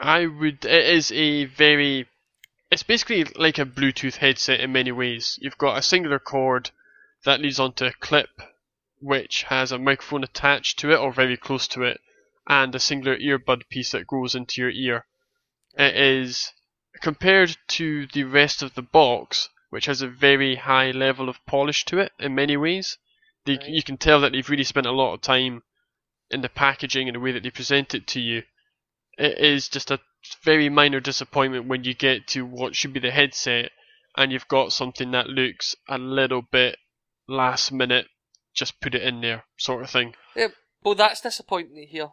I 0.00 0.26
would. 0.26 0.64
It 0.64 0.86
is 0.86 1.10
a 1.10 1.46
very. 1.46 2.06
It's 2.70 2.84
basically 2.84 3.24
like 3.34 3.58
a 3.58 3.64
Bluetooth 3.64 4.18
headset 4.18 4.60
in 4.60 4.70
many 4.70 4.92
ways. 4.92 5.40
You've 5.42 5.58
got 5.58 5.76
a 5.76 5.82
singular 5.82 6.20
cord 6.20 6.70
that 7.24 7.40
leads 7.40 7.58
onto 7.58 7.84
a 7.84 7.92
clip, 7.92 8.30
which 9.00 9.42
has 9.44 9.72
a 9.72 9.78
microphone 9.78 10.22
attached 10.22 10.78
to 10.78 10.92
it 10.92 10.98
or 10.98 11.12
very 11.12 11.36
close 11.36 11.66
to 11.68 11.82
it, 11.82 12.00
and 12.48 12.72
a 12.76 12.78
singular 12.78 13.16
earbud 13.18 13.68
piece 13.70 13.90
that 13.90 14.06
goes 14.06 14.36
into 14.36 14.60
your 14.60 14.70
ear. 14.70 15.06
It 15.76 15.96
is 15.96 16.52
compared 17.00 17.56
to 17.68 18.06
the 18.06 18.22
rest 18.22 18.62
of 18.62 18.74
the 18.74 18.82
box, 18.82 19.48
which 19.70 19.86
has 19.86 20.00
a 20.00 20.08
very 20.08 20.54
high 20.54 20.92
level 20.92 21.28
of 21.28 21.44
polish 21.44 21.84
to 21.86 21.98
it 21.98 22.12
in 22.20 22.36
many 22.36 22.56
ways. 22.56 22.98
They, 23.46 23.56
Right. 23.56 23.68
You 23.68 23.82
can 23.82 23.96
tell 23.96 24.20
that 24.20 24.30
they've 24.30 24.48
really 24.48 24.62
spent 24.62 24.86
a 24.86 24.92
lot 24.92 25.14
of 25.14 25.22
time 25.22 25.64
in 26.30 26.42
the 26.42 26.48
packaging 26.48 27.08
and 27.08 27.16
the 27.16 27.20
way 27.20 27.32
that 27.32 27.42
they 27.42 27.50
present 27.50 27.96
it 27.96 28.06
to 28.08 28.20
you 28.20 28.44
it 29.18 29.38
is 29.38 29.68
just 29.68 29.90
a 29.90 30.00
very 30.44 30.68
minor 30.68 31.00
disappointment 31.00 31.66
when 31.66 31.84
you 31.84 31.94
get 31.94 32.26
to 32.28 32.44
what 32.44 32.74
should 32.74 32.92
be 32.92 33.00
the 33.00 33.10
headset 33.10 33.70
and 34.16 34.32
you've 34.32 34.48
got 34.48 34.72
something 34.72 35.10
that 35.12 35.28
looks 35.28 35.76
a 35.88 35.98
little 35.98 36.42
bit 36.42 36.76
last 37.28 37.70
minute, 37.72 38.06
just 38.54 38.80
put 38.80 38.94
it 38.94 39.02
in 39.02 39.20
there 39.20 39.44
sort 39.56 39.82
of 39.82 39.90
thing. 39.90 40.14
Yeah, 40.34 40.48
Well, 40.82 40.94
that's 40.94 41.20
disappointing 41.20 41.76
to 41.76 41.84
hear. 41.86 42.08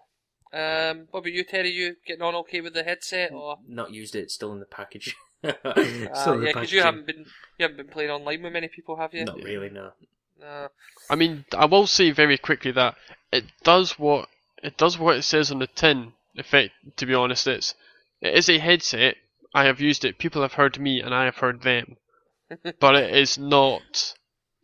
Um, 0.54 1.08
what 1.12 1.22
about 1.22 1.34
you, 1.34 1.44
Terry? 1.44 1.72
You 1.72 1.96
getting 2.06 2.22
on 2.22 2.36
okay 2.36 2.62
with 2.62 2.74
the 2.74 2.84
headset, 2.84 3.32
or 3.32 3.58
Not 3.68 3.92
used 3.92 4.16
it. 4.16 4.32
Still 4.32 4.54
in 4.54 4.60
the 4.60 4.66
package. 4.66 5.16
uh, 5.44 5.52
in 5.76 6.10
yeah, 6.14 6.52
because 6.54 6.72
you 6.72 6.82
haven't 6.82 7.06
been 7.06 7.26
you 7.58 7.64
haven't 7.64 7.78
been 7.78 7.88
playing 7.88 8.10
online 8.10 8.42
with 8.42 8.54
many 8.54 8.68
people, 8.68 8.96
have 8.96 9.14
you? 9.14 9.26
Not 9.26 9.44
really. 9.44 9.70
No. 9.70 9.92
No. 10.40 10.70
I 11.10 11.16
mean, 11.16 11.46
I 11.58 11.66
will 11.66 11.88
say 11.88 12.12
very 12.12 12.38
quickly 12.38 12.72
that 12.72 12.96
it 13.32 13.46
does 13.64 14.00
what 14.00 14.30
it 14.64 14.78
does 14.78 14.98
what 14.98 15.18
it 15.18 15.24
says 15.24 15.52
on 15.52 15.60
the 15.60 15.68
tin. 15.68 16.14
Effect, 16.38 16.74
to 16.98 17.06
be 17.06 17.14
honest, 17.14 17.48
it's 17.48 17.76
it 18.22 18.36
is 18.36 18.50
a 18.50 18.60
headset. 18.60 19.16
I 19.54 19.66
have 19.66 19.80
used 19.80 20.04
it. 20.04 20.20
People 20.20 20.42
have 20.42 20.54
heard 20.54 20.80
me, 20.80 21.02
and 21.02 21.14
I 21.14 21.26
have 21.26 21.38
heard 21.38 21.62
them. 21.62 21.98
but 22.80 22.96
it 22.96 23.16
is 23.16 23.38
not 23.38 24.14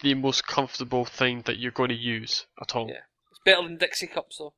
the 0.01 0.13
most 0.13 0.45
comfortable 0.45 1.05
thing 1.05 1.43
that 1.45 1.57
you're 1.57 1.71
going 1.71 1.89
to 1.89 1.95
use 1.95 2.45
at 2.61 2.75
all. 2.75 2.89
Yeah. 2.89 3.01
It's 3.31 3.39
better 3.45 3.63
than 3.63 3.77
Dixie 3.77 4.07
cups, 4.07 4.37
though. 4.37 4.53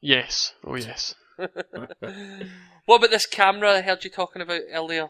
Yes. 0.00 0.54
Oh 0.64 0.74
yes. 0.74 1.14
what 1.36 2.96
about 2.96 3.10
this 3.10 3.26
camera 3.26 3.74
I 3.74 3.80
heard 3.82 4.04
you 4.04 4.10
talking 4.10 4.42
about 4.42 4.62
earlier? 4.72 5.08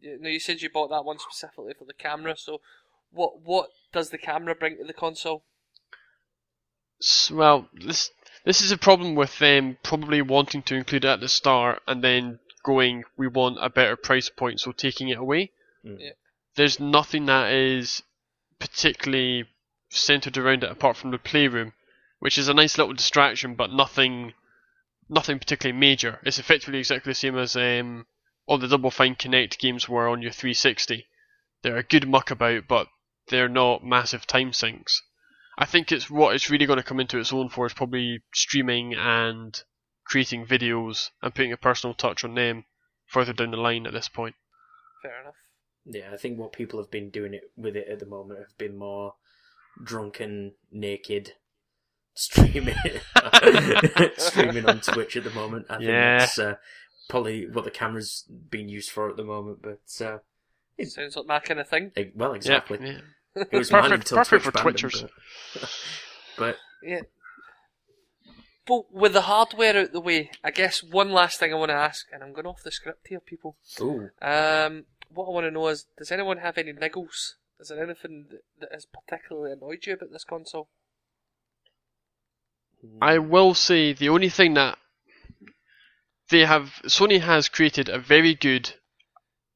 You 0.00 0.18
know, 0.20 0.28
you 0.28 0.40
said 0.40 0.60
you 0.60 0.70
bought 0.70 0.90
that 0.90 1.04
one 1.04 1.18
specifically 1.18 1.74
for 1.78 1.84
the 1.84 1.94
camera. 1.94 2.36
So, 2.36 2.60
what 3.10 3.40
what 3.42 3.70
does 3.92 4.10
the 4.10 4.18
camera 4.18 4.54
bring 4.54 4.76
to 4.78 4.84
the 4.84 4.92
console? 4.92 5.44
Well, 7.30 7.68
this 7.72 8.10
this 8.44 8.60
is 8.60 8.70
a 8.70 8.78
problem 8.78 9.14
with 9.14 9.38
them 9.38 9.78
probably 9.82 10.22
wanting 10.22 10.62
to 10.62 10.74
include 10.74 11.04
it 11.04 11.08
at 11.08 11.20
the 11.20 11.28
start 11.28 11.82
and 11.86 12.02
then 12.02 12.38
going, 12.64 13.04
we 13.16 13.26
want 13.26 13.58
a 13.60 13.70
better 13.70 13.96
price 13.96 14.28
point, 14.28 14.60
so 14.60 14.72
taking 14.72 15.08
it 15.08 15.18
away. 15.18 15.50
Mm. 15.84 15.96
Yeah. 16.00 16.10
There's 16.56 16.80
nothing 16.80 17.26
that 17.26 17.52
is 17.52 18.02
particularly 18.58 19.44
centered 19.90 20.36
around 20.36 20.64
it 20.64 20.70
apart 20.70 20.96
from 20.96 21.10
the 21.10 21.18
playroom, 21.18 21.72
which 22.18 22.36
is 22.36 22.48
a 22.48 22.54
nice 22.54 22.76
little 22.76 22.92
distraction, 22.92 23.54
but 23.54 23.72
nothing, 23.72 24.34
nothing 25.08 25.38
particularly 25.38 25.78
major. 25.78 26.20
It's 26.24 26.38
effectively 26.38 26.78
exactly 26.78 27.10
the 27.10 27.14
same 27.14 27.38
as 27.38 27.56
um, 27.56 28.06
all 28.46 28.58
the 28.58 28.68
Double 28.68 28.90
Fine 28.90 29.16
Kinect 29.16 29.58
games 29.58 29.88
were 29.88 30.08
on 30.08 30.22
your 30.22 30.32
360. 30.32 31.06
They're 31.62 31.76
a 31.76 31.82
good 31.82 32.08
muck 32.08 32.30
about, 32.30 32.64
but 32.68 32.88
they're 33.28 33.48
not 33.48 33.84
massive 33.84 34.26
time 34.26 34.52
sinks. 34.52 35.02
I 35.60 35.64
think 35.64 35.90
it's 35.90 36.08
what 36.08 36.34
it's 36.36 36.48
really 36.50 36.66
going 36.66 36.76
to 36.78 36.84
come 36.84 37.00
into 37.00 37.18
its 37.18 37.32
own 37.32 37.48
for 37.48 37.66
is 37.66 37.74
probably 37.74 38.22
streaming 38.32 38.94
and 38.94 39.60
creating 40.06 40.46
videos 40.46 41.10
and 41.20 41.34
putting 41.34 41.52
a 41.52 41.56
personal 41.56 41.94
touch 41.94 42.22
on 42.24 42.34
them 42.34 42.64
further 43.06 43.32
down 43.32 43.50
the 43.50 43.56
line 43.56 43.84
at 43.86 43.92
this 43.92 44.08
point. 44.08 44.36
Fair 45.02 45.20
enough. 45.20 45.34
Yeah, 45.84 46.10
I 46.12 46.16
think 46.16 46.38
what 46.38 46.52
people 46.52 46.78
have 46.78 46.90
been 46.92 47.10
doing 47.10 47.34
it 47.34 47.50
with 47.56 47.74
it 47.76 47.88
at 47.88 47.98
the 47.98 48.06
moment 48.06 48.38
have 48.38 48.56
been 48.56 48.78
more 48.78 49.14
drunken, 49.82 50.52
naked, 50.70 51.32
streaming, 52.14 52.76
streaming 54.16 54.64
on 54.68 54.80
Twitch 54.80 55.16
at 55.16 55.24
the 55.24 55.30
moment. 55.30 55.66
I 55.68 55.78
think 55.78 55.88
Yeah. 55.88 56.18
that's 56.18 56.38
uh, 56.38 56.54
probably 57.08 57.48
what 57.48 57.64
the 57.64 57.70
camera's 57.70 58.24
being 58.50 58.68
used 58.68 58.90
for 58.90 59.08
at 59.10 59.16
the 59.16 59.24
moment. 59.24 59.60
But 59.62 60.04
uh, 60.06 60.18
It- 60.76 60.90
Sounds 60.90 61.16
like 61.16 61.26
my 61.26 61.40
kind 61.40 61.58
of 61.60 61.68
thing. 61.68 61.90
well, 62.14 62.34
exactly. 62.34 62.78
Yeah, 62.80 62.92
yeah. 62.92 63.00
It 63.50 63.52
was 63.52 63.70
mine 63.72 63.82
Perfect- 63.82 64.02
until 64.02 64.18
perfect 64.18 64.28
Twitch 64.28 64.42
for 64.44 64.52
banned 64.52 64.78
them, 64.78 64.90
Twitchers. 64.90 65.08
But, 65.54 65.70
but 66.38 66.56
Yeah. 66.82 67.00
But 68.66 68.92
with 68.92 69.14
the 69.14 69.22
hardware 69.22 69.78
out 69.78 69.92
the 69.92 70.00
way, 70.00 70.30
I 70.44 70.50
guess 70.50 70.82
one 70.82 71.10
last 71.10 71.40
thing 71.40 71.52
I 71.52 71.56
want 71.56 71.70
to 71.70 71.74
ask, 71.74 72.06
and 72.12 72.22
I'm 72.22 72.34
going 72.34 72.46
off 72.46 72.62
the 72.62 72.70
script 72.70 73.08
here, 73.08 73.20
people. 73.20 73.56
ooh, 73.80 74.10
Um, 74.20 74.84
what 75.08 75.26
I 75.26 75.30
want 75.30 75.46
to 75.46 75.50
know 75.50 75.68
is, 75.68 75.86
does 75.96 76.12
anyone 76.12 76.38
have 76.38 76.58
any 76.58 76.74
niggles? 76.74 77.32
Is 77.58 77.68
there 77.68 77.82
anything 77.82 78.26
that, 78.30 78.42
that 78.60 78.68
has 78.72 78.86
particularly 78.86 79.52
annoyed 79.52 79.86
you 79.86 79.94
about 79.94 80.12
this 80.12 80.24
console? 80.24 80.68
I 83.00 83.18
will 83.18 83.54
say 83.54 83.92
the 83.94 84.10
only 84.10 84.28
thing 84.28 84.54
that 84.54 84.78
they 86.30 86.44
have 86.44 86.74
Sony 86.84 87.20
has 87.20 87.48
created 87.48 87.88
a 87.88 87.98
very 87.98 88.34
good, 88.34 88.74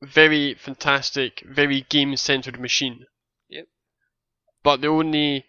very 0.02 0.54
fantastic, 0.54 1.42
very 1.46 1.82
game 1.82 2.16
centered 2.16 2.58
machine. 2.58 3.04
But 4.62 4.80
the 4.80 4.88
only 4.88 5.46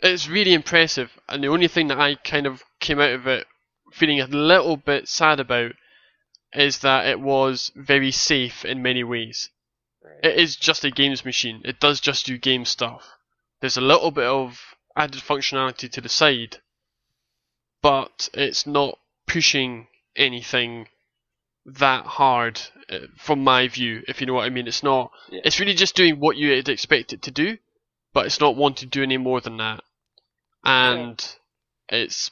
it's 0.00 0.28
really 0.28 0.52
impressive 0.52 1.10
and 1.28 1.42
the 1.42 1.48
only 1.48 1.68
thing 1.68 1.88
that 1.88 1.98
I 1.98 2.16
kind 2.16 2.46
of 2.46 2.62
came 2.80 3.00
out 3.00 3.12
of 3.12 3.26
it 3.26 3.46
feeling 3.92 4.20
a 4.20 4.26
little 4.26 4.76
bit 4.76 5.08
sad 5.08 5.40
about 5.40 5.72
is 6.52 6.80
that 6.80 7.06
it 7.06 7.20
was 7.20 7.72
very 7.74 8.10
safe 8.10 8.64
in 8.64 8.82
many 8.82 9.04
ways. 9.04 9.50
Right. 10.02 10.32
It 10.32 10.38
is 10.38 10.56
just 10.56 10.84
a 10.84 10.90
games 10.90 11.24
machine. 11.24 11.62
It 11.64 11.80
does 11.80 12.00
just 12.00 12.26
do 12.26 12.36
game 12.38 12.64
stuff. 12.64 13.08
There's 13.60 13.76
a 13.76 13.82
little 13.82 14.10
bit 14.10 14.26
of 14.26 14.60
added 14.96 15.22
functionality 15.22 15.90
to 15.90 16.00
the 16.00 16.08
side, 16.08 16.58
but 17.82 18.28
it's 18.34 18.66
not 18.66 18.98
pushing 19.26 19.88
anything 20.16 20.88
that 21.64 22.04
hard 22.04 22.60
uh, 22.90 22.98
from 23.16 23.42
my 23.42 23.68
view, 23.68 24.02
if 24.06 24.20
you 24.20 24.26
know 24.26 24.34
what 24.34 24.44
I 24.44 24.50
mean. 24.50 24.68
It's 24.68 24.82
not. 24.82 25.10
Yeah. 25.30 25.40
It's 25.44 25.58
really 25.58 25.74
just 25.74 25.96
doing 25.96 26.20
what 26.20 26.36
you 26.36 26.50
would 26.50 26.68
expect 26.68 27.12
it 27.12 27.22
to 27.22 27.30
do, 27.30 27.58
but 28.14 28.24
it's 28.24 28.40
not 28.40 28.56
wanting 28.56 28.88
to 28.88 28.98
do 28.98 29.02
any 29.02 29.18
more 29.18 29.40
than 29.42 29.58
that. 29.58 29.82
And 30.64 31.22
it's 31.90 32.30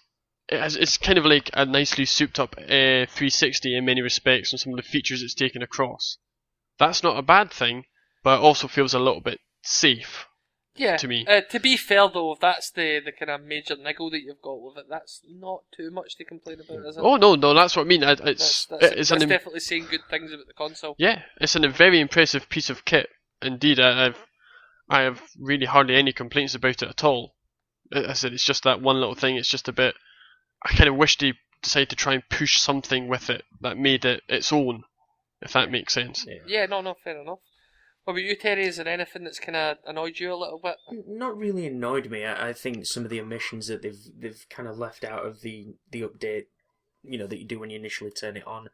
it 0.49 0.59
has, 0.61 0.77
it's 0.77 0.97
kind 0.97 1.19
of 1.19 1.27
like 1.27 1.51
a 1.53 1.65
nicely 1.65 2.05
souped 2.05 2.39
up 2.39 2.55
uh, 2.59 3.07
360 3.07 3.77
in 3.77 3.85
many 3.85 4.01
respects, 4.03 4.53
and 4.53 4.61
some 4.61 4.73
of 4.73 4.77
the 4.77 4.83
features 4.83 5.23
it's 5.23 5.35
taken 5.35 5.63
across. 5.63 6.19
That's 6.79 7.03
not 7.03 7.19
a 7.19 7.23
bad 7.23 7.51
thing, 7.53 7.85
but 8.23 8.39
it 8.39 8.43
also 8.43 8.69
feels 8.69 8.95
a 8.95 8.99
little 8.99 9.21
bit 9.21 9.41
safe. 9.63 10.27
yeah. 10.75 10.97
to 10.97 11.07
me. 11.09 11.25
Uh, 11.29 11.43
to 11.51 11.61
be 11.61 11.77
fair 11.77 12.09
though, 12.13 12.33
if 12.33 12.41
that's 12.41 12.71
the, 12.71 13.01
the 13.05 13.13
kind 13.13 13.31
of 13.31 13.43
major 13.47 13.77
niggle 13.77 14.11
that 14.11 14.23
you've 14.23 14.43
got 14.43 14.61
with 14.61 14.79
it, 14.79 14.87
that's 14.89 15.21
not 15.29 15.63
too 15.77 15.91
much 15.91 16.17
to 16.17 16.25
complain 16.25 16.59
about, 16.61 16.87
is 16.87 16.97
it? 16.97 17.01
Oh 17.03 17.17
no, 17.17 17.35
no, 17.35 17.55
that's 17.55 17.77
what 17.77 17.83
I 17.85 17.89
mean. 17.89 18.03
I- 18.05 18.13
It's 18.13 18.67
that's, 18.67 18.85
it's 18.85 19.09
that's 19.11 19.23
an 19.23 19.29
definitely 19.29 19.61
saying 19.61 19.87
good 19.91 20.01
things 20.11 20.33
about 20.33 20.47
the 20.47 20.55
console. 20.55 20.95
yeah, 20.99 21.23
it's 21.41 21.55
an, 21.57 21.65
a 21.65 21.71
very 21.71 22.01
impressive 22.01 22.49
piece 22.49 22.71
of 22.71 22.85
kit. 22.85 23.09
Indeed, 23.43 23.79
I, 23.81 24.07
I've 24.07 24.19
I 24.93 25.03
have 25.03 25.23
really 25.39 25.67
hardly 25.67 25.97
any 25.97 26.13
complaints 26.13 26.55
about 26.55 26.83
it 26.83 26.89
at 26.89 27.05
all. 27.05 27.35
I 27.93 28.07
I 28.07 28.13
said 28.13 28.33
it's 28.33 28.45
just 28.45 28.65
that 28.65 28.83
one 28.83 29.01
little 29.01 29.15
thing. 29.15 29.37
It's 29.37 29.49
just 29.49 29.69
a 29.69 29.73
bit. 29.73 29.95
I 30.65 30.75
kind 30.75 30.89
of 30.89 30.97
wish 30.97 31.19
they 31.19 31.35
decided 31.63 31.91
to 31.91 31.97
try 31.97 32.15
and 32.15 32.29
push 32.29 32.59
something 32.61 33.09
with 33.09 33.31
it 33.31 33.45
that 33.61 33.79
made 33.79 34.05
it 34.05 34.23
its 34.29 34.53
own, 34.53 34.85
if 35.41 35.53
that 35.53 35.71
makes 35.71 35.95
sense. 35.95 36.25
yeah. 36.29 36.43
Yeah, 36.47 36.67
no, 36.67 36.81
no, 36.81 36.95
fair 37.03 37.21
enough. 37.21 37.39
What 38.05 38.15
about 38.15 38.25
you, 38.25 38.37
Terry? 38.37 38.67
Is 38.67 38.77
there 38.77 38.89
anything 38.89 39.23
that's 39.23 39.39
kind 39.39 39.55
of 39.55 39.77
annoyed 39.87 40.19
you 40.19 40.33
a 40.33 40.35
little 40.35 40.59
bit? 40.59 40.77
not 41.07 41.37
really 41.37 41.67
annoyed 41.69 42.11
me. 42.11 42.25
I, 42.25 42.49
I 42.49 42.53
think 42.53 42.85
some 42.85 43.05
of 43.05 43.11
the 43.11 43.21
omissions 43.21 43.69
that 43.69 43.83
they've 43.83 44.11
they've 44.19 44.45
kind 44.51 44.69
of 44.69 44.77
left 44.77 45.05
out 45.05 45.25
of 45.25 45.41
the 45.41 45.77
the 45.91 46.03
update, 46.03 46.47
you 47.03 47.17
know, 47.17 47.29
that 47.29 47.39
you 47.39 47.47
do 47.47 47.61
when 47.61 47.71
you 47.71 47.79
initially 47.79 48.11
turn 48.11 48.37
it 48.37 48.47
on. 48.47 48.69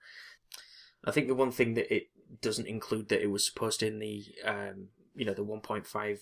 I 1.05 1.11
think 1.11 1.29
the 1.29 1.35
one 1.35 1.53
thing 1.53 1.75
that 1.75 1.95
it 1.95 2.09
doesn't 2.41 2.67
include 2.67 3.09
that 3.09 3.23
it 3.23 3.31
was 3.31 3.47
supposed 3.47 3.81
to 3.81 3.87
in 3.87 3.99
the 3.99 4.25
um, 4.45 4.89
you 5.19 5.27
know 5.27 5.35
the 5.35 5.45
1.5 5.45 6.19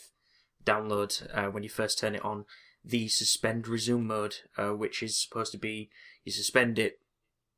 download 0.64 1.28
uh, 1.36 1.51
when 1.51 1.62
you 1.62 1.68
first 1.68 1.99
turn 1.99 2.14
it 2.14 2.24
on, 2.24 2.44
the 2.84 3.09
suspend 3.09 3.68
resume 3.68 4.07
mode, 4.07 4.36
uh, 4.57 4.70
which 4.70 5.03
is 5.03 5.22
supposed 5.22 5.53
to 5.53 5.59
be 5.59 5.90
you 6.24 6.32
suspend 6.32 6.78
it, 6.78 7.01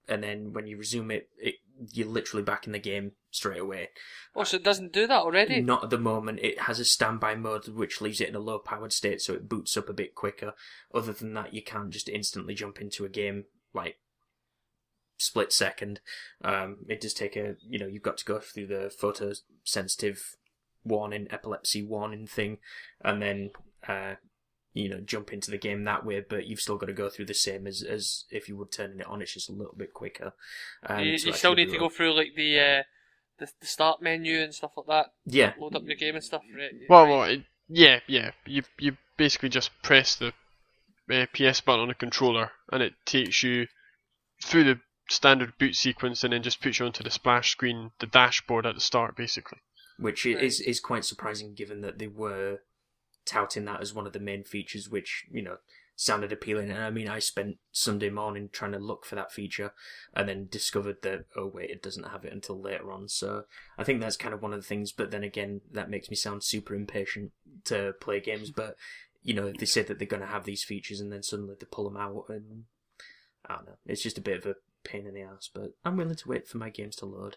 and 0.09 0.23
then 0.23 0.53
when 0.53 0.67
you 0.67 0.77
resume 0.77 1.11
it, 1.11 1.29
it 1.39 1.57
you're 1.93 2.09
literally 2.09 2.43
back 2.43 2.67
in 2.67 2.73
the 2.73 2.79
game 2.79 3.13
straight 3.31 3.61
away. 3.61 3.91
Oh, 4.35 4.45
so 4.45 4.57
it 4.57 4.65
doesn't 4.65 4.93
do 4.93 5.07
that 5.07 5.21
already? 5.21 5.61
Not 5.61 5.85
at 5.85 5.91
the 5.91 5.99
moment. 5.99 6.41
It 6.43 6.63
has 6.63 6.81
a 6.81 6.85
standby 6.85 7.37
mode 7.37 7.69
which 7.69 8.01
leaves 8.01 8.21
it 8.21 8.29
in 8.29 8.35
a 8.35 8.41
low 8.41 8.59
powered 8.59 8.93
state 8.93 9.21
so 9.21 9.35
it 9.35 9.49
boots 9.49 9.77
up 9.77 9.89
a 9.89 9.95
bit 9.95 10.15
quicker. 10.15 10.55
Other 10.93 11.13
than 11.13 11.35
that, 11.35 11.55
you 11.55 11.63
can't 11.63 11.91
just 11.91 12.09
instantly 12.09 12.55
jump 12.55 12.81
into 12.81 13.05
a 13.05 13.09
game 13.09 13.45
like 13.73 13.99
split 15.19 15.53
second. 15.53 16.01
Um, 16.43 16.79
it 16.89 17.01
does 17.01 17.15
take 17.15 17.37
a, 17.37 17.57
you 17.63 17.79
know, 17.79 17.87
you've 17.87 18.03
got 18.03 18.19
to 18.19 18.25
go 18.25 18.39
through 18.39 18.67
the 18.67 18.91
photosensitive 20.89 20.97
warning, 20.97 21.27
epilepsy 21.31 21.83
one 21.83 22.01
warning 22.01 22.27
thing, 22.27 22.59
and 23.03 23.23
then, 23.23 23.51
uh, 23.87 24.15
you 24.75 24.89
know, 24.89 25.01
jump 25.01 25.33
into 25.33 25.51
the 25.51 25.59
game 25.59 25.85
that 25.85 26.05
way, 26.05 26.21
but 26.29 26.47
you've 26.47 26.61
still 26.61 26.77
got 26.77 26.87
to 26.87 26.93
go 26.93 27.09
through 27.09 27.27
the 27.27 27.35
same 27.35 27.67
as, 27.67 27.83
as 27.83 28.25
if 28.31 28.49
you 28.49 28.57
were 28.57 28.67
turning 28.67 29.01
it 29.01 29.07
on. 29.07 29.23
It's 29.23 29.35
just 29.35 29.49
a 29.49 29.53
little 29.53 29.75
bit 29.77 29.93
quicker. 29.93 30.33
Um, 30.87 31.01
you, 31.01 31.13
you 31.13 31.33
still 31.33 31.55
need 31.55 31.71
to 31.71 31.79
go 31.79 31.87
up. 31.87 31.93
through 31.93 32.15
like 32.15 32.35
the 32.37 32.61
uh, 32.61 32.83
the, 33.39 33.51
the 33.61 33.67
start 33.67 34.03
menu 34.03 34.41
and 34.41 34.55
stuff 34.55 34.73
like 34.77 34.87
that. 34.87 35.13
Yeah, 35.27 35.55
Load 35.59 35.77
up 35.77 35.87
your 35.87 35.97
game 35.97 36.15
and 36.15 36.25
stuff. 36.25 36.43
Right? 36.57 36.73
Well, 36.89 37.05
right. 37.05 37.11
well, 37.11 37.23
it, 37.25 37.43
yeah, 37.69 38.01
yeah. 38.07 38.31
You 38.47 38.63
you 38.79 38.97
basically 39.17 39.49
just 39.49 39.71
press 39.83 40.17
the 40.17 40.33
uh, 41.11 41.27
PS 41.35 41.61
button 41.61 41.81
on 41.81 41.89
the 41.89 41.95
controller, 41.95 42.51
and 42.73 42.83
it 42.83 42.95
takes 43.05 43.43
you 43.43 43.67
through 44.45 44.65
the 44.65 44.81
standard 45.11 45.55
boot 45.59 45.75
sequence, 45.75 46.23
and 46.23 46.33
then 46.33 46.43
just 46.43 46.61
puts 46.61 46.79
you 46.79 46.87
onto 46.87 47.03
the 47.03 47.11
splash 47.11 47.51
screen, 47.51 47.91
the 47.99 48.07
dashboard 48.07 48.67
at 48.67 48.75
the 48.75 48.81
start, 48.81 49.17
basically. 49.17 49.59
Which 49.99 50.27
i- 50.27 50.31
is 50.43 50.61
is 50.61 50.81
quite 50.81 51.05
surprising 51.05 51.55
given 51.55 51.81
that 51.83 51.99
they 51.99 52.07
were 52.09 52.61
touting 53.25 53.65
that 53.67 53.81
as 53.81 53.93
one 53.93 54.07
of 54.07 54.13
the 54.13 54.21
main 54.21 54.45
features, 54.45 54.89
which 54.89 55.27
you 55.31 55.43
know 55.43 55.59
sounded 55.97 56.31
appealing. 56.33 56.71
And 56.71 56.79
I 56.83 56.91
mean, 56.91 57.09
I 57.09 57.19
spent 57.19 57.59
Sunday 57.73 58.09
morning 58.09 58.49
trying 58.53 58.71
to 58.73 58.79
look 58.79 59.05
for 59.05 59.17
that 59.17 59.33
feature, 59.33 59.73
and 60.15 60.29
then 60.29 60.47
discovered 60.49 61.03
that 61.03 61.27
oh 61.37 61.47
wait, 61.47 61.71
it 61.71 61.83
doesn't 61.83 62.09
have 62.09 62.25
it 62.25 62.33
until 62.33 62.61
later 62.61 62.93
on. 62.93 63.09
So 63.09 63.45
I 63.77 63.85
think 63.85 64.01
that's 64.01 64.17
kind 64.17 64.33
of 64.33 64.41
one 64.43 64.53
of 64.55 64.61
the 64.61 64.67
things. 64.67 64.93
But 64.93 65.11
then 65.11 65.25
again, 65.25 65.61
that 65.73 65.91
makes 65.91 66.09
me 66.11 66.17
sound 66.17 66.43
super 66.45 66.75
impatient 66.75 67.33
to 67.65 67.95
play 68.01 68.21
games. 68.21 68.51
But 68.51 68.77
you 69.23 69.35
know, 69.35 69.53
they 69.53 69.67
say 69.67 69.83
that 69.83 69.99
they're 69.99 70.07
going 70.07 70.23
to 70.23 70.29
have 70.29 70.45
these 70.45 70.63
features, 70.65 71.01
and 71.01 71.13
then 71.13 71.23
suddenly 71.23 71.57
they 71.59 71.67
pull 71.67 71.85
them 71.85 71.97
out, 71.97 72.27
and 72.29 72.65
I 73.47 73.57
don't 73.57 73.67
know. 73.67 73.77
It's 73.87 74.03
just 74.03 74.17
a 74.19 74.23
bit 74.23 74.39
of 74.39 74.47
a 74.47 74.57
pain 74.85 75.07
in 75.07 75.15
the 75.15 75.23
ass. 75.23 75.51
But 75.53 75.75
I'm 75.85 75.97
willing 75.97 76.15
to 76.15 76.29
wait 76.29 76.47
for 76.49 76.59
my 76.59 76.71
games 76.71 76.95
to 76.97 77.07
load. 77.07 77.37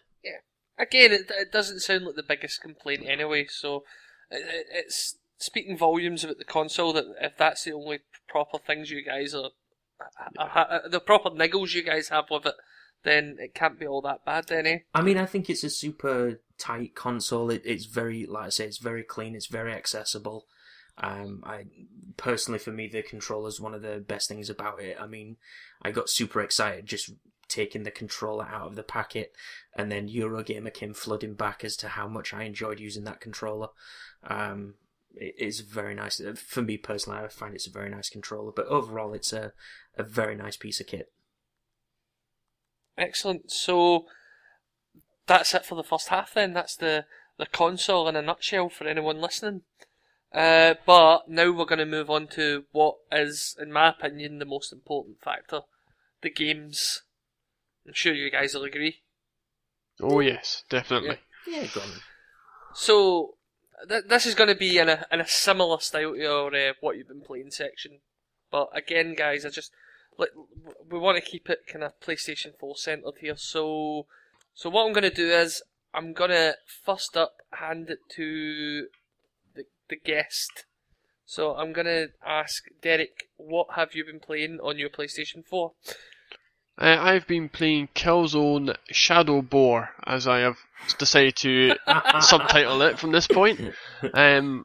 Again, 0.78 1.12
it, 1.12 1.30
it 1.30 1.52
doesn't 1.52 1.80
sound 1.80 2.04
like 2.04 2.16
the 2.16 2.22
biggest 2.22 2.60
complaint 2.60 3.04
anyway, 3.06 3.46
so 3.48 3.84
it, 4.30 4.42
it, 4.42 4.66
it's 4.72 5.18
speaking 5.38 5.76
volumes 5.76 6.24
about 6.24 6.38
the 6.38 6.44
console 6.44 6.92
that 6.92 7.04
if 7.20 7.36
that's 7.36 7.64
the 7.64 7.72
only 7.72 8.00
proper 8.28 8.58
things 8.58 8.90
you 8.90 9.04
guys 9.04 9.34
are, 9.34 9.50
are, 10.38 10.48
are- 10.48 10.88
the 10.88 11.00
proper 11.00 11.30
niggles 11.30 11.74
you 11.74 11.82
guys 11.82 12.08
have 12.08 12.24
with 12.30 12.46
it, 12.46 12.54
then 13.04 13.36
it 13.40 13.54
can't 13.54 13.78
be 13.80 13.86
all 13.86 14.00
that 14.00 14.24
bad 14.24 14.46
then, 14.46 14.66
eh? 14.66 14.78
I 14.94 15.02
mean, 15.02 15.18
I 15.18 15.26
think 15.26 15.50
it's 15.50 15.64
a 15.64 15.70
super 15.70 16.40
tight 16.56 16.94
console. 16.94 17.50
It, 17.50 17.62
it's 17.64 17.84
very, 17.86 18.26
like 18.26 18.46
I 18.46 18.48
say, 18.50 18.64
it's 18.66 18.78
very 18.78 19.02
clean. 19.02 19.34
It's 19.34 19.48
very 19.48 19.72
accessible. 19.72 20.46
Um, 20.98 21.42
I 21.44 21.64
personally, 22.16 22.58
for 22.60 22.70
me, 22.70 22.86
the 22.86 23.02
controller 23.02 23.48
is 23.48 23.60
one 23.60 23.74
of 23.74 23.82
the 23.82 23.98
best 23.98 24.28
things 24.28 24.48
about 24.48 24.80
it. 24.80 24.96
I 25.00 25.06
mean, 25.06 25.36
I 25.82 25.90
got 25.90 26.10
super 26.10 26.40
excited 26.40 26.86
just 26.86 27.10
taking 27.52 27.82
the 27.82 27.90
controller 27.90 28.44
out 28.44 28.68
of 28.68 28.76
the 28.76 28.82
packet, 28.82 29.32
and 29.76 29.90
then 29.90 30.08
Eurogamer 30.08 30.72
came 30.72 30.94
flooding 30.94 31.34
back 31.34 31.64
as 31.64 31.76
to 31.76 31.88
how 31.88 32.08
much 32.08 32.32
I 32.32 32.44
enjoyed 32.44 32.80
using 32.80 33.04
that 33.04 33.20
controller. 33.20 33.68
Um, 34.24 34.74
it 35.14 35.34
is 35.38 35.60
very 35.60 35.94
nice 35.94 36.20
for 36.36 36.62
me 36.62 36.76
personally. 36.78 37.18
I 37.18 37.28
find 37.28 37.54
it's 37.54 37.66
a 37.66 37.70
very 37.70 37.90
nice 37.90 38.08
controller, 38.08 38.52
but 38.54 38.66
overall, 38.66 39.12
it's 39.14 39.32
a 39.32 39.52
a 39.96 40.02
very 40.02 40.34
nice 40.34 40.56
piece 40.56 40.80
of 40.80 40.86
kit. 40.86 41.12
Excellent. 42.96 43.50
So 43.50 44.06
that's 45.26 45.54
it 45.54 45.64
for 45.64 45.74
the 45.74 45.84
first 45.84 46.08
half. 46.08 46.34
Then 46.34 46.52
that's 46.54 46.76
the 46.76 47.06
the 47.38 47.46
console 47.46 48.08
in 48.08 48.16
a 48.16 48.22
nutshell 48.22 48.68
for 48.68 48.86
anyone 48.86 49.20
listening. 49.20 49.62
Uh, 50.32 50.74
but 50.86 51.28
now 51.28 51.50
we're 51.50 51.66
going 51.66 51.78
to 51.78 51.86
move 51.86 52.08
on 52.08 52.26
to 52.26 52.64
what 52.72 52.96
is, 53.10 53.54
in 53.60 53.70
my 53.70 53.90
opinion, 53.90 54.38
the 54.38 54.44
most 54.46 54.72
important 54.72 55.20
factor: 55.20 55.60
the 56.22 56.30
games. 56.30 57.02
I'm 57.86 57.94
sure 57.94 58.14
you 58.14 58.30
guys 58.30 58.54
will 58.54 58.64
agree. 58.64 59.00
Oh 60.00 60.20
yes, 60.20 60.64
definitely. 60.68 61.18
Yeah, 61.46 61.66
go 61.74 61.80
on. 61.80 61.88
So 62.74 63.34
th- 63.88 64.04
this 64.08 64.26
is 64.26 64.34
going 64.34 64.48
to 64.48 64.54
be 64.54 64.78
in 64.78 64.88
a 64.88 65.06
in 65.10 65.20
a 65.20 65.26
similar 65.26 65.80
style 65.80 66.12
to 66.12 66.18
your 66.18 66.54
uh, 66.54 66.72
what 66.80 66.96
you've 66.96 67.08
been 67.08 67.20
playing 67.20 67.50
section, 67.50 67.98
but 68.50 68.68
again, 68.74 69.14
guys, 69.14 69.44
I 69.44 69.50
just 69.50 69.72
like 70.18 70.30
we 70.90 70.98
want 70.98 71.16
to 71.16 71.30
keep 71.30 71.48
it 71.50 71.66
kind 71.66 71.84
of 71.84 71.98
PlayStation 72.00 72.58
Four 72.58 72.76
centered 72.76 73.14
here. 73.20 73.36
So, 73.36 74.06
so 74.54 74.70
what 74.70 74.86
I'm 74.86 74.92
going 74.92 75.08
to 75.08 75.10
do 75.10 75.30
is 75.30 75.62
I'm 75.94 76.12
going 76.12 76.30
to 76.30 76.56
first 76.84 77.16
up 77.16 77.34
hand 77.52 77.90
it 77.90 77.98
to 78.16 78.86
the 79.54 79.64
the 79.88 79.96
guest. 79.96 80.64
So 81.24 81.54
I'm 81.54 81.72
going 81.72 81.86
to 81.86 82.08
ask 82.26 82.64
Derrick, 82.82 83.28
what 83.36 83.68
have 83.74 83.94
you 83.94 84.04
been 84.04 84.20
playing 84.20 84.58
on 84.62 84.78
your 84.78 84.90
PlayStation 84.90 85.46
Four? 85.46 85.72
Uh, 86.78 86.96
I've 86.98 87.26
been 87.26 87.48
playing 87.48 87.88
Killzone 87.94 88.76
Shadow 88.90 89.42
Boar, 89.42 89.90
as 90.06 90.26
I 90.26 90.38
have 90.38 90.56
decided 90.98 91.36
to 91.36 91.76
subtitle 92.20 92.80
it 92.82 92.98
from 92.98 93.12
this 93.12 93.26
point, 93.26 93.60
um, 94.14 94.64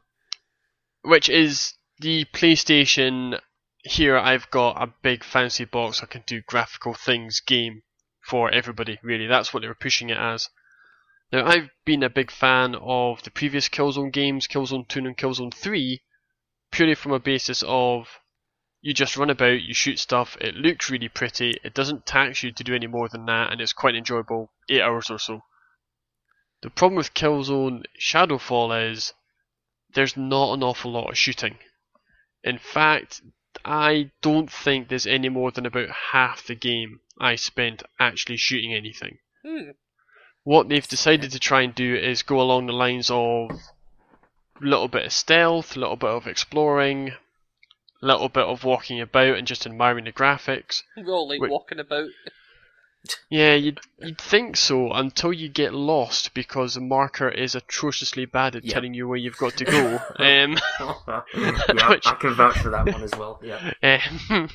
which 1.02 1.28
is 1.28 1.74
the 2.00 2.24
PlayStation. 2.26 3.38
Here 3.84 4.18
I've 4.18 4.50
got 4.50 4.82
a 4.82 4.92
big 5.02 5.22
fancy 5.22 5.64
box 5.64 6.02
I 6.02 6.06
can 6.06 6.24
do 6.26 6.42
graphical 6.42 6.94
things 6.94 7.40
game 7.40 7.82
for 8.20 8.50
everybody. 8.50 8.98
Really, 9.02 9.26
that's 9.26 9.54
what 9.54 9.60
they 9.60 9.68
were 9.68 9.74
pushing 9.74 10.10
it 10.10 10.18
as. 10.18 10.48
Now 11.30 11.46
I've 11.46 11.70
been 11.84 12.02
a 12.02 12.10
big 12.10 12.30
fan 12.30 12.74
of 12.74 13.22
the 13.22 13.30
previous 13.30 13.68
Killzone 13.68 14.12
games, 14.12 14.48
Killzone 14.48 14.88
2 14.88 15.00
and 15.00 15.16
Killzone 15.16 15.54
3, 15.54 16.00
purely 16.70 16.94
from 16.94 17.12
a 17.12 17.20
basis 17.20 17.62
of 17.66 18.08
you 18.80 18.94
just 18.94 19.16
run 19.16 19.30
about, 19.30 19.60
you 19.62 19.74
shoot 19.74 19.98
stuff, 19.98 20.36
it 20.40 20.54
looks 20.54 20.90
really 20.90 21.08
pretty, 21.08 21.58
it 21.64 21.74
doesn't 21.74 22.06
tax 22.06 22.42
you 22.42 22.52
to 22.52 22.64
do 22.64 22.74
any 22.74 22.86
more 22.86 23.08
than 23.08 23.26
that, 23.26 23.50
and 23.50 23.60
it's 23.60 23.72
quite 23.72 23.96
enjoyable, 23.96 24.52
8 24.68 24.80
hours 24.82 25.10
or 25.10 25.18
so. 25.18 25.40
The 26.62 26.70
problem 26.70 26.96
with 26.96 27.14
Killzone 27.14 27.84
Shadowfall 28.00 28.90
is 28.92 29.12
there's 29.94 30.16
not 30.16 30.54
an 30.54 30.62
awful 30.62 30.92
lot 30.92 31.10
of 31.10 31.18
shooting. 31.18 31.58
In 32.44 32.58
fact, 32.58 33.20
I 33.64 34.10
don't 34.22 34.50
think 34.50 34.88
there's 34.88 35.06
any 35.06 35.28
more 35.28 35.50
than 35.50 35.66
about 35.66 35.90
half 36.12 36.46
the 36.46 36.54
game 36.54 37.00
I 37.20 37.34
spent 37.34 37.82
actually 37.98 38.36
shooting 38.36 38.74
anything. 38.74 39.18
Hmm. 39.44 39.70
What 40.44 40.68
they've 40.68 40.86
decided 40.86 41.32
to 41.32 41.38
try 41.38 41.62
and 41.62 41.74
do 41.74 41.94
is 41.94 42.22
go 42.22 42.40
along 42.40 42.66
the 42.66 42.72
lines 42.72 43.10
of 43.10 43.50
a 43.50 44.64
little 44.64 44.88
bit 44.88 45.06
of 45.06 45.12
stealth, 45.12 45.76
a 45.76 45.80
little 45.80 45.96
bit 45.96 46.10
of 46.10 46.26
exploring, 46.26 47.12
little 48.00 48.28
bit 48.28 48.44
of 48.44 48.64
walking 48.64 49.00
about 49.00 49.36
and 49.36 49.46
just 49.46 49.66
admiring 49.66 50.04
the 50.04 50.12
graphics. 50.12 50.82
We're 50.96 51.12
all 51.12 51.28
like 51.28 51.40
Wait. 51.40 51.50
walking 51.50 51.78
about. 51.80 52.08
Yeah, 53.30 53.54
you'd, 53.54 53.80
you'd 54.00 54.20
think 54.20 54.56
so 54.56 54.92
until 54.92 55.32
you 55.32 55.48
get 55.48 55.72
lost 55.72 56.34
because 56.34 56.74
the 56.74 56.80
marker 56.80 57.28
is 57.28 57.54
atrociously 57.54 58.26
bad 58.26 58.56
at 58.56 58.64
Yeah. 58.64 58.74
telling 58.74 58.92
you 58.92 59.06
where 59.08 59.16
you've 59.16 59.36
got 59.38 59.56
to 59.58 59.64
go. 59.64 59.94
um, 60.16 60.56
yeah, 61.36 61.88
Which- 61.88 62.06
I 62.06 62.14
can 62.20 62.34
vouch 62.34 62.58
for 62.58 62.70
that 62.70 62.86
one 62.92 63.02
as 63.02 63.12
well. 63.16 63.40
Yeah. 63.42 63.72
Um, 63.82 64.50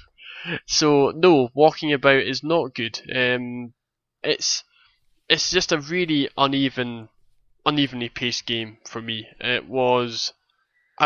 so 0.66 1.12
no, 1.16 1.50
walking 1.54 1.94
about 1.94 2.22
is 2.22 2.44
not 2.44 2.76
good. 2.76 3.00
Um, 3.14 3.74
it's 4.22 4.64
it's 5.30 5.50
just 5.50 5.72
a 5.72 5.80
really 5.80 6.30
uneven, 6.38 7.08
unevenly 7.66 8.10
paced 8.10 8.46
game 8.46 8.78
for 8.86 9.02
me. 9.02 9.26
It 9.39 9.68
was. 9.68 10.34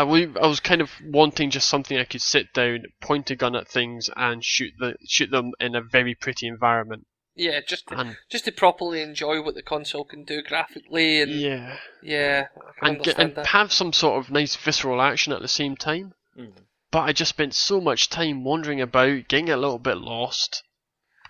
I 0.02 0.46
was 0.46 0.60
kind 0.60 0.80
of 0.80 0.90
wanting 1.02 1.50
just 1.50 1.68
something 1.68 1.98
I 1.98 2.04
could 2.04 2.22
sit 2.22 2.52
down, 2.52 2.84
point 3.00 3.30
a 3.30 3.36
gun 3.36 3.56
at 3.56 3.68
things, 3.68 4.08
and 4.16 4.44
shoot 4.44 4.74
the 4.78 4.96
shoot 5.06 5.30
them 5.30 5.52
in 5.58 5.74
a 5.74 5.80
very 5.80 6.14
pretty 6.14 6.46
environment. 6.46 7.06
Yeah, 7.34 7.60
just 7.60 7.86
to, 7.88 7.98
And 7.98 8.16
just 8.28 8.44
to 8.46 8.52
properly 8.52 9.00
enjoy 9.00 9.40
what 9.40 9.54
the 9.54 9.62
console 9.62 10.04
can 10.04 10.24
do 10.24 10.42
graphically, 10.42 11.20
and 11.20 11.32
yeah, 11.32 11.78
yeah, 12.02 12.48
I 12.56 12.86
can 12.86 12.94
and 12.96 13.04
get, 13.04 13.18
and 13.18 13.34
that. 13.34 13.46
have 13.46 13.72
some 13.72 13.92
sort 13.92 14.18
of 14.18 14.30
nice 14.30 14.56
visceral 14.56 15.00
action 15.00 15.32
at 15.32 15.40
the 15.40 15.48
same 15.48 15.76
time. 15.76 16.14
Mm. 16.36 16.52
But 16.90 17.00
I 17.00 17.12
just 17.12 17.30
spent 17.30 17.54
so 17.54 17.80
much 17.80 18.10
time 18.10 18.44
wandering 18.44 18.80
about, 18.80 19.28
getting 19.28 19.50
a 19.50 19.56
little 19.56 19.78
bit 19.78 19.98
lost, 19.98 20.62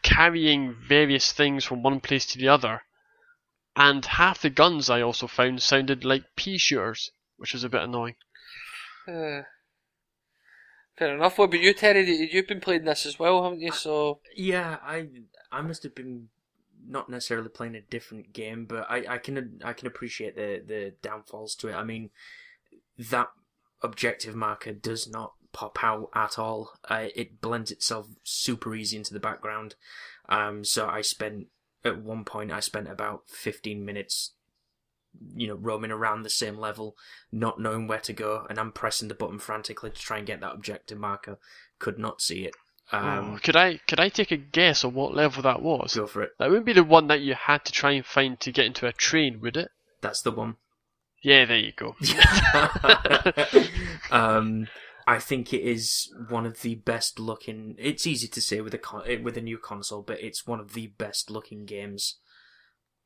carrying 0.02 0.74
various 0.74 1.32
things 1.32 1.64
from 1.64 1.82
one 1.82 2.00
place 2.00 2.26
to 2.26 2.38
the 2.38 2.48
other, 2.48 2.82
and 3.76 4.04
half 4.04 4.40
the 4.40 4.50
guns 4.50 4.88
I 4.88 5.02
also 5.02 5.26
found 5.26 5.62
sounded 5.62 6.04
like 6.04 6.24
pea 6.36 6.58
shooters, 6.58 7.10
which 7.36 7.52
was 7.52 7.64
a 7.64 7.68
bit 7.68 7.82
annoying. 7.82 8.16
Uh, 9.08 9.42
fair 10.96 11.14
enough. 11.14 11.38
What 11.38 11.46
about 11.46 11.60
you, 11.60 11.72
Terry? 11.72 12.04
You- 12.08 12.28
You've 12.30 12.46
been 12.46 12.60
playing 12.60 12.84
this 12.84 13.06
as 13.06 13.18
well, 13.18 13.42
haven't 13.42 13.60
you? 13.60 13.72
So 13.72 14.20
Yeah, 14.36 14.78
I 14.82 15.08
I 15.50 15.62
must 15.62 15.82
have 15.84 15.94
been 15.94 16.28
not 16.86 17.08
necessarily 17.08 17.48
playing 17.48 17.74
a 17.74 17.80
different 17.80 18.32
game, 18.32 18.64
but 18.66 18.86
I, 18.90 19.14
I 19.14 19.18
can 19.18 19.60
I 19.64 19.72
can 19.72 19.86
appreciate 19.86 20.36
the 20.36 20.62
the 20.64 20.94
downfalls 21.02 21.54
to 21.56 21.68
it. 21.68 21.74
I 21.74 21.84
mean, 21.84 22.10
that 22.98 23.28
objective 23.82 24.34
marker 24.34 24.72
does 24.72 25.08
not 25.08 25.32
pop 25.52 25.82
out 25.82 26.10
at 26.14 26.38
all. 26.38 26.72
Uh, 26.88 27.06
it 27.14 27.40
blends 27.40 27.70
itself 27.70 28.08
super 28.22 28.74
easy 28.74 28.96
into 28.96 29.14
the 29.14 29.20
background. 29.20 29.74
Um, 30.28 30.64
so 30.64 30.86
I 30.86 31.00
spent 31.00 31.46
at 31.84 32.02
one 32.02 32.24
point 32.24 32.52
I 32.52 32.60
spent 32.60 32.88
about 32.88 33.28
fifteen 33.28 33.84
minutes. 33.84 34.32
You 35.34 35.48
know, 35.48 35.54
roaming 35.54 35.90
around 35.90 36.22
the 36.22 36.30
same 36.30 36.56
level, 36.58 36.96
not 37.32 37.60
knowing 37.60 37.86
where 37.86 38.00
to 38.00 38.12
go, 38.12 38.46
and 38.48 38.58
I'm 38.58 38.72
pressing 38.72 39.08
the 39.08 39.14
button 39.14 39.38
frantically 39.38 39.90
to 39.90 40.00
try 40.00 40.18
and 40.18 40.26
get 40.26 40.40
that 40.40 40.54
objective 40.54 40.98
marker. 40.98 41.38
Could 41.78 41.98
not 41.98 42.20
see 42.20 42.44
it. 42.44 42.54
Um, 42.90 43.34
Oh, 43.34 43.38
could 43.42 43.56
I 43.56 43.78
could 43.86 44.00
I 44.00 44.08
take 44.08 44.30
a 44.30 44.36
guess 44.36 44.84
on 44.84 44.94
what 44.94 45.14
level 45.14 45.42
that 45.42 45.60
was? 45.62 45.94
go 45.94 46.06
for 46.06 46.22
it. 46.22 46.32
That 46.38 46.48
wouldn't 46.48 46.66
be 46.66 46.72
the 46.72 46.84
one 46.84 47.08
that 47.08 47.20
you 47.20 47.34
had 47.34 47.64
to 47.66 47.72
try 47.72 47.92
and 47.92 48.04
find 48.06 48.40
to 48.40 48.52
get 48.52 48.66
into 48.66 48.86
a 48.86 48.92
train, 48.92 49.40
would 49.40 49.56
it? 49.56 49.70
That's 50.00 50.22
the 50.22 50.30
one. 50.30 50.56
Yeah, 51.22 51.44
there 51.44 51.58
you 51.58 51.72
go. 51.72 51.96
um, 54.10 54.68
I 55.06 55.18
think 55.18 55.52
it 55.52 55.62
is 55.62 56.12
one 56.28 56.46
of 56.46 56.62
the 56.62 56.76
best 56.76 57.18
looking. 57.18 57.74
It's 57.78 58.06
easy 58.06 58.28
to 58.28 58.40
say 58.40 58.60
with 58.60 58.74
a 58.74 58.78
con- 58.78 59.04
eh, 59.06 59.18
with 59.20 59.36
a 59.36 59.40
new 59.42 59.58
console, 59.58 60.02
but 60.02 60.20
it's 60.20 60.46
one 60.46 60.60
of 60.60 60.74
the 60.74 60.88
best 60.88 61.30
looking 61.30 61.64
games. 61.64 62.16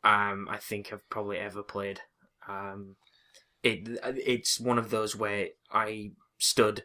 Um, 0.05 0.49
I 0.51 0.59
think 0.59 0.93
I've 0.93 1.09
probably 1.11 1.39
ever 1.39 1.63
played. 1.63 2.01
Um, 2.49 2.97
it 3.63 3.89
it's 4.05 4.59
one 4.59 4.79
of 4.79 4.91
those 4.91 5.15
where 5.15 5.49
I 5.71 6.13
stood, 6.39 6.85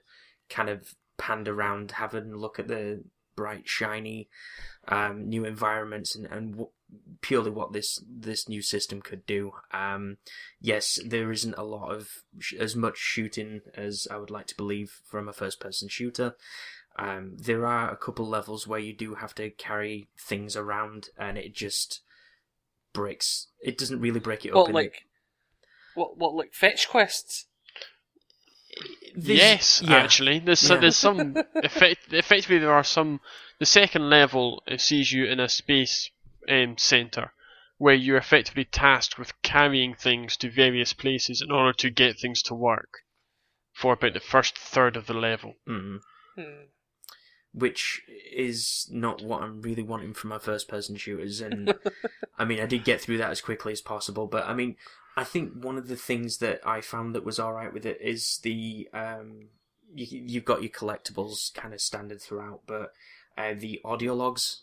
kind 0.50 0.70
of 0.70 0.96
panned 1.18 1.48
around, 1.48 1.92
having 1.92 2.32
a 2.34 2.38
look 2.38 2.60
at 2.60 2.68
the 2.68 3.04
bright, 3.36 3.68
shiny, 3.68 4.30
um, 4.88 5.28
new 5.28 5.46
environments, 5.46 6.16
and 6.16 6.26
and 6.28 6.52
w- 6.54 6.72
purely 7.22 7.52
what 7.52 7.74
this 7.74 8.04
this 8.08 8.48
new 8.48 8.62
system 8.62 9.02
could 9.02 9.26
do. 9.26 9.54
Um, 9.72 10.18
yes, 10.62 11.00
there 11.06 11.32
isn't 11.32 11.58
a 11.58 11.64
lot 11.64 11.94
of 11.94 12.10
sh- 12.40 12.54
as 12.60 12.76
much 12.76 12.98
shooting 12.98 13.62
as 13.76 14.08
I 14.12 14.18
would 14.18 14.32
like 14.32 14.48
to 14.48 14.58
believe 14.58 15.02
from 15.06 15.28
a 15.28 15.34
first 15.34 15.60
person 15.60 15.90
shooter. 15.90 16.36
Um, 16.98 17.38
there 17.38 17.66
are 17.66 17.92
a 17.92 17.98
couple 17.98 18.28
levels 18.28 18.68
where 18.68 18.80
you 18.80 18.94
do 18.94 19.16
have 19.16 19.36
to 19.36 19.50
carry 19.52 20.10
things 20.20 20.56
around, 20.56 21.10
and 21.18 21.38
it 21.38 21.54
just 21.54 22.02
breaks. 22.98 23.48
It 23.62 23.78
doesn't 23.78 24.02
really 24.02 24.20
break 24.20 24.46
it 24.46 24.50
up. 24.50 24.56
what 24.56 24.70
in 24.70 24.76
like 24.76 25.04
what 25.96 26.18
what 26.18 26.34
like 26.36 26.54
fetch 26.54 26.90
quests? 26.90 27.46
There's- 29.16 29.40
yes, 29.40 29.82
yeah. 29.84 29.96
actually, 29.98 30.40
there's 30.40 30.60
so, 30.60 30.78
there's 30.78 30.98
some 30.98 31.36
effect. 31.56 32.14
Effectively, 32.14 32.60
there 32.60 32.74
are 32.74 32.84
some. 32.84 33.20
The 33.60 33.66
second 33.66 34.10
level 34.10 34.62
it 34.68 34.82
sees 34.82 35.12
you 35.12 35.26
in 35.26 35.40
a 35.40 35.50
space 35.50 36.12
um, 36.48 36.78
center 36.78 37.34
where 37.80 37.96
you're 37.96 38.18
effectively 38.18 38.66
tasked 38.66 39.18
with 39.18 39.40
carrying 39.42 39.96
things 39.96 40.38
to 40.38 40.50
various 40.52 40.94
places 40.94 41.42
in 41.42 41.52
order 41.52 41.74
to 41.74 41.90
get 41.90 42.20
things 42.20 42.42
to 42.44 42.54
work. 42.54 42.90
For 43.74 43.94
about 43.94 44.14
the 44.14 44.20
first 44.20 44.58
third 44.58 44.96
of 44.98 45.06
the 45.08 45.14
level. 45.14 45.54
Mm. 45.68 46.00
Hmm. 46.36 46.64
Which 47.58 48.04
is 48.32 48.88
not 48.92 49.24
what 49.24 49.42
I'm 49.42 49.62
really 49.62 49.82
wanting 49.82 50.14
from 50.14 50.30
my 50.30 50.38
first 50.38 50.68
person 50.68 50.96
shooters. 50.96 51.42
And 51.42 51.74
I 52.38 52.46
mean, 52.46 52.60
I 52.60 52.68
did 52.68 52.84
get 52.84 53.02
through 53.02 53.18
that 53.18 53.32
as 53.32 53.42
quickly 53.42 53.72
as 53.72 53.82
possible, 53.82 54.28
but 54.28 54.48
I 54.48 54.54
mean, 54.54 54.76
I 55.16 55.24
think 55.24 55.54
one 55.64 55.78
of 55.78 55.88
the 55.88 55.96
things 55.96 56.38
that 56.38 56.62
I 56.66 56.82
found 56.82 57.16
that 57.16 57.26
was 57.26 57.40
alright 57.40 57.74
with 57.74 57.86
it 57.86 58.00
is 58.00 58.40
the, 58.44 58.88
um, 58.94 59.48
you, 59.96 60.06
you've 60.10 60.46
got 60.46 60.62
your 60.62 60.70
collectibles 60.70 61.52
kind 61.56 61.74
of 61.74 61.82
standard 61.82 62.22
throughout, 62.22 62.62
but 62.68 62.94
uh, 63.36 63.56
the 63.58 63.82
audio 63.84 64.14
logs, 64.14 64.62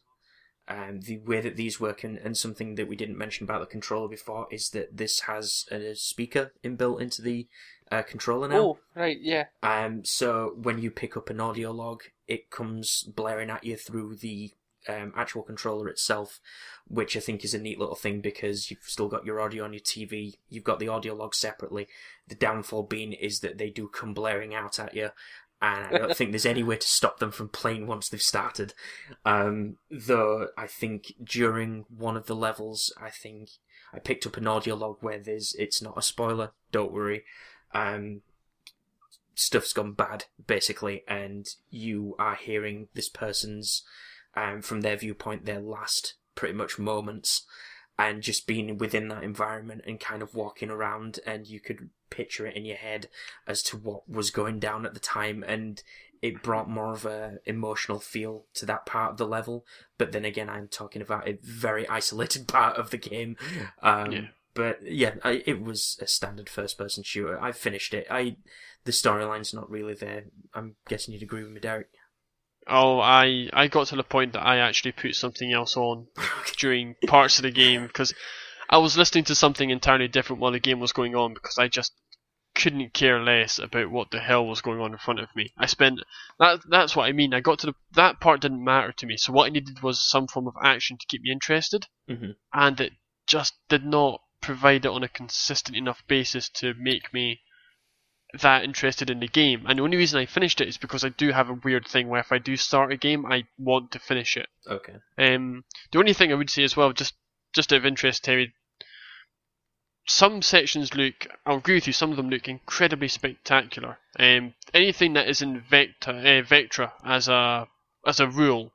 Um, 0.66 1.00
the 1.00 1.18
way 1.18 1.42
that 1.42 1.56
these 1.56 1.78
work, 1.78 2.04
and, 2.04 2.16
and 2.18 2.36
something 2.36 2.76
that 2.76 2.88
we 2.88 2.96
didn't 2.96 3.18
mention 3.18 3.44
about 3.44 3.60
the 3.60 3.66
controller 3.66 4.08
before, 4.08 4.46
is 4.50 4.70
that 4.70 4.96
this 4.96 5.20
has 5.20 5.66
a 5.70 5.94
speaker 5.94 6.52
inbuilt 6.64 7.02
into 7.02 7.20
the 7.20 7.48
uh, 7.92 8.02
controller 8.02 8.48
now. 8.48 8.56
Oh, 8.56 8.78
right, 8.94 9.18
yeah. 9.20 9.44
Um, 9.62 10.04
so 10.04 10.54
when 10.56 10.78
you 10.78 10.90
pick 10.90 11.16
up 11.16 11.28
an 11.28 11.40
audio 11.40 11.70
log, 11.70 12.04
it 12.26 12.50
comes 12.50 13.02
blaring 13.02 13.50
at 13.50 13.64
you 13.64 13.76
through 13.76 14.16
the 14.16 14.52
um, 14.88 15.12
actual 15.16 15.42
controller 15.42 15.88
itself, 15.88 16.40
which 16.86 17.16
I 17.16 17.20
think 17.20 17.44
is 17.44 17.54
a 17.54 17.58
neat 17.58 17.78
little 17.78 17.94
thing 17.94 18.20
because 18.20 18.70
you've 18.70 18.82
still 18.82 19.08
got 19.08 19.24
your 19.24 19.40
audio 19.40 19.64
on 19.64 19.72
your 19.72 19.80
TV, 19.80 20.34
you've 20.48 20.64
got 20.64 20.78
the 20.78 20.88
audio 20.88 21.14
log 21.14 21.34
separately. 21.34 21.88
The 22.28 22.34
downfall 22.34 22.84
being 22.84 23.12
is 23.12 23.40
that 23.40 23.58
they 23.58 23.70
do 23.70 23.88
come 23.88 24.14
blaring 24.14 24.54
out 24.54 24.78
at 24.78 24.94
you, 24.94 25.10
and 25.64 25.86
I 25.86 25.98
don't 25.98 26.16
think 26.16 26.30
there's 26.30 26.44
any 26.44 26.62
way 26.62 26.76
to 26.76 26.86
stop 26.86 27.18
them 27.18 27.30
from 27.30 27.48
playing 27.48 27.86
once 27.86 28.08
they've 28.08 28.20
started. 28.20 28.74
Um, 29.24 29.76
though 29.90 30.48
I 30.58 30.66
think 30.66 31.14
during 31.22 31.86
one 31.88 32.18
of 32.18 32.26
the 32.26 32.36
levels, 32.36 32.92
I 33.00 33.08
think 33.08 33.48
I 33.92 33.98
picked 33.98 34.26
up 34.26 34.36
an 34.36 34.46
audio 34.46 34.74
log 34.74 34.98
where 35.00 35.18
there's 35.18 35.54
it's 35.58 35.80
not 35.80 35.96
a 35.96 36.02
spoiler. 36.02 36.52
Don't 36.70 36.92
worry. 36.92 37.24
Um, 37.72 38.20
stuff's 39.34 39.72
gone 39.72 39.92
bad 39.92 40.26
basically, 40.46 41.02
and 41.08 41.46
you 41.70 42.14
are 42.18 42.34
hearing 42.34 42.88
this 42.92 43.08
person's, 43.08 43.84
um, 44.36 44.60
from 44.60 44.82
their 44.82 44.96
viewpoint, 44.96 45.46
their 45.46 45.60
last 45.60 46.14
pretty 46.34 46.54
much 46.54 46.78
moments 46.78 47.46
and 47.98 48.22
just 48.22 48.46
being 48.46 48.76
within 48.76 49.08
that 49.08 49.22
environment 49.22 49.82
and 49.86 50.00
kind 50.00 50.20
of 50.20 50.34
walking 50.34 50.68
around 50.68 51.20
and 51.24 51.46
you 51.46 51.60
could 51.60 51.90
picture 52.14 52.46
it 52.46 52.56
in 52.56 52.64
your 52.64 52.76
head 52.76 53.08
as 53.46 53.62
to 53.64 53.76
what 53.76 54.08
was 54.08 54.30
going 54.30 54.58
down 54.58 54.86
at 54.86 54.94
the 54.94 55.00
time 55.00 55.44
and 55.46 55.82
it 56.22 56.42
brought 56.42 56.70
more 56.70 56.90
of 56.90 57.04
a 57.04 57.34
emotional 57.44 58.00
feel 58.00 58.46
to 58.54 58.64
that 58.64 58.86
part 58.86 59.12
of 59.12 59.18
the 59.18 59.26
level. 59.26 59.66
But 59.98 60.12
then 60.12 60.24
again 60.24 60.48
i'm 60.48 60.68
talking 60.68 61.02
about 61.02 61.28
a 61.28 61.38
very 61.42 61.86
isolated 62.00 62.48
part 62.48 62.76
of 62.76 62.90
the 62.90 62.96
game. 62.96 63.36
Um, 63.82 64.12
yeah. 64.12 64.20
but 64.54 64.78
yeah 64.82 65.16
I, 65.22 65.42
it 65.46 65.62
was 65.62 65.98
a 66.00 66.06
standard 66.06 66.48
first 66.48 66.78
person 66.78 67.02
shooter. 67.02 67.40
I 67.40 67.52
finished 67.52 67.92
it. 67.92 68.06
I 68.10 68.36
the 68.84 68.92
storyline's 68.92 69.52
not 69.52 69.70
really 69.70 69.94
there. 69.94 70.24
I'm 70.54 70.76
guessing 70.88 71.14
you'd 71.14 71.22
agree 71.22 71.42
with 71.42 71.52
me 71.52 71.60
Derrick? 71.60 71.88
Oh, 72.66 72.98
I 73.00 73.48
I 73.52 73.68
got 73.68 73.88
to 73.88 73.96
the 73.96 74.02
point 74.02 74.32
that 74.32 74.46
I 74.46 74.58
actually 74.58 74.92
put 74.92 75.14
something 75.16 75.52
else 75.52 75.76
on 75.76 76.06
during 76.56 76.94
parts 77.06 77.38
of 77.38 77.42
the 77.42 77.50
game 77.50 77.86
because 77.86 78.14
I 78.70 78.78
was 78.78 78.96
listening 78.96 79.24
to 79.24 79.34
something 79.34 79.68
entirely 79.68 80.08
different 80.08 80.40
while 80.40 80.52
the 80.52 80.60
game 80.60 80.80
was 80.80 80.92
going 80.92 81.14
on 81.14 81.34
because 81.34 81.58
I 81.58 81.68
just 81.68 81.92
couldn't 82.64 82.94
care 82.94 83.22
less 83.22 83.58
about 83.58 83.90
what 83.90 84.10
the 84.10 84.20
hell 84.20 84.46
was 84.46 84.62
going 84.62 84.80
on 84.80 84.92
in 84.92 84.96
front 84.96 85.20
of 85.20 85.28
me. 85.36 85.52
I 85.58 85.66
spent 85.66 86.00
that 86.38 86.60
that's 86.66 86.96
what 86.96 87.04
I 87.04 87.12
mean. 87.12 87.34
I 87.34 87.40
got 87.40 87.58
to 87.58 87.66
the 87.66 87.74
that 87.92 88.20
part 88.20 88.40
didn't 88.40 88.64
matter 88.64 88.90
to 88.90 89.06
me. 89.06 89.18
So 89.18 89.34
what 89.34 89.44
I 89.44 89.50
needed 89.50 89.82
was 89.82 90.00
some 90.10 90.26
form 90.26 90.46
of 90.46 90.56
action 90.62 90.96
to 90.96 91.06
keep 91.06 91.20
me 91.20 91.30
interested, 91.30 91.86
mm-hmm. 92.08 92.30
and 92.54 92.80
it 92.80 92.94
just 93.26 93.52
did 93.68 93.84
not 93.84 94.22
provide 94.40 94.86
it 94.86 94.90
on 94.90 95.02
a 95.02 95.08
consistent 95.08 95.76
enough 95.76 96.02
basis 96.08 96.48
to 96.60 96.72
make 96.78 97.12
me 97.12 97.42
that 98.32 98.64
interested 98.64 99.10
in 99.10 99.20
the 99.20 99.28
game. 99.28 99.66
And 99.68 99.78
the 99.78 99.82
only 99.82 99.98
reason 99.98 100.18
I 100.18 100.24
finished 100.24 100.62
it 100.62 100.68
is 100.68 100.78
because 100.78 101.04
I 101.04 101.10
do 101.10 101.32
have 101.32 101.50
a 101.50 101.60
weird 101.64 101.86
thing 101.86 102.08
where 102.08 102.20
if 102.20 102.32
I 102.32 102.38
do 102.38 102.56
start 102.56 102.92
a 102.92 102.96
game, 102.96 103.26
I 103.26 103.44
want 103.58 103.92
to 103.92 103.98
finish 103.98 104.38
it. 104.38 104.48
Okay. 104.66 104.94
Um, 105.18 105.64
the 105.92 105.98
only 105.98 106.14
thing 106.14 106.32
I 106.32 106.36
would 106.36 106.48
say 106.48 106.64
as 106.64 106.78
well, 106.78 106.94
just 106.94 107.12
just 107.54 107.74
out 107.74 107.80
of 107.80 107.86
interest, 107.86 108.24
Terry, 108.24 108.54
some 110.06 110.42
sections 110.42 110.94
look, 110.94 111.26
I'll 111.46 111.56
agree 111.56 111.76
with 111.76 111.86
you, 111.86 111.92
some 111.92 112.10
of 112.10 112.16
them 112.16 112.28
look 112.28 112.46
incredibly 112.46 113.08
spectacular. 113.08 113.98
Um, 114.18 114.54
anything 114.72 115.14
that 115.14 115.28
is 115.28 115.40
in 115.40 115.60
Vector, 115.60 116.10
uh, 116.10 116.42
Vectra 116.42 116.92
as 117.04 117.28
a 117.28 117.68
as 118.06 118.20
a 118.20 118.28
rule 118.28 118.72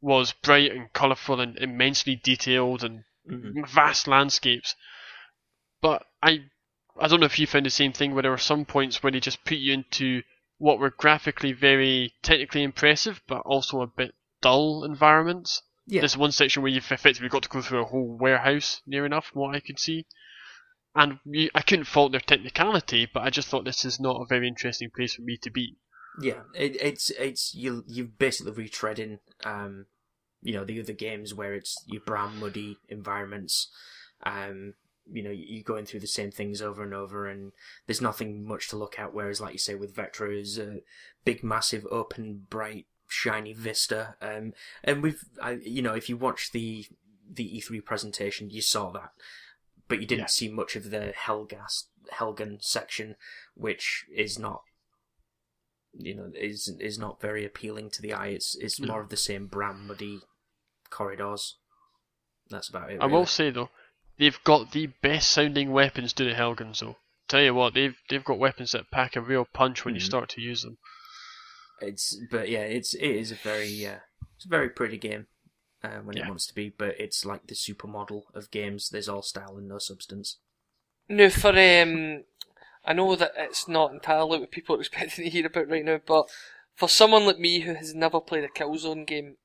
was 0.00 0.32
bright 0.32 0.70
and 0.70 0.92
colourful 0.92 1.40
and 1.40 1.56
immensely 1.56 2.16
detailed 2.16 2.84
and 2.84 3.04
mm-hmm. 3.28 3.64
vast 3.64 4.06
landscapes. 4.06 4.74
But 5.80 6.06
I 6.22 6.44
I 7.00 7.08
don't 7.08 7.20
know 7.20 7.26
if 7.26 7.38
you 7.38 7.46
found 7.46 7.66
the 7.66 7.70
same 7.70 7.92
thing 7.92 8.12
where 8.12 8.22
there 8.22 8.30
were 8.30 8.38
some 8.38 8.64
points 8.64 9.02
where 9.02 9.12
they 9.12 9.20
just 9.20 9.44
put 9.44 9.58
you 9.58 9.72
into 9.72 10.22
what 10.58 10.78
were 10.78 10.90
graphically 10.90 11.52
very 11.52 12.14
technically 12.22 12.62
impressive 12.62 13.22
but 13.26 13.40
also 13.40 13.80
a 13.80 13.86
bit 13.86 14.14
dull 14.42 14.84
environments. 14.84 15.62
Yeah. 15.86 16.02
There's 16.02 16.16
one 16.16 16.32
section 16.32 16.62
where 16.62 16.70
you've 16.70 16.92
effectively 16.92 17.30
got 17.30 17.44
to 17.44 17.48
go 17.48 17.62
through 17.62 17.80
a 17.80 17.86
whole 17.86 18.18
warehouse 18.18 18.82
near 18.86 19.06
enough 19.06 19.28
from 19.28 19.40
what 19.40 19.54
I 19.54 19.60
could 19.60 19.78
see. 19.78 20.04
And 20.94 21.18
you, 21.24 21.50
I 21.54 21.62
couldn't 21.62 21.84
fault 21.84 22.12
their 22.12 22.20
technicality, 22.20 23.08
but 23.12 23.22
I 23.22 23.30
just 23.30 23.48
thought 23.48 23.64
this 23.64 23.84
is 23.84 24.00
not 24.00 24.20
a 24.20 24.26
very 24.26 24.48
interesting 24.48 24.90
place 24.94 25.14
for 25.14 25.22
me 25.22 25.36
to 25.38 25.50
be. 25.50 25.76
Yeah, 26.20 26.40
it, 26.54 26.76
it's 26.80 27.10
it's 27.10 27.54
you 27.54 27.84
you're 27.86 28.06
basically 28.06 28.68
retreading 28.68 29.18
um, 29.44 29.86
you 30.42 30.54
know, 30.54 30.64
the 30.64 30.80
other 30.80 30.92
games 30.92 31.34
where 31.34 31.54
it's 31.54 31.76
your 31.86 32.00
brown 32.00 32.38
muddy 32.38 32.78
environments. 32.88 33.68
Um, 34.24 34.74
you 35.10 35.22
know 35.22 35.30
you're 35.30 35.62
going 35.62 35.86
through 35.86 36.00
the 36.00 36.06
same 36.06 36.30
things 36.30 36.60
over 36.60 36.82
and 36.82 36.92
over 36.92 37.26
and 37.26 37.52
there's 37.86 38.02
nothing 38.02 38.46
much 38.46 38.68
to 38.68 38.76
look 38.76 38.98
at 38.98 39.14
whereas 39.14 39.40
like 39.40 39.54
you 39.54 39.58
say 39.58 39.74
with 39.74 39.96
vectra 39.96 40.38
is 40.38 40.58
a 40.58 40.80
big 41.24 41.42
massive 41.42 41.86
open 41.90 42.46
bright 42.50 42.84
shiny 43.08 43.54
vista 43.54 44.16
um, 44.20 44.52
and 44.84 45.02
we've 45.02 45.24
I, 45.40 45.52
you 45.62 45.80
know 45.80 45.94
if 45.94 46.10
you 46.10 46.18
watch 46.18 46.52
the 46.52 46.86
the 47.26 47.58
e3 47.58 47.82
presentation 47.84 48.50
you 48.50 48.60
saw 48.60 48.90
that 48.90 49.12
but 49.88 50.00
you 50.00 50.06
didn't 50.06 50.22
yeah. 50.22 50.26
see 50.26 50.48
much 50.48 50.76
of 50.76 50.90
the 50.90 51.12
Helghast 51.26 51.84
Helghan 52.12 52.62
section 52.62 53.16
which 53.54 54.04
is 54.14 54.38
not 54.38 54.62
you 55.92 56.14
know 56.14 56.30
is 56.34 56.70
is 56.80 56.98
not 56.98 57.20
very 57.20 57.44
appealing 57.44 57.90
to 57.90 58.02
the 58.02 58.12
eye 58.12 58.28
it's 58.28 58.56
it's 58.56 58.80
more 58.80 59.00
of 59.00 59.08
the 59.08 59.16
same 59.16 59.46
brown 59.46 59.86
muddy 59.86 60.20
corridors 60.90 61.56
that's 62.50 62.68
about 62.68 62.90
it 62.90 63.00
i 63.00 63.06
will 63.06 63.26
say 63.26 63.50
though 63.50 63.70
they've 64.18 64.42
got 64.44 64.72
the 64.72 64.88
best 65.02 65.30
sounding 65.30 65.70
weapons 65.72 66.12
to 66.14 66.24
the 66.24 66.34
Helghans 66.34 66.80
though. 66.80 66.96
Tell 67.28 67.42
you 67.42 67.54
what, 67.54 67.74
they've 67.74 67.96
they've 68.08 68.24
got 68.24 68.38
weapons 68.38 68.72
that 68.72 68.90
pack 68.90 69.16
a 69.16 69.20
real 69.20 69.46
punch 69.52 69.84
when 69.84 69.94
mm. 69.94 69.98
you 69.98 70.00
mm-hmm. 70.00 70.10
start 70.10 70.28
to 70.30 70.40
use 70.40 70.62
them. 70.62 70.78
It's 71.80 72.18
but 72.30 72.48
yeah, 72.48 72.62
it's 72.62 72.94
it 72.94 73.02
is 73.02 73.30
a 73.30 73.36
very 73.36 73.86
uh, 73.86 73.98
it's 74.36 74.46
a 74.46 74.48
very 74.48 74.68
pretty 74.70 74.98
game 74.98 75.26
uh, 75.82 75.98
when 76.02 76.16
yeah. 76.16 76.24
it 76.24 76.28
wants 76.28 76.46
to 76.46 76.54
be, 76.54 76.70
but 76.76 76.98
it's 76.98 77.24
like 77.24 77.46
the 77.46 77.54
supermodel 77.54 78.22
of 78.34 78.50
games. 78.50 78.88
There's 78.88 79.08
all 79.08 79.22
style 79.22 79.56
and 79.56 79.68
no 79.68 79.78
substance. 79.78 80.38
No, 81.08 81.30
for 81.30 81.50
um, 81.50 82.24
I 82.84 82.92
know 82.92 83.16
that 83.16 83.32
it's 83.36 83.68
not 83.68 83.92
entirely 83.92 84.40
what 84.40 84.50
people 84.50 84.76
are 84.76 84.80
expecting 84.80 85.24
to 85.24 85.30
hear 85.30 85.46
about 85.46 85.68
right 85.68 85.84
now, 85.84 86.00
but 86.04 86.28
for 86.74 86.88
someone 86.88 87.26
like 87.26 87.38
me 87.38 87.60
who 87.60 87.74
has 87.74 87.94
never 87.94 88.20
played 88.20 88.44
a 88.44 88.48
Killzone 88.48 89.06
game, 89.06 89.36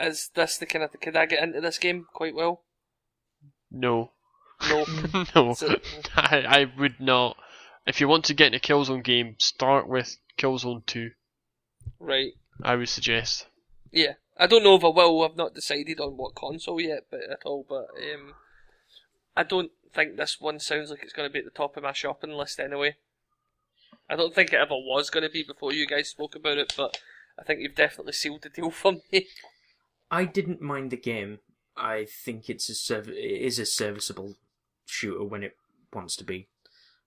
is 0.00 0.30
this 0.34 0.58
the 0.58 0.66
kind 0.66 0.84
of 0.84 0.98
could 1.00 1.16
I 1.16 1.26
get 1.26 1.42
into 1.42 1.60
this 1.60 1.78
game 1.78 2.06
quite 2.12 2.34
well? 2.34 2.64
No. 3.70 4.12
No. 4.68 4.84
no. 5.34 5.54
I, 6.16 6.44
I 6.46 6.72
would 6.78 7.00
not. 7.00 7.36
If 7.86 8.00
you 8.00 8.08
want 8.08 8.24
to 8.26 8.34
get 8.34 8.48
in 8.48 8.54
a 8.54 8.58
Killzone 8.58 9.04
game, 9.04 9.36
start 9.38 9.88
with 9.88 10.16
Killzone 10.38 10.84
2. 10.86 11.10
Right. 12.00 12.32
I 12.62 12.74
would 12.76 12.88
suggest. 12.88 13.46
Yeah. 13.92 14.14
I 14.38 14.46
don't 14.46 14.62
know 14.62 14.76
if 14.76 14.84
I 14.84 14.88
will. 14.88 15.22
I've 15.22 15.36
not 15.36 15.54
decided 15.54 16.00
on 16.00 16.16
what 16.16 16.34
console 16.34 16.80
yet, 16.80 17.06
but 17.10 17.20
at 17.30 17.42
all. 17.44 17.64
But 17.68 17.88
um, 17.96 18.34
I 19.36 19.42
don't 19.42 19.70
think 19.94 20.16
this 20.16 20.40
one 20.40 20.60
sounds 20.60 20.90
like 20.90 21.02
it's 21.02 21.12
going 21.12 21.28
to 21.28 21.32
be 21.32 21.38
at 21.38 21.44
the 21.44 21.50
top 21.50 21.76
of 21.76 21.82
my 21.82 21.92
shopping 21.92 22.32
list 22.32 22.60
anyway. 22.60 22.96
I 24.08 24.16
don't 24.16 24.34
think 24.34 24.52
it 24.52 24.60
ever 24.60 24.74
was 24.74 25.10
going 25.10 25.24
to 25.24 25.30
be 25.30 25.42
before 25.42 25.72
you 25.72 25.86
guys 25.86 26.10
spoke 26.10 26.34
about 26.36 26.58
it, 26.58 26.74
but 26.76 26.98
I 27.38 27.42
think 27.42 27.60
you've 27.60 27.74
definitely 27.74 28.12
sealed 28.12 28.42
the 28.42 28.48
deal 28.50 28.70
for 28.72 28.96
me. 29.12 29.26
I 30.10 30.24
didn't 30.24 30.60
mind 30.60 30.90
the 30.90 30.96
game. 30.96 31.38
I 31.76 32.06
think 32.24 32.48
it's 32.48 32.70
a 32.70 32.74
serv- 32.74 33.08
it 33.08 33.14
is 33.16 33.58
a 33.58 33.66
serviceable 33.66 34.36
shooter 34.86 35.24
when 35.24 35.42
it 35.42 35.56
wants 35.92 36.16
to 36.16 36.24
be, 36.24 36.48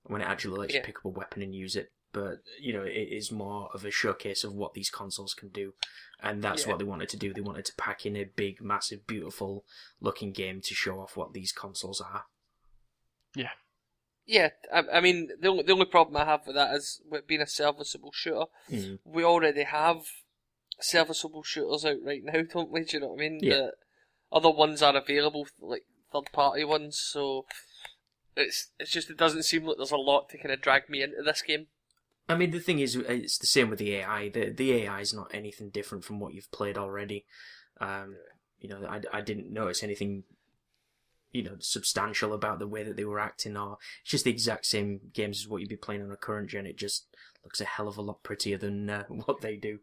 when 0.03 0.21
it 0.21 0.27
actually 0.27 0.57
lets 0.57 0.73
yeah. 0.73 0.80
you 0.80 0.86
pick 0.86 0.97
up 0.97 1.05
a 1.05 1.09
weapon 1.09 1.41
and 1.41 1.55
use 1.55 1.75
it. 1.75 1.91
But 2.12 2.39
you 2.60 2.74
know, 2.74 2.84
it 2.84 3.10
is 3.12 3.32
more 3.32 3.70
of 3.74 3.86
a 3.86 3.91
showcase 3.91 4.43
of 4.43 4.53
what 4.53 4.74
these 4.74 4.89
consoles 4.89 5.34
can 5.34 5.49
do, 5.49 5.74
and 6.22 6.41
that's 6.41 6.64
yeah. 6.64 6.72
what 6.72 6.80
they 6.80 6.86
wanted 6.86 7.10
to 7.10 7.18
do. 7.18 7.34
They 7.34 7.41
wanted 7.41 7.66
to 7.66 7.76
pack 7.76 8.05
in 8.05 8.16
a 8.16 8.24
big, 8.24 8.62
massive, 8.62 9.05
beautiful 9.05 9.64
looking 10.01 10.32
game 10.32 10.62
to 10.62 10.74
show 10.74 10.99
off 10.99 11.16
what 11.16 11.34
these 11.34 11.51
consoles 11.51 12.01
are. 12.01 12.26
Yeah. 13.36 13.51
Yeah, 14.26 14.49
I, 14.72 14.84
I 14.93 15.01
mean, 15.01 15.30
the 15.41 15.47
only, 15.47 15.64
the 15.64 15.74
only 15.74 15.86
problem 15.86 16.16
I 16.16 16.26
have 16.26 16.45
with 16.45 16.55
that 16.55 16.76
is 16.76 17.01
with 17.10 17.26
being 17.26 17.41
a 17.41 17.47
serviceable 17.47 18.12
shooter, 18.14 18.45
mm. 18.70 18.99
we 19.03 19.24
already 19.24 19.64
have 19.64 20.01
serviceable 20.80 21.41
shooters 21.41 21.84
out 21.84 21.97
right 22.03 22.24
now, 22.24 22.41
don't 22.53 22.72
we? 22.72 22.84
Do 22.84 22.97
you 22.97 23.01
know 23.01 23.07
what 23.07 23.20
I 23.20 23.30
mean? 23.30 23.39
Yeah. 23.41 23.55
The, 23.55 23.72
other 24.32 24.49
ones 24.49 24.82
are 24.82 24.95
available, 24.95 25.47
like 25.60 25.86
third 26.12 26.32
party 26.32 26.64
ones. 26.64 26.99
So 26.99 27.45
it's 28.36 28.72
it's 28.80 28.91
just 28.91 29.10
it 29.10 29.18
doesn't 29.18 29.43
seem 29.43 29.66
like 29.66 29.78
there's 29.78 29.91
a 29.91 29.97
lot 29.97 30.30
to 30.30 30.38
kind 30.38 30.51
of 30.51 30.62
drag 30.62 30.89
me 30.89 31.01
into 31.01 31.22
this 31.24 31.41
game. 31.41 31.68
I 32.30 32.36
mean, 32.36 32.51
the 32.51 32.59
thing 32.59 32.80
is, 32.80 32.95
it's 32.95 33.39
the 33.39 33.47
same 33.47 33.71
with 33.71 33.80
the 33.80 33.95
AI. 33.95 34.30
The 34.30 34.51
the 34.51 34.73
AI 34.73 34.99
is 34.99 35.15
not 35.15 35.34
anything 35.34 35.69
different 35.71 36.05
from 36.05 36.19
what 36.19 36.36
you've 36.36 36.51
played 36.51 36.77
already. 36.77 37.25
Um, 37.82 38.17
you 38.59 38.69
know, 38.69 38.86
I, 38.88 39.01
I 39.11 39.21
didn't 39.21 39.51
notice 39.51 39.82
anything, 39.82 40.23
you 41.32 41.41
know, 41.41 41.55
substantial 41.59 42.34
about 42.34 42.59
the 42.59 42.67
way 42.67 42.84
that 42.84 42.95
they 42.95 43.05
were 43.05 43.19
acting, 43.19 43.57
or 43.57 43.80
it's 44.03 44.11
just 44.11 44.25
the 44.25 44.32
exact 44.32 44.67
same 44.67 44.99
games 45.11 45.41
as 45.41 45.47
what 45.47 45.61
you'd 45.61 45.69
be 45.69 45.75
playing 45.75 46.03
on 46.03 46.11
a 46.11 46.15
current 46.15 46.51
gen. 46.51 46.67
It 46.67 46.77
just 46.77 47.07
looks 47.43 47.61
a 47.61 47.65
hell 47.65 47.88
of 47.88 47.97
a 47.97 48.01
lot 48.01 48.21
prettier 48.21 48.59
than 48.59 48.89
uh, 48.91 49.03
what 49.07 49.41
they 49.41 49.55
do. 49.55 49.80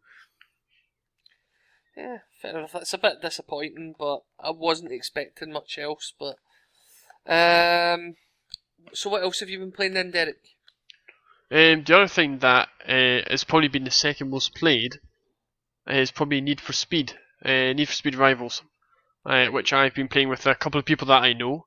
Yeah, 1.97 2.19
fair 2.41 2.57
enough. 2.59 2.77
It's 2.77 2.95
a 2.95 2.99
bit 2.99 3.23
disappointing, 3.23 3.97
but 3.99 4.23
I 4.39 4.51
wasn't 4.51 4.93
expecting 4.93 5.51
much 5.51 5.79
else. 5.79 6.13
But 6.17 6.37
um, 7.27 8.15
so 8.93 9.11
what 9.11 9.23
else 9.23 9.41
have 9.41 9.49
you 9.49 9.59
been 9.59 9.73
playing 9.73 9.95
then, 9.95 10.13
Derrick? 10.13 10.56
Um, 11.51 11.85
the 11.85 11.97
other 11.97 12.09
thing 12.09 12.39
that 12.39 12.69
uh, 12.89 13.31
has 13.31 13.45
probably 13.45 13.69
been 13.69 13.85
the 13.85 13.91
second 13.91 14.31
most 14.31 14.55
played 14.55 14.99
is 15.87 16.11
probably 16.11 16.41
Need 16.41 16.61
for 16.61 16.73
Speed, 16.73 17.13
uh, 17.45 17.73
Need 17.73 17.87
for 17.87 17.95
Speed 17.95 18.17
Rivals, 18.17 18.63
uh, 19.25 19.47
which 19.47 19.73
I've 19.73 19.95
been 19.95 20.09
playing 20.09 20.29
with 20.29 20.45
a 20.47 20.57
couple 20.57 20.81
of 20.81 20.85
people 20.85 21.07
that 21.07 21.23
I 21.23 21.33
know. 21.33 21.67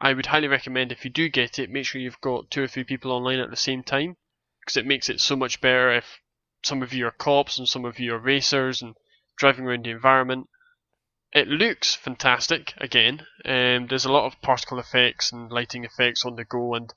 I 0.00 0.14
would 0.14 0.26
highly 0.26 0.48
recommend 0.48 0.90
if 0.90 1.04
you 1.04 1.10
do 1.10 1.28
get 1.28 1.58
it, 1.58 1.70
make 1.70 1.86
sure 1.86 2.00
you've 2.00 2.20
got 2.20 2.50
two 2.50 2.64
or 2.64 2.66
three 2.66 2.84
people 2.84 3.12
online 3.12 3.38
at 3.38 3.50
the 3.50 3.56
same 3.56 3.84
time, 3.84 4.16
because 4.60 4.76
it 4.76 4.86
makes 4.86 5.08
it 5.08 5.20
so 5.20 5.36
much 5.36 5.60
better 5.60 5.92
if 5.92 6.20
some 6.64 6.82
of 6.82 6.92
you 6.92 7.06
are 7.06 7.12
cops 7.12 7.58
and 7.58 7.68
some 7.68 7.84
of 7.84 8.00
you 8.00 8.14
are 8.14 8.18
racers 8.18 8.82
and 8.82 8.96
driving 9.38 9.64
around 9.66 9.84
the 9.84 9.90
environment. 9.90 10.48
It 11.32 11.46
looks 11.46 11.94
fantastic 11.94 12.74
again. 12.78 13.26
Um, 13.44 13.86
there's 13.86 14.04
a 14.04 14.12
lot 14.12 14.26
of 14.26 14.42
particle 14.42 14.80
effects 14.80 15.30
and 15.30 15.52
lighting 15.52 15.84
effects 15.84 16.24
on 16.24 16.34
the 16.34 16.44
go, 16.44 16.74
and 16.74 16.92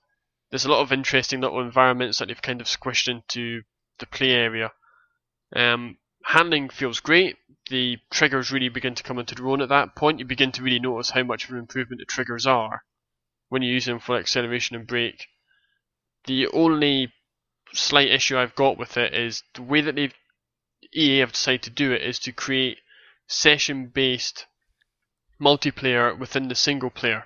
there's 0.54 0.66
a 0.66 0.72
lot 0.72 0.84
of 0.84 0.92
interesting 0.92 1.42
little 1.42 1.62
environments 1.62 2.20
that 2.20 2.28
they've 2.28 2.40
kind 2.40 2.62
of 2.62 2.68
squished 2.68 3.08
into 3.08 3.64
the 3.98 4.06
play 4.06 4.30
area. 4.30 4.72
Um, 5.56 5.98
handling 6.26 6.70
feels 6.70 7.00
great. 7.00 7.38
The 7.72 7.98
triggers 8.12 8.52
really 8.52 8.70
begin 8.70 8.94
to 8.94 9.02
come 9.02 9.18
into 9.18 9.34
their 9.34 9.48
own 9.48 9.64
at 9.64 9.70
that 9.70 9.96
point. 9.96 10.20
You 10.20 10.26
begin 10.26 10.52
to 10.52 10.62
really 10.62 10.80
notice 10.80 11.10
how 11.10 11.24
much 11.24 11.46
of 11.46 11.50
an 11.50 11.58
improvement 11.58 12.02
the 12.02 12.06
triggers 12.06 12.46
are 12.46 12.84
when 13.50 13.64
you 13.64 13.74
use 13.74 13.86
them 13.86 13.98
for 13.98 14.16
acceleration 14.16 14.76
and 14.76 14.86
brake. 14.86 15.26
The 16.26 16.46
only 16.50 17.12
slight 17.74 18.10
issue 18.10 18.38
I've 18.38 18.54
got 18.54 18.78
with 18.78 18.96
it 18.96 19.12
is 19.12 19.42
the 19.56 19.64
way 19.64 19.82
that 19.82 19.96
they've 19.96 20.14
EA 20.94 21.18
have 21.18 21.32
decided 21.32 21.64
to 21.64 21.72
do 21.72 21.94
it 21.94 22.04
is 22.04 22.20
to 22.20 22.32
create 22.32 22.78
session 23.26 23.88
based 23.88 24.46
multiplayer 25.42 26.16
within 26.16 26.48
the 26.48 26.54
single 26.54 26.92
player. 26.92 27.24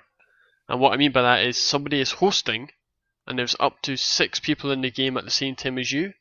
And 0.66 0.80
what 0.80 0.94
I 0.94 0.96
mean 0.96 1.12
by 1.12 1.20
that 1.20 1.44
is 1.44 1.62
somebody 1.62 2.00
is 2.00 2.12
hosting 2.12 2.70
and 3.28 3.38
there's 3.38 3.54
up 3.60 3.82
to 3.82 3.96
six 3.96 4.40
people 4.40 4.70
in 4.72 4.80
the 4.80 4.90
game 4.90 5.16
at 5.16 5.24
the 5.24 5.30
same 5.30 5.54
time 5.54 5.78
as 5.78 5.92
you, 5.92 6.14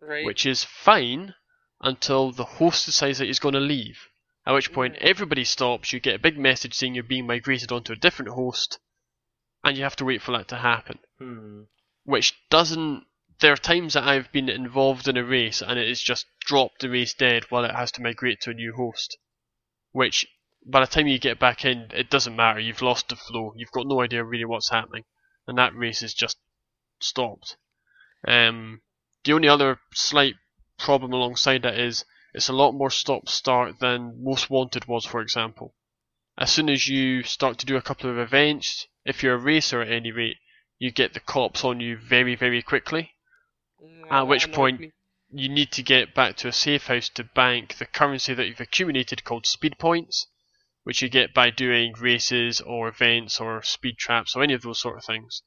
Right. 0.00 0.24
which 0.24 0.44
is 0.46 0.62
fine 0.64 1.34
until 1.80 2.30
the 2.30 2.44
host 2.44 2.86
decides 2.86 3.18
that 3.18 3.26
he's 3.26 3.38
going 3.38 3.54
to 3.54 3.60
leave. 3.60 4.08
At 4.44 4.52
which 4.54 4.72
point 4.72 4.96
everybody 4.96 5.44
stops, 5.44 5.92
you 5.92 6.00
get 6.00 6.16
a 6.16 6.18
big 6.18 6.38
message 6.38 6.74
saying 6.74 6.94
you're 6.94 7.04
being 7.04 7.26
migrated 7.26 7.72
onto 7.72 7.92
a 7.92 7.96
different 7.96 8.32
host, 8.32 8.78
and 9.64 9.76
you 9.76 9.82
have 9.84 9.96
to 9.96 10.04
wait 10.04 10.20
for 10.20 10.32
that 10.36 10.48
to 10.48 10.56
happen. 10.56 10.98
Hmm. 11.18 11.62
Which 12.04 12.34
doesn't. 12.50 13.06
There 13.40 13.52
are 13.52 13.56
times 13.56 13.94
that 13.94 14.04
I've 14.04 14.30
been 14.30 14.48
involved 14.48 15.08
in 15.08 15.16
a 15.16 15.24
race 15.24 15.62
and 15.62 15.78
it 15.78 15.88
has 15.88 16.00
just 16.00 16.26
dropped 16.40 16.80
the 16.80 16.90
race 16.90 17.14
dead 17.14 17.44
while 17.50 17.64
it 17.64 17.74
has 17.74 17.90
to 17.92 18.02
migrate 18.02 18.40
to 18.42 18.50
a 18.50 18.54
new 18.54 18.74
host. 18.74 19.16
Which, 19.92 20.26
by 20.66 20.80
the 20.80 20.86
time 20.86 21.06
you 21.06 21.18
get 21.18 21.38
back 21.38 21.64
in, 21.64 21.90
it 21.92 22.10
doesn't 22.10 22.36
matter. 22.36 22.60
You've 22.60 22.82
lost 22.82 23.08
the 23.08 23.16
flow. 23.16 23.52
You've 23.56 23.72
got 23.72 23.86
no 23.86 24.00
idea 24.00 24.22
really 24.22 24.44
what's 24.44 24.70
happening, 24.70 25.04
and 25.46 25.56
that 25.58 25.74
race 25.74 26.02
is 26.02 26.14
just 26.14 26.38
stopped. 27.02 27.56
Um, 28.26 28.82
the 29.24 29.32
only 29.32 29.48
other 29.48 29.80
slight 29.94 30.34
problem 30.78 31.12
alongside 31.12 31.62
that 31.62 31.78
is 31.78 32.04
it's 32.34 32.48
a 32.48 32.52
lot 32.52 32.72
more 32.72 32.90
stop 32.90 33.28
start 33.28 33.78
than 33.78 34.22
Most 34.22 34.48
Wanted 34.48 34.86
was, 34.86 35.04
for 35.04 35.20
example. 35.20 35.74
As 36.38 36.50
soon 36.50 36.70
as 36.70 36.88
you 36.88 37.22
start 37.22 37.58
to 37.58 37.66
do 37.66 37.76
a 37.76 37.82
couple 37.82 38.08
of 38.08 38.18
events, 38.18 38.86
if 39.04 39.22
you're 39.22 39.34
a 39.34 39.38
racer 39.38 39.82
at 39.82 39.92
any 39.92 40.10
rate, 40.10 40.38
you 40.78 40.90
get 40.90 41.12
the 41.12 41.20
cops 41.20 41.62
on 41.62 41.78
you 41.80 41.96
very, 41.96 42.34
very 42.34 42.62
quickly. 42.62 43.14
At 44.10 44.22
which 44.22 44.50
point, 44.50 44.80
me. 44.80 44.92
you 45.30 45.48
need 45.48 45.72
to 45.72 45.82
get 45.82 46.14
back 46.14 46.36
to 46.38 46.48
a 46.48 46.52
safe 46.52 46.86
house 46.86 47.08
to 47.10 47.24
bank 47.24 47.76
the 47.76 47.86
currency 47.86 48.32
that 48.32 48.46
you've 48.46 48.60
accumulated 48.60 49.24
called 49.24 49.46
speed 49.46 49.78
points, 49.78 50.26
which 50.84 51.02
you 51.02 51.08
get 51.08 51.34
by 51.34 51.50
doing 51.50 51.92
races 51.94 52.60
or 52.60 52.88
events 52.88 53.40
or 53.40 53.62
speed 53.62 53.98
traps 53.98 54.34
or 54.34 54.42
any 54.42 54.54
of 54.54 54.62
those 54.62 54.80
sort 54.80 54.96
of 54.96 55.04
things. 55.04 55.42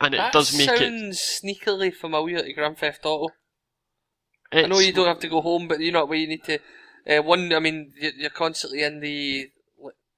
And 0.00 0.14
it 0.14 0.18
that 0.18 0.32
does 0.32 0.56
make 0.56 0.68
it. 0.68 0.80
sounds 0.80 1.20
sneakily 1.20 1.94
familiar 1.94 2.42
to 2.42 2.52
Grand 2.52 2.78
Theft 2.78 3.04
Auto. 3.04 3.34
I 4.52 4.66
know 4.66 4.78
you 4.78 4.92
don't 4.92 5.06
have 5.06 5.20
to 5.20 5.28
go 5.28 5.40
home, 5.40 5.68
but 5.68 5.80
you 5.80 5.92
know 5.92 6.04
where 6.04 6.18
you 6.18 6.26
need 6.26 6.44
to. 6.44 6.58
Uh, 7.06 7.22
one, 7.22 7.52
I 7.52 7.60
mean, 7.60 7.92
you- 7.96 8.12
you're 8.16 8.30
constantly 8.30 8.82
in 8.82 9.00
the 9.00 9.50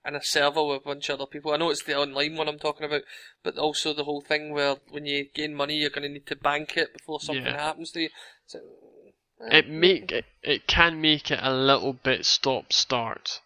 in 0.05 0.17
a 0.17 0.23
server 0.23 0.65
with 0.65 0.79
a 0.79 0.85
bunch 0.85 1.09
of 1.09 1.21
other 1.21 1.31
people. 1.31 1.53
I 1.53 1.57
know 1.57 1.71
it's 1.71 1.85
the 1.85 1.97
online 1.97 2.35
one 2.35 2.49
I'm 2.49 2.59
talking 2.59 2.85
about, 2.85 3.03
but 3.45 3.57
also 3.57 3.93
the 3.93 4.03
whole 4.03 4.21
thing 4.21 4.51
where 4.53 4.75
when 4.89 5.07
you 5.07 5.29
gain 5.33 5.55
money, 5.55 5.77
you're 5.77 5.91
going 5.91 6.03
to 6.03 6.09
need 6.09 6.27
to 6.27 6.35
bank 6.35 6.77
it 6.77 6.93
before 6.93 7.21
something 7.21 7.45
Yeah. 7.45 7.63
happens 7.63 7.93
to 7.93 8.01
you. 8.01 8.11
So, 8.47 8.59
uh, 9.41 9.47
it 9.47 9.69
make 9.69 10.11
it, 10.11 10.25
it 10.43 10.67
can 10.67 11.01
make 11.01 11.31
it 11.31 11.39
a 11.41 11.55
little 11.55 11.93
bit 11.93 12.27
stop 12.27 12.73
start. 12.73 13.41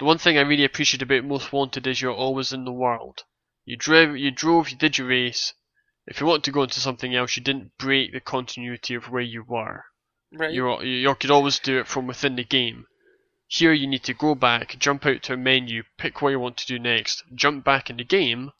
The 0.00 0.06
one 0.06 0.18
thing 0.18 0.36
I 0.36 0.40
really 0.42 0.64
appreciate 0.64 1.02
about 1.02 1.22
Most 1.24 1.52
Wanted 1.52 1.86
is 1.86 2.02
you're 2.02 2.12
always 2.12 2.52
in 2.52 2.64
the 2.64 2.72
world. 2.72 3.22
You 3.68 3.76
drove, 3.76 4.16
you 4.16 4.30
drove, 4.30 4.70
you 4.70 4.76
did 4.76 4.96
your 4.96 5.08
race. 5.08 5.52
If 6.06 6.20
you 6.20 6.26
want 6.26 6.44
to 6.44 6.52
go 6.52 6.62
into 6.62 6.78
something 6.78 7.16
else, 7.16 7.36
you 7.36 7.42
didn't 7.42 7.76
break 7.78 8.12
the 8.12 8.20
continuity 8.20 8.94
of 8.94 9.10
where 9.10 9.20
you 9.20 9.42
were. 9.42 9.86
right. 10.32 10.52
You 10.52 10.80
you 10.82 11.12
could 11.16 11.32
always 11.32 11.58
do 11.58 11.80
it 11.80 11.88
from 11.88 12.06
within 12.06 12.36
the 12.36 12.44
game. 12.44 12.86
Here 13.48 13.72
you 13.72 13.88
need 13.88 14.04
to 14.04 14.14
go 14.14 14.36
back, 14.36 14.78
jump 14.78 15.04
out 15.04 15.24
to 15.24 15.32
a 15.32 15.36
menu, 15.36 15.82
pick 15.98 16.22
what 16.22 16.30
you 16.30 16.38
want 16.38 16.58
to 16.58 16.66
do 16.66 16.78
next, 16.78 17.24
jump 17.34 17.64
back 17.64 17.90
in 17.90 17.96
the 17.96 18.04
game, 18.04 18.52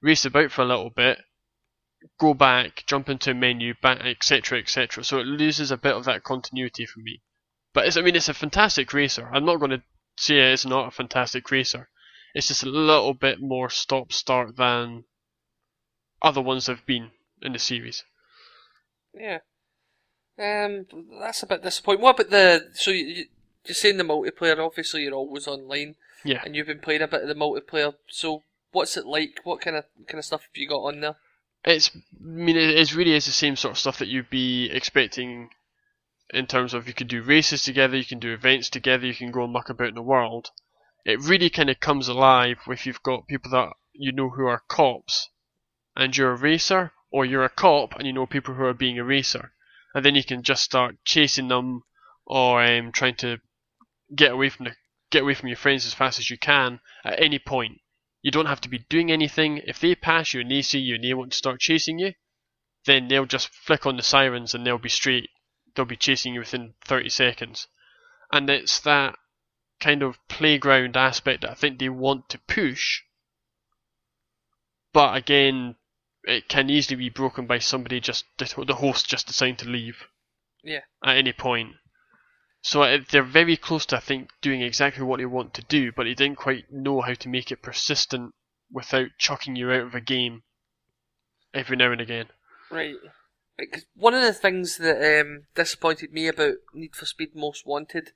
race 0.00 0.24
about 0.24 0.52
for 0.52 0.62
a 0.62 0.66
little 0.66 0.88
bit, 0.88 1.22
go 2.18 2.32
back, 2.32 2.84
jump 2.86 3.10
into 3.10 3.32
a 3.32 3.34
menu, 3.34 3.74
back, 3.82 4.00
etc., 4.00 4.58
etc. 4.58 5.04
So 5.04 5.18
it 5.18 5.26
loses 5.26 5.70
a 5.70 5.76
bit 5.76 5.94
of 5.94 6.06
that 6.06 6.24
continuity 6.24 6.86
for 6.86 7.00
me. 7.00 7.20
But 7.74 7.88
it's, 7.88 7.98
I 7.98 8.00
mean, 8.00 8.16
it's 8.16 8.30
a 8.30 8.34
fantastic 8.34 8.94
racer. 8.94 9.28
I'm 9.30 9.44
not 9.44 9.56
going 9.56 9.72
to 9.72 9.82
say 10.16 10.38
it's 10.52 10.64
not 10.64 10.88
a 10.88 10.90
fantastic 10.90 11.50
racer. 11.50 11.90
It's 12.36 12.48
just 12.48 12.62
a 12.64 12.68
little 12.68 13.14
bit 13.14 13.40
more 13.40 13.70
stop-start 13.70 14.56
than 14.56 15.04
other 16.20 16.42
ones 16.42 16.66
have 16.66 16.84
been 16.84 17.12
in 17.40 17.54
the 17.54 17.58
series. 17.58 18.04
Yeah. 19.14 19.38
Um, 20.38 20.84
that's 21.18 21.42
a 21.42 21.46
bit 21.46 21.62
disappointing. 21.62 22.02
What 22.02 22.20
about 22.20 22.30
the? 22.30 22.70
So 22.74 22.90
you, 22.90 23.06
you- 23.06 23.26
you're 23.64 23.74
saying 23.74 23.96
the 23.96 24.04
multiplayer? 24.04 24.58
Obviously, 24.64 25.02
you're 25.02 25.14
always 25.14 25.48
online, 25.48 25.96
Yeah. 26.24 26.42
and 26.44 26.54
you've 26.54 26.66
been 26.68 26.78
playing 26.78 27.00
a 27.02 27.08
bit 27.08 27.22
of 27.22 27.28
the 27.28 27.34
multiplayer. 27.34 27.94
So, 28.06 28.42
what's 28.70 28.96
it 28.98 29.06
like? 29.06 29.40
What 29.44 29.62
kind 29.62 29.76
of 29.76 29.86
kind 30.06 30.18
of 30.18 30.24
stuff 30.26 30.42
have 30.42 30.50
you 30.56 30.68
got 30.68 30.82
on 30.82 31.00
there? 31.00 31.16
It's, 31.64 31.90
I 31.96 32.00
mean, 32.20 32.56
it 32.56 32.94
really 32.94 33.14
is 33.14 33.24
the 33.26 33.32
same 33.32 33.56
sort 33.56 33.72
of 33.72 33.78
stuff 33.78 33.98
that 33.98 34.06
you'd 34.08 34.28
be 34.30 34.70
expecting 34.70 35.48
in 36.34 36.46
terms 36.46 36.74
of 36.74 36.86
you 36.86 36.92
can 36.94 37.06
do 37.08 37.22
races 37.22 37.62
together, 37.62 37.96
you 37.96 38.04
can 38.04 38.18
do 38.20 38.32
events 38.34 38.68
together, 38.70 39.06
you 39.06 39.14
can 39.14 39.32
go 39.32 39.42
and 39.44 39.52
muck 39.54 39.68
about 39.70 39.88
in 39.88 39.94
the 39.94 40.02
world. 40.02 40.50
It 41.06 41.20
really 41.20 41.50
kind 41.50 41.70
of 41.70 41.78
comes 41.78 42.08
alive 42.08 42.58
if 42.66 42.84
you've 42.84 43.02
got 43.04 43.28
people 43.28 43.52
that 43.52 43.74
you 43.92 44.10
know 44.10 44.28
who 44.28 44.46
are 44.46 44.64
cops 44.68 45.30
and 45.94 46.16
you're 46.16 46.32
a 46.32 46.36
racer, 46.36 46.92
or 47.12 47.24
you're 47.24 47.44
a 47.44 47.48
cop 47.48 47.94
and 47.94 48.08
you 48.08 48.12
know 48.12 48.26
people 48.26 48.54
who 48.54 48.64
are 48.64 48.74
being 48.74 48.98
a 48.98 49.04
racer. 49.04 49.52
And 49.94 50.04
then 50.04 50.16
you 50.16 50.24
can 50.24 50.42
just 50.42 50.64
start 50.64 50.96
chasing 51.04 51.46
them 51.46 51.84
or 52.26 52.60
um, 52.60 52.90
trying 52.90 53.14
to 53.18 53.38
get 54.16 54.32
away 54.32 54.48
from 54.48 54.64
the 54.64 54.74
get 55.12 55.22
away 55.22 55.34
from 55.34 55.48
your 55.48 55.56
friends 55.56 55.86
as 55.86 55.94
fast 55.94 56.18
as 56.18 56.28
you 56.28 56.36
can 56.38 56.80
at 57.04 57.22
any 57.22 57.38
point. 57.38 57.80
You 58.20 58.32
don't 58.32 58.46
have 58.46 58.60
to 58.62 58.68
be 58.68 58.84
doing 58.88 59.12
anything. 59.12 59.58
If 59.58 59.78
they 59.78 59.94
pass 59.94 60.34
you 60.34 60.40
and 60.40 60.50
they 60.50 60.62
see 60.62 60.80
you 60.80 60.96
and 60.96 61.04
they 61.04 61.14
want 61.14 61.30
to 61.30 61.38
start 61.38 61.60
chasing 61.60 62.00
you, 62.00 62.14
then 62.84 63.06
they'll 63.06 63.26
just 63.26 63.54
flick 63.54 63.86
on 63.86 63.96
the 63.96 64.02
sirens 64.02 64.54
and 64.54 64.66
they'll 64.66 64.76
be 64.76 64.88
straight. 64.88 65.30
They'll 65.76 65.84
be 65.84 65.96
chasing 65.96 66.34
you 66.34 66.40
within 66.40 66.74
30 66.84 67.10
seconds. 67.10 67.68
And 68.32 68.50
it's 68.50 68.80
that 68.80 69.14
kind 69.80 70.02
of 70.02 70.18
playground 70.28 70.96
aspect 70.96 71.42
that 71.42 71.50
I 71.50 71.54
think 71.54 71.78
they 71.78 71.88
want 71.88 72.28
to 72.30 72.38
push. 72.38 73.02
But 74.92 75.16
again, 75.16 75.76
it 76.24 76.48
can 76.48 76.70
easily 76.70 76.96
be 76.96 77.08
broken 77.10 77.46
by 77.46 77.58
somebody 77.58 78.00
just, 78.00 78.24
the 78.38 78.74
host 78.78 79.08
just 79.08 79.26
deciding 79.26 79.56
to 79.56 79.68
leave 79.68 80.04
Yeah. 80.62 80.80
at 81.04 81.16
any 81.16 81.32
point. 81.32 81.74
So 82.62 82.98
they're 83.10 83.22
very 83.22 83.56
close 83.56 83.86
to, 83.86 83.96
I 83.96 84.00
think, 84.00 84.30
doing 84.40 84.60
exactly 84.62 85.04
what 85.04 85.18
they 85.18 85.26
want 85.26 85.54
to 85.54 85.62
do, 85.62 85.92
but 85.92 86.04
they 86.04 86.14
didn't 86.14 86.38
quite 86.38 86.72
know 86.72 87.00
how 87.00 87.14
to 87.14 87.28
make 87.28 87.52
it 87.52 87.62
persistent 87.62 88.34
without 88.72 89.10
chucking 89.18 89.54
you 89.54 89.70
out 89.70 89.82
of 89.86 89.94
a 89.94 90.00
game 90.00 90.42
every 91.54 91.76
now 91.76 91.92
and 91.92 92.00
again. 92.00 92.26
Right. 92.70 92.96
Right, 93.58 93.70
'cause 93.72 93.86
one 93.94 94.14
of 94.14 94.22
the 94.22 94.32
things 94.34 94.78
that 94.78 95.20
um, 95.20 95.46
disappointed 95.54 96.12
me 96.12 96.26
about 96.26 96.56
Need 96.74 96.96
for 96.96 97.06
Speed 97.06 97.34
Most 97.34 97.64
Wanted 97.64 98.12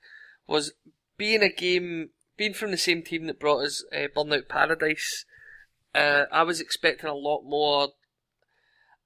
was 0.47 0.73
being 1.21 1.43
a 1.43 1.51
game, 1.51 2.09
being 2.39 2.55
from 2.55 2.71
the 2.71 2.79
same 2.79 3.03
team 3.03 3.27
that 3.27 3.39
brought 3.39 3.63
us 3.63 3.85
uh, 3.93 4.09
Burnout 4.17 4.49
Paradise. 4.49 5.27
Uh, 5.95 6.25
I 6.33 6.45
was 6.45 6.63
expecting 6.63 7.11
a 7.11 7.15
lot 7.15 7.43
more, 7.45 7.89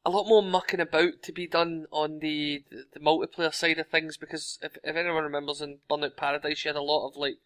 a 0.07 0.11
lot 0.11 0.29
more 0.29 0.41
mucking 0.41 0.79
about 0.79 1.25
to 1.25 1.33
be 1.33 1.49
done 1.49 1.87
on 1.91 2.21
the, 2.21 2.63
the, 2.71 2.85
the 2.93 3.01
multiplayer 3.01 3.53
side 3.53 3.81
of 3.81 3.89
things 3.89 4.17
because 4.17 4.61
if, 4.63 4.77
if 4.85 4.95
anyone 4.95 5.25
remembers 5.25 5.61
in 5.61 5.79
Burnout 5.91 6.17
Paradise, 6.17 6.65
you 6.65 6.69
had 6.69 6.77
a 6.77 6.83
lot 6.83 7.09
of 7.09 7.17
like 7.17 7.39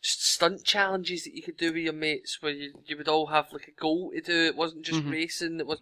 stunt 0.00 0.64
challenges 0.64 1.24
that 1.24 1.34
you 1.34 1.42
could 1.42 1.58
do 1.58 1.66
with 1.70 1.82
your 1.82 1.92
mates 1.92 2.38
where 2.40 2.52
you, 2.52 2.72
you 2.86 2.96
would 2.96 3.08
all 3.08 3.26
have 3.26 3.52
like 3.52 3.68
a 3.68 3.78
goal 3.78 4.12
to 4.14 4.22
do. 4.22 4.46
It 4.46 4.56
wasn't 4.56 4.86
just 4.86 5.04
Mhm. 5.04 5.12
racing. 5.12 5.60
It 5.60 5.66
was 5.66 5.80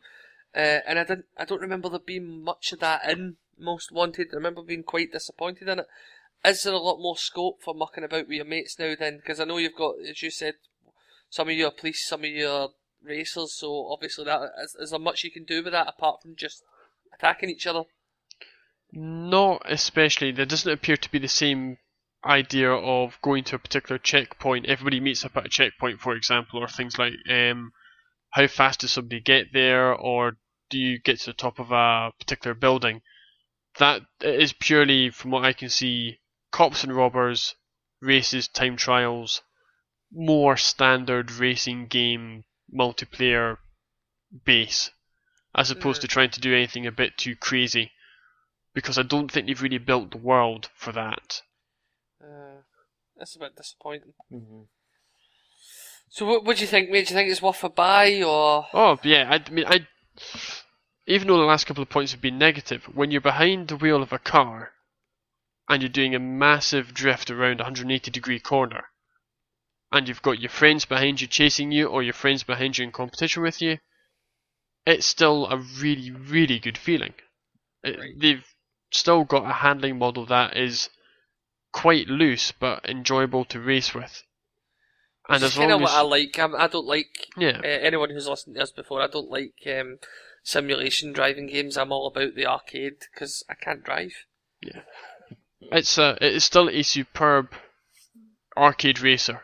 uh, 0.57 0.81
and 0.89 0.99
I 0.99 1.05
didn't. 1.05 1.27
I 1.37 1.45
don't 1.45 1.61
remember 1.61 1.89
there 1.89 2.01
being 2.01 2.43
much 2.43 2.73
of 2.73 2.81
that 2.81 3.09
in 3.09 3.37
Most 3.57 3.93
Wanted. 3.93 4.31
I 4.33 4.37
remember 4.37 4.63
being 4.63 4.83
quite 4.83 5.13
disappointed 5.13 5.69
in 5.69 5.79
it. 5.79 5.87
Is 6.49 6.63
there 6.63 6.73
a 6.73 6.79
lot 6.79 6.99
more 6.99 7.17
scope 7.17 7.63
for 7.63 7.75
mucking 7.75 8.05
about 8.05 8.29
with 8.29 8.37
your 8.37 8.45
mates 8.45 8.79
now 8.79 8.95
then? 8.99 9.19
Because 9.19 9.41
I 9.41 9.45
know 9.45 9.59
you've 9.59 9.77
got, 9.77 9.95
as 10.09 10.23
you 10.23 10.31
said, 10.31 10.55
some 11.31 11.49
of 11.49 11.55
you 11.55 11.67
are 11.67 11.71
police, 11.71 12.07
some 12.07 12.21
of 12.21 12.31
you 12.31 12.49
are 12.49 12.69
racers, 13.03 13.55
so 13.55 13.89
obviously 13.93 14.25
that 14.25 14.51
is, 14.63 14.75
is 14.81 14.91
there 14.91 14.99
much 14.99 15.25
you 15.25 15.31
can 15.31 15.45
do 15.45 15.63
with 15.63 15.73
that 15.73 15.89
apart 15.89 16.23
from 16.23 16.35
just 16.37 16.63
attacking 17.15 17.51
each 17.51 17.67
other? 17.67 17.85
Not 18.93 19.63
especially. 19.67 20.33
There 20.33 20.47
doesn't 20.47 20.73
appear 20.73 20.97
to 20.97 21.11
be 21.11 21.19
the 21.19 21.29
same 21.29 21.79
idea 22.25 22.71
of 22.73 23.19
going 23.23 23.45
to 23.45 23.57
a 23.57 23.59
particular 23.59 23.99
checkpoint. 23.99 24.67
Everybody 24.67 25.01
meets 25.01 25.25
up 25.25 25.37
at 25.37 25.47
a 25.47 25.51
checkpoint, 25.51 26.01
for 26.01 26.15
example, 26.15 26.61
or 26.61 26.69
things 26.69 26.99
like 26.99 27.13
um, 27.31 27.73
how 28.31 28.47
fast 28.47 28.81
does 28.81 28.93
somebody 28.93 29.21
get 29.21 29.53
there, 29.53 29.93
or 29.95 30.39
do 30.71 30.79
you 30.79 30.99
get 30.99 31.21
to 31.21 31.27
the 31.27 31.35
top 31.35 31.59
of 31.59 31.71
a 31.71 32.13
particular 32.19 32.55
building? 32.55 33.03
That 33.79 34.03
is 34.21 34.53
purely, 34.53 35.11
from 35.11 35.31
what 35.31 35.45
I 35.45 35.53
can 35.53 35.69
see, 35.69 36.19
cops 36.51 36.85
and 36.85 36.95
robbers, 36.95 37.55
races, 38.01 38.49
time 38.49 38.77
trials, 38.77 39.43
more 40.11 40.57
standard 40.57 41.31
racing 41.31 41.87
game 41.87 42.45
multiplayer 42.73 43.59
base, 44.45 44.91
as 45.55 45.71
opposed 45.71 45.99
Mhm. 45.99 46.03
to 46.03 46.09
trying 46.09 46.31
to 46.31 46.41
do 46.41 46.55
anything 46.55 46.87
a 46.87 46.93
bit 46.93 47.17
too 47.17 47.37
crazy. 47.37 47.93
Because 48.75 48.99
I 48.99 49.03
don't 49.03 49.31
think 49.31 49.47
they've 49.47 49.63
really 49.63 49.79
built 49.79 50.11
the 50.11 50.19
world 50.19 50.71
for 50.75 50.93
that. 50.93 51.43
Uh, 52.23 52.63
that's 53.17 53.35
a 53.35 53.39
bit 53.39 53.57
disappointing. 53.57 54.15
Mhm. 54.31 54.69
So 56.11 56.27
what, 56.27 56.45
what 56.45 56.57
do 56.57 56.63
you 56.63 56.69
think, 56.69 56.91
mate? 56.91 57.07
Do 57.07 57.15
you 57.15 57.19
think 57.19 57.31
it's 57.31 57.43
worth 57.43 57.65
a 57.65 57.69
buy 57.69 58.23
or? 58.23 58.67
Oh 58.73 58.99
yeah, 59.03 59.29
I, 59.31 59.43
I 59.45 59.51
mean, 59.51 59.67
I 59.67 59.87
even 61.07 61.29
though 61.29 61.39
the 61.39 61.45
last 61.45 61.67
couple 61.67 61.83
of 61.83 61.89
points 61.89 62.13
have 62.13 62.21
been 62.21 62.39
negative, 62.39 62.85
when 62.95 63.11
you're 63.11 63.21
behind 63.21 63.69
the 63.69 63.77
wheel 63.77 64.03
of 64.03 64.13
a 64.13 64.19
car 64.19 64.73
and 65.69 65.83
you're 65.83 65.89
doing 65.89 66.15
a 66.15 66.19
massive 66.19 66.95
drift 66.95 67.31
around 67.31 67.61
a 67.61 67.65
180 67.65 68.11
degree 68.11 68.41
corner, 68.41 68.85
and 69.93 70.09
you've 70.09 70.23
got 70.23 70.41
your 70.41 70.51
friends 70.51 70.85
behind 70.85 71.21
you 71.21 71.27
chasing 71.27 71.73
you, 71.73 71.87
or 71.87 72.03
your 72.03 72.15
friends 72.15 72.43
behind 72.43 72.79
you 72.79 72.85
in 72.85 72.93
competition 72.93 73.43
with 73.43 73.61
you, 73.61 73.79
it's 74.87 75.07
still 75.07 75.47
a 75.47 75.57
really, 75.57 76.11
really 76.11 76.59
good 76.59 76.79
feeling. 76.79 77.15
It- 77.83 77.99
Right. 77.99 78.19
They've 78.19 78.55
still 78.91 79.25
got 79.25 79.45
a 79.49 79.53
handling 79.53 79.99
model 79.99 80.25
that 80.27 80.57
is 80.57 80.89
quite 81.73 82.09
loose 82.09 82.53
but 82.53 82.89
enjoyable 82.89 83.45
to 83.45 83.61
race 83.61 83.95
with. 83.95 84.25
And 85.29 85.45
as 85.45 85.55
kind 85.55 85.71
long 85.71 85.83
of 85.83 85.83
what 85.83 85.93
I 85.93 86.01
like. 86.01 86.39
I'm, 86.39 86.57
I 86.57 86.69
don't 86.69 86.87
like 86.87 87.29
yeah, 87.37 87.61
uh, 87.63 87.67
anyone 87.67 88.09
who's 88.09 88.27
listened 88.27 88.57
to 88.57 88.63
us 88.63 88.71
before. 88.71 89.03
I 89.03 89.09
don't 89.09 89.31
like 89.31 89.63
um, 89.67 89.99
simulation 90.43 91.13
driving 91.13 91.49
games. 91.49 91.77
I'm 91.77 91.93
all 91.93 92.07
about 92.07 92.35
the 92.35 92.47
arcade 92.47 93.01
because 93.13 93.45
I 93.49 93.55
can't 93.55 93.85
drive. 93.85 94.25
It's 95.61 95.99
a 95.99 96.17
it 96.21 96.35
is 96.35 96.45
still 96.45 96.69
a 96.69 96.83
superb 96.83 97.53
arcade 98.57 99.01
racer. 99.01 99.43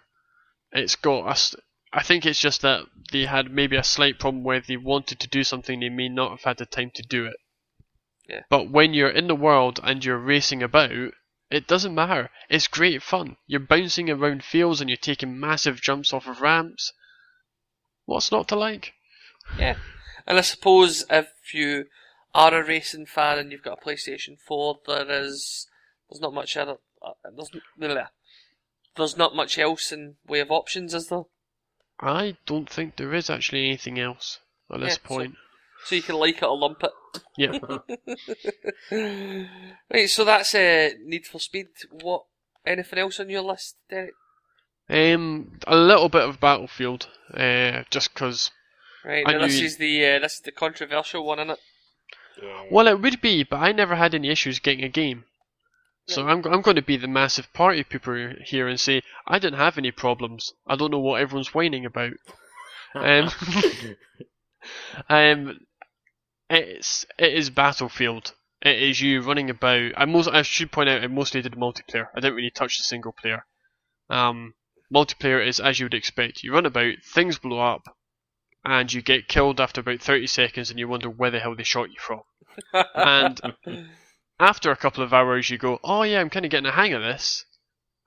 It's 0.73 0.97
got 0.97 1.27
a 1.27 1.59
I 1.93 2.03
think 2.03 2.27
it's 2.27 2.41
just 2.41 2.63
that 2.63 2.87
they 3.13 3.27
had 3.27 3.51
maybe 3.51 3.77
a 3.77 3.85
slight 3.85 4.19
problem 4.19 4.43
where 4.43 4.61
they 4.61 4.77
wanted 4.77 5.21
to 5.21 5.29
do 5.29 5.45
something 5.45 5.79
they 5.79 5.89
may 5.89 6.09
not 6.09 6.31
have 6.31 6.43
had 6.43 6.59
the 6.59 6.67
time 6.67 6.91
to 6.95 7.03
do 7.03 7.27
it. 7.27 7.37
Yeah. 8.29 8.43
But 8.51 8.71
when 8.71 8.95
you're 8.95 9.11
in 9.11 9.29
the 9.29 9.35
world 9.35 9.79
and 9.83 10.05
you're 10.05 10.19
racing 10.19 10.63
about, 10.63 10.91
it 11.51 11.67
doesn't 11.69 11.95
matter. 11.95 12.31
It's 12.49 12.67
great 12.67 13.03
fun. 13.03 13.37
You're 13.47 13.61
bouncing 13.61 14.11
around 14.11 14.45
fields 14.45 14.81
and 14.81 14.91
you're 14.91 14.97
taking 14.97 15.39
massive 15.39 15.81
jumps 15.81 16.13
off 16.13 16.27
of 16.27 16.41
ramps. 16.41 16.93
What's 18.07 18.33
not 18.33 18.49
to 18.49 18.57
like? 18.57 18.95
Yeah, 19.59 19.77
and 20.27 20.39
I 20.39 20.41
suppose 20.41 21.05
if 21.11 21.29
you 21.53 21.87
are 22.35 22.55
a 22.55 22.67
racing 22.67 23.07
fan 23.07 23.39
and 23.39 23.53
you've 23.53 23.63
got 23.63 23.79
a 23.81 23.85
PlayStation 23.85 24.39
Four, 24.41 24.81
there 24.87 25.11
is 25.11 25.69
there's 26.15 26.23
not 26.23 26.33
much 26.33 26.57
other 26.57 26.77
uh, 27.03 27.11
there's 27.37 27.51
blah, 27.77 28.07
there's 28.97 29.17
not 29.17 29.35
much 29.35 29.59
else 29.59 29.91
in 29.91 30.15
way 30.27 30.39
of 30.39 30.53
options, 30.53 30.95
is 30.95 31.09
there? 31.09 31.25
I 31.99 32.37
don't 32.47 32.71
think 32.71 32.97
there 32.97 33.13
is 33.15 33.29
actually 33.29 33.67
anything 33.67 33.99
else 33.99 34.39
at 34.73 34.79
this 34.81 34.99
Yeah, 35.03 35.09
point. 35.09 35.35
So 35.85 35.97
you 35.97 36.03
can 36.03 36.15
like 36.15 36.37
it 36.37 36.45
or 36.45 36.57
lump 36.57 36.85
it. 36.85 36.93
Yeah. 37.37 37.59
right, 39.93 40.09
so 40.09 40.25
that's 40.25 40.55
uh, 40.55 40.91
Need 41.05 41.27
for 41.27 41.41
Speed. 41.41 41.67
What? 41.91 42.25
Anything 42.65 43.01
else 43.01 43.19
on 43.19 43.29
your 43.29 43.43
list, 43.43 43.77
Derrick? 43.91 44.15
Um, 44.89 45.59
a 45.67 45.77
little 45.77 46.09
bit 46.09 46.23
of 46.23 46.41
Battlefield, 46.41 47.09
uh, 47.35 47.83
just 47.91 48.15
because. 48.15 48.53
Right, 49.05 49.27
now 49.27 49.41
this 49.41 49.61
is 49.61 49.77
the 49.79 50.07
uh, 50.07 50.21
this 50.21 50.35
is 50.35 50.41
the 50.41 50.53
controversial 50.53 51.27
one, 51.27 51.41
isn't 51.41 51.51
it? 51.51 51.59
Well, 52.71 52.87
it 52.87 53.01
would 53.01 53.21
be, 53.21 53.43
but 53.43 53.57
I 53.57 53.73
never 53.73 53.97
had 53.97 54.15
any 54.15 54.31
issues 54.31 54.59
getting 54.61 54.85
a 54.85 54.89
game. 54.89 55.25
So 56.07 56.27
I'm 56.29 56.45
I'm 56.47 56.61
going 56.61 56.77
to 56.77 56.83
be 56.83 56.97
the 56.97 57.09
massive 57.09 57.53
party 57.53 57.83
pooper 57.83 58.43
here 58.43 58.69
and 58.69 58.79
say 58.79 59.03
I 59.27 59.39
didn't 59.39 59.59
have 59.59 59.79
any 59.79 59.91
problems. 59.91 60.53
I 60.67 60.77
don't 60.77 60.91
know 60.91 60.99
what 60.99 61.21
everyone's 61.21 61.55
whining 61.55 61.87
about. 61.87 62.13
Um, 62.95 63.31
um, 65.09 65.61
it's 66.51 67.07
it 67.19 67.33
is 67.33 67.51
Battlefield. 67.51 68.35
It 68.61 68.83
is 68.83 69.01
you 69.01 69.23
running 69.23 69.51
about. 69.51 69.93
I 69.97 70.05
most 70.05 70.29
I 70.29 70.43
should 70.43 70.73
point 70.73 70.89
out 70.89 71.03
I 71.03 71.07
mostly 71.07 71.43
did 71.43 71.53
multiplayer. 71.53 72.09
I 72.15 72.21
didn't 72.21 72.37
really 72.37 72.51
touch 72.51 72.77
the 72.77 72.85
single 72.85 73.13
player. 73.13 73.47
Um, 74.11 74.55
multiplayer 74.95 75.45
is 75.47 75.61
as 75.61 75.81
you 75.81 75.87
would 75.87 75.95
expect. 75.95 76.43
You 76.43 76.53
run 76.53 76.67
about, 76.67 76.97
things 77.03 77.39
blow 77.39 77.61
up, 77.61 77.83
and 78.65 78.93
you 78.93 79.03
get 79.03 79.29
killed 79.29 79.61
after 79.61 79.81
about 79.81 80.01
30 80.01 80.27
seconds, 80.27 80.71
and 80.71 80.79
you 80.79 80.89
wonder 80.89 81.09
where 81.09 81.31
the 81.31 81.41
hell 81.41 81.55
they 81.55 81.65
shot 81.65 81.91
you 81.91 81.99
from. 81.99 82.23
And 82.95 83.41
after 84.39 84.71
a 84.71 84.77
couple 84.77 85.03
of 85.05 85.13
hours, 85.13 85.51
you 85.51 85.59
go, 85.59 85.79
"Oh 85.85 86.03
yeah, 86.03 86.21
I'm 86.21 86.31
kind 86.31 86.45
of 86.45 86.51
getting 86.51 86.67
a 86.67 86.73
hang 86.73 86.93
of 86.95 87.03
this," 87.03 87.45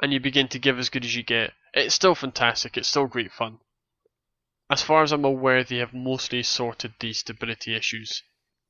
and 0.01 0.11
you 0.13 0.19
begin 0.19 0.47
to 0.49 0.59
give 0.59 0.77
as 0.79 0.89
good 0.89 1.05
as 1.05 1.15
you 1.15 1.23
get. 1.23 1.53
It's 1.73 1.95
still 1.95 2.15
fantastic. 2.15 2.77
It's 2.77 2.87
still 2.87 3.07
great 3.07 3.31
fun. 3.31 3.59
As 4.69 4.81
far 4.83 5.03
as 5.03 5.11
I'm 5.11 5.23
aware, 5.25 5.63
they 5.63 5.77
have 5.77 5.93
mostly 5.93 6.43
sorted 6.43 6.93
the 6.99 7.13
stability 7.13 7.75
issues, 7.75 8.23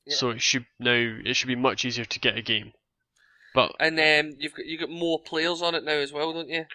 Yeah. 0.06 0.16
so 0.16 0.30
it 0.30 0.42
should 0.42 0.66
now 0.80 0.92
it 1.26 1.36
should 1.36 1.48
be 1.48 1.56
much 1.56 1.86
easier 1.86 2.06
to 2.06 2.20
get 2.20 2.38
a 2.38 2.42
game. 2.42 2.74
But 3.54 3.76
and 3.80 4.00
um, 4.00 4.36
you've 4.40 4.54
got 4.54 4.66
you 4.66 4.78
got 4.78 4.90
more 4.90 5.20
players 5.22 5.62
on 5.62 5.74
it 5.74 5.84
now 5.84 5.94
as 5.94 6.12
well, 6.14 6.34
don't 6.34 6.50
you? 6.50 6.66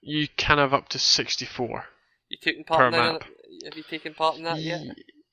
you 0.00 0.26
can 0.36 0.58
have 0.58 0.74
up 0.74 0.88
to 0.88 0.98
64. 0.98 1.84
You 2.28 2.38
taking 2.42 2.64
part 2.64 2.78
Per 2.80 2.86
in 2.86 2.92
that? 2.92 3.12
map. 3.12 3.24
Have 3.64 3.76
you 3.76 3.84
taken 3.84 4.14
part 4.14 4.36
in 4.36 4.42
that 4.44 4.58
yet? 4.60 4.80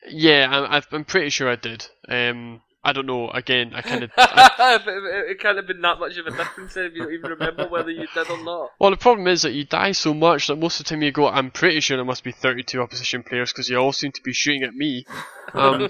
Yeah, 0.07 0.47
I'm, 0.69 0.83
I'm 0.91 1.05
pretty 1.05 1.29
sure 1.29 1.49
I 1.49 1.55
did. 1.55 1.87
Um, 2.07 2.61
I 2.83 2.93
don't 2.93 3.05
know. 3.05 3.29
Again, 3.29 3.73
I 3.75 3.81
kind 3.83 4.03
of. 4.03 4.11
I... 4.17 4.79
it, 4.85 5.31
it 5.31 5.39
can't 5.39 5.57
have 5.57 5.67
been 5.67 5.81
that 5.81 5.99
much 5.99 6.17
of 6.17 6.27
a 6.27 6.31
difference 6.31 6.77
if 6.77 6.93
you 6.93 7.03
don't 7.03 7.13
even 7.13 7.31
remember 7.31 7.67
whether 7.67 7.91
you 7.91 8.07
did 8.13 8.29
or 8.29 8.43
not. 8.43 8.71
well, 8.79 8.91
the 8.91 8.97
problem 8.97 9.27
is 9.27 9.41
that 9.41 9.53
you 9.53 9.65
die 9.65 9.91
so 9.91 10.13
much 10.13 10.47
that 10.47 10.55
most 10.55 10.79
of 10.79 10.85
the 10.85 10.89
time 10.89 11.01
you 11.01 11.11
go, 11.11 11.27
I'm 11.27 11.51
pretty 11.51 11.81
sure 11.81 11.97
there 11.97 12.05
must 12.05 12.23
be 12.23 12.31
32 12.31 12.81
opposition 12.81 13.23
players 13.23 13.51
because 13.51 13.69
you 13.69 13.77
all 13.77 13.91
seem 13.91 14.11
to 14.13 14.23
be 14.23 14.33
shooting 14.33 14.63
at 14.63 14.73
me. 14.73 15.05
Um, 15.51 15.89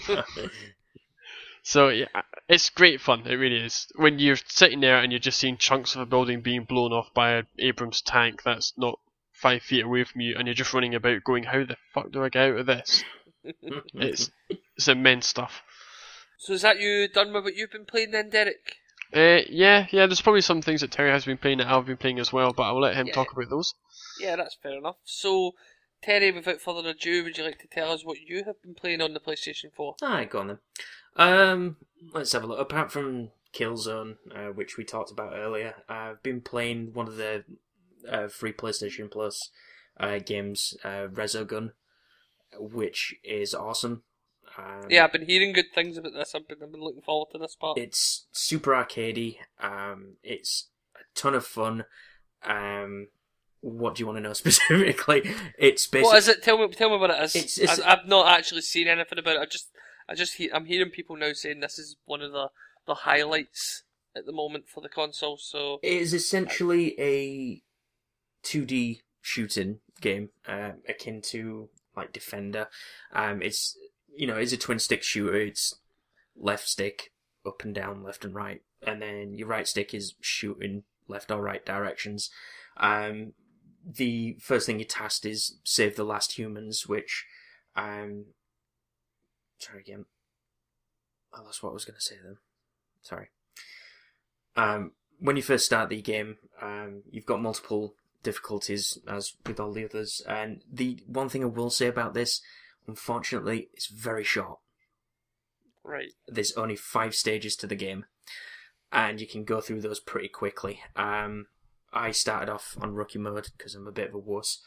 so 1.64 1.90
yeah, 1.90 2.06
it's 2.48 2.70
great 2.70 3.02
fun. 3.02 3.28
It 3.28 3.36
really 3.36 3.58
is. 3.58 3.88
When 3.98 4.20
you're 4.20 4.38
sitting 4.38 4.80
there 4.80 5.00
and 5.00 5.12
you're 5.12 5.20
just 5.20 5.38
seeing 5.38 5.58
chunks 5.58 5.96
of 5.96 6.02
a 6.02 6.06
building 6.06 6.40
being 6.40 6.64
blown 6.64 6.94
off 6.94 7.14
by 7.14 7.32
an 7.32 7.48
Abrams 7.60 8.02
tank 8.02 8.42
that's 8.44 8.72
not 8.78 9.00
five 9.34 9.62
feet 9.62 9.84
away 9.84 10.06
from 10.06 10.22
you, 10.22 10.36
and 10.38 10.48
you're 10.48 10.56
just 10.56 10.74
running 10.74 10.96
about 10.96 11.26
going, 11.26 11.44
"How 11.44 11.66
the 11.66 11.76
fuck 11.94 12.12
do 12.12 12.24
I 12.24 12.30
get 12.30 12.52
out 12.52 12.60
of 12.60 12.66
this?" 12.68 13.04
It's 13.94 14.32
it's 14.50 14.88
immense 14.88 15.28
stuff. 15.28 15.62
So 16.40 16.54
is 16.54 16.62
that 16.62 16.80
you 16.80 17.10
done 17.10 17.34
with 17.34 17.44
what 17.44 17.56
you've 17.56 17.72
been 17.72 17.86
playing 17.86 18.12
then, 18.12 18.30
Derrick? 18.30 18.78
Uh, 19.14 19.42
yeah, 19.50 19.88
yeah. 19.92 20.06
There's 20.08 20.22
probably 20.22 20.40
some 20.42 20.62
things 20.62 20.80
that 20.82 20.90
Terry 20.92 21.10
has 21.12 21.26
been 21.26 21.38
playing 21.38 21.58
that 21.58 21.68
I've 21.68 21.86
been 21.86 21.98
playing 21.98 22.18
as 22.18 22.32
well, 22.32 22.54
but 22.54 22.64
I'll 22.64 22.80
let 22.80 22.96
him 22.96 23.08
Yeah. 23.08 23.14
talk 23.14 23.34
about 23.34 23.50
those. 23.50 23.76
Yeah, 24.22 24.38
that's 24.38 24.56
fair 24.56 24.78
enough. 24.78 24.96
So, 25.04 25.56
Terry, 26.02 26.32
without 26.32 26.62
further 26.62 26.88
ado, 26.90 27.26
would 27.26 27.38
you 27.38 27.44
like 27.44 27.60
to 27.60 27.68
tell 27.68 27.92
us 27.92 28.06
what 28.06 28.20
you 28.22 28.46
have 28.46 28.62
been 28.62 28.74
playing 28.74 29.02
on 29.02 29.14
the 29.14 29.20
PlayStation 29.20 29.74
4? 29.74 29.98
Alright, 30.02 30.30
go 30.30 30.40
on 30.40 30.48
then. 30.48 30.60
Um, 31.18 31.78
let's 32.14 32.32
have 32.32 32.44
a 32.44 32.48
look. 32.48 32.60
Apart 32.60 32.90
from 32.90 33.32
Killzone, 33.54 34.16
uh, 34.34 34.54
which 34.54 34.78
we 34.78 34.86
talked 34.86 35.12
about 35.12 35.34
earlier, 35.34 35.76
I've 35.90 36.24
been 36.24 36.40
playing 36.40 36.94
one 36.94 37.08
of 37.10 37.18
the 37.18 37.44
uh, 38.08 38.30
free 38.30 38.54
PlayStation 38.54 39.12
Plus 39.12 39.50
uh, 40.00 40.20
games, 40.20 40.78
uh, 40.86 41.08
Resogun, 41.12 41.74
which 42.58 43.16
is 43.26 43.54
awesome. 43.54 44.04
Um, 44.58 44.86
Yeah, 44.90 45.04
I've 45.06 45.12
been 45.12 45.26
hearing 45.26 45.54
good 45.54 45.72
things 45.74 45.98
about 45.98 46.14
this. 46.14 46.34
I've 46.36 46.48
been, 46.48 46.58
I've 46.64 46.72
been 46.72 46.82
looking 46.82 47.02
forward 47.02 47.28
to 47.34 47.38
this 47.38 47.56
part. 47.56 47.78
It's 47.78 48.28
super 48.32 48.72
arcadey. 48.72 49.38
Um, 49.62 50.16
it's 50.24 50.70
a 50.96 51.00
ton 51.16 51.36
of 51.36 51.46
fun. 51.46 51.86
Um, 52.44 53.08
what 53.62 53.96
do 53.96 54.02
you 54.02 54.06
want 54.08 54.18
to 54.18 54.22
know 54.22 54.34
specifically? 54.34 55.30
It's 55.58 55.88
basically 55.88 56.10
what 56.10 56.18
is 56.18 56.28
it? 56.28 56.44
Tell 56.44 56.58
me, 56.58 56.68
tell 56.70 56.90
me 56.90 56.98
what 56.98 57.10
it 57.12 57.22
is. 57.24 57.36
It's- 57.36 57.58
it's- 57.58 57.80
I, 57.80 57.94
I've 57.94 58.08
not 58.08 58.28
actually 58.28 58.62
seen 58.62 58.88
anything 58.88 59.20
about 59.20 59.36
it. 59.36 59.42
I 59.42 59.46
just, 59.46 59.70
I 60.08 60.16
just, 60.16 60.36
he, 60.36 60.52
I'm 60.52 60.66
hearing 60.66 60.90
people 60.92 61.16
now 61.16 61.34
saying 61.34 61.60
this 61.60 61.78
is 61.80 61.96
one 62.06 62.22
of 62.22 62.32
the 62.32 62.50
the 62.88 62.96
highlights 62.96 63.84
at 64.16 64.26
the 64.26 64.32
moment 64.32 64.68
for 64.68 64.82
the 64.82 64.90
console. 64.90 65.38
So, 65.38 65.80
It 65.84 65.92
is 65.94 66.14
essentially 66.14 67.00
a 67.00 67.62
2D 68.44 69.02
shooting 69.22 69.80
game, 70.02 70.30
uh, 70.48 70.72
akin 70.88 71.22
to 71.24 71.70
like 71.96 72.12
Defender. 72.14 72.68
Um, 73.14 73.42
it's 73.44 73.78
you 74.16 74.28
know 74.28 74.38
it's 74.38 74.54
a 74.54 74.58
twin 74.58 74.80
stick 74.80 75.04
shooter. 75.04 75.36
It's 75.36 75.76
left 76.36 76.68
stick 76.68 77.12
up 77.46 77.64
and 77.64 77.74
down, 77.74 78.04
left 78.04 78.26
and 78.26 78.36
right, 78.36 78.62
and 78.86 79.02
then 79.02 79.34
your 79.34 79.48
right 79.48 79.68
stick 79.68 79.94
is 79.94 80.16
shooting 80.22 80.84
left 81.08 81.32
or 81.32 81.42
right 81.42 81.66
directions. 81.66 82.30
Um, 82.78 83.34
the 83.86 84.38
first 84.40 84.66
thing 84.66 84.80
you're 84.80 84.88
tasked 84.88 85.26
is 85.26 85.58
save 85.64 85.96
the 85.96 86.04
last 86.04 86.38
humans, 86.38 86.88
which, 86.88 87.26
um, 87.76 88.26
try 89.60 89.80
again. 89.80 90.06
Oh, 91.34 91.44
that's 91.44 91.62
what 91.62 91.72
I 91.72 91.74
was 91.74 91.86
going 91.86 91.98
to 91.98 92.02
say 92.02 92.16
then. 92.24 92.38
Sorry. 93.02 93.30
Um, 94.56 94.92
when 95.20 95.36
you 95.36 95.42
first 95.42 95.66
start 95.66 95.90
the 95.90 96.02
game, 96.02 96.38
um, 96.62 97.04
you've 97.10 97.26
got 97.26 97.42
multiple 97.42 97.96
difficulties 98.24 98.98
as 99.08 99.34
with 99.46 99.60
all 99.60 99.72
the 99.72 99.86
others, 99.86 100.22
and 100.28 100.62
the 100.72 101.04
one 101.08 101.30
thing 101.30 101.44
I 101.44 101.48
will 101.48 101.70
say 101.70 101.88
about 101.88 102.14
this, 102.14 102.42
unfortunately, 102.88 103.70
it's 103.74 103.88
very 103.88 104.24
short. 104.24 104.60
Right. 105.84 106.14
There's 106.28 106.54
only 106.54 106.76
five 106.76 107.16
stages 107.16 107.56
to 107.58 107.68
the 107.68 107.76
game, 107.76 108.06
and 108.92 109.20
you 109.20 109.28
can 109.28 109.44
go 109.44 109.62
through 109.62 109.82
those 109.82 110.00
pretty 110.00 110.28
quickly. 110.28 110.82
Um, 110.96 111.48
I 111.92 112.12
started 112.12 112.52
off 112.52 112.78
on 112.80 112.94
rookie 112.94 113.20
mode 113.20 113.48
because 113.58 113.76
I'm 113.76 113.88
a 113.88 113.92
bit 113.92 114.10
of 114.10 114.16
a 114.16 114.20
wuss, 114.20 114.62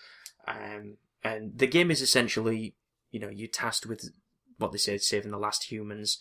um, 0.49 0.97
and 1.23 1.57
the 1.57 1.67
game 1.67 1.91
is 1.91 2.03
essentially, 2.03 2.75
you 3.11 3.21
know, 3.21 3.29
you're 3.29 3.49
tasked 3.49 3.87
with 3.87 4.11
what 4.59 4.73
they 4.73 4.79
say, 4.79 4.99
saving 4.99 5.31
the 5.31 5.39
last 5.39 5.71
humans, 5.71 6.19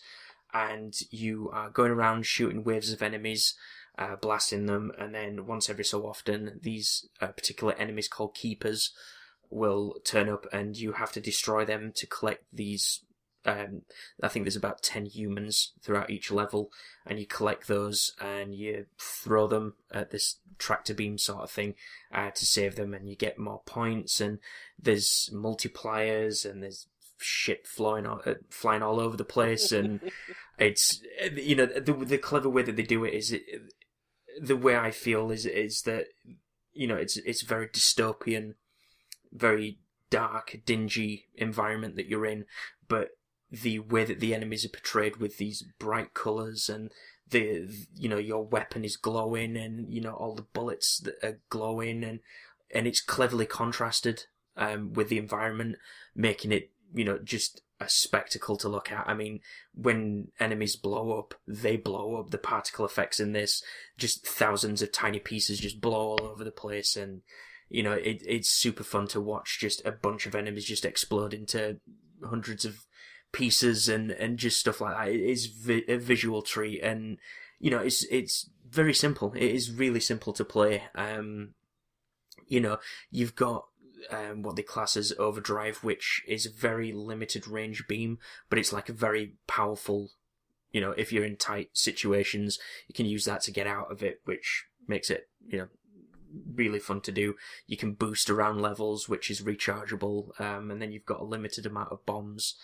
and 0.52 0.94
you 1.10 1.50
are 1.52 1.70
going 1.70 1.90
around 1.90 2.26
shooting 2.26 2.64
waves 2.64 2.92
of 2.92 3.02
enemies. 3.02 3.54
Uh, 3.98 4.16
blasting 4.16 4.64
them, 4.64 4.90
and 4.98 5.14
then 5.14 5.44
once 5.44 5.68
every 5.68 5.84
so 5.84 6.06
often, 6.06 6.58
these 6.62 7.10
uh, 7.20 7.26
particular 7.26 7.74
enemies 7.74 8.08
called 8.08 8.34
keepers 8.34 8.90
will 9.52 9.96
turn 10.04 10.28
up, 10.28 10.46
and 10.52 10.76
you 10.76 10.92
have 10.92 11.12
to 11.12 11.20
destroy 11.20 11.64
them 11.64 11.92
to 11.96 12.06
collect 12.06 12.44
these 12.52 13.04
um, 13.44 13.82
I 14.22 14.28
think 14.28 14.44
there's 14.44 14.56
about 14.56 14.82
10 14.82 15.06
humans 15.06 15.72
throughout 15.82 16.10
each 16.10 16.30
level, 16.30 16.70
and 17.04 17.18
you 17.18 17.26
collect 17.26 17.66
those 17.66 18.12
and 18.20 18.54
you 18.54 18.86
throw 18.98 19.46
them 19.46 19.74
at 19.92 20.10
this 20.10 20.38
tractor 20.58 20.94
beam 20.94 21.18
sort 21.18 21.42
of 21.42 21.50
thing 21.50 21.74
uh, 22.12 22.30
to 22.30 22.46
save 22.46 22.76
them, 22.76 22.94
and 22.94 23.08
you 23.08 23.16
get 23.16 23.38
more 23.38 23.62
points. 23.66 24.20
And 24.20 24.38
there's 24.78 25.30
multipliers, 25.34 26.48
and 26.48 26.62
there's 26.62 26.86
shit 27.18 27.66
flying 27.66 28.06
all, 28.06 28.20
uh, 28.24 28.34
flying 28.50 28.82
all 28.82 29.00
over 29.00 29.16
the 29.16 29.24
place, 29.24 29.72
and 29.72 30.00
it's 30.58 31.00
you 31.34 31.56
know 31.56 31.66
the 31.66 31.92
the 31.92 32.18
clever 32.18 32.48
way 32.48 32.62
that 32.62 32.76
they 32.76 32.82
do 32.82 33.04
it 33.04 33.14
is 33.14 33.32
it, 33.32 33.42
the 34.40 34.56
way 34.56 34.76
I 34.76 34.92
feel 34.92 35.30
is 35.30 35.46
is 35.46 35.82
that 35.82 36.06
you 36.72 36.86
know 36.86 36.96
it's 36.96 37.16
it's 37.16 37.42
very 37.42 37.66
dystopian, 37.66 38.54
very 39.32 39.78
dark, 40.10 40.60
dingy 40.64 41.26
environment 41.34 41.96
that 41.96 42.06
you're 42.06 42.26
in, 42.26 42.44
but 42.88 43.10
the 43.50 43.78
way 43.78 44.04
that 44.04 44.20
the 44.20 44.34
enemies 44.34 44.64
are 44.64 44.70
portrayed 44.70 45.16
with 45.16 45.36
these 45.36 45.64
bright 45.78 46.14
colours 46.14 46.68
and 46.70 46.90
the 47.28 47.68
you 47.94 48.08
know 48.08 48.18
your 48.18 48.44
weapon 48.44 48.84
is 48.84 48.96
glowing 48.96 49.56
and 49.56 49.92
you 49.92 50.00
know 50.00 50.12
all 50.12 50.34
the 50.34 50.42
bullets 50.42 50.98
that 50.98 51.14
are 51.22 51.38
glowing 51.50 52.02
and 52.02 52.20
and 52.72 52.86
it's 52.86 53.00
cleverly 53.00 53.46
contrasted 53.46 54.24
um, 54.56 54.92
with 54.92 55.08
the 55.08 55.18
environment, 55.18 55.76
making 56.14 56.52
it 56.52 56.70
you 56.94 57.04
know 57.04 57.18
just 57.18 57.62
a 57.80 57.88
spectacle 57.88 58.56
to 58.56 58.68
look 58.68 58.92
at. 58.92 59.08
I 59.08 59.14
mean, 59.14 59.40
when 59.74 60.28
enemies 60.38 60.76
blow 60.76 61.18
up, 61.18 61.34
they 61.46 61.76
blow 61.76 62.16
up. 62.16 62.30
The 62.30 62.38
particle 62.38 62.84
effects 62.84 63.20
in 63.20 63.32
this, 63.32 63.62
just 63.98 64.26
thousands 64.26 64.82
of 64.82 64.92
tiny 64.92 65.18
pieces 65.18 65.60
just 65.60 65.80
blow 65.80 66.16
all 66.16 66.22
over 66.22 66.44
the 66.44 66.50
place, 66.50 66.96
and 66.96 67.22
you 67.72 67.82
know 67.82 67.92
it, 67.92 68.22
it's 68.26 68.50
super 68.50 68.84
fun 68.84 69.08
to 69.08 69.20
watch. 69.20 69.58
Just 69.58 69.84
a 69.86 69.92
bunch 69.92 70.26
of 70.26 70.34
enemies 70.34 70.66
just 70.66 70.84
explode 70.84 71.32
into 71.32 71.78
hundreds 72.22 72.64
of 72.64 72.86
pieces 73.32 73.88
and 73.88 74.10
and 74.12 74.38
just 74.38 74.60
stuff 74.60 74.80
like 74.80 74.94
that. 74.94 75.08
It 75.08 75.20
is 75.20 75.46
vi- 75.46 75.84
a 75.88 75.96
visual 75.96 76.42
treat, 76.42 76.82
and 76.82 77.18
you 77.58 77.70
know 77.70 77.78
it's 77.78 78.04
it's 78.04 78.50
very 78.68 78.92
simple. 78.92 79.32
It 79.34 79.50
is 79.50 79.72
really 79.72 80.00
simple 80.00 80.34
to 80.34 80.44
play. 80.44 80.84
Um, 80.94 81.54
you 82.46 82.60
know, 82.60 82.78
you've 83.10 83.34
got 83.34 83.64
um, 84.10 84.42
what 84.42 84.56
they 84.56 84.62
class 84.62 84.94
as 84.94 85.14
overdrive, 85.18 85.78
which 85.78 86.22
is 86.28 86.44
a 86.44 86.52
very 86.52 86.92
limited 86.92 87.48
range 87.48 87.86
beam, 87.88 88.18
but 88.50 88.58
it's 88.58 88.72
like 88.72 88.90
a 88.90 88.94
very 88.94 89.36
powerful. 89.46 90.10
You 90.72 90.82
know, 90.82 90.92
if 90.92 91.10
you're 91.10 91.24
in 91.24 91.36
tight 91.36 91.70
situations, 91.72 92.58
you 92.86 92.94
can 92.94 93.06
use 93.06 93.24
that 93.24 93.40
to 93.42 93.50
get 93.50 93.66
out 93.66 93.90
of 93.90 94.02
it, 94.02 94.20
which 94.26 94.66
makes 94.86 95.08
it 95.08 95.30
you 95.46 95.56
know 95.56 95.68
really 96.54 96.78
fun 96.78 97.00
to 97.02 97.12
do. 97.12 97.34
You 97.66 97.76
can 97.76 97.92
boost 97.92 98.30
around 98.30 98.60
levels, 98.60 99.08
which 99.08 99.30
is 99.30 99.42
rechargeable, 99.42 100.38
um, 100.40 100.70
and 100.70 100.80
then 100.80 100.92
you've 100.92 101.06
got 101.06 101.20
a 101.20 101.24
limited 101.24 101.66
amount 101.66 101.92
of 101.92 102.04
bombs 102.06 102.56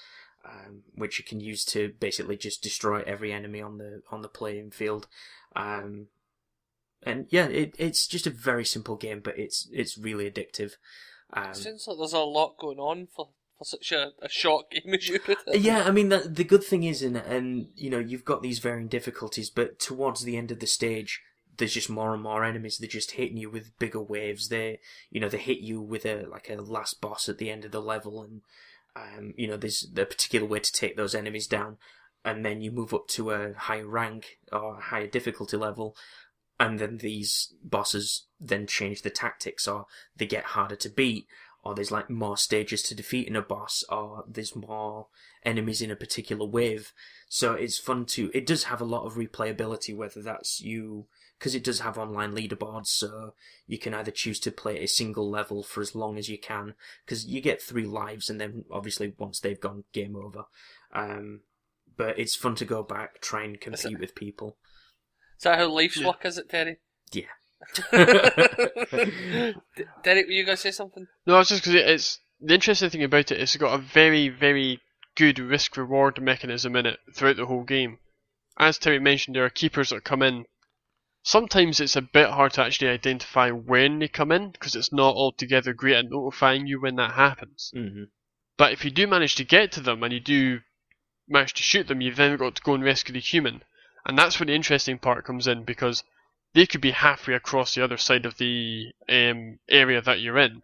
um, 0.44 0.82
which 0.94 1.18
you 1.18 1.24
can 1.24 1.40
use 1.40 1.64
to 1.66 1.92
basically 2.00 2.36
just 2.36 2.62
destroy 2.62 3.02
every 3.06 3.32
enemy 3.32 3.60
on 3.60 3.78
the 3.78 4.02
on 4.10 4.22
the 4.22 4.28
playing 4.28 4.70
field. 4.70 5.06
Um, 5.54 6.06
and 7.02 7.26
yeah, 7.30 7.46
it, 7.46 7.74
it's 7.78 8.06
just 8.06 8.26
a 8.26 8.30
very 8.30 8.64
simple 8.64 8.96
game, 8.96 9.20
but 9.20 9.38
it's 9.38 9.68
it's 9.72 9.98
really 9.98 10.30
addictive. 10.30 10.72
Um, 11.32 11.50
It 11.50 11.56
seems 11.56 11.86
like 11.86 11.98
there's 11.98 12.12
a 12.12 12.20
lot 12.20 12.56
going 12.58 12.78
on 12.78 13.08
for, 13.14 13.28
for 13.58 13.64
such 13.64 13.92
a, 13.92 14.12
a 14.22 14.28
short 14.28 14.70
game 14.70 14.94
as 14.94 15.08
you 15.08 15.18
put 15.18 15.38
it. 15.46 15.60
yeah, 15.60 15.84
I 15.84 15.90
mean 15.90 16.08
the 16.08 16.18
the 16.18 16.44
good 16.44 16.64
thing 16.64 16.84
is 16.84 17.02
and 17.02 17.16
and 17.16 17.68
you 17.74 17.90
know 17.90 17.98
you've 17.98 18.24
got 18.24 18.42
these 18.42 18.58
varying 18.58 18.88
difficulties, 18.88 19.50
but 19.50 19.78
towards 19.78 20.22
the 20.22 20.36
end 20.36 20.50
of 20.50 20.60
the 20.60 20.66
stage, 20.66 21.22
there's 21.58 21.74
just 21.74 21.90
more 21.90 22.14
and 22.14 22.22
more 22.22 22.44
enemies. 22.44 22.78
They're 22.78 22.88
just 22.88 23.12
hitting 23.12 23.36
you 23.36 23.50
with 23.50 23.78
bigger 23.78 24.00
waves. 24.00 24.48
They 24.48 24.80
you 25.10 25.20
know 25.20 25.28
they 25.28 25.38
hit 25.38 25.58
you 25.58 25.80
with 25.80 26.06
a 26.06 26.24
like 26.26 26.48
a 26.48 26.54
last 26.54 27.00
boss 27.00 27.28
at 27.28 27.38
the 27.38 27.50
end 27.50 27.64
of 27.64 27.72
the 27.72 27.82
level, 27.82 28.22
and 28.22 28.42
um, 28.98 29.34
you 29.36 29.46
know, 29.46 29.56
there's 29.56 29.86
a 29.96 30.04
particular 30.04 30.46
way 30.46 30.60
to 30.60 30.72
take 30.72 30.96
those 30.96 31.14
enemies 31.14 31.46
down, 31.46 31.76
and 32.24 32.44
then 32.44 32.60
you 32.60 32.70
move 32.70 32.94
up 32.94 33.08
to 33.08 33.30
a 33.30 33.54
higher 33.54 33.86
rank 33.86 34.38
or 34.52 34.78
a 34.78 34.80
higher 34.80 35.06
difficulty 35.06 35.56
level, 35.56 35.96
and 36.58 36.78
then 36.78 36.98
these 36.98 37.52
bosses 37.62 38.26
then 38.40 38.66
change 38.66 39.02
the 39.02 39.10
tactics, 39.10 39.68
or 39.68 39.86
they 40.16 40.26
get 40.26 40.44
harder 40.44 40.76
to 40.76 40.88
beat, 40.88 41.26
or 41.62 41.74
there's 41.74 41.90
like 41.90 42.10
more 42.10 42.36
stages 42.36 42.82
to 42.82 42.94
defeat 42.94 43.28
in 43.28 43.36
a 43.36 43.42
boss, 43.42 43.84
or 43.88 44.24
there's 44.26 44.56
more 44.56 45.08
enemies 45.44 45.80
in 45.80 45.90
a 45.90 45.96
particular 45.96 46.46
wave. 46.46 46.92
So 47.28 47.54
it's 47.54 47.78
fun 47.78 48.06
to. 48.06 48.30
It 48.34 48.46
does 48.46 48.64
have 48.64 48.80
a 48.80 48.86
lot 48.86 49.04
of 49.04 49.14
replayability, 49.14 49.94
whether 49.96 50.22
that's 50.22 50.60
you 50.60 51.06
because 51.38 51.54
it 51.54 51.64
does 51.64 51.80
have 51.80 51.96
online 51.98 52.32
leaderboards, 52.32 52.86
so 52.88 53.34
you 53.66 53.78
can 53.78 53.94
either 53.94 54.10
choose 54.10 54.40
to 54.40 54.50
play 54.50 54.82
a 54.82 54.88
single 54.88 55.30
level 55.30 55.62
for 55.62 55.80
as 55.80 55.94
long 55.94 56.18
as 56.18 56.28
you 56.28 56.38
can, 56.38 56.74
because 57.04 57.26
you 57.26 57.40
get 57.40 57.62
three 57.62 57.84
lives, 57.86 58.28
and 58.28 58.40
then 58.40 58.64
obviously 58.70 59.12
once 59.18 59.40
they've 59.40 59.60
gone, 59.60 59.84
game 59.92 60.16
over. 60.16 60.44
Um, 60.92 61.40
but 61.96 62.18
it's 62.18 62.34
fun 62.36 62.54
to 62.56 62.64
go 62.64 62.82
back, 62.82 63.20
try 63.20 63.44
and 63.44 63.60
compete 63.60 63.98
with 63.98 64.14
people. 64.14 64.56
Is 65.36 65.44
that 65.44 65.58
how 65.58 65.68
life's 65.68 65.96
Yeah. 65.98 66.06
work, 66.08 66.24
is 66.24 66.38
it, 66.38 66.48
Terry? 66.48 66.78
Yeah. 67.12 67.24
D- 67.92 69.54
Derrick, 70.02 70.26
were 70.26 70.32
you 70.32 70.44
going 70.44 70.56
to 70.56 70.62
say 70.62 70.70
something? 70.70 71.06
No, 71.26 71.38
it's 71.40 71.50
just 71.50 71.62
because 71.64 71.74
it's 71.74 72.18
the 72.40 72.54
interesting 72.54 72.90
thing 72.90 73.02
about 73.04 73.30
it 73.32 73.38
is 73.40 73.54
it's 73.54 73.56
got 73.56 73.74
a 73.74 73.82
very, 73.82 74.28
very 74.28 74.80
good 75.16 75.38
risk 75.38 75.76
reward 75.76 76.20
mechanism 76.22 76.76
in 76.76 76.86
it 76.86 76.98
throughout 77.14 77.36
the 77.36 77.46
whole 77.46 77.64
game. 77.64 77.98
As 78.58 78.78
Terry 78.78 78.98
mentioned, 79.00 79.36
there 79.36 79.44
are 79.44 79.50
keepers 79.50 79.90
that 79.90 80.04
come 80.04 80.22
in. 80.22 80.44
Sometimes 81.28 81.78
it's 81.78 81.94
a 81.94 82.00
bit 82.00 82.30
hard 82.30 82.54
to 82.54 82.64
actually 82.64 82.88
identify 82.88 83.50
when 83.50 83.98
they 83.98 84.08
come 84.08 84.32
in 84.32 84.50
because 84.50 84.74
it's 84.74 84.94
not 84.94 85.14
altogether 85.14 85.74
great 85.74 85.96
at 85.96 86.08
notifying 86.08 86.66
you 86.66 86.80
when 86.80 86.96
that 86.96 87.12
happens. 87.16 87.70
hmm 87.74 88.04
But 88.56 88.72
if 88.72 88.82
you 88.82 88.90
do 88.90 89.06
manage 89.06 89.34
to 89.34 89.44
get 89.44 89.70
to 89.72 89.82
them 89.82 90.02
and 90.02 90.10
you 90.10 90.20
do 90.20 90.60
manage 91.28 91.52
to 91.52 91.62
shoot 91.62 91.86
them, 91.86 92.00
you've 92.00 92.16
then 92.16 92.38
got 92.38 92.54
to 92.54 92.62
go 92.62 92.72
and 92.72 92.82
rescue 92.82 93.12
the 93.12 93.20
human. 93.20 93.62
And 94.06 94.16
that's 94.16 94.40
where 94.40 94.46
the 94.46 94.54
interesting 94.54 94.98
part 94.98 95.26
comes 95.26 95.46
in 95.46 95.64
because 95.64 96.02
they 96.54 96.64
could 96.64 96.80
be 96.80 96.92
halfway 96.92 97.34
across 97.34 97.74
the 97.74 97.84
other 97.84 97.98
side 97.98 98.24
of 98.24 98.38
the 98.38 98.86
um, 99.06 99.58
area 99.68 100.00
that 100.00 100.20
you're 100.20 100.38
in. 100.38 100.62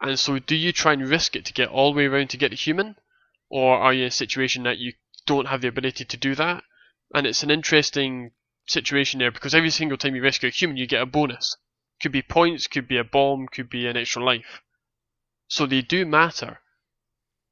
And 0.00 0.20
so, 0.20 0.38
do 0.38 0.54
you 0.54 0.70
try 0.70 0.92
and 0.92 1.08
risk 1.08 1.34
it 1.34 1.44
to 1.46 1.52
get 1.52 1.68
all 1.68 1.92
the 1.92 1.96
way 1.96 2.06
around 2.06 2.30
to 2.30 2.36
get 2.36 2.50
the 2.50 2.56
human? 2.56 2.94
Or 3.48 3.76
are 3.76 3.92
you 3.92 4.02
in 4.02 4.08
a 4.08 4.12
situation 4.12 4.62
that 4.62 4.78
you 4.78 4.92
don't 5.26 5.48
have 5.48 5.62
the 5.62 5.68
ability 5.68 6.04
to 6.04 6.16
do 6.16 6.36
that? 6.36 6.62
And 7.12 7.26
it's 7.26 7.42
an 7.42 7.50
interesting 7.50 8.30
situation 8.66 9.18
there 9.20 9.30
because 9.30 9.54
every 9.54 9.70
single 9.70 9.98
time 9.98 10.14
you 10.14 10.22
rescue 10.22 10.48
a 10.48 10.52
human, 10.52 10.76
you 10.76 10.86
get 10.86 11.02
a 11.02 11.06
bonus. 11.06 11.56
Could 12.02 12.12
be 12.12 12.22
points, 12.22 12.66
could 12.66 12.88
be 12.88 12.98
a 12.98 13.04
bomb, 13.04 13.46
could 13.48 13.70
be 13.70 13.86
an 13.86 13.96
extra 13.96 14.22
life. 14.22 14.60
So 15.48 15.66
they 15.66 15.82
do 15.82 16.04
matter 16.04 16.60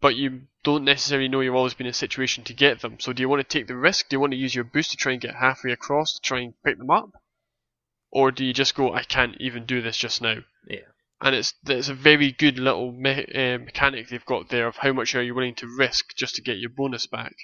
but 0.03 0.17
you 0.17 0.43
don't 0.65 0.85
necessarily 0.85 1.29
know 1.29 1.41
you've 1.41 1.55
always 1.55 1.75
been 1.75 1.87
in 1.87 1.93
a 1.93 1.95
situation 1.95 2.43
to 2.43 2.53
get 2.53 2.81
them. 2.81 2.99
So 2.99 3.13
do 3.13 3.23
you 3.23 3.29
want 3.29 3.49
to 3.49 3.59
take 3.59 3.69
the 3.69 3.77
risk? 3.77 4.09
Do 4.09 4.17
you 4.17 4.21
want 4.21 4.33
to 4.33 4.37
use 4.39 4.55
your 4.55 4.65
boost 4.65 4.91
to 4.91 4.97
try 4.97 5.13
and 5.13 5.21
get 5.21 5.37
halfway 5.37 5.71
across 5.71 6.15
to 6.15 6.21
try 6.21 6.41
and 6.41 6.55
pick 6.65 6.77
them 6.77 6.91
up? 6.91 7.13
Or 8.11 8.33
do 8.33 8.45
you 8.45 8.53
just 8.53 8.75
go, 8.75 8.93
I 8.93 9.05
can't 9.05 9.37
even 9.41 9.65
do 9.65 9.81
this 9.81 9.97
just 9.97 10.21
now? 10.21 10.39
Yeah. 10.67 10.91
And 11.21 11.37
it's 11.37 11.55
it's 11.69 11.89
a 11.89 11.95
very 11.95 12.33
good 12.33 12.59
little 12.59 12.91
me- 12.91 13.27
uh, 13.33 13.59
mechanic 13.59 14.09
they've 14.09 14.25
got 14.25 14.49
there 14.49 14.67
of 14.67 14.77
how 14.77 14.93
much 14.93 15.15
are 15.15 15.23
you 15.23 15.37
willing 15.37 15.55
to 15.57 15.69
risk 15.79 16.17
just 16.17 16.35
to 16.35 16.43
get 16.43 16.59
your 16.59 16.71
bonus 16.71 17.07
back. 17.07 17.35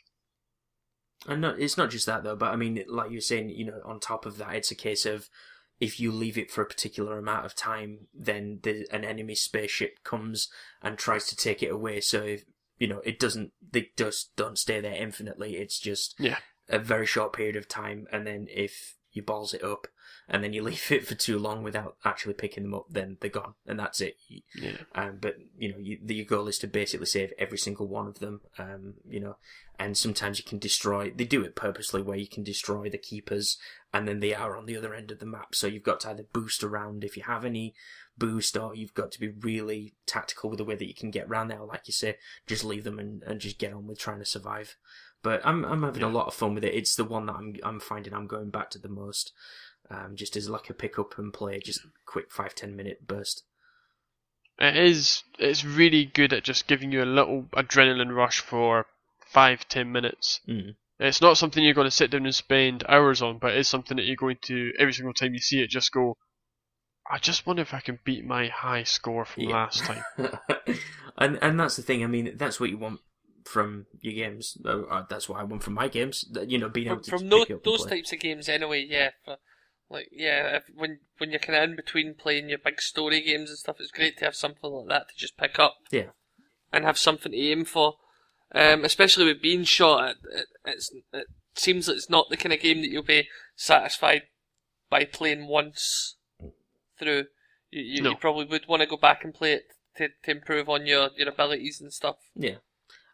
And 1.27 1.41
not, 1.41 1.59
it's 1.59 1.77
not 1.77 1.91
just 1.91 2.07
that 2.07 2.23
though, 2.23 2.37
but 2.37 2.53
I 2.53 2.57
mean, 2.57 2.83
like 2.89 3.11
you're 3.11 3.21
saying, 3.21 3.51
you 3.51 3.67
know, 3.67 3.81
on 3.85 4.01
top 4.01 4.25
of 4.27 4.39
that, 4.39 4.55
it's 4.55 4.71
a 4.71 4.77
case 4.77 5.05
of 5.05 5.29
if 5.81 6.01
you 6.01 6.11
leave 6.13 6.39
it 6.39 6.51
for 6.51 6.63
a 6.63 6.67
particular 6.67 7.19
amount 7.19 7.47
of 7.47 7.55
time, 7.55 8.07
then 8.15 8.61
the, 8.63 8.87
an 8.91 9.05
enemy 9.05 9.35
spaceship 9.35 10.03
comes 10.05 10.49
and 10.83 10.99
tries 10.99 11.27
to 11.27 11.37
take 11.37 11.63
it 11.63 11.73
away. 11.73 12.01
So 12.01 12.23
if, 12.23 12.45
you 12.79 12.87
know, 12.87 13.01
it 13.05 13.19
doesn't, 13.19 13.53
they 13.73 13.91
just 13.97 14.35
don't 14.37 14.59
stay 14.59 14.81
there 14.81 14.95
infinitely. 14.95 15.57
It's 15.57 15.79
just 15.79 16.15
Yeah. 16.19 16.39
a 16.69 16.79
very 16.79 17.07
short 17.07 17.33
period 17.33 17.57
of 17.57 17.69
time. 17.69 18.07
And 18.13 18.27
then 18.27 18.47
if 18.51 18.97
you 19.13 19.23
balls 19.23 19.55
it 19.55 19.63
up, 19.65 19.87
and 20.29 20.45
then 20.45 20.53
you 20.53 20.63
leave 20.63 20.93
it 20.93 21.07
for 21.07 21.15
too 21.15 21.39
long 21.39 21.63
without 21.63 21.97
actually 22.05 22.35
picking 22.35 22.65
them 22.65 22.75
up, 22.75 22.87
then 22.91 23.17
they're 23.21 23.31
gone, 23.31 23.55
and 23.67 23.79
that's 23.79 24.01
it. 24.01 24.17
Yeah. 24.55 24.73
Um, 24.95 25.19
but 25.21 25.37
you 25.57 25.73
know, 25.73 25.79
you, 25.79 25.99
the, 26.03 26.17
your 26.17 26.27
goal 26.27 26.49
is 26.49 26.59
to 26.59 26.67
basically 26.67 27.07
save 27.07 27.33
every 27.39 27.59
single 27.59 27.87
one 27.87 28.07
of 28.07 28.19
them. 28.19 28.43
Um, 28.59 28.95
you 29.09 29.21
know, 29.21 29.37
and 29.79 29.97
sometimes 29.97 30.39
you 30.39 30.45
can 30.45 30.59
destroy. 30.59 31.11
They 31.11 31.25
do 31.25 31.43
it 31.43 31.57
purposely, 31.57 32.03
where 32.03 32.19
you 32.19 32.29
can 32.29 32.43
destroy 32.43 32.91
the 32.91 32.99
keepers, 32.99 33.57
and 33.93 34.07
then 34.07 34.21
they 34.21 34.35
are 34.35 34.57
on 34.57 34.67
the 34.67 34.77
other 34.77 34.95
end 34.95 35.11
of 35.11 35.19
the 35.19 35.27
map. 35.27 35.55
So 35.55 35.67
you've 35.67 35.83
got 35.83 36.01
to 36.01 36.11
either 36.11 36.27
boost 36.33 36.63
around 36.63 37.05
if 37.05 37.17
you 37.17 37.23
have 37.25 37.45
any 37.45 37.75
boost, 38.19 38.57
or 38.57 38.75
you've 38.75 38.95
got 38.95 39.13
to 39.13 39.21
be 39.21 39.29
really 39.29 39.95
tactical 40.05 40.51
with 40.51 40.59
the 40.59 40.65
way 40.65 40.75
that 40.75 40.89
you 40.89 40.95
can 40.95 41.11
get 41.11 41.29
around 41.29 41.49
there. 41.49 41.63
Like 41.63 41.83
you 41.87 41.93
say, 41.93 42.17
just 42.47 42.65
leave 42.65 42.85
them 42.85 42.99
and, 42.99 43.23
and 43.23 43.41
just 43.41 43.59
get 43.59 43.73
on 43.73 43.87
with 43.87 43.99
trying 43.99 44.19
to 44.19 44.27
survive. 44.27 44.77
But 45.23 45.41
I'm 45.45 45.65
I'm 45.65 45.83
having 45.83 46.03
a 46.03 46.09
lot 46.09 46.29
of 46.29 46.35
fun 46.35 46.55
with 46.55 46.65
it. 46.65 46.75
It's 46.75 46.95
the 46.95 47.05
one 47.05 47.27
that 47.27 47.37
I'm 47.37 47.57
I'm 47.63 47.81
finding 47.81 48.15
I'm 48.15 48.27
going 48.27 48.51
back 48.51 48.71
to 48.71 48.79
the 48.79 48.89
most. 48.89 49.33
Um, 49.91 50.17
just 50.17 50.37
as 50.37 50.51
like 50.51 50.69
a 50.69 50.75
pick 50.75 50.99
up 50.99 51.19
and 51.19 51.33
play, 51.33 51.61
just 51.65 51.81
quick 52.07 52.31
five 52.31 52.55
ten 52.55 52.77
minute 52.77 53.07
burst. 53.07 53.45
It 54.59 54.77
is. 54.77 55.23
It's 55.39 55.65
really 55.65 56.05
good 56.05 56.33
at 56.33 56.45
just 56.45 56.67
giving 56.67 56.93
you 56.93 57.03
a 57.03 57.07
little 57.07 57.45
adrenaline 57.55 58.15
rush 58.15 58.41
for 58.41 58.87
five, 59.27 59.67
ten 59.69 59.91
minutes. 59.93 60.41
Mm. 60.49 60.75
It's 61.01 61.21
not 61.21 61.39
something 61.39 61.63
you're 61.63 61.75
going 61.75 61.87
to 61.87 61.91
sit 61.93 62.11
down 62.11 62.27
and 62.27 62.35
spend 62.35 62.85
hours 62.89 63.23
on, 63.23 63.39
but 63.39 63.55
it's 63.55 63.69
something 63.69 63.97
that 63.97 64.05
you're 64.07 64.17
going 64.17 64.39
to 64.43 64.73
every 64.79 64.93
single 64.93 65.15
time 65.15 65.33
you 65.33 65.39
see 65.41 65.61
it, 65.63 65.71
just 65.71 65.93
go. 65.93 66.17
I 67.11 67.19
just 67.19 67.47
wonder 67.47 67.63
if 67.63 67.73
I 67.73 67.81
can 67.81 67.99
beat 68.05 68.27
my 68.27 68.49
high 68.49 68.83
score 68.83 69.25
from 69.25 69.45
Yeah. 69.45 69.53
last 69.55 69.85
time. 69.85 70.05
and 71.17 71.39
and 71.41 71.59
that's 71.59 71.77
the 71.77 71.83
thing. 71.83 72.05
I 72.05 72.07
mean, 72.09 72.37
that's 72.37 72.61
what 72.61 72.69
you 72.71 72.77
want 72.79 73.01
from 73.45 73.87
your 74.03 74.13
games. 74.13 74.59
Uh, 74.65 74.83
uh, 74.83 75.07
That's 75.09 75.27
what 75.29 75.41
I 75.41 75.45
want 75.45 75.63
from 75.63 75.73
my 75.75 75.89
games. 75.89 76.25
You 76.47 76.59
know, 76.59 76.69
being 76.69 76.89
able 76.89 76.97
From, 76.97 77.05
to 77.05 77.11
from 77.11 77.19
just 77.21 77.31
those, 77.31 77.41
pick 77.47 77.51
it 77.51 77.55
up 77.55 77.65
and 77.65 77.73
those 77.73 77.87
play. 77.87 77.91
types 77.97 78.13
of 78.13 78.19
games, 78.21 78.49
anyway, 78.49 78.85
yeah. 78.87 79.11
For, 79.25 79.37
like, 79.91 80.09
yeah, 80.13 80.57
if, 80.57 80.65
when 80.75 81.01
when 81.19 81.31
you're 81.31 81.39
kind 81.39 81.57
of 81.57 81.71
in 81.71 81.77
between 81.77 82.15
playing 82.15 82.49
your 82.49 82.59
big 82.59 82.81
story 82.81 83.21
games 83.23 83.51
and 83.51 83.59
stuff, 83.59 83.77
it's 83.81 83.91
great 83.91 84.19
to 84.19 84.25
have 84.25 84.35
something 84.35 84.71
like 84.71 84.89
that 84.89 85.09
to 85.09 85.17
just 85.17 85.37
pick 85.37 85.59
up. 85.59 85.77
Yeah. 85.91 86.11
And 86.73 86.85
have 86.85 86.99
something 86.99 87.33
to 87.33 87.39
aim 87.39 87.65
for. 87.65 87.95
Um, 88.55 88.85
especially 88.85 89.25
with 89.25 89.41
being 89.43 89.65
shot, 89.65 90.11
it, 90.11 90.17
it, 90.31 90.47
it's, 90.67 90.91
it 91.13 91.27
seems 91.55 91.87
that 91.87 91.97
it's 91.97 92.11
not 92.11 92.29
the 92.29 92.37
kind 92.37 92.53
of 92.53 92.61
game 92.61 92.83
that 92.83 92.91
you'll 92.91 93.03
be 93.03 93.29
satisfied 93.57 94.23
by 94.91 95.05
playing 95.05 95.47
once 95.49 96.17
through. 96.99 97.25
You, 97.71 97.83
you, 97.83 98.03
No. 98.03 98.11
you 98.11 98.17
probably 98.17 98.45
would 98.47 98.69
want 98.69 98.81
to 98.81 98.87
go 98.89 98.97
back 98.97 99.25
and 99.25 99.35
play 99.35 99.53
it 99.53 99.65
to, 99.97 100.09
to 100.25 100.31
improve 100.31 100.69
on 100.69 100.87
your, 100.87 101.11
your 101.17 101.29
abilities 101.29 101.81
and 101.81 101.93
stuff. 101.93 102.17
Yeah, 102.35 102.57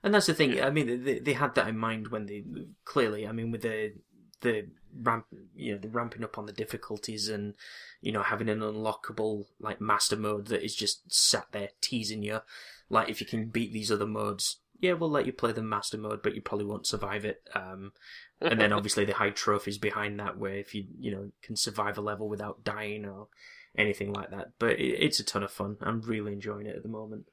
and 0.03 0.15
that's 0.15 0.27
the 0.27 0.35
thing. 0.35 0.61
I 0.61 0.71
mean, 0.71 1.05
they 1.05 1.19
they 1.19 1.33
had 1.33 1.55
that 1.57 1.69
in 1.69 1.79
mind 1.79 2.09
when 2.09 2.27
they 2.27 2.45
clearly. 2.85 3.27
I 3.27 3.33
mean, 3.33 3.51
with 3.51 3.63
the 3.63 3.95
the 4.41 4.69
ramp, 5.03 5.27
you 5.55 5.73
know, 5.73 5.79
the 5.79 5.89
ramping 5.89 6.25
up 6.25 6.39
on 6.39 6.47
the 6.47 6.53
difficulties 6.53 7.29
and 7.29 7.55
you 8.01 8.13
know 8.13 8.23
having 8.23 8.49
an 8.49 8.61
unlockable 8.61 9.47
like 9.61 9.81
master 9.81 10.17
mode 10.17 10.47
that 10.49 10.65
is 10.65 10.75
just 10.75 11.13
sat 11.13 11.47
there 11.53 11.71
teasing 11.81 12.23
you. 12.23 12.41
Like 12.89 13.09
if 13.09 13.21
you 13.21 13.27
can 13.27 13.47
beat 13.47 13.73
these 13.73 13.91
other 13.91 14.07
modes, 14.07 14.59
yeah, 14.81 14.93
we'll 14.93 15.11
let 15.11 15.27
you 15.27 15.33
play 15.33 15.53
the 15.53 15.63
master 15.63 15.99
mode, 15.99 16.23
but 16.23 16.35
you 16.35 16.43
probably 16.43 16.67
won't 16.67 16.87
survive 16.87 17.25
it. 17.25 17.43
Um, 17.55 17.93
and 18.41 18.61
then 18.61 18.73
obviously 18.75 19.05
the 19.05 19.15
high 19.15 19.31
trophies 19.31 19.79
behind 19.79 20.19
that, 20.21 20.39
where 20.39 20.57
if 20.57 20.75
you 20.75 20.85
you 20.99 21.11
know 21.11 21.31
can 21.43 21.57
survive 21.57 21.99
a 21.99 22.03
level 22.03 22.29
without 22.29 22.65
dying 22.65 23.05
or 23.05 23.29
anything 23.77 24.13
like 24.13 24.31
that. 24.31 24.53
But 24.59 24.79
it, 24.79 24.99
it's 25.01 25.21
a 25.21 25.25
ton 25.25 25.43
of 25.43 25.51
fun. 25.51 25.77
I'm 25.81 26.01
really 26.03 26.33
enjoying 26.33 26.67
it 26.67 26.77
at 26.77 26.83
the 26.83 26.89
moment. 26.89 27.27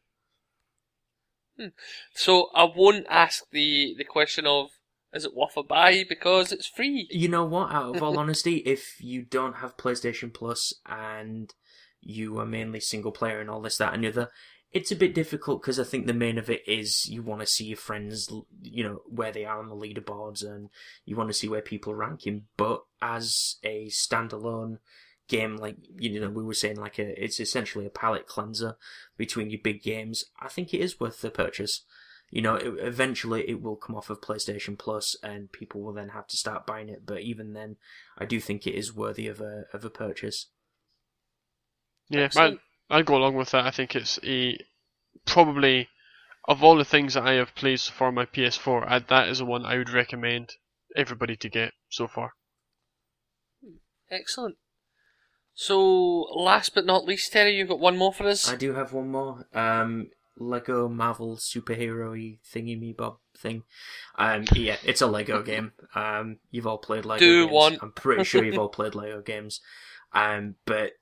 So 2.13 2.49
I 2.53 2.63
won't 2.63 3.05
ask 3.09 3.43
the, 3.51 3.93
the 3.97 4.03
question 4.03 4.47
of 4.47 4.71
is 5.13 5.25
it 5.25 5.35
worth 5.35 5.57
a 5.57 5.63
buy 5.63 6.03
because 6.07 6.51
it's 6.51 6.67
free. 6.67 7.07
You 7.09 7.27
know 7.27 7.45
what? 7.45 7.71
Out 7.71 7.95
of 7.95 8.03
all 8.03 8.17
honesty, 8.19 8.57
if 8.57 8.95
you 8.99 9.23
don't 9.23 9.57
have 9.57 9.77
PlayStation 9.77 10.33
Plus 10.33 10.73
and 10.85 11.53
you 11.99 12.39
are 12.39 12.45
mainly 12.45 12.79
single 12.79 13.11
player 13.11 13.39
and 13.39 13.49
all 13.49 13.61
this, 13.61 13.77
that, 13.77 13.93
and 13.93 14.03
the 14.03 14.09
other, 14.09 14.29
it's 14.71 14.91
a 14.91 14.95
bit 14.95 15.13
difficult 15.13 15.61
because 15.61 15.79
I 15.79 15.83
think 15.83 16.07
the 16.07 16.13
main 16.13 16.37
of 16.37 16.49
it 16.49 16.61
is 16.65 17.07
you 17.09 17.23
want 17.23 17.41
to 17.41 17.47
see 17.47 17.65
your 17.65 17.77
friends, 17.77 18.29
you 18.61 18.83
know, 18.83 19.01
where 19.05 19.31
they 19.31 19.43
are 19.43 19.59
on 19.59 19.67
the 19.67 19.75
leaderboards 19.75 20.43
and 20.43 20.69
you 21.05 21.17
want 21.17 21.29
to 21.29 21.33
see 21.33 21.49
where 21.49 21.61
people 21.61 21.91
are 21.91 21.97
ranking. 21.97 22.43
But 22.55 22.81
as 23.01 23.57
a 23.63 23.87
standalone 23.87 24.77
game, 25.27 25.57
like, 25.57 25.75
you 25.97 26.21
know, 26.21 26.29
we 26.29 26.43
were 26.43 26.53
saying, 26.53 26.77
like, 26.77 26.99
a, 26.99 27.21
it's 27.21 27.41
essentially 27.41 27.85
a 27.85 27.89
palate 27.89 28.27
cleanser 28.27 28.77
between 29.17 29.49
your 29.49 29.59
big 29.61 29.83
games, 29.83 30.23
I 30.41 30.47
think 30.47 30.73
it 30.73 30.79
is 30.79 30.99
worth 31.01 31.19
the 31.19 31.31
purchase 31.31 31.83
you 32.31 32.41
know, 32.41 32.55
it, 32.55 32.73
eventually 32.79 33.47
it 33.47 33.61
will 33.61 33.75
come 33.75 33.95
off 33.95 34.09
of 34.09 34.21
PlayStation 34.21 34.79
Plus, 34.79 35.15
and 35.21 35.51
people 35.51 35.81
will 35.81 35.93
then 35.93 36.09
have 36.09 36.27
to 36.27 36.37
start 36.37 36.65
buying 36.65 36.89
it. 36.89 37.05
But 37.05 37.21
even 37.21 37.53
then, 37.53 37.75
I 38.17 38.25
do 38.25 38.39
think 38.39 38.65
it 38.65 38.75
is 38.75 38.95
worthy 38.95 39.27
of 39.27 39.39
a 39.39 39.65
of 39.73 39.85
a 39.85 39.89
purchase. 39.89 40.47
Yeah, 42.09 42.21
I, 42.21 42.23
Excellent. 42.23 42.59
I'd 42.89 43.05
go 43.05 43.17
along 43.17 43.35
with 43.35 43.51
that. 43.51 43.65
I 43.65 43.71
think 43.71 43.95
it's 43.95 44.19
a 44.23 44.57
probably 45.25 45.89
of 46.45 46.63
all 46.63 46.75
the 46.75 46.85
things 46.85 47.13
that 47.13 47.23
I 47.23 47.33
have 47.33 47.55
played 47.55 47.79
so 47.79 47.93
far 47.93 48.07
on 48.07 48.15
my 48.15 48.25
PS4, 48.25 48.85
I, 48.87 48.99
that 48.99 49.27
is 49.27 49.37
the 49.37 49.45
one 49.45 49.65
I 49.65 49.77
would 49.77 49.89
recommend 49.89 50.53
everybody 50.95 51.35
to 51.35 51.49
get 51.49 51.73
so 51.89 52.07
far. 52.07 52.33
Excellent. 54.09 54.57
So 55.53 55.79
last 56.33 56.73
but 56.73 56.85
not 56.85 57.05
least, 57.05 57.31
Terry, 57.31 57.55
you've 57.55 57.69
got 57.69 57.79
one 57.79 57.97
more 57.97 58.13
for 58.13 58.27
us. 58.27 58.49
I 58.49 58.55
do 58.55 58.73
have 58.73 58.93
one 58.93 59.11
more. 59.11 59.45
Um, 59.53 60.09
Lego 60.37 60.87
Marvel 60.87 61.35
superhero-y 61.37 62.39
thingy 62.53 62.79
me 62.79 62.93
bob 62.93 63.17
thing. 63.37 63.63
Um, 64.17 64.45
yeah, 64.53 64.77
it's 64.83 65.01
a 65.01 65.07
Lego 65.07 65.43
game. 65.43 65.73
Um, 65.95 66.37
you've 66.49 66.67
all 66.67 66.77
played 66.77 67.05
Lego 67.05 67.19
Do 67.19 67.43
games. 67.43 67.53
one. 67.53 67.77
I'm 67.81 67.91
pretty 67.91 68.23
sure 68.23 68.43
you've 68.43 68.57
all 68.59 68.69
played 68.69 68.95
Lego 68.95 69.21
games. 69.21 69.61
Um, 70.13 70.55
but 70.65 70.93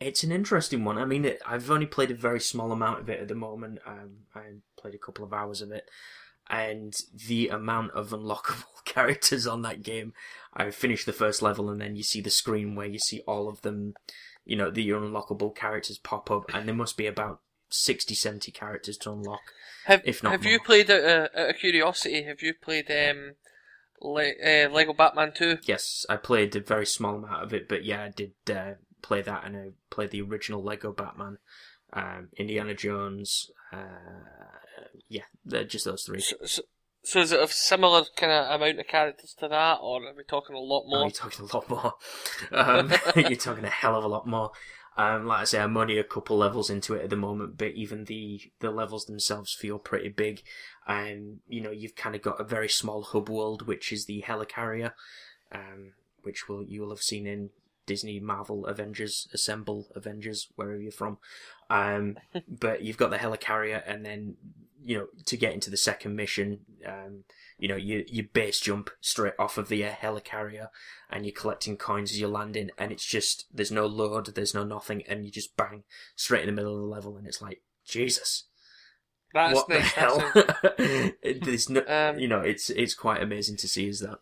it's 0.00 0.22
an 0.22 0.32
interesting 0.32 0.84
one. 0.84 0.98
I 0.98 1.04
mean, 1.04 1.24
it, 1.24 1.42
I've 1.46 1.70
only 1.70 1.86
played 1.86 2.10
a 2.10 2.14
very 2.14 2.40
small 2.40 2.72
amount 2.72 3.00
of 3.00 3.08
it 3.08 3.20
at 3.20 3.28
the 3.28 3.34
moment. 3.34 3.80
Um, 3.86 4.10
I 4.34 4.42
played 4.78 4.94
a 4.94 4.98
couple 4.98 5.24
of 5.24 5.32
hours 5.32 5.60
of 5.60 5.72
it, 5.72 5.88
and 6.48 6.94
the 7.26 7.48
amount 7.48 7.92
of 7.92 8.10
unlockable 8.10 8.64
characters 8.84 9.46
on 9.46 9.62
that 9.62 9.82
game. 9.82 10.12
I 10.54 10.70
finished 10.70 11.06
the 11.06 11.12
first 11.12 11.42
level, 11.42 11.68
and 11.68 11.80
then 11.80 11.96
you 11.96 12.02
see 12.02 12.20
the 12.20 12.30
screen 12.30 12.74
where 12.74 12.86
you 12.86 12.98
see 12.98 13.20
all 13.26 13.48
of 13.48 13.62
them. 13.62 13.94
You 14.44 14.56
know, 14.56 14.70
the 14.70 14.88
unlockable 14.88 15.54
characters 15.54 15.98
pop 15.98 16.30
up, 16.30 16.44
and 16.54 16.66
there 16.66 16.74
must 16.74 16.96
be 16.96 17.06
about 17.06 17.40
60, 17.70 18.14
70 18.14 18.52
characters 18.52 18.96
to 18.98 19.12
unlock. 19.12 19.40
have 19.86 20.02
if 20.04 20.22
not 20.22 20.32
have 20.32 20.44
you 20.44 20.60
played 20.60 20.90
out 20.90 21.02
of, 21.02 21.28
out 21.34 21.50
of 21.50 21.56
curiosity? 21.56 22.22
Have 22.24 22.42
you 22.42 22.54
played 22.54 22.90
um, 22.90 23.34
Le- 24.00 24.22
uh, 24.44 24.68
Lego 24.70 24.92
Batman 24.92 25.32
Two? 25.34 25.58
Yes, 25.64 26.06
I 26.08 26.16
played 26.16 26.54
a 26.56 26.60
very 26.60 26.86
small 26.86 27.16
amount 27.16 27.42
of 27.42 27.52
it, 27.52 27.68
but 27.68 27.84
yeah, 27.84 28.04
I 28.04 28.08
did 28.08 28.32
uh, 28.50 28.74
play 29.02 29.22
that, 29.22 29.44
and 29.44 29.56
I 29.56 29.70
played 29.90 30.10
the 30.10 30.22
original 30.22 30.62
Lego 30.62 30.92
Batman, 30.92 31.38
um, 31.92 32.28
Indiana 32.36 32.74
Jones. 32.74 33.50
Uh, 33.72 33.78
yeah, 35.08 35.24
they're 35.44 35.64
just 35.64 35.84
those 35.84 36.02
three. 36.02 36.20
So, 36.20 36.36
so, 36.44 36.62
so 37.02 37.20
is 37.20 37.32
it 37.32 37.40
a 37.40 37.48
similar 37.48 38.04
kind 38.16 38.32
of 38.32 38.60
amount 38.60 38.80
of 38.80 38.86
characters 38.86 39.34
to 39.40 39.48
that, 39.48 39.78
or 39.80 40.04
are 40.04 40.14
we 40.14 40.24
talking 40.24 40.56
a 40.56 40.60
lot 40.60 40.84
more? 40.86 41.02
you're 41.02 41.10
talking 41.10 41.48
a 41.50 41.56
lot 41.56 41.68
more. 41.68 41.94
Um, 42.52 42.92
you're 43.16 43.36
talking 43.36 43.64
a 43.64 43.70
hell 43.70 43.96
of 43.96 44.04
a 44.04 44.08
lot 44.08 44.26
more. 44.26 44.52
Um, 44.98 45.26
like 45.26 45.40
I 45.42 45.44
say, 45.44 45.60
I'm 45.60 45.76
only 45.76 45.96
a 45.96 46.04
couple 46.04 46.36
levels 46.36 46.68
into 46.68 46.94
it 46.94 47.04
at 47.04 47.10
the 47.10 47.16
moment, 47.16 47.56
but 47.56 47.72
even 47.74 48.04
the 48.04 48.50
the 48.58 48.72
levels 48.72 49.06
themselves 49.06 49.54
feel 49.54 49.78
pretty 49.78 50.08
big. 50.08 50.42
And 50.88 51.38
you 51.46 51.60
know, 51.60 51.70
you've 51.70 51.94
kind 51.94 52.16
of 52.16 52.22
got 52.22 52.40
a 52.40 52.44
very 52.44 52.68
small 52.68 53.02
hub 53.02 53.28
world, 53.28 53.62
which 53.62 53.92
is 53.92 54.06
the 54.06 54.24
helicarrier, 54.26 54.92
um, 55.52 55.92
which 56.22 56.48
will 56.48 56.64
you 56.64 56.80
will 56.80 56.90
have 56.90 57.00
seen 57.00 57.28
in 57.28 57.50
Disney, 57.86 58.18
Marvel, 58.18 58.66
Avengers, 58.66 59.28
Assemble, 59.32 59.86
Avengers, 59.94 60.48
wherever 60.56 60.80
you're 60.80 60.90
from. 60.90 61.18
Um, 61.70 62.16
but 62.48 62.82
you've 62.82 62.98
got 62.98 63.10
the 63.10 63.18
helicarrier, 63.18 63.82
and 63.86 64.04
then 64.04 64.34
you 64.84 64.96
know 64.98 65.06
to 65.26 65.36
get 65.36 65.52
into 65.52 65.70
the 65.70 65.76
second 65.76 66.14
mission, 66.16 66.60
um, 66.86 67.24
you 67.58 67.68
know 67.68 67.76
you 67.76 68.04
you 68.06 68.22
base 68.32 68.60
jump 68.60 68.90
straight 69.00 69.34
off 69.38 69.58
of 69.58 69.68
the 69.68 69.82
helicarrier, 69.82 70.68
and 71.10 71.24
you're 71.26 71.34
collecting 71.34 71.76
coins 71.76 72.10
as 72.12 72.20
you're 72.20 72.28
landing, 72.28 72.70
and 72.78 72.92
it's 72.92 73.04
just 73.06 73.46
there's 73.52 73.72
no 73.72 73.86
load, 73.86 74.26
there's 74.34 74.54
no 74.54 74.64
nothing, 74.64 75.02
and 75.08 75.24
you 75.24 75.30
just 75.30 75.56
bang 75.56 75.84
straight 76.16 76.42
in 76.42 76.46
the 76.46 76.52
middle 76.52 76.74
of 76.74 76.80
the 76.80 76.86
level, 76.86 77.16
and 77.16 77.26
it's 77.26 77.42
like 77.42 77.62
Jesus, 77.84 78.44
That's 79.34 79.54
what 79.54 79.68
nice. 79.68 79.94
the 79.94 80.00
hell? 80.00 80.18
nice. 80.34 81.12
It- 81.22 81.68
no, 81.70 81.82
Um, 81.86 82.18
you 82.18 82.28
know, 82.28 82.40
it's 82.40 82.70
it's 82.70 82.94
quite 82.94 83.22
amazing 83.22 83.56
to 83.58 83.68
see 83.68 83.88
is 83.88 84.00
that. 84.00 84.18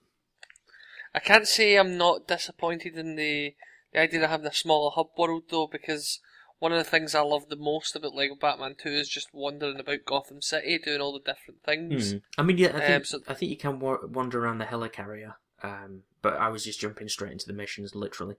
I 1.14 1.18
can't 1.20 1.48
say 1.48 1.76
I'm 1.76 1.96
not 1.96 2.28
disappointed 2.28 2.96
in 2.96 3.16
the 3.16 3.54
the 3.92 4.00
idea 4.00 4.22
of 4.24 4.30
having 4.30 4.46
a 4.46 4.52
smaller 4.52 4.90
hub 4.94 5.08
world 5.16 5.44
though, 5.50 5.66
because 5.66 6.20
one 6.58 6.72
of 6.72 6.78
the 6.78 6.84
things 6.84 7.14
I 7.14 7.20
love 7.20 7.48
the 7.48 7.56
most 7.56 7.94
about 7.96 8.14
Lego 8.14 8.34
Batman 8.34 8.74
2 8.82 8.88
is 8.88 9.08
just 9.08 9.28
wandering 9.32 9.78
about 9.78 10.04
Gotham 10.06 10.40
City, 10.40 10.78
doing 10.78 11.00
all 11.00 11.12
the 11.12 11.20
different 11.20 11.62
things. 11.62 12.12
Hmm. 12.12 12.18
I 12.38 12.42
mean, 12.42 12.58
yeah, 12.58 12.68
I 12.68 12.80
think 12.80 12.90
Um, 12.96 13.04
so- 13.04 13.20
I 13.28 13.34
think 13.34 13.50
you 13.50 13.56
can 13.58 13.78
wa- 13.78 14.04
wander 14.06 14.42
around 14.42 14.58
the 14.58 14.64
helicarrier, 14.66 15.34
um, 15.62 16.04
but 16.22 16.34
I 16.34 16.48
was 16.48 16.64
just 16.64 16.80
jumping 16.80 17.08
straight 17.08 17.32
into 17.32 17.46
the 17.46 17.52
missions, 17.52 17.94
literally. 17.94 18.36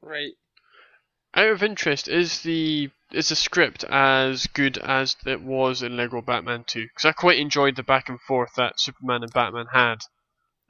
Right. 0.00 0.32
Out 1.34 1.48
of 1.50 1.62
interest, 1.62 2.08
is 2.08 2.42
the 2.42 2.90
is 3.10 3.30
the 3.30 3.36
script 3.36 3.84
as 3.84 4.46
good 4.48 4.76
as 4.78 5.16
it 5.24 5.40
was 5.40 5.82
in 5.82 5.96
Lego 5.96 6.20
Batman 6.20 6.64
2? 6.64 6.84
Because 6.88 7.04
I 7.06 7.12
quite 7.12 7.38
enjoyed 7.38 7.76
the 7.76 7.82
back 7.82 8.08
and 8.10 8.20
forth 8.20 8.50
that 8.56 8.78
Superman 8.78 9.22
and 9.22 9.32
Batman 9.32 9.66
had. 9.72 10.00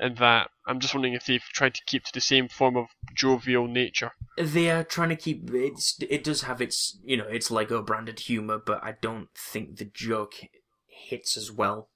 In 0.00 0.14
that. 0.16 0.50
I'm 0.66 0.80
just 0.80 0.94
wondering 0.94 1.14
if 1.14 1.26
they've 1.26 1.42
tried 1.52 1.74
to 1.74 1.84
keep 1.86 2.04
to 2.04 2.12
the 2.12 2.20
same 2.20 2.48
form 2.48 2.76
of 2.76 2.86
jovial 3.14 3.66
nature. 3.66 4.12
They 4.36 4.70
are 4.70 4.84
trying 4.84 5.08
to 5.10 5.16
keep 5.16 5.50
it's. 5.52 5.98
It 6.08 6.24
does 6.24 6.42
have 6.42 6.60
its 6.60 6.98
you 7.04 7.16
know 7.16 7.26
its 7.26 7.50
Lego 7.50 7.82
branded 7.82 8.20
humor, 8.20 8.58
but 8.64 8.82
I 8.82 8.94
don't 9.00 9.28
think 9.36 9.76
the 9.76 9.84
joke 9.84 10.34
hits 10.86 11.36
as 11.36 11.50
well. 11.50 11.88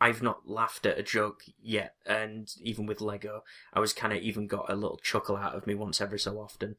I've 0.00 0.22
not 0.22 0.48
laughed 0.48 0.86
at 0.86 0.98
a 0.98 1.02
joke 1.02 1.42
yet, 1.60 1.94
and 2.06 2.48
even 2.62 2.86
with 2.86 3.00
Lego, 3.00 3.42
I 3.72 3.80
was 3.80 3.92
kind 3.92 4.12
of 4.12 4.20
even 4.20 4.46
got 4.46 4.70
a 4.70 4.76
little 4.76 5.00
chuckle 5.02 5.36
out 5.36 5.56
of 5.56 5.66
me 5.66 5.74
once 5.74 6.00
every 6.00 6.20
so 6.20 6.38
often. 6.38 6.76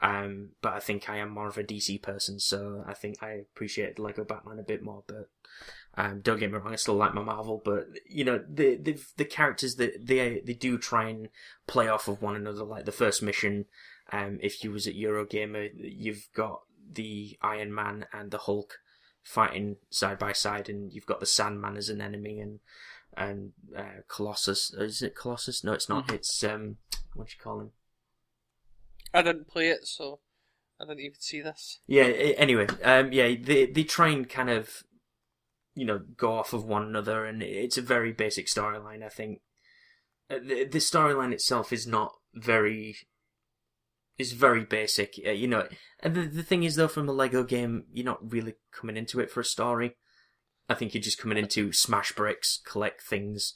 Um, 0.00 0.50
but 0.62 0.72
I 0.72 0.80
think 0.80 1.08
I 1.08 1.18
am 1.18 1.28
more 1.28 1.48
of 1.48 1.58
a 1.58 1.64
DC 1.64 2.00
person, 2.00 2.40
so 2.40 2.82
I 2.86 2.94
think 2.94 3.22
I 3.22 3.32
appreciate 3.32 3.98
Lego 3.98 4.24
Batman 4.24 4.58
a 4.58 4.62
bit 4.62 4.82
more. 4.82 5.04
But 5.06 5.28
um, 5.96 6.20
don't 6.20 6.38
get 6.38 6.50
me 6.50 6.58
wrong, 6.58 6.72
I 6.72 6.76
still 6.76 6.94
like 6.94 7.14
my 7.14 7.22
Marvel, 7.22 7.60
but 7.64 7.86
you 8.08 8.24
know 8.24 8.42
the 8.48 8.76
the 8.76 8.98
the 9.16 9.24
characters 9.24 9.76
that 9.76 10.06
they 10.06 10.40
they 10.44 10.54
do 10.54 10.78
try 10.78 11.08
and 11.08 11.28
play 11.66 11.88
off 11.88 12.08
of 12.08 12.22
one 12.22 12.36
another. 12.36 12.64
Like 12.64 12.84
the 12.84 12.92
first 12.92 13.22
mission, 13.22 13.66
um, 14.10 14.38
if 14.42 14.64
you 14.64 14.70
was 14.70 14.86
at 14.86 14.94
Eurogamer, 14.94 15.70
you've 15.76 16.28
got 16.34 16.62
the 16.90 17.36
Iron 17.42 17.74
Man 17.74 18.06
and 18.12 18.30
the 18.30 18.38
Hulk 18.38 18.78
fighting 19.22 19.76
side 19.90 20.18
by 20.18 20.32
side, 20.32 20.68
and 20.68 20.92
you've 20.92 21.06
got 21.06 21.20
the 21.20 21.26
Sandman 21.26 21.76
as 21.76 21.88
an 21.88 22.00
enemy, 22.00 22.40
and 22.40 22.60
and 23.16 23.52
uh, 23.76 24.00
Colossus. 24.08 24.72
Is 24.72 25.02
it 25.02 25.14
Colossus? 25.14 25.62
No, 25.62 25.72
it's 25.72 25.88
not. 25.88 26.08
Mhm. 26.08 26.14
It's 26.14 26.42
um, 26.42 26.76
what 27.14 27.28
do 27.28 27.34
you 27.38 27.42
call 27.42 27.60
him? 27.60 27.70
I 29.14 29.20
didn't 29.20 29.46
play 29.48 29.68
it, 29.68 29.86
so 29.86 30.20
I 30.80 30.84
didn't 30.84 31.00
even 31.00 31.20
see 31.20 31.42
this. 31.42 31.80
Yeah. 31.86 32.04
Anyway, 32.04 32.66
um, 32.82 33.12
yeah, 33.12 33.34
they 33.38 33.66
they 33.66 33.84
try 33.84 34.08
and 34.08 34.28
kind 34.28 34.48
of, 34.48 34.82
you 35.74 35.86
know, 35.86 36.00
go 36.16 36.34
off 36.34 36.52
of 36.52 36.64
one 36.64 36.84
another, 36.84 37.24
and 37.24 37.42
it's 37.42 37.78
a 37.78 37.82
very 37.82 38.12
basic 38.12 38.46
storyline. 38.46 39.02
I 39.04 39.08
think 39.08 39.40
Uh, 40.30 40.38
the 40.38 40.64
the 40.64 40.78
storyline 40.80 41.32
itself 41.32 41.72
is 41.72 41.86
not 41.86 42.12
very. 42.34 42.96
is 44.18 44.32
very 44.32 44.64
basic, 44.64 45.18
uh, 45.26 45.30
you 45.30 45.48
know. 45.48 45.66
And 46.00 46.14
the 46.14 46.22
the 46.22 46.42
thing 46.42 46.62
is, 46.64 46.76
though, 46.76 46.88
from 46.88 47.08
a 47.08 47.12
Lego 47.12 47.42
game, 47.44 47.86
you're 47.92 48.04
not 48.04 48.32
really 48.32 48.54
coming 48.70 48.96
into 48.96 49.20
it 49.20 49.30
for 49.30 49.40
a 49.40 49.44
story. 49.44 49.96
I 50.68 50.74
think 50.74 50.94
you're 50.94 51.02
just 51.02 51.18
coming 51.18 51.38
into 51.38 51.72
smash 51.72 52.12
bricks, 52.12 52.60
collect 52.64 53.02
things, 53.02 53.54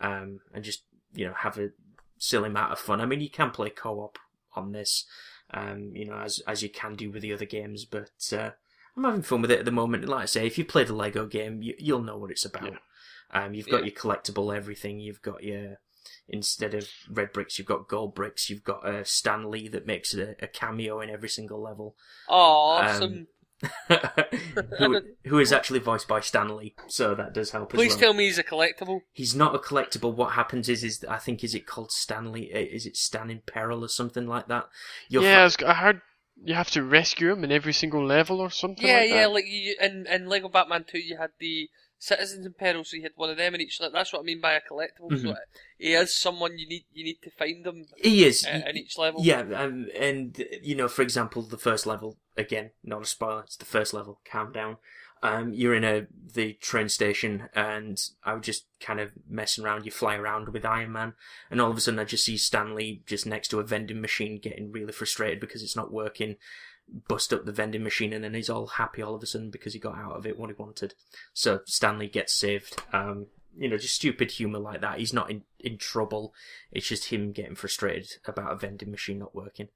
um, 0.00 0.40
and 0.52 0.64
just 0.64 0.84
you 1.14 1.26
know 1.26 1.34
have 1.34 1.58
a 1.58 1.70
silly 2.18 2.48
amount 2.48 2.72
of 2.72 2.78
fun. 2.78 3.00
I 3.00 3.06
mean, 3.06 3.20
you 3.20 3.30
can 3.30 3.50
play 3.50 3.70
co-op 3.70 4.18
on 4.54 4.72
this, 4.72 5.06
um, 5.52 5.92
you 5.94 6.04
know, 6.06 6.18
as 6.18 6.40
as 6.46 6.62
you 6.62 6.68
can 6.68 6.94
do 6.94 7.10
with 7.10 7.22
the 7.22 7.32
other 7.32 7.46
games. 7.46 7.84
But 7.84 8.10
uh, 8.32 8.50
I'm 8.96 9.04
having 9.04 9.22
fun 9.22 9.42
with 9.42 9.50
it 9.50 9.58
at 9.60 9.64
the 9.64 9.70
moment. 9.72 10.06
Like 10.08 10.22
I 10.22 10.26
say, 10.26 10.46
if 10.46 10.58
you 10.58 10.64
played 10.64 10.88
a 10.90 10.94
Lego 10.94 11.26
game, 11.26 11.62
you, 11.62 11.74
you'll 11.78 12.02
know 12.02 12.18
what 12.18 12.30
it's 12.30 12.44
about. 12.44 12.74
Um, 13.30 13.54
you've 13.54 13.68
got 13.68 13.78
Yeah. 13.84 13.90
your 13.90 13.94
collectible 13.94 14.54
everything. 14.54 15.00
You've 15.00 15.22
got 15.22 15.42
your 15.42 15.78
instead 16.28 16.74
of 16.74 16.88
red 17.10 17.32
bricks, 17.32 17.58
you've 17.58 17.68
got 17.68 17.88
gold 17.88 18.14
bricks. 18.14 18.50
You've 18.50 18.64
got 18.64 18.86
uh, 18.86 19.04
Stan 19.04 19.50
Lee 19.50 19.68
that 19.68 19.86
makes 19.86 20.14
a, 20.14 20.34
a 20.42 20.46
cameo 20.46 21.00
in 21.00 21.10
every 21.10 21.28
single 21.28 21.60
level. 21.62 21.96
Oh, 22.28 22.78
Um, 22.78 22.86
awesome! 22.86 23.26
who, 24.78 25.00
who 25.26 25.38
is 25.38 25.52
actually 25.52 25.78
voiced 25.78 26.08
by 26.08 26.20
Stan 26.20 26.56
Lee, 26.56 26.74
so 26.88 27.14
that 27.14 27.32
does 27.32 27.50
help 27.50 27.70
Please 27.70 27.92
as 27.92 27.96
well. 27.96 28.00
tell 28.10 28.14
me 28.14 28.24
he's 28.24 28.38
a 28.38 28.44
collectible. 28.44 29.00
He's 29.12 29.34
not 29.36 29.54
a 29.54 29.58
collectible. 29.58 30.12
What 30.14 30.32
happens 30.32 30.68
is, 30.68 30.82
is 30.84 31.04
I 31.08 31.18
think 31.18 31.44
is 31.44 31.54
it 31.54 31.66
called 31.66 31.92
Stan 31.92 32.32
Lee? 32.32 32.50
uh, 32.54 32.58
Is 32.58 32.86
it 32.86 32.96
Stan 32.96 33.30
in 33.30 33.40
Peril 33.46 33.84
or 33.84 33.88
something 33.88 34.26
like 34.26 34.48
that? 34.48 34.68
You'll 35.08 35.22
yeah, 35.24 35.30
I, 35.32 35.36
fi- 35.36 35.44
was, 35.44 35.56
I 35.64 35.74
heard 35.74 36.00
you 36.44 36.54
have 36.54 36.70
to 36.72 36.82
rescue 36.82 37.32
him 37.32 37.44
in 37.44 37.52
every 37.52 37.72
single 37.72 38.04
level 38.04 38.40
or 38.40 38.50
something 38.50 38.84
Yeah, 38.84 38.98
like 39.00 39.08
yeah, 39.08 39.26
that. 39.26 39.32
like 39.32 39.46
you, 39.46 39.76
in 39.80 40.06
in 40.06 40.28
Lego 40.28 40.48
Batman 40.48 40.84
Two, 40.84 40.98
you 40.98 41.16
had 41.16 41.30
the 41.38 41.70
Citizens 41.98 42.44
in 42.46 42.52
Peril, 42.54 42.84
so 42.84 42.96
you 42.96 43.02
had 43.02 43.12
one 43.14 43.30
of 43.30 43.36
them 43.36 43.54
in 43.54 43.60
each. 43.60 43.80
Like, 43.80 43.92
that's 43.92 44.12
what 44.12 44.20
I 44.20 44.22
mean 44.24 44.40
by 44.40 44.52
a 44.54 44.60
collectible. 44.60 45.16
So 45.16 45.32
Mhm. 45.32 45.36
he 45.78 45.92
is 45.94 46.16
someone 46.16 46.58
you 46.58 46.66
need 46.68 46.84
you 46.92 47.04
need 47.04 47.22
to 47.22 47.30
find 47.30 47.64
them 47.64 47.86
he 47.96 48.24
is. 48.24 48.44
uh, 48.46 48.60
in 48.68 48.76
each 48.76 48.98
level. 48.98 49.22
Yeah, 49.22 49.40
um, 49.54 49.88
and 49.94 50.44
you 50.62 50.74
know, 50.74 50.88
for 50.88 51.02
example, 51.02 51.42
the 51.42 51.58
first 51.58 51.86
level 51.86 52.18
again, 52.36 52.70
not 52.82 53.02
a 53.02 53.06
spoiler. 53.06 53.42
It's 53.44 53.56
the 53.56 53.64
first 53.64 53.94
level. 53.94 54.20
Calm 54.24 54.52
down. 54.52 54.78
Um, 55.22 55.52
you're 55.52 55.74
in 55.74 55.84
a 55.84 56.06
the 56.34 56.54
train 56.54 56.88
station, 56.88 57.48
and 57.54 58.00
I 58.24 58.34
was 58.34 58.44
just 58.44 58.66
kind 58.80 59.00
of 59.00 59.12
messing 59.28 59.64
around. 59.64 59.84
You 59.84 59.92
fly 59.92 60.16
around 60.16 60.48
with 60.48 60.64
Iron 60.64 60.92
Man, 60.92 61.14
and 61.50 61.60
all 61.60 61.70
of 61.70 61.76
a 61.76 61.80
sudden, 61.80 62.00
I 62.00 62.04
just 62.04 62.24
see 62.24 62.36
Stan 62.36 62.74
Lee 62.74 63.02
just 63.06 63.26
next 63.26 63.48
to 63.48 63.60
a 63.60 63.64
vending 63.64 64.00
machine, 64.00 64.38
getting 64.38 64.72
really 64.72 64.92
frustrated 64.92 65.40
because 65.40 65.62
it's 65.62 65.76
not 65.76 65.92
working. 65.92 66.36
Bust 67.08 67.32
up 67.32 67.44
the 67.44 67.52
vending 67.52 67.84
machine, 67.84 68.12
and 68.12 68.24
then 68.24 68.34
he's 68.34 68.50
all 68.50 68.66
happy 68.66 69.02
all 69.02 69.14
of 69.14 69.22
a 69.22 69.26
sudden 69.26 69.50
because 69.50 69.72
he 69.72 69.78
got 69.78 69.96
out 69.96 70.16
of 70.16 70.26
it 70.26 70.38
what 70.38 70.50
he 70.50 70.56
wanted. 70.58 70.94
So 71.32 71.60
Stan 71.66 71.98
Lee 71.98 72.08
gets 72.08 72.34
saved. 72.34 72.76
Um, 72.92 73.26
you 73.56 73.68
know, 73.68 73.76
just 73.76 73.94
stupid 73.94 74.30
humor 74.30 74.58
like 74.58 74.80
that. 74.80 74.98
He's 74.98 75.12
not 75.12 75.30
in 75.30 75.42
in 75.60 75.78
trouble. 75.78 76.34
It's 76.70 76.88
just 76.88 77.06
him 77.06 77.32
getting 77.32 77.54
frustrated 77.54 78.16
about 78.24 78.52
a 78.52 78.56
vending 78.56 78.90
machine 78.90 79.18
not 79.18 79.34
working. 79.34 79.68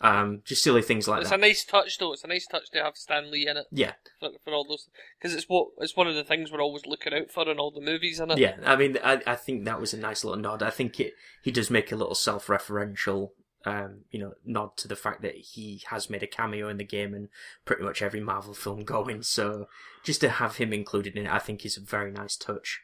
Um, 0.00 0.42
just 0.44 0.62
silly 0.62 0.82
things 0.82 1.08
like 1.08 1.22
It's 1.22 1.30
that. 1.30 1.36
It's 1.36 1.44
a 1.44 1.48
nice 1.48 1.64
touch, 1.64 1.98
though. 1.98 2.12
It's 2.12 2.24
a 2.24 2.28
nice 2.28 2.46
touch 2.46 2.70
to 2.70 2.82
have 2.82 2.96
Stan 2.96 3.30
Lee 3.30 3.48
in 3.48 3.56
it 3.56 3.66
yeah, 3.72 3.94
for, 4.20 4.30
for 4.44 4.52
all 4.52 4.64
those 4.64 4.88
because 5.18 5.34
it's 5.34 5.48
what 5.48 5.68
it's 5.78 5.96
one 5.96 6.06
of 6.06 6.14
the 6.14 6.24
things 6.24 6.52
we're 6.52 6.62
always 6.62 6.86
looking 6.86 7.12
out 7.12 7.30
for 7.30 7.50
in 7.50 7.58
all 7.58 7.72
the 7.72 7.80
movies, 7.80 8.14
isn't 8.14 8.32
it? 8.32 8.38
yeah. 8.38 8.56
I 8.64 8.76
mean, 8.76 8.98
I, 9.02 9.20
I 9.26 9.34
think 9.34 9.64
that 9.64 9.80
was 9.80 9.92
a 9.92 9.98
nice 9.98 10.22
little 10.22 10.40
nod. 10.40 10.62
I 10.62 10.70
think 10.70 11.00
it 11.00 11.14
he 11.42 11.50
does 11.50 11.70
make 11.70 11.90
a 11.90 11.96
little 11.96 12.14
self-referential, 12.14 13.30
um, 13.64 14.02
you 14.10 14.20
know, 14.20 14.34
nod 14.44 14.76
to 14.76 14.88
the 14.88 14.96
fact 14.96 15.22
that 15.22 15.34
he 15.34 15.82
has 15.88 16.08
made 16.08 16.22
a 16.22 16.28
cameo 16.28 16.68
in 16.68 16.76
the 16.76 16.84
game 16.84 17.12
and 17.12 17.28
pretty 17.64 17.82
much 17.82 18.00
every 18.00 18.20
Marvel 18.20 18.54
film 18.54 18.84
going. 18.84 19.22
So 19.22 19.66
just 20.04 20.20
to 20.20 20.28
have 20.28 20.56
him 20.56 20.72
included 20.72 21.16
in 21.16 21.26
it, 21.26 21.32
I 21.32 21.40
think 21.40 21.66
is 21.66 21.76
a 21.76 21.80
very 21.80 22.12
nice 22.12 22.36
touch. 22.36 22.80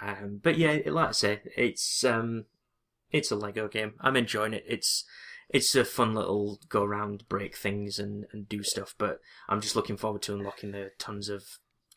Um, 0.00 0.40
but 0.42 0.58
yeah, 0.58 0.78
like 0.86 1.08
I 1.08 1.12
say, 1.12 1.40
it's 1.56 2.02
um, 2.04 2.46
it's 3.12 3.30
a 3.30 3.36
Lego 3.36 3.68
game. 3.68 3.94
I'm 4.00 4.16
enjoying 4.16 4.52
it. 4.52 4.64
It's 4.66 5.04
it's 5.48 5.74
a 5.74 5.84
fun 5.84 6.14
little 6.14 6.58
go 6.68 6.82
around, 6.82 7.28
break 7.28 7.56
things 7.56 7.98
and, 7.98 8.26
and 8.32 8.48
do 8.48 8.62
stuff. 8.62 8.94
But 8.98 9.20
I'm 9.48 9.60
just 9.60 9.76
looking 9.76 9.96
forward 9.96 10.22
to 10.22 10.34
unlocking 10.34 10.72
the 10.72 10.90
tons 10.98 11.28
of 11.28 11.44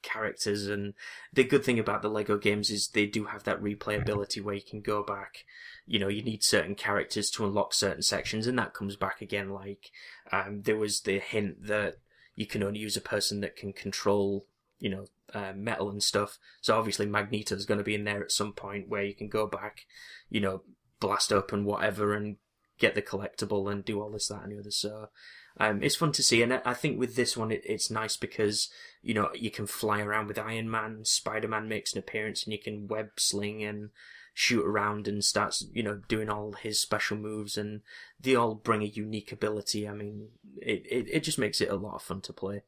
characters. 0.01 0.67
And 0.67 0.93
the 1.33 1.43
good 1.43 1.63
thing 1.63 1.79
about 1.79 2.01
the 2.01 2.09
Lego 2.09 2.37
games 2.37 2.69
is 2.69 2.87
they 2.87 3.05
do 3.05 3.25
have 3.25 3.43
that 3.43 3.61
replayability 3.61 4.41
where 4.41 4.55
you 4.55 4.61
can 4.61 4.81
go 4.81 5.03
back. 5.03 5.45
You 5.85 5.99
know, 5.99 6.07
you 6.07 6.23
need 6.23 6.43
certain 6.43 6.75
characters 6.75 7.29
to 7.31 7.45
unlock 7.45 7.73
certain 7.73 8.03
sections, 8.03 8.47
and 8.47 8.57
that 8.59 8.73
comes 8.73 8.95
back 8.95 9.21
again. 9.21 9.49
Like 9.49 9.91
um, 10.31 10.61
there 10.63 10.77
was 10.77 11.01
the 11.01 11.19
hint 11.19 11.65
that 11.65 11.97
you 12.35 12.45
can 12.45 12.63
only 12.63 12.79
use 12.79 12.95
a 12.95 13.01
person 13.01 13.41
that 13.41 13.55
can 13.55 13.73
control, 13.73 14.45
you 14.79 14.89
know, 14.89 15.05
uh, 15.33 15.53
metal 15.55 15.89
and 15.89 16.01
stuff. 16.01 16.37
So 16.61 16.77
obviously 16.77 17.05
Magneto 17.05 17.55
is 17.55 17.65
going 17.65 17.79
to 17.79 17.83
be 17.83 17.95
in 17.95 18.03
there 18.03 18.23
at 18.23 18.31
some 18.31 18.53
point 18.53 18.89
where 18.89 19.03
you 19.03 19.13
can 19.13 19.27
go 19.27 19.45
back, 19.47 19.85
you 20.29 20.39
know, 20.39 20.61
blast 20.99 21.31
open 21.31 21.65
whatever 21.65 22.13
and 22.13 22.37
get 22.79 22.95
the 22.95 23.01
collectible 23.01 23.71
and 23.71 23.85
do 23.85 24.01
all 24.01 24.09
this, 24.09 24.27
that, 24.27 24.43
and 24.43 24.51
the 24.51 24.59
other. 24.59 24.71
So 24.71 25.09
um, 25.57 25.83
it's 25.83 25.95
fun 25.95 26.11
to 26.13 26.23
see, 26.23 26.41
and 26.41 26.53
I- 26.53 26.73
think 26.73 26.97
with 26.97 27.15
this 27.15 27.35
one, 27.35 27.51
it, 27.51 27.61
it's 27.65 27.91
nice 27.91 28.15
because 28.15 28.69
you 29.01 29.13
know 29.13 29.29
you 29.35 29.51
can 29.51 29.67
fly 29.67 30.01
around 30.01 30.27
with 30.27 30.39
Iron 30.39 30.69
Man, 30.69 31.03
Spider 31.03 31.47
Man 31.47 31.67
makes 31.67 31.93
an 31.93 31.99
appearance, 31.99 32.43
and 32.43 32.53
you 32.53 32.59
can 32.59 32.87
web 32.87 33.09
sling 33.17 33.63
and 33.63 33.89
shoot 34.33 34.65
around 34.65 35.07
and 35.07 35.23
starts 35.23 35.65
you 35.73 35.83
know 35.83 35.99
doing 36.07 36.29
all 36.29 36.53
his 36.53 36.81
special 36.81 37.17
moves, 37.17 37.57
and 37.57 37.81
they 38.19 38.35
all 38.35 38.55
bring 38.55 38.81
a 38.81 38.85
unique 38.85 39.31
ability. 39.31 39.87
I 39.87 39.93
mean, 39.93 40.29
it 40.61 40.83
it, 40.89 41.07
it 41.11 41.23
just 41.23 41.39
makes 41.39 41.59
it 41.59 41.69
a 41.69 41.75
lot 41.75 41.95
of 41.95 42.03
fun 42.03 42.21
to 42.21 42.33
play. 42.33 42.63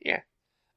Yeah, 0.00 0.22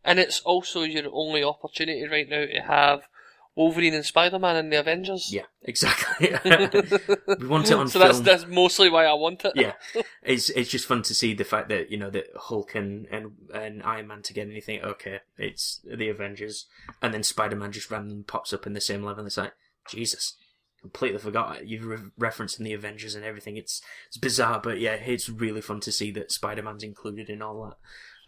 and 0.03 0.19
it's 0.19 0.41
also 0.41 0.83
your 0.83 1.05
only 1.11 1.43
opportunity 1.43 2.07
right 2.07 2.29
now 2.29 2.45
to 2.45 2.61
have 2.61 3.07
Wolverine 3.55 3.93
and 3.93 4.05
Spider 4.05 4.37
Man 4.37 4.57
in 4.57 4.69
the 4.69 4.79
Avengers. 4.79 5.31
Yeah, 5.31 5.45
exactly. 5.61 6.29
we 7.39 7.47
want 7.47 7.71
it 7.71 7.75
on 7.75 7.87
so 7.87 7.99
film. 7.99 8.11
that's 8.11 8.19
that's 8.19 8.47
mostly 8.47 8.89
why 8.89 9.05
I 9.05 9.13
want 9.13 9.45
it. 9.45 9.53
yeah, 9.55 9.73
it's 10.23 10.49
it's 10.49 10.69
just 10.69 10.85
fun 10.85 11.03
to 11.03 11.15
see 11.15 11.33
the 11.33 11.45
fact 11.45 11.69
that 11.69 11.89
you 11.89 11.97
know 11.97 12.09
that 12.09 12.27
Hulk 12.35 12.75
and 12.75 13.05
and, 13.07 13.31
and 13.53 13.81
Iron 13.83 14.07
Man 14.07 14.21
together, 14.21 14.47
and 14.47 14.55
you 14.55 14.61
think, 14.61 14.83
okay, 14.83 15.19
it's 15.37 15.79
the 15.85 16.09
Avengers, 16.09 16.65
and 17.01 17.13
then 17.13 17.23
Spider 17.23 17.55
Man 17.55 17.71
just 17.71 17.89
randomly 17.89 18.23
pops 18.23 18.51
up 18.51 18.67
in 18.67 18.73
the 18.73 18.81
same 18.81 19.03
level. 19.03 19.19
And 19.19 19.27
it's 19.27 19.37
like, 19.37 19.53
Jesus, 19.89 20.35
completely 20.81 21.19
forgot 21.19 21.57
it. 21.57 21.67
you've 21.67 21.85
re- 21.85 21.97
referencing 22.19 22.59
the 22.65 22.73
Avengers 22.73 23.15
and 23.15 23.23
everything. 23.23 23.55
It's 23.55 23.81
it's 24.07 24.17
bizarre, 24.17 24.59
but 24.61 24.79
yeah, 24.81 24.95
it's 24.95 25.29
really 25.29 25.61
fun 25.61 25.79
to 25.81 25.91
see 25.93 26.11
that 26.11 26.31
Spider 26.31 26.61
Man's 26.61 26.83
included 26.83 27.29
in 27.29 27.41
all 27.41 27.63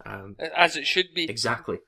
that. 0.06 0.10
Um, 0.10 0.36
As 0.56 0.78
it 0.78 0.88
should 0.88 1.14
be. 1.14 1.26
exactly. 1.30 1.80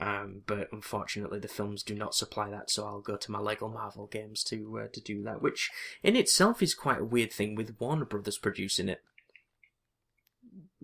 Um, 0.00 0.42
but 0.46 0.68
unfortunately, 0.72 1.38
the 1.38 1.48
films 1.48 1.82
do 1.82 1.94
not 1.94 2.14
supply 2.14 2.50
that, 2.50 2.70
so 2.70 2.84
I'll 2.84 3.00
go 3.00 3.16
to 3.16 3.30
my 3.30 3.38
Lego 3.38 3.68
Marvel 3.68 4.06
games 4.06 4.42
to 4.44 4.80
uh, 4.80 4.88
to 4.92 5.00
do 5.00 5.22
that, 5.22 5.40
which 5.40 5.70
in 6.02 6.16
itself 6.16 6.62
is 6.62 6.74
quite 6.74 7.00
a 7.00 7.04
weird 7.04 7.32
thing 7.32 7.54
with 7.54 7.76
Warner 7.78 8.04
Brothers 8.04 8.38
producing 8.38 8.88
it. 8.88 9.02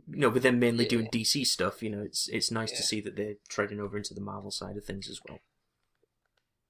You 0.09 0.19
know, 0.19 0.29
with 0.29 0.43
them 0.43 0.59
mainly 0.59 0.87
doing 0.87 1.09
DC 1.13 1.47
stuff, 1.47 1.83
you 1.83 1.91
know, 1.91 2.03
it's 2.03 2.29
it's 2.29 2.51
nice 2.51 2.71
to 2.73 2.83
see 2.83 3.01
that 3.01 3.17
they're 3.17 3.37
treading 3.49 3.81
over 3.81 3.97
into 3.97 4.15
the 4.15 4.21
Marvel 4.21 4.51
side 4.51 4.77
of 4.77 4.85
things 4.85 5.09
as 5.09 5.21
well. 5.29 5.41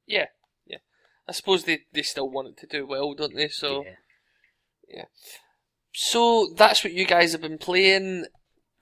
Yeah, 0.06 0.26
yeah. 0.66 0.78
I 1.28 1.32
suppose 1.32 1.64
they, 1.64 1.80
they 1.92 2.02
still 2.02 2.28
want 2.28 2.48
it 2.48 2.56
to 2.58 2.66
do 2.66 2.86
well, 2.86 3.14
don't 3.14 3.34
they? 3.34 3.48
So 3.48 3.84
yeah. 4.88 5.04
so 5.92 6.52
that's 6.56 6.84
what 6.84 6.92
you 6.92 7.06
guys 7.06 7.32
have 7.32 7.42
been 7.42 7.58
playing. 7.58 8.26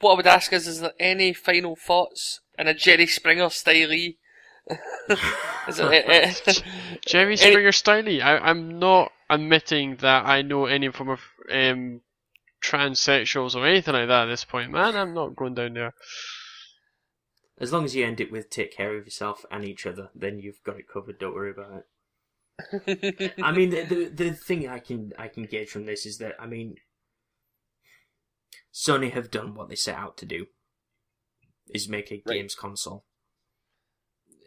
What 0.01 0.13
I 0.13 0.17
would 0.17 0.27
ask 0.27 0.53
is, 0.53 0.67
is 0.67 0.81
there 0.81 0.93
any 1.01 1.33
final 1.33 1.75
thoughts 1.77 2.41
in 2.59 2.69
a 2.69 2.75
Jerry 2.75 3.07
Springer 3.07 3.51
style 3.51 3.91
Is 5.69 5.79
it- 5.79 6.09
eh, 6.09 6.33
eh, 6.47 6.53
Jerry 7.07 7.37
Springer 7.37 7.71
Styly. 7.71 8.23
I, 8.23 8.39
I'm 8.39 8.79
not 8.79 9.13
admitting 9.31 9.97
that 9.97 10.27
I 10.27 10.43
know 10.43 10.67
any 10.67 10.91
form 10.91 11.11
of 11.11 11.21
um, 11.51 12.03
transsexuals 12.63 13.55
or 13.55 13.67
anything 13.67 13.95
like 13.95 14.09
that 14.09 14.25
at 14.25 14.27
this 14.27 14.45
point, 14.45 14.71
man. 14.71 14.97
I'm 14.97 15.15
not 15.15 15.37
going 15.37 15.55
down 15.55 15.75
there. 15.75 15.95
As 17.61 17.73
long 17.73 17.85
as 17.85 17.97
you 17.97 18.05
end 18.05 18.21
it 18.21 18.31
with 18.31 18.51
take 18.51 18.77
care 18.77 18.97
of 18.97 19.05
yourself 19.05 19.45
and 19.51 19.65
each 19.65 19.85
other, 19.87 20.11
then 20.15 20.39
you've 20.39 20.63
got 20.65 20.79
it 20.79 20.89
covered. 20.89 21.19
Don't 21.19 21.35
worry 21.35 21.51
about 21.51 21.83
it. 21.83 23.35
I 23.43 23.53
mean, 23.53 23.71
the, 23.71 23.83
the 23.83 24.05
the 24.09 24.33
thing 24.33 24.69
I 24.69 24.81
can 24.81 25.13
I 25.19 25.29
can 25.29 25.45
gauge 25.45 25.71
from 25.71 25.87
this 25.87 26.05
is 26.07 26.19
that 26.19 26.35
I 26.41 26.47
mean, 26.47 26.77
Sony 28.73 29.13
have 29.13 29.31
done 29.31 29.55
what 29.55 29.69
they 29.69 29.75
set 29.75 29.97
out 29.97 30.17
to 30.19 30.27
do, 30.27 30.47
is 31.75 31.89
make 31.89 32.11
a 32.11 32.23
Right. 32.27 32.37
games 32.37 32.55
console. 32.55 33.05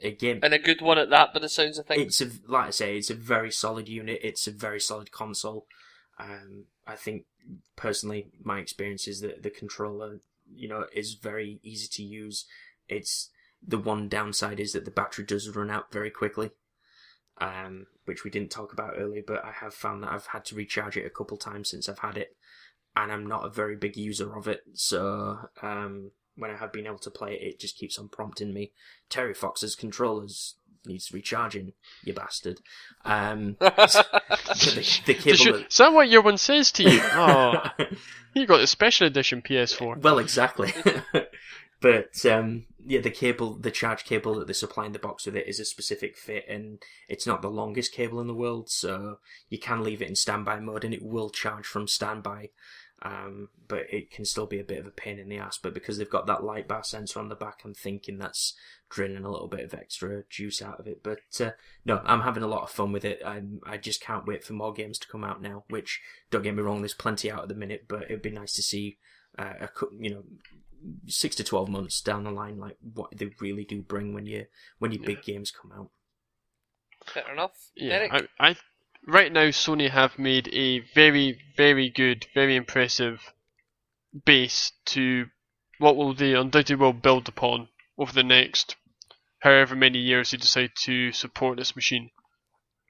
A 0.04 0.12
game. 0.12 0.40
and 0.42 0.54
a 0.54 0.60
good 0.60 0.82
one 0.82 0.98
at 0.98 1.12
that, 1.12 1.32
by 1.34 1.40
the 1.40 1.50
sounds 1.50 1.78
of 1.78 1.86
things. 1.86 2.20
It's 2.20 2.22
a 2.22 2.52
like 2.52 2.68
I 2.68 2.72
say, 2.72 2.98
it's 2.98 3.12
a 3.12 3.16
very 3.16 3.52
solid 3.52 3.88
unit. 3.88 4.20
It's 4.24 4.48
a 4.48 4.52
very 4.52 4.80
solid 4.80 5.12
console. 5.12 5.68
Um, 6.18 6.66
I 6.88 6.96
think 6.96 7.26
personally, 7.76 8.32
my 8.44 8.60
experience 8.60 9.08
is 9.08 9.22
that 9.22 9.44
the 9.44 9.52
controller, 9.52 10.20
you 10.52 10.68
know, 10.68 10.88
is 10.92 11.14
very 11.14 11.60
easy 11.62 11.88
to 11.88 12.04
use. 12.04 12.46
It's 12.88 13.30
the 13.62 13.78
one 13.78 14.10
downside 14.10 14.60
is 14.60 14.74
that 14.74 14.86
the 14.86 14.92
battery 14.92 15.24
does 15.24 15.48
run 15.50 15.70
out 15.70 15.92
very 15.92 16.10
quickly, 16.10 16.50
um, 17.38 17.86
which 18.06 18.24
we 18.24 18.32
didn't 18.32 18.50
talk 18.50 18.74
about 18.74 18.96
earlier. 18.98 19.22
But 19.26 19.46
I 19.46 19.52
have 19.52 19.76
found 19.76 20.02
that 20.02 20.12
I've 20.12 20.28
had 20.28 20.46
to 20.46 20.56
recharge 20.56 20.98
it 20.98 21.06
a 21.06 21.12
couple 21.12 21.38
times 21.38 21.70
since 21.70 21.88
I've 21.88 22.00
had 22.00 22.18
it, 22.18 22.36
and 22.96 23.12
I'm 23.12 23.26
not 23.26 23.46
a 23.46 23.50
very 23.50 23.76
big 23.76 23.96
user 23.98 24.36
of 24.36 24.48
it. 24.48 24.62
So 24.74 25.40
um, 25.62 26.12
when 26.36 26.52
I 26.52 26.58
have 26.58 26.74
been 26.74 26.88
able 26.88 27.00
to 27.00 27.12
play 27.12 27.34
it, 27.34 27.42
it 27.48 27.60
just 27.60 27.78
keeps 27.78 27.98
on 27.98 28.10
prompting 28.10 28.54
me. 28.54 28.72
Terry 29.10 29.34
Fox's 29.34 29.76
controllers 29.76 30.56
needs 30.86 31.12
recharging, 31.14 31.74
you 32.04 32.14
bastard. 32.14 32.60
Um, 33.06 33.56
the, 33.60 35.02
the 35.06 35.14
cable. 35.14 35.38
you- 35.46 35.54
that- 35.54 35.68
is 35.70 35.78
that 35.78 35.94
what 35.94 36.10
your 36.10 36.22
one 36.22 36.38
says 36.38 36.72
to 36.74 36.84
you? 36.84 37.00
Oh, 37.14 37.56
you 38.34 38.46
got 38.48 38.62
a 38.62 38.68
special 38.68 39.08
edition 39.08 39.42
PS4. 39.42 40.02
Well, 40.02 40.18
exactly. 40.20 40.74
but 41.82 42.26
um, 42.26 42.66
yeah, 42.86 43.02
the 43.02 43.10
cable, 43.12 43.56
the 43.56 43.72
charge 43.72 44.06
cable 44.06 44.36
that 44.36 44.48
they 44.48 44.54
supply 44.54 44.86
in 44.86 44.92
the 44.94 45.00
box 45.00 45.26
with 45.26 45.36
it 45.36 45.48
is 45.48 45.60
a 45.60 45.66
specific 45.66 46.18
fit, 46.18 46.46
and 46.48 46.82
it's 47.10 47.28
not 47.28 47.42
the 47.42 47.50
longest 47.50 47.94
cable 47.94 48.22
in 48.22 48.28
the 48.28 48.34
world, 48.34 48.70
so 48.70 49.20
you 49.50 49.60
can 49.60 49.84
leave 49.84 50.02
it 50.02 50.08
in 50.10 50.16
standby 50.16 50.60
mode, 50.62 50.84
and 50.86 50.94
it 50.94 51.04
will 51.04 51.30
charge 51.30 51.66
from 51.66 51.88
standby. 51.88 52.50
Um, 53.04 53.50
but 53.68 53.92
it 53.92 54.12
can 54.12 54.26
still 54.26 54.46
be 54.46 54.60
a 54.60 54.64
bit 54.64 54.80
of 54.80 54.86
a 54.86 54.92
pain 54.92 55.18
in 55.18 55.28
the 55.28 55.38
ass. 55.38 55.58
But 55.58 55.74
because 55.74 55.98
they've 55.98 56.10
got 56.10 56.28
that 56.28 56.44
light 56.44 56.68
bar 56.68 56.84
sensor 56.84 57.20
on 57.20 57.30
the 57.30 57.36
back, 57.36 57.62
I'm 57.66 57.74
thinking 57.74 58.18
that's 58.18 58.54
draining 58.90 59.24
a 59.24 59.32
little 59.32 59.48
bit 59.48 59.66
of 59.66 59.74
extra 59.74 60.24
juice 60.30 60.62
out 60.62 60.80
of 60.80 60.88
it. 60.88 61.02
But 61.02 61.20
uh, 61.40 61.52
no, 61.84 62.02
I'm 62.06 62.22
having 62.22 62.44
a 62.44 62.48
lot 62.48 62.64
of 62.64 62.70
fun 62.70 62.92
with 62.92 63.04
it. 63.04 63.22
I'm, 63.26 63.60
I 63.66 63.78
just 63.78 64.02
can't 64.02 64.28
wait 64.28 64.44
for 64.44 64.54
more 64.54 64.74
games 64.74 65.00
to 65.00 65.08
come 65.08 65.24
out 65.24 65.42
now. 65.42 65.64
Which 65.70 66.00
don't 66.30 66.44
get 66.44 66.56
me 66.56 66.62
wrong, 66.62 66.82
there's 66.82 66.94
plenty 66.94 67.32
out 67.32 67.44
at 67.44 67.48
the 67.48 67.56
minute, 67.56 67.86
but 67.88 68.04
it'd 68.04 68.22
be 68.22 68.30
nice 68.30 68.54
to 68.54 68.62
see 68.62 68.98
uh, 69.40 69.54
a 69.62 69.70
you 70.00 70.12
know 70.12 70.24
six 71.08 71.36
to 71.38 71.44
twelve 71.44 71.70
months 71.70 72.02
down 72.02 72.24
the 72.24 72.32
line, 72.32 72.60
like 72.60 72.78
what 72.94 73.18
they 73.18 73.32
really 73.40 73.64
do 73.64 73.82
bring 73.82 74.14
when 74.14 74.26
you 74.26 74.46
when 74.80 74.92
your 74.92 75.04
big 75.04 75.24
games 75.24 75.52
come 75.52 75.72
out. 75.72 75.90
Fair 77.06 77.32
enough. 77.34 77.72
Yeah, 77.76 78.08
Derrick? 78.08 78.30
I, 78.40 78.50
I 78.50 78.56
right 79.08 79.32
now 79.32 79.48
Sony 79.48 79.90
have 79.90 80.20
made 80.20 80.48
a 80.54 80.80
very, 80.80 81.42
very 81.58 81.90
good, 81.90 82.28
very 82.34 82.56
impressive 82.56 83.34
base 84.26 84.72
to 84.86 85.30
what 85.78 85.96
will 85.96 86.14
they 86.14 86.34
undoubtedly 86.34 86.76
will 86.76 86.94
build 86.94 87.28
upon 87.28 87.70
over 87.98 88.14
the 88.14 88.24
next 88.24 88.76
however 89.42 89.76
many 89.76 89.98
years 89.98 90.32
they 90.32 90.38
decide 90.38 90.72
to 90.76 91.12
support 91.12 91.58
this 91.58 91.76
machine. 91.76 92.12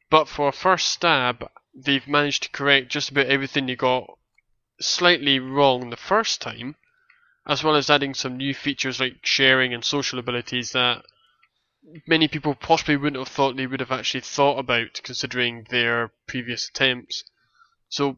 But 0.09 0.27
for 0.27 0.49
a 0.49 0.51
first 0.51 0.89
stab, 0.89 1.49
they've 1.73 2.07
managed 2.07 2.43
to 2.43 2.49
correct 2.49 2.89
just 2.89 3.09
about 3.09 3.27
everything 3.27 3.65
they 3.65 3.77
got 3.77 4.17
slightly 4.81 5.39
wrong 5.39 5.89
the 5.89 5.95
first 5.95 6.41
time, 6.41 6.75
as 7.47 7.63
well 7.63 7.75
as 7.75 7.89
adding 7.89 8.13
some 8.13 8.35
new 8.35 8.53
features 8.53 8.99
like 8.99 9.25
sharing 9.25 9.73
and 9.73 9.85
social 9.85 10.19
abilities 10.19 10.73
that 10.73 11.05
many 12.07 12.27
people 12.27 12.55
possibly 12.55 12.95
wouldn't 12.95 13.19
have 13.19 13.33
thought 13.33 13.55
they 13.55 13.67
would 13.67 13.79
have 13.79 13.91
actually 13.91 14.21
thought 14.21 14.59
about 14.59 15.01
considering 15.03 15.65
their 15.69 16.11
previous 16.27 16.69
attempts. 16.69 17.23
So 17.89 18.17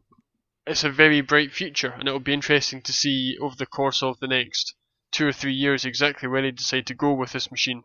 it's 0.66 0.84
a 0.84 0.90
very 0.90 1.20
bright 1.20 1.52
future, 1.52 1.90
and 1.90 2.08
it'll 2.08 2.20
be 2.20 2.32
interesting 2.32 2.82
to 2.82 2.92
see 2.92 3.36
over 3.40 3.56
the 3.56 3.66
course 3.66 4.02
of 4.02 4.20
the 4.20 4.28
next 4.28 4.74
two 5.10 5.26
or 5.26 5.32
three 5.32 5.54
years 5.54 5.84
exactly 5.84 6.28
where 6.28 6.42
they 6.42 6.50
decide 6.50 6.86
to 6.86 6.94
go 6.94 7.12
with 7.12 7.32
this 7.32 7.50
machine. 7.50 7.84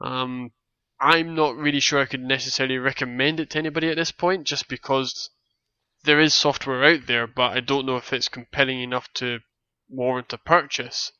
Um, 0.00 0.52
I'm 1.00 1.34
not 1.34 1.56
really 1.56 1.80
sure 1.80 2.00
I 2.00 2.06
could 2.06 2.22
necessarily 2.22 2.78
recommend 2.78 3.40
it 3.40 3.50
to 3.50 3.58
anybody 3.58 3.88
at 3.88 3.96
this 3.96 4.12
point, 4.12 4.46
just 4.46 4.68
because 4.68 5.30
there 6.04 6.20
is 6.20 6.34
software 6.34 6.84
out 6.84 7.06
there, 7.06 7.26
but 7.26 7.56
I 7.56 7.60
don't 7.60 7.86
know 7.86 7.96
if 7.96 8.12
it's 8.12 8.28
compelling 8.28 8.80
enough 8.80 9.12
to 9.14 9.40
warrant 9.88 10.32
a 10.32 10.38
purchase. 10.38 11.12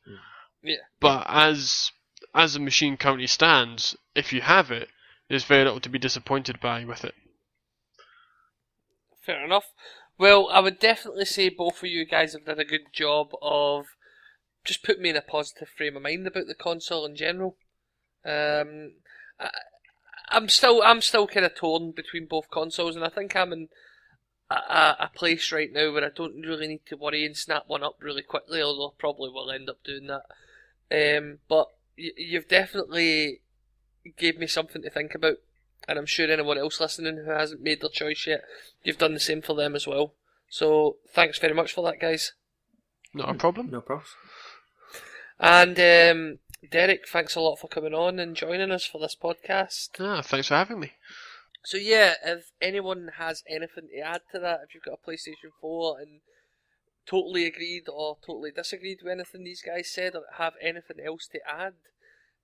Yeah. 0.62 0.76
But 1.00 1.26
as 1.28 1.90
as 2.34 2.54
the 2.54 2.60
machine 2.60 2.96
currently 2.96 3.26
stands, 3.26 3.96
if 4.14 4.32
you 4.32 4.40
have 4.40 4.70
it, 4.70 4.88
there's 5.28 5.44
very 5.44 5.64
little 5.64 5.80
to 5.80 5.88
be 5.88 5.98
disappointed 5.98 6.60
by 6.60 6.84
with 6.84 7.04
it. 7.04 7.14
Fair 9.24 9.44
enough. 9.44 9.66
Well, 10.18 10.48
I 10.52 10.60
would 10.60 10.78
definitely 10.78 11.24
say 11.24 11.48
both 11.48 11.82
of 11.82 11.88
you 11.88 12.04
guys 12.04 12.32
have 12.32 12.44
done 12.44 12.58
a 12.60 12.64
good 12.64 12.92
job 12.92 13.32
of 13.40 13.86
just 14.64 14.82
putting 14.82 15.02
me 15.02 15.10
in 15.10 15.16
a 15.16 15.22
positive 15.22 15.68
frame 15.68 15.96
of 15.96 16.02
mind 16.02 16.26
about 16.26 16.46
the 16.46 16.54
console 16.54 17.04
in 17.06 17.16
general. 17.16 17.56
Um, 18.24 18.92
I, 19.40 19.50
I'm 20.28 20.48
still 20.48 20.82
I'm 20.82 21.00
still 21.00 21.26
kind 21.26 21.44
of 21.44 21.54
torn 21.54 21.92
between 21.92 22.26
both 22.26 22.50
consoles, 22.50 22.96
and 22.96 23.04
I 23.04 23.08
think 23.08 23.34
I'm 23.34 23.52
in 23.52 23.68
a, 24.50 24.54
a, 24.54 24.96
a 25.00 25.10
place 25.14 25.52
right 25.52 25.72
now 25.72 25.92
where 25.92 26.04
I 26.04 26.10
don't 26.14 26.40
really 26.40 26.68
need 26.68 26.86
to 26.86 26.96
worry 26.96 27.26
and 27.26 27.36
snap 27.36 27.64
one 27.66 27.82
up 27.82 27.96
really 28.00 28.22
quickly, 28.22 28.62
although 28.62 28.88
I 28.88 28.98
probably 28.98 29.30
will 29.30 29.50
end 29.50 29.68
up 29.68 29.82
doing 29.84 30.08
that. 30.08 30.24
Um, 30.90 31.38
but 31.48 31.68
you've 31.96 32.48
definitely 32.48 33.40
gave 34.16 34.38
me 34.38 34.46
something 34.46 34.82
to 34.82 34.90
think 34.90 35.14
about, 35.14 35.36
and 35.88 35.98
I'm 35.98 36.06
sure 36.06 36.30
anyone 36.30 36.58
else 36.58 36.80
listening 36.80 37.22
who 37.24 37.30
hasn't 37.30 37.62
made 37.62 37.80
their 37.80 37.90
choice 37.90 38.26
yet, 38.26 38.42
you've 38.82 38.98
done 38.98 39.14
the 39.14 39.20
same 39.20 39.42
for 39.42 39.54
them 39.54 39.74
as 39.74 39.86
well. 39.86 40.14
So 40.48 40.96
thanks 41.14 41.38
very 41.38 41.54
much 41.54 41.72
for 41.72 41.82
that, 41.84 42.00
guys. 42.00 42.32
Not 43.14 43.30
a 43.30 43.34
problem. 43.34 43.70
No 43.70 43.80
problems. 43.80 44.10
And 45.38 45.78
um, 45.78 46.38
Derrick, 46.70 47.08
thanks 47.08 47.34
a 47.34 47.40
lot 47.40 47.56
for 47.56 47.68
coming 47.68 47.94
on 47.94 48.18
and 48.18 48.36
joining 48.36 48.70
us 48.70 48.84
for 48.84 49.00
this 49.00 49.16
podcast. 49.20 49.90
Ah, 49.98 50.22
thanks 50.22 50.48
for 50.48 50.54
having 50.54 50.80
me. 50.80 50.92
So 51.64 51.76
yeah, 51.76 52.14
if 52.24 52.52
anyone 52.60 53.12
has 53.18 53.42
anything 53.48 53.88
to 53.94 54.00
add 54.00 54.22
to 54.32 54.38
that, 54.40 54.60
if 54.64 54.74
you've 54.74 54.84
got 54.84 54.98
a 55.02 55.10
PlayStation 55.10 55.50
4 55.60 56.00
and 56.00 56.20
totally 57.06 57.46
agreed 57.46 57.88
or 57.88 58.16
totally 58.24 58.50
disagreed 58.50 58.98
with 59.02 59.12
anything 59.12 59.44
these 59.44 59.62
guys 59.62 59.90
said 59.90 60.14
or 60.14 60.22
have 60.38 60.54
anything 60.60 60.98
else 61.04 61.26
to 61.28 61.40
add, 61.48 61.74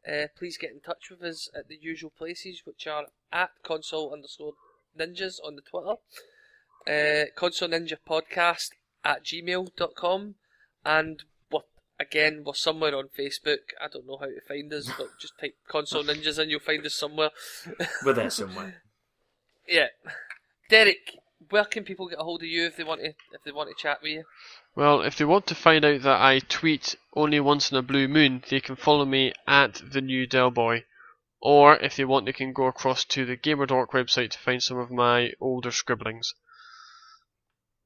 uh, 0.06 0.26
please 0.36 0.56
get 0.58 0.70
in 0.70 0.80
touch 0.80 1.10
with 1.10 1.22
us 1.22 1.48
at 1.56 1.68
the 1.68 1.78
usual 1.80 2.12
places, 2.16 2.62
which 2.64 2.86
are 2.86 3.06
at 3.32 3.50
console 3.62 4.12
underscore 4.12 4.54
ninjas 4.98 5.36
on 5.44 5.56
the 5.56 5.62
Twitter, 5.62 5.96
uh, 6.86 7.26
console 7.34 7.68
ninja 7.68 7.96
podcast 8.08 8.70
at 9.04 9.24
gmail.com, 9.24 10.34
and 10.84 11.24
we're, 11.50 11.60
again, 12.00 12.42
we're 12.44 12.54
somewhere 12.54 12.96
on 12.96 13.08
Facebook. 13.08 13.74
I 13.80 13.88
don't 13.92 14.06
know 14.06 14.18
how 14.18 14.26
to 14.26 14.40
find 14.46 14.72
us, 14.72 14.90
but 14.96 15.08
just 15.20 15.38
type 15.40 15.56
console 15.68 16.04
ninjas 16.04 16.38
and 16.38 16.50
you'll 16.50 16.60
find 16.60 16.84
us 16.86 16.94
somewhere. 16.94 17.30
We're 18.04 18.14
there 18.14 18.30
somewhere. 18.30 18.82
Yeah, 19.70 19.88
Derrick, 20.70 21.18
where 21.50 21.64
can 21.64 21.84
people 21.84 22.08
get 22.08 22.18
a 22.18 22.24
hold 22.24 22.42
of 22.42 22.48
you 22.48 22.66
if 22.66 22.76
they 22.76 22.84
want 22.84 23.00
to 23.00 23.08
if 23.08 23.42
they 23.44 23.52
want 23.52 23.68
to 23.68 23.82
chat 23.82 23.98
with 24.02 24.12
you? 24.12 24.24
Well, 24.74 25.02
if 25.02 25.16
they 25.16 25.24
want 25.24 25.46
to 25.48 25.54
find 25.54 25.84
out 25.84 26.02
that 26.02 26.20
I 26.20 26.40
tweet 26.40 26.96
only 27.14 27.40
once 27.40 27.70
in 27.70 27.76
a 27.76 27.82
blue 27.82 28.08
moon, 28.08 28.42
they 28.48 28.60
can 28.60 28.76
follow 28.76 29.04
me 29.04 29.32
at 29.46 29.80
the 29.92 30.00
new 30.00 30.26
Del 30.26 30.50
Boy. 30.50 30.84
Or 31.40 31.76
if 31.76 31.96
they 31.96 32.04
want, 32.04 32.26
they 32.26 32.32
can 32.32 32.52
go 32.52 32.66
across 32.66 33.04
to 33.06 33.24
the 33.24 33.36
GamerDork 33.36 33.90
website 33.90 34.30
to 34.30 34.38
find 34.38 34.60
some 34.60 34.78
of 34.78 34.90
my 34.90 35.30
older 35.40 35.70
scribblings. 35.70 36.34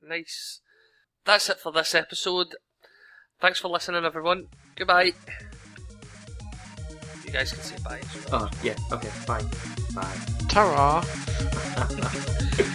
Nice. 0.02 0.60
That's 1.26 1.50
it 1.50 1.60
for 1.60 1.70
this 1.70 1.94
episode. 1.94 2.56
Thanks 3.40 3.58
for 3.58 3.68
listening, 3.68 4.04
everyone. 4.04 4.48
Goodbye. 4.74 5.12
You 7.24 7.30
guys 7.30 7.52
can 7.52 7.62
say 7.62 7.76
bye. 7.84 8.00
Oh 8.32 8.48
yeah. 8.62 8.76
Okay. 8.90 9.10
Bye. 9.26 9.44
Bye. 9.94 10.16
Ta-ra! 10.48 11.04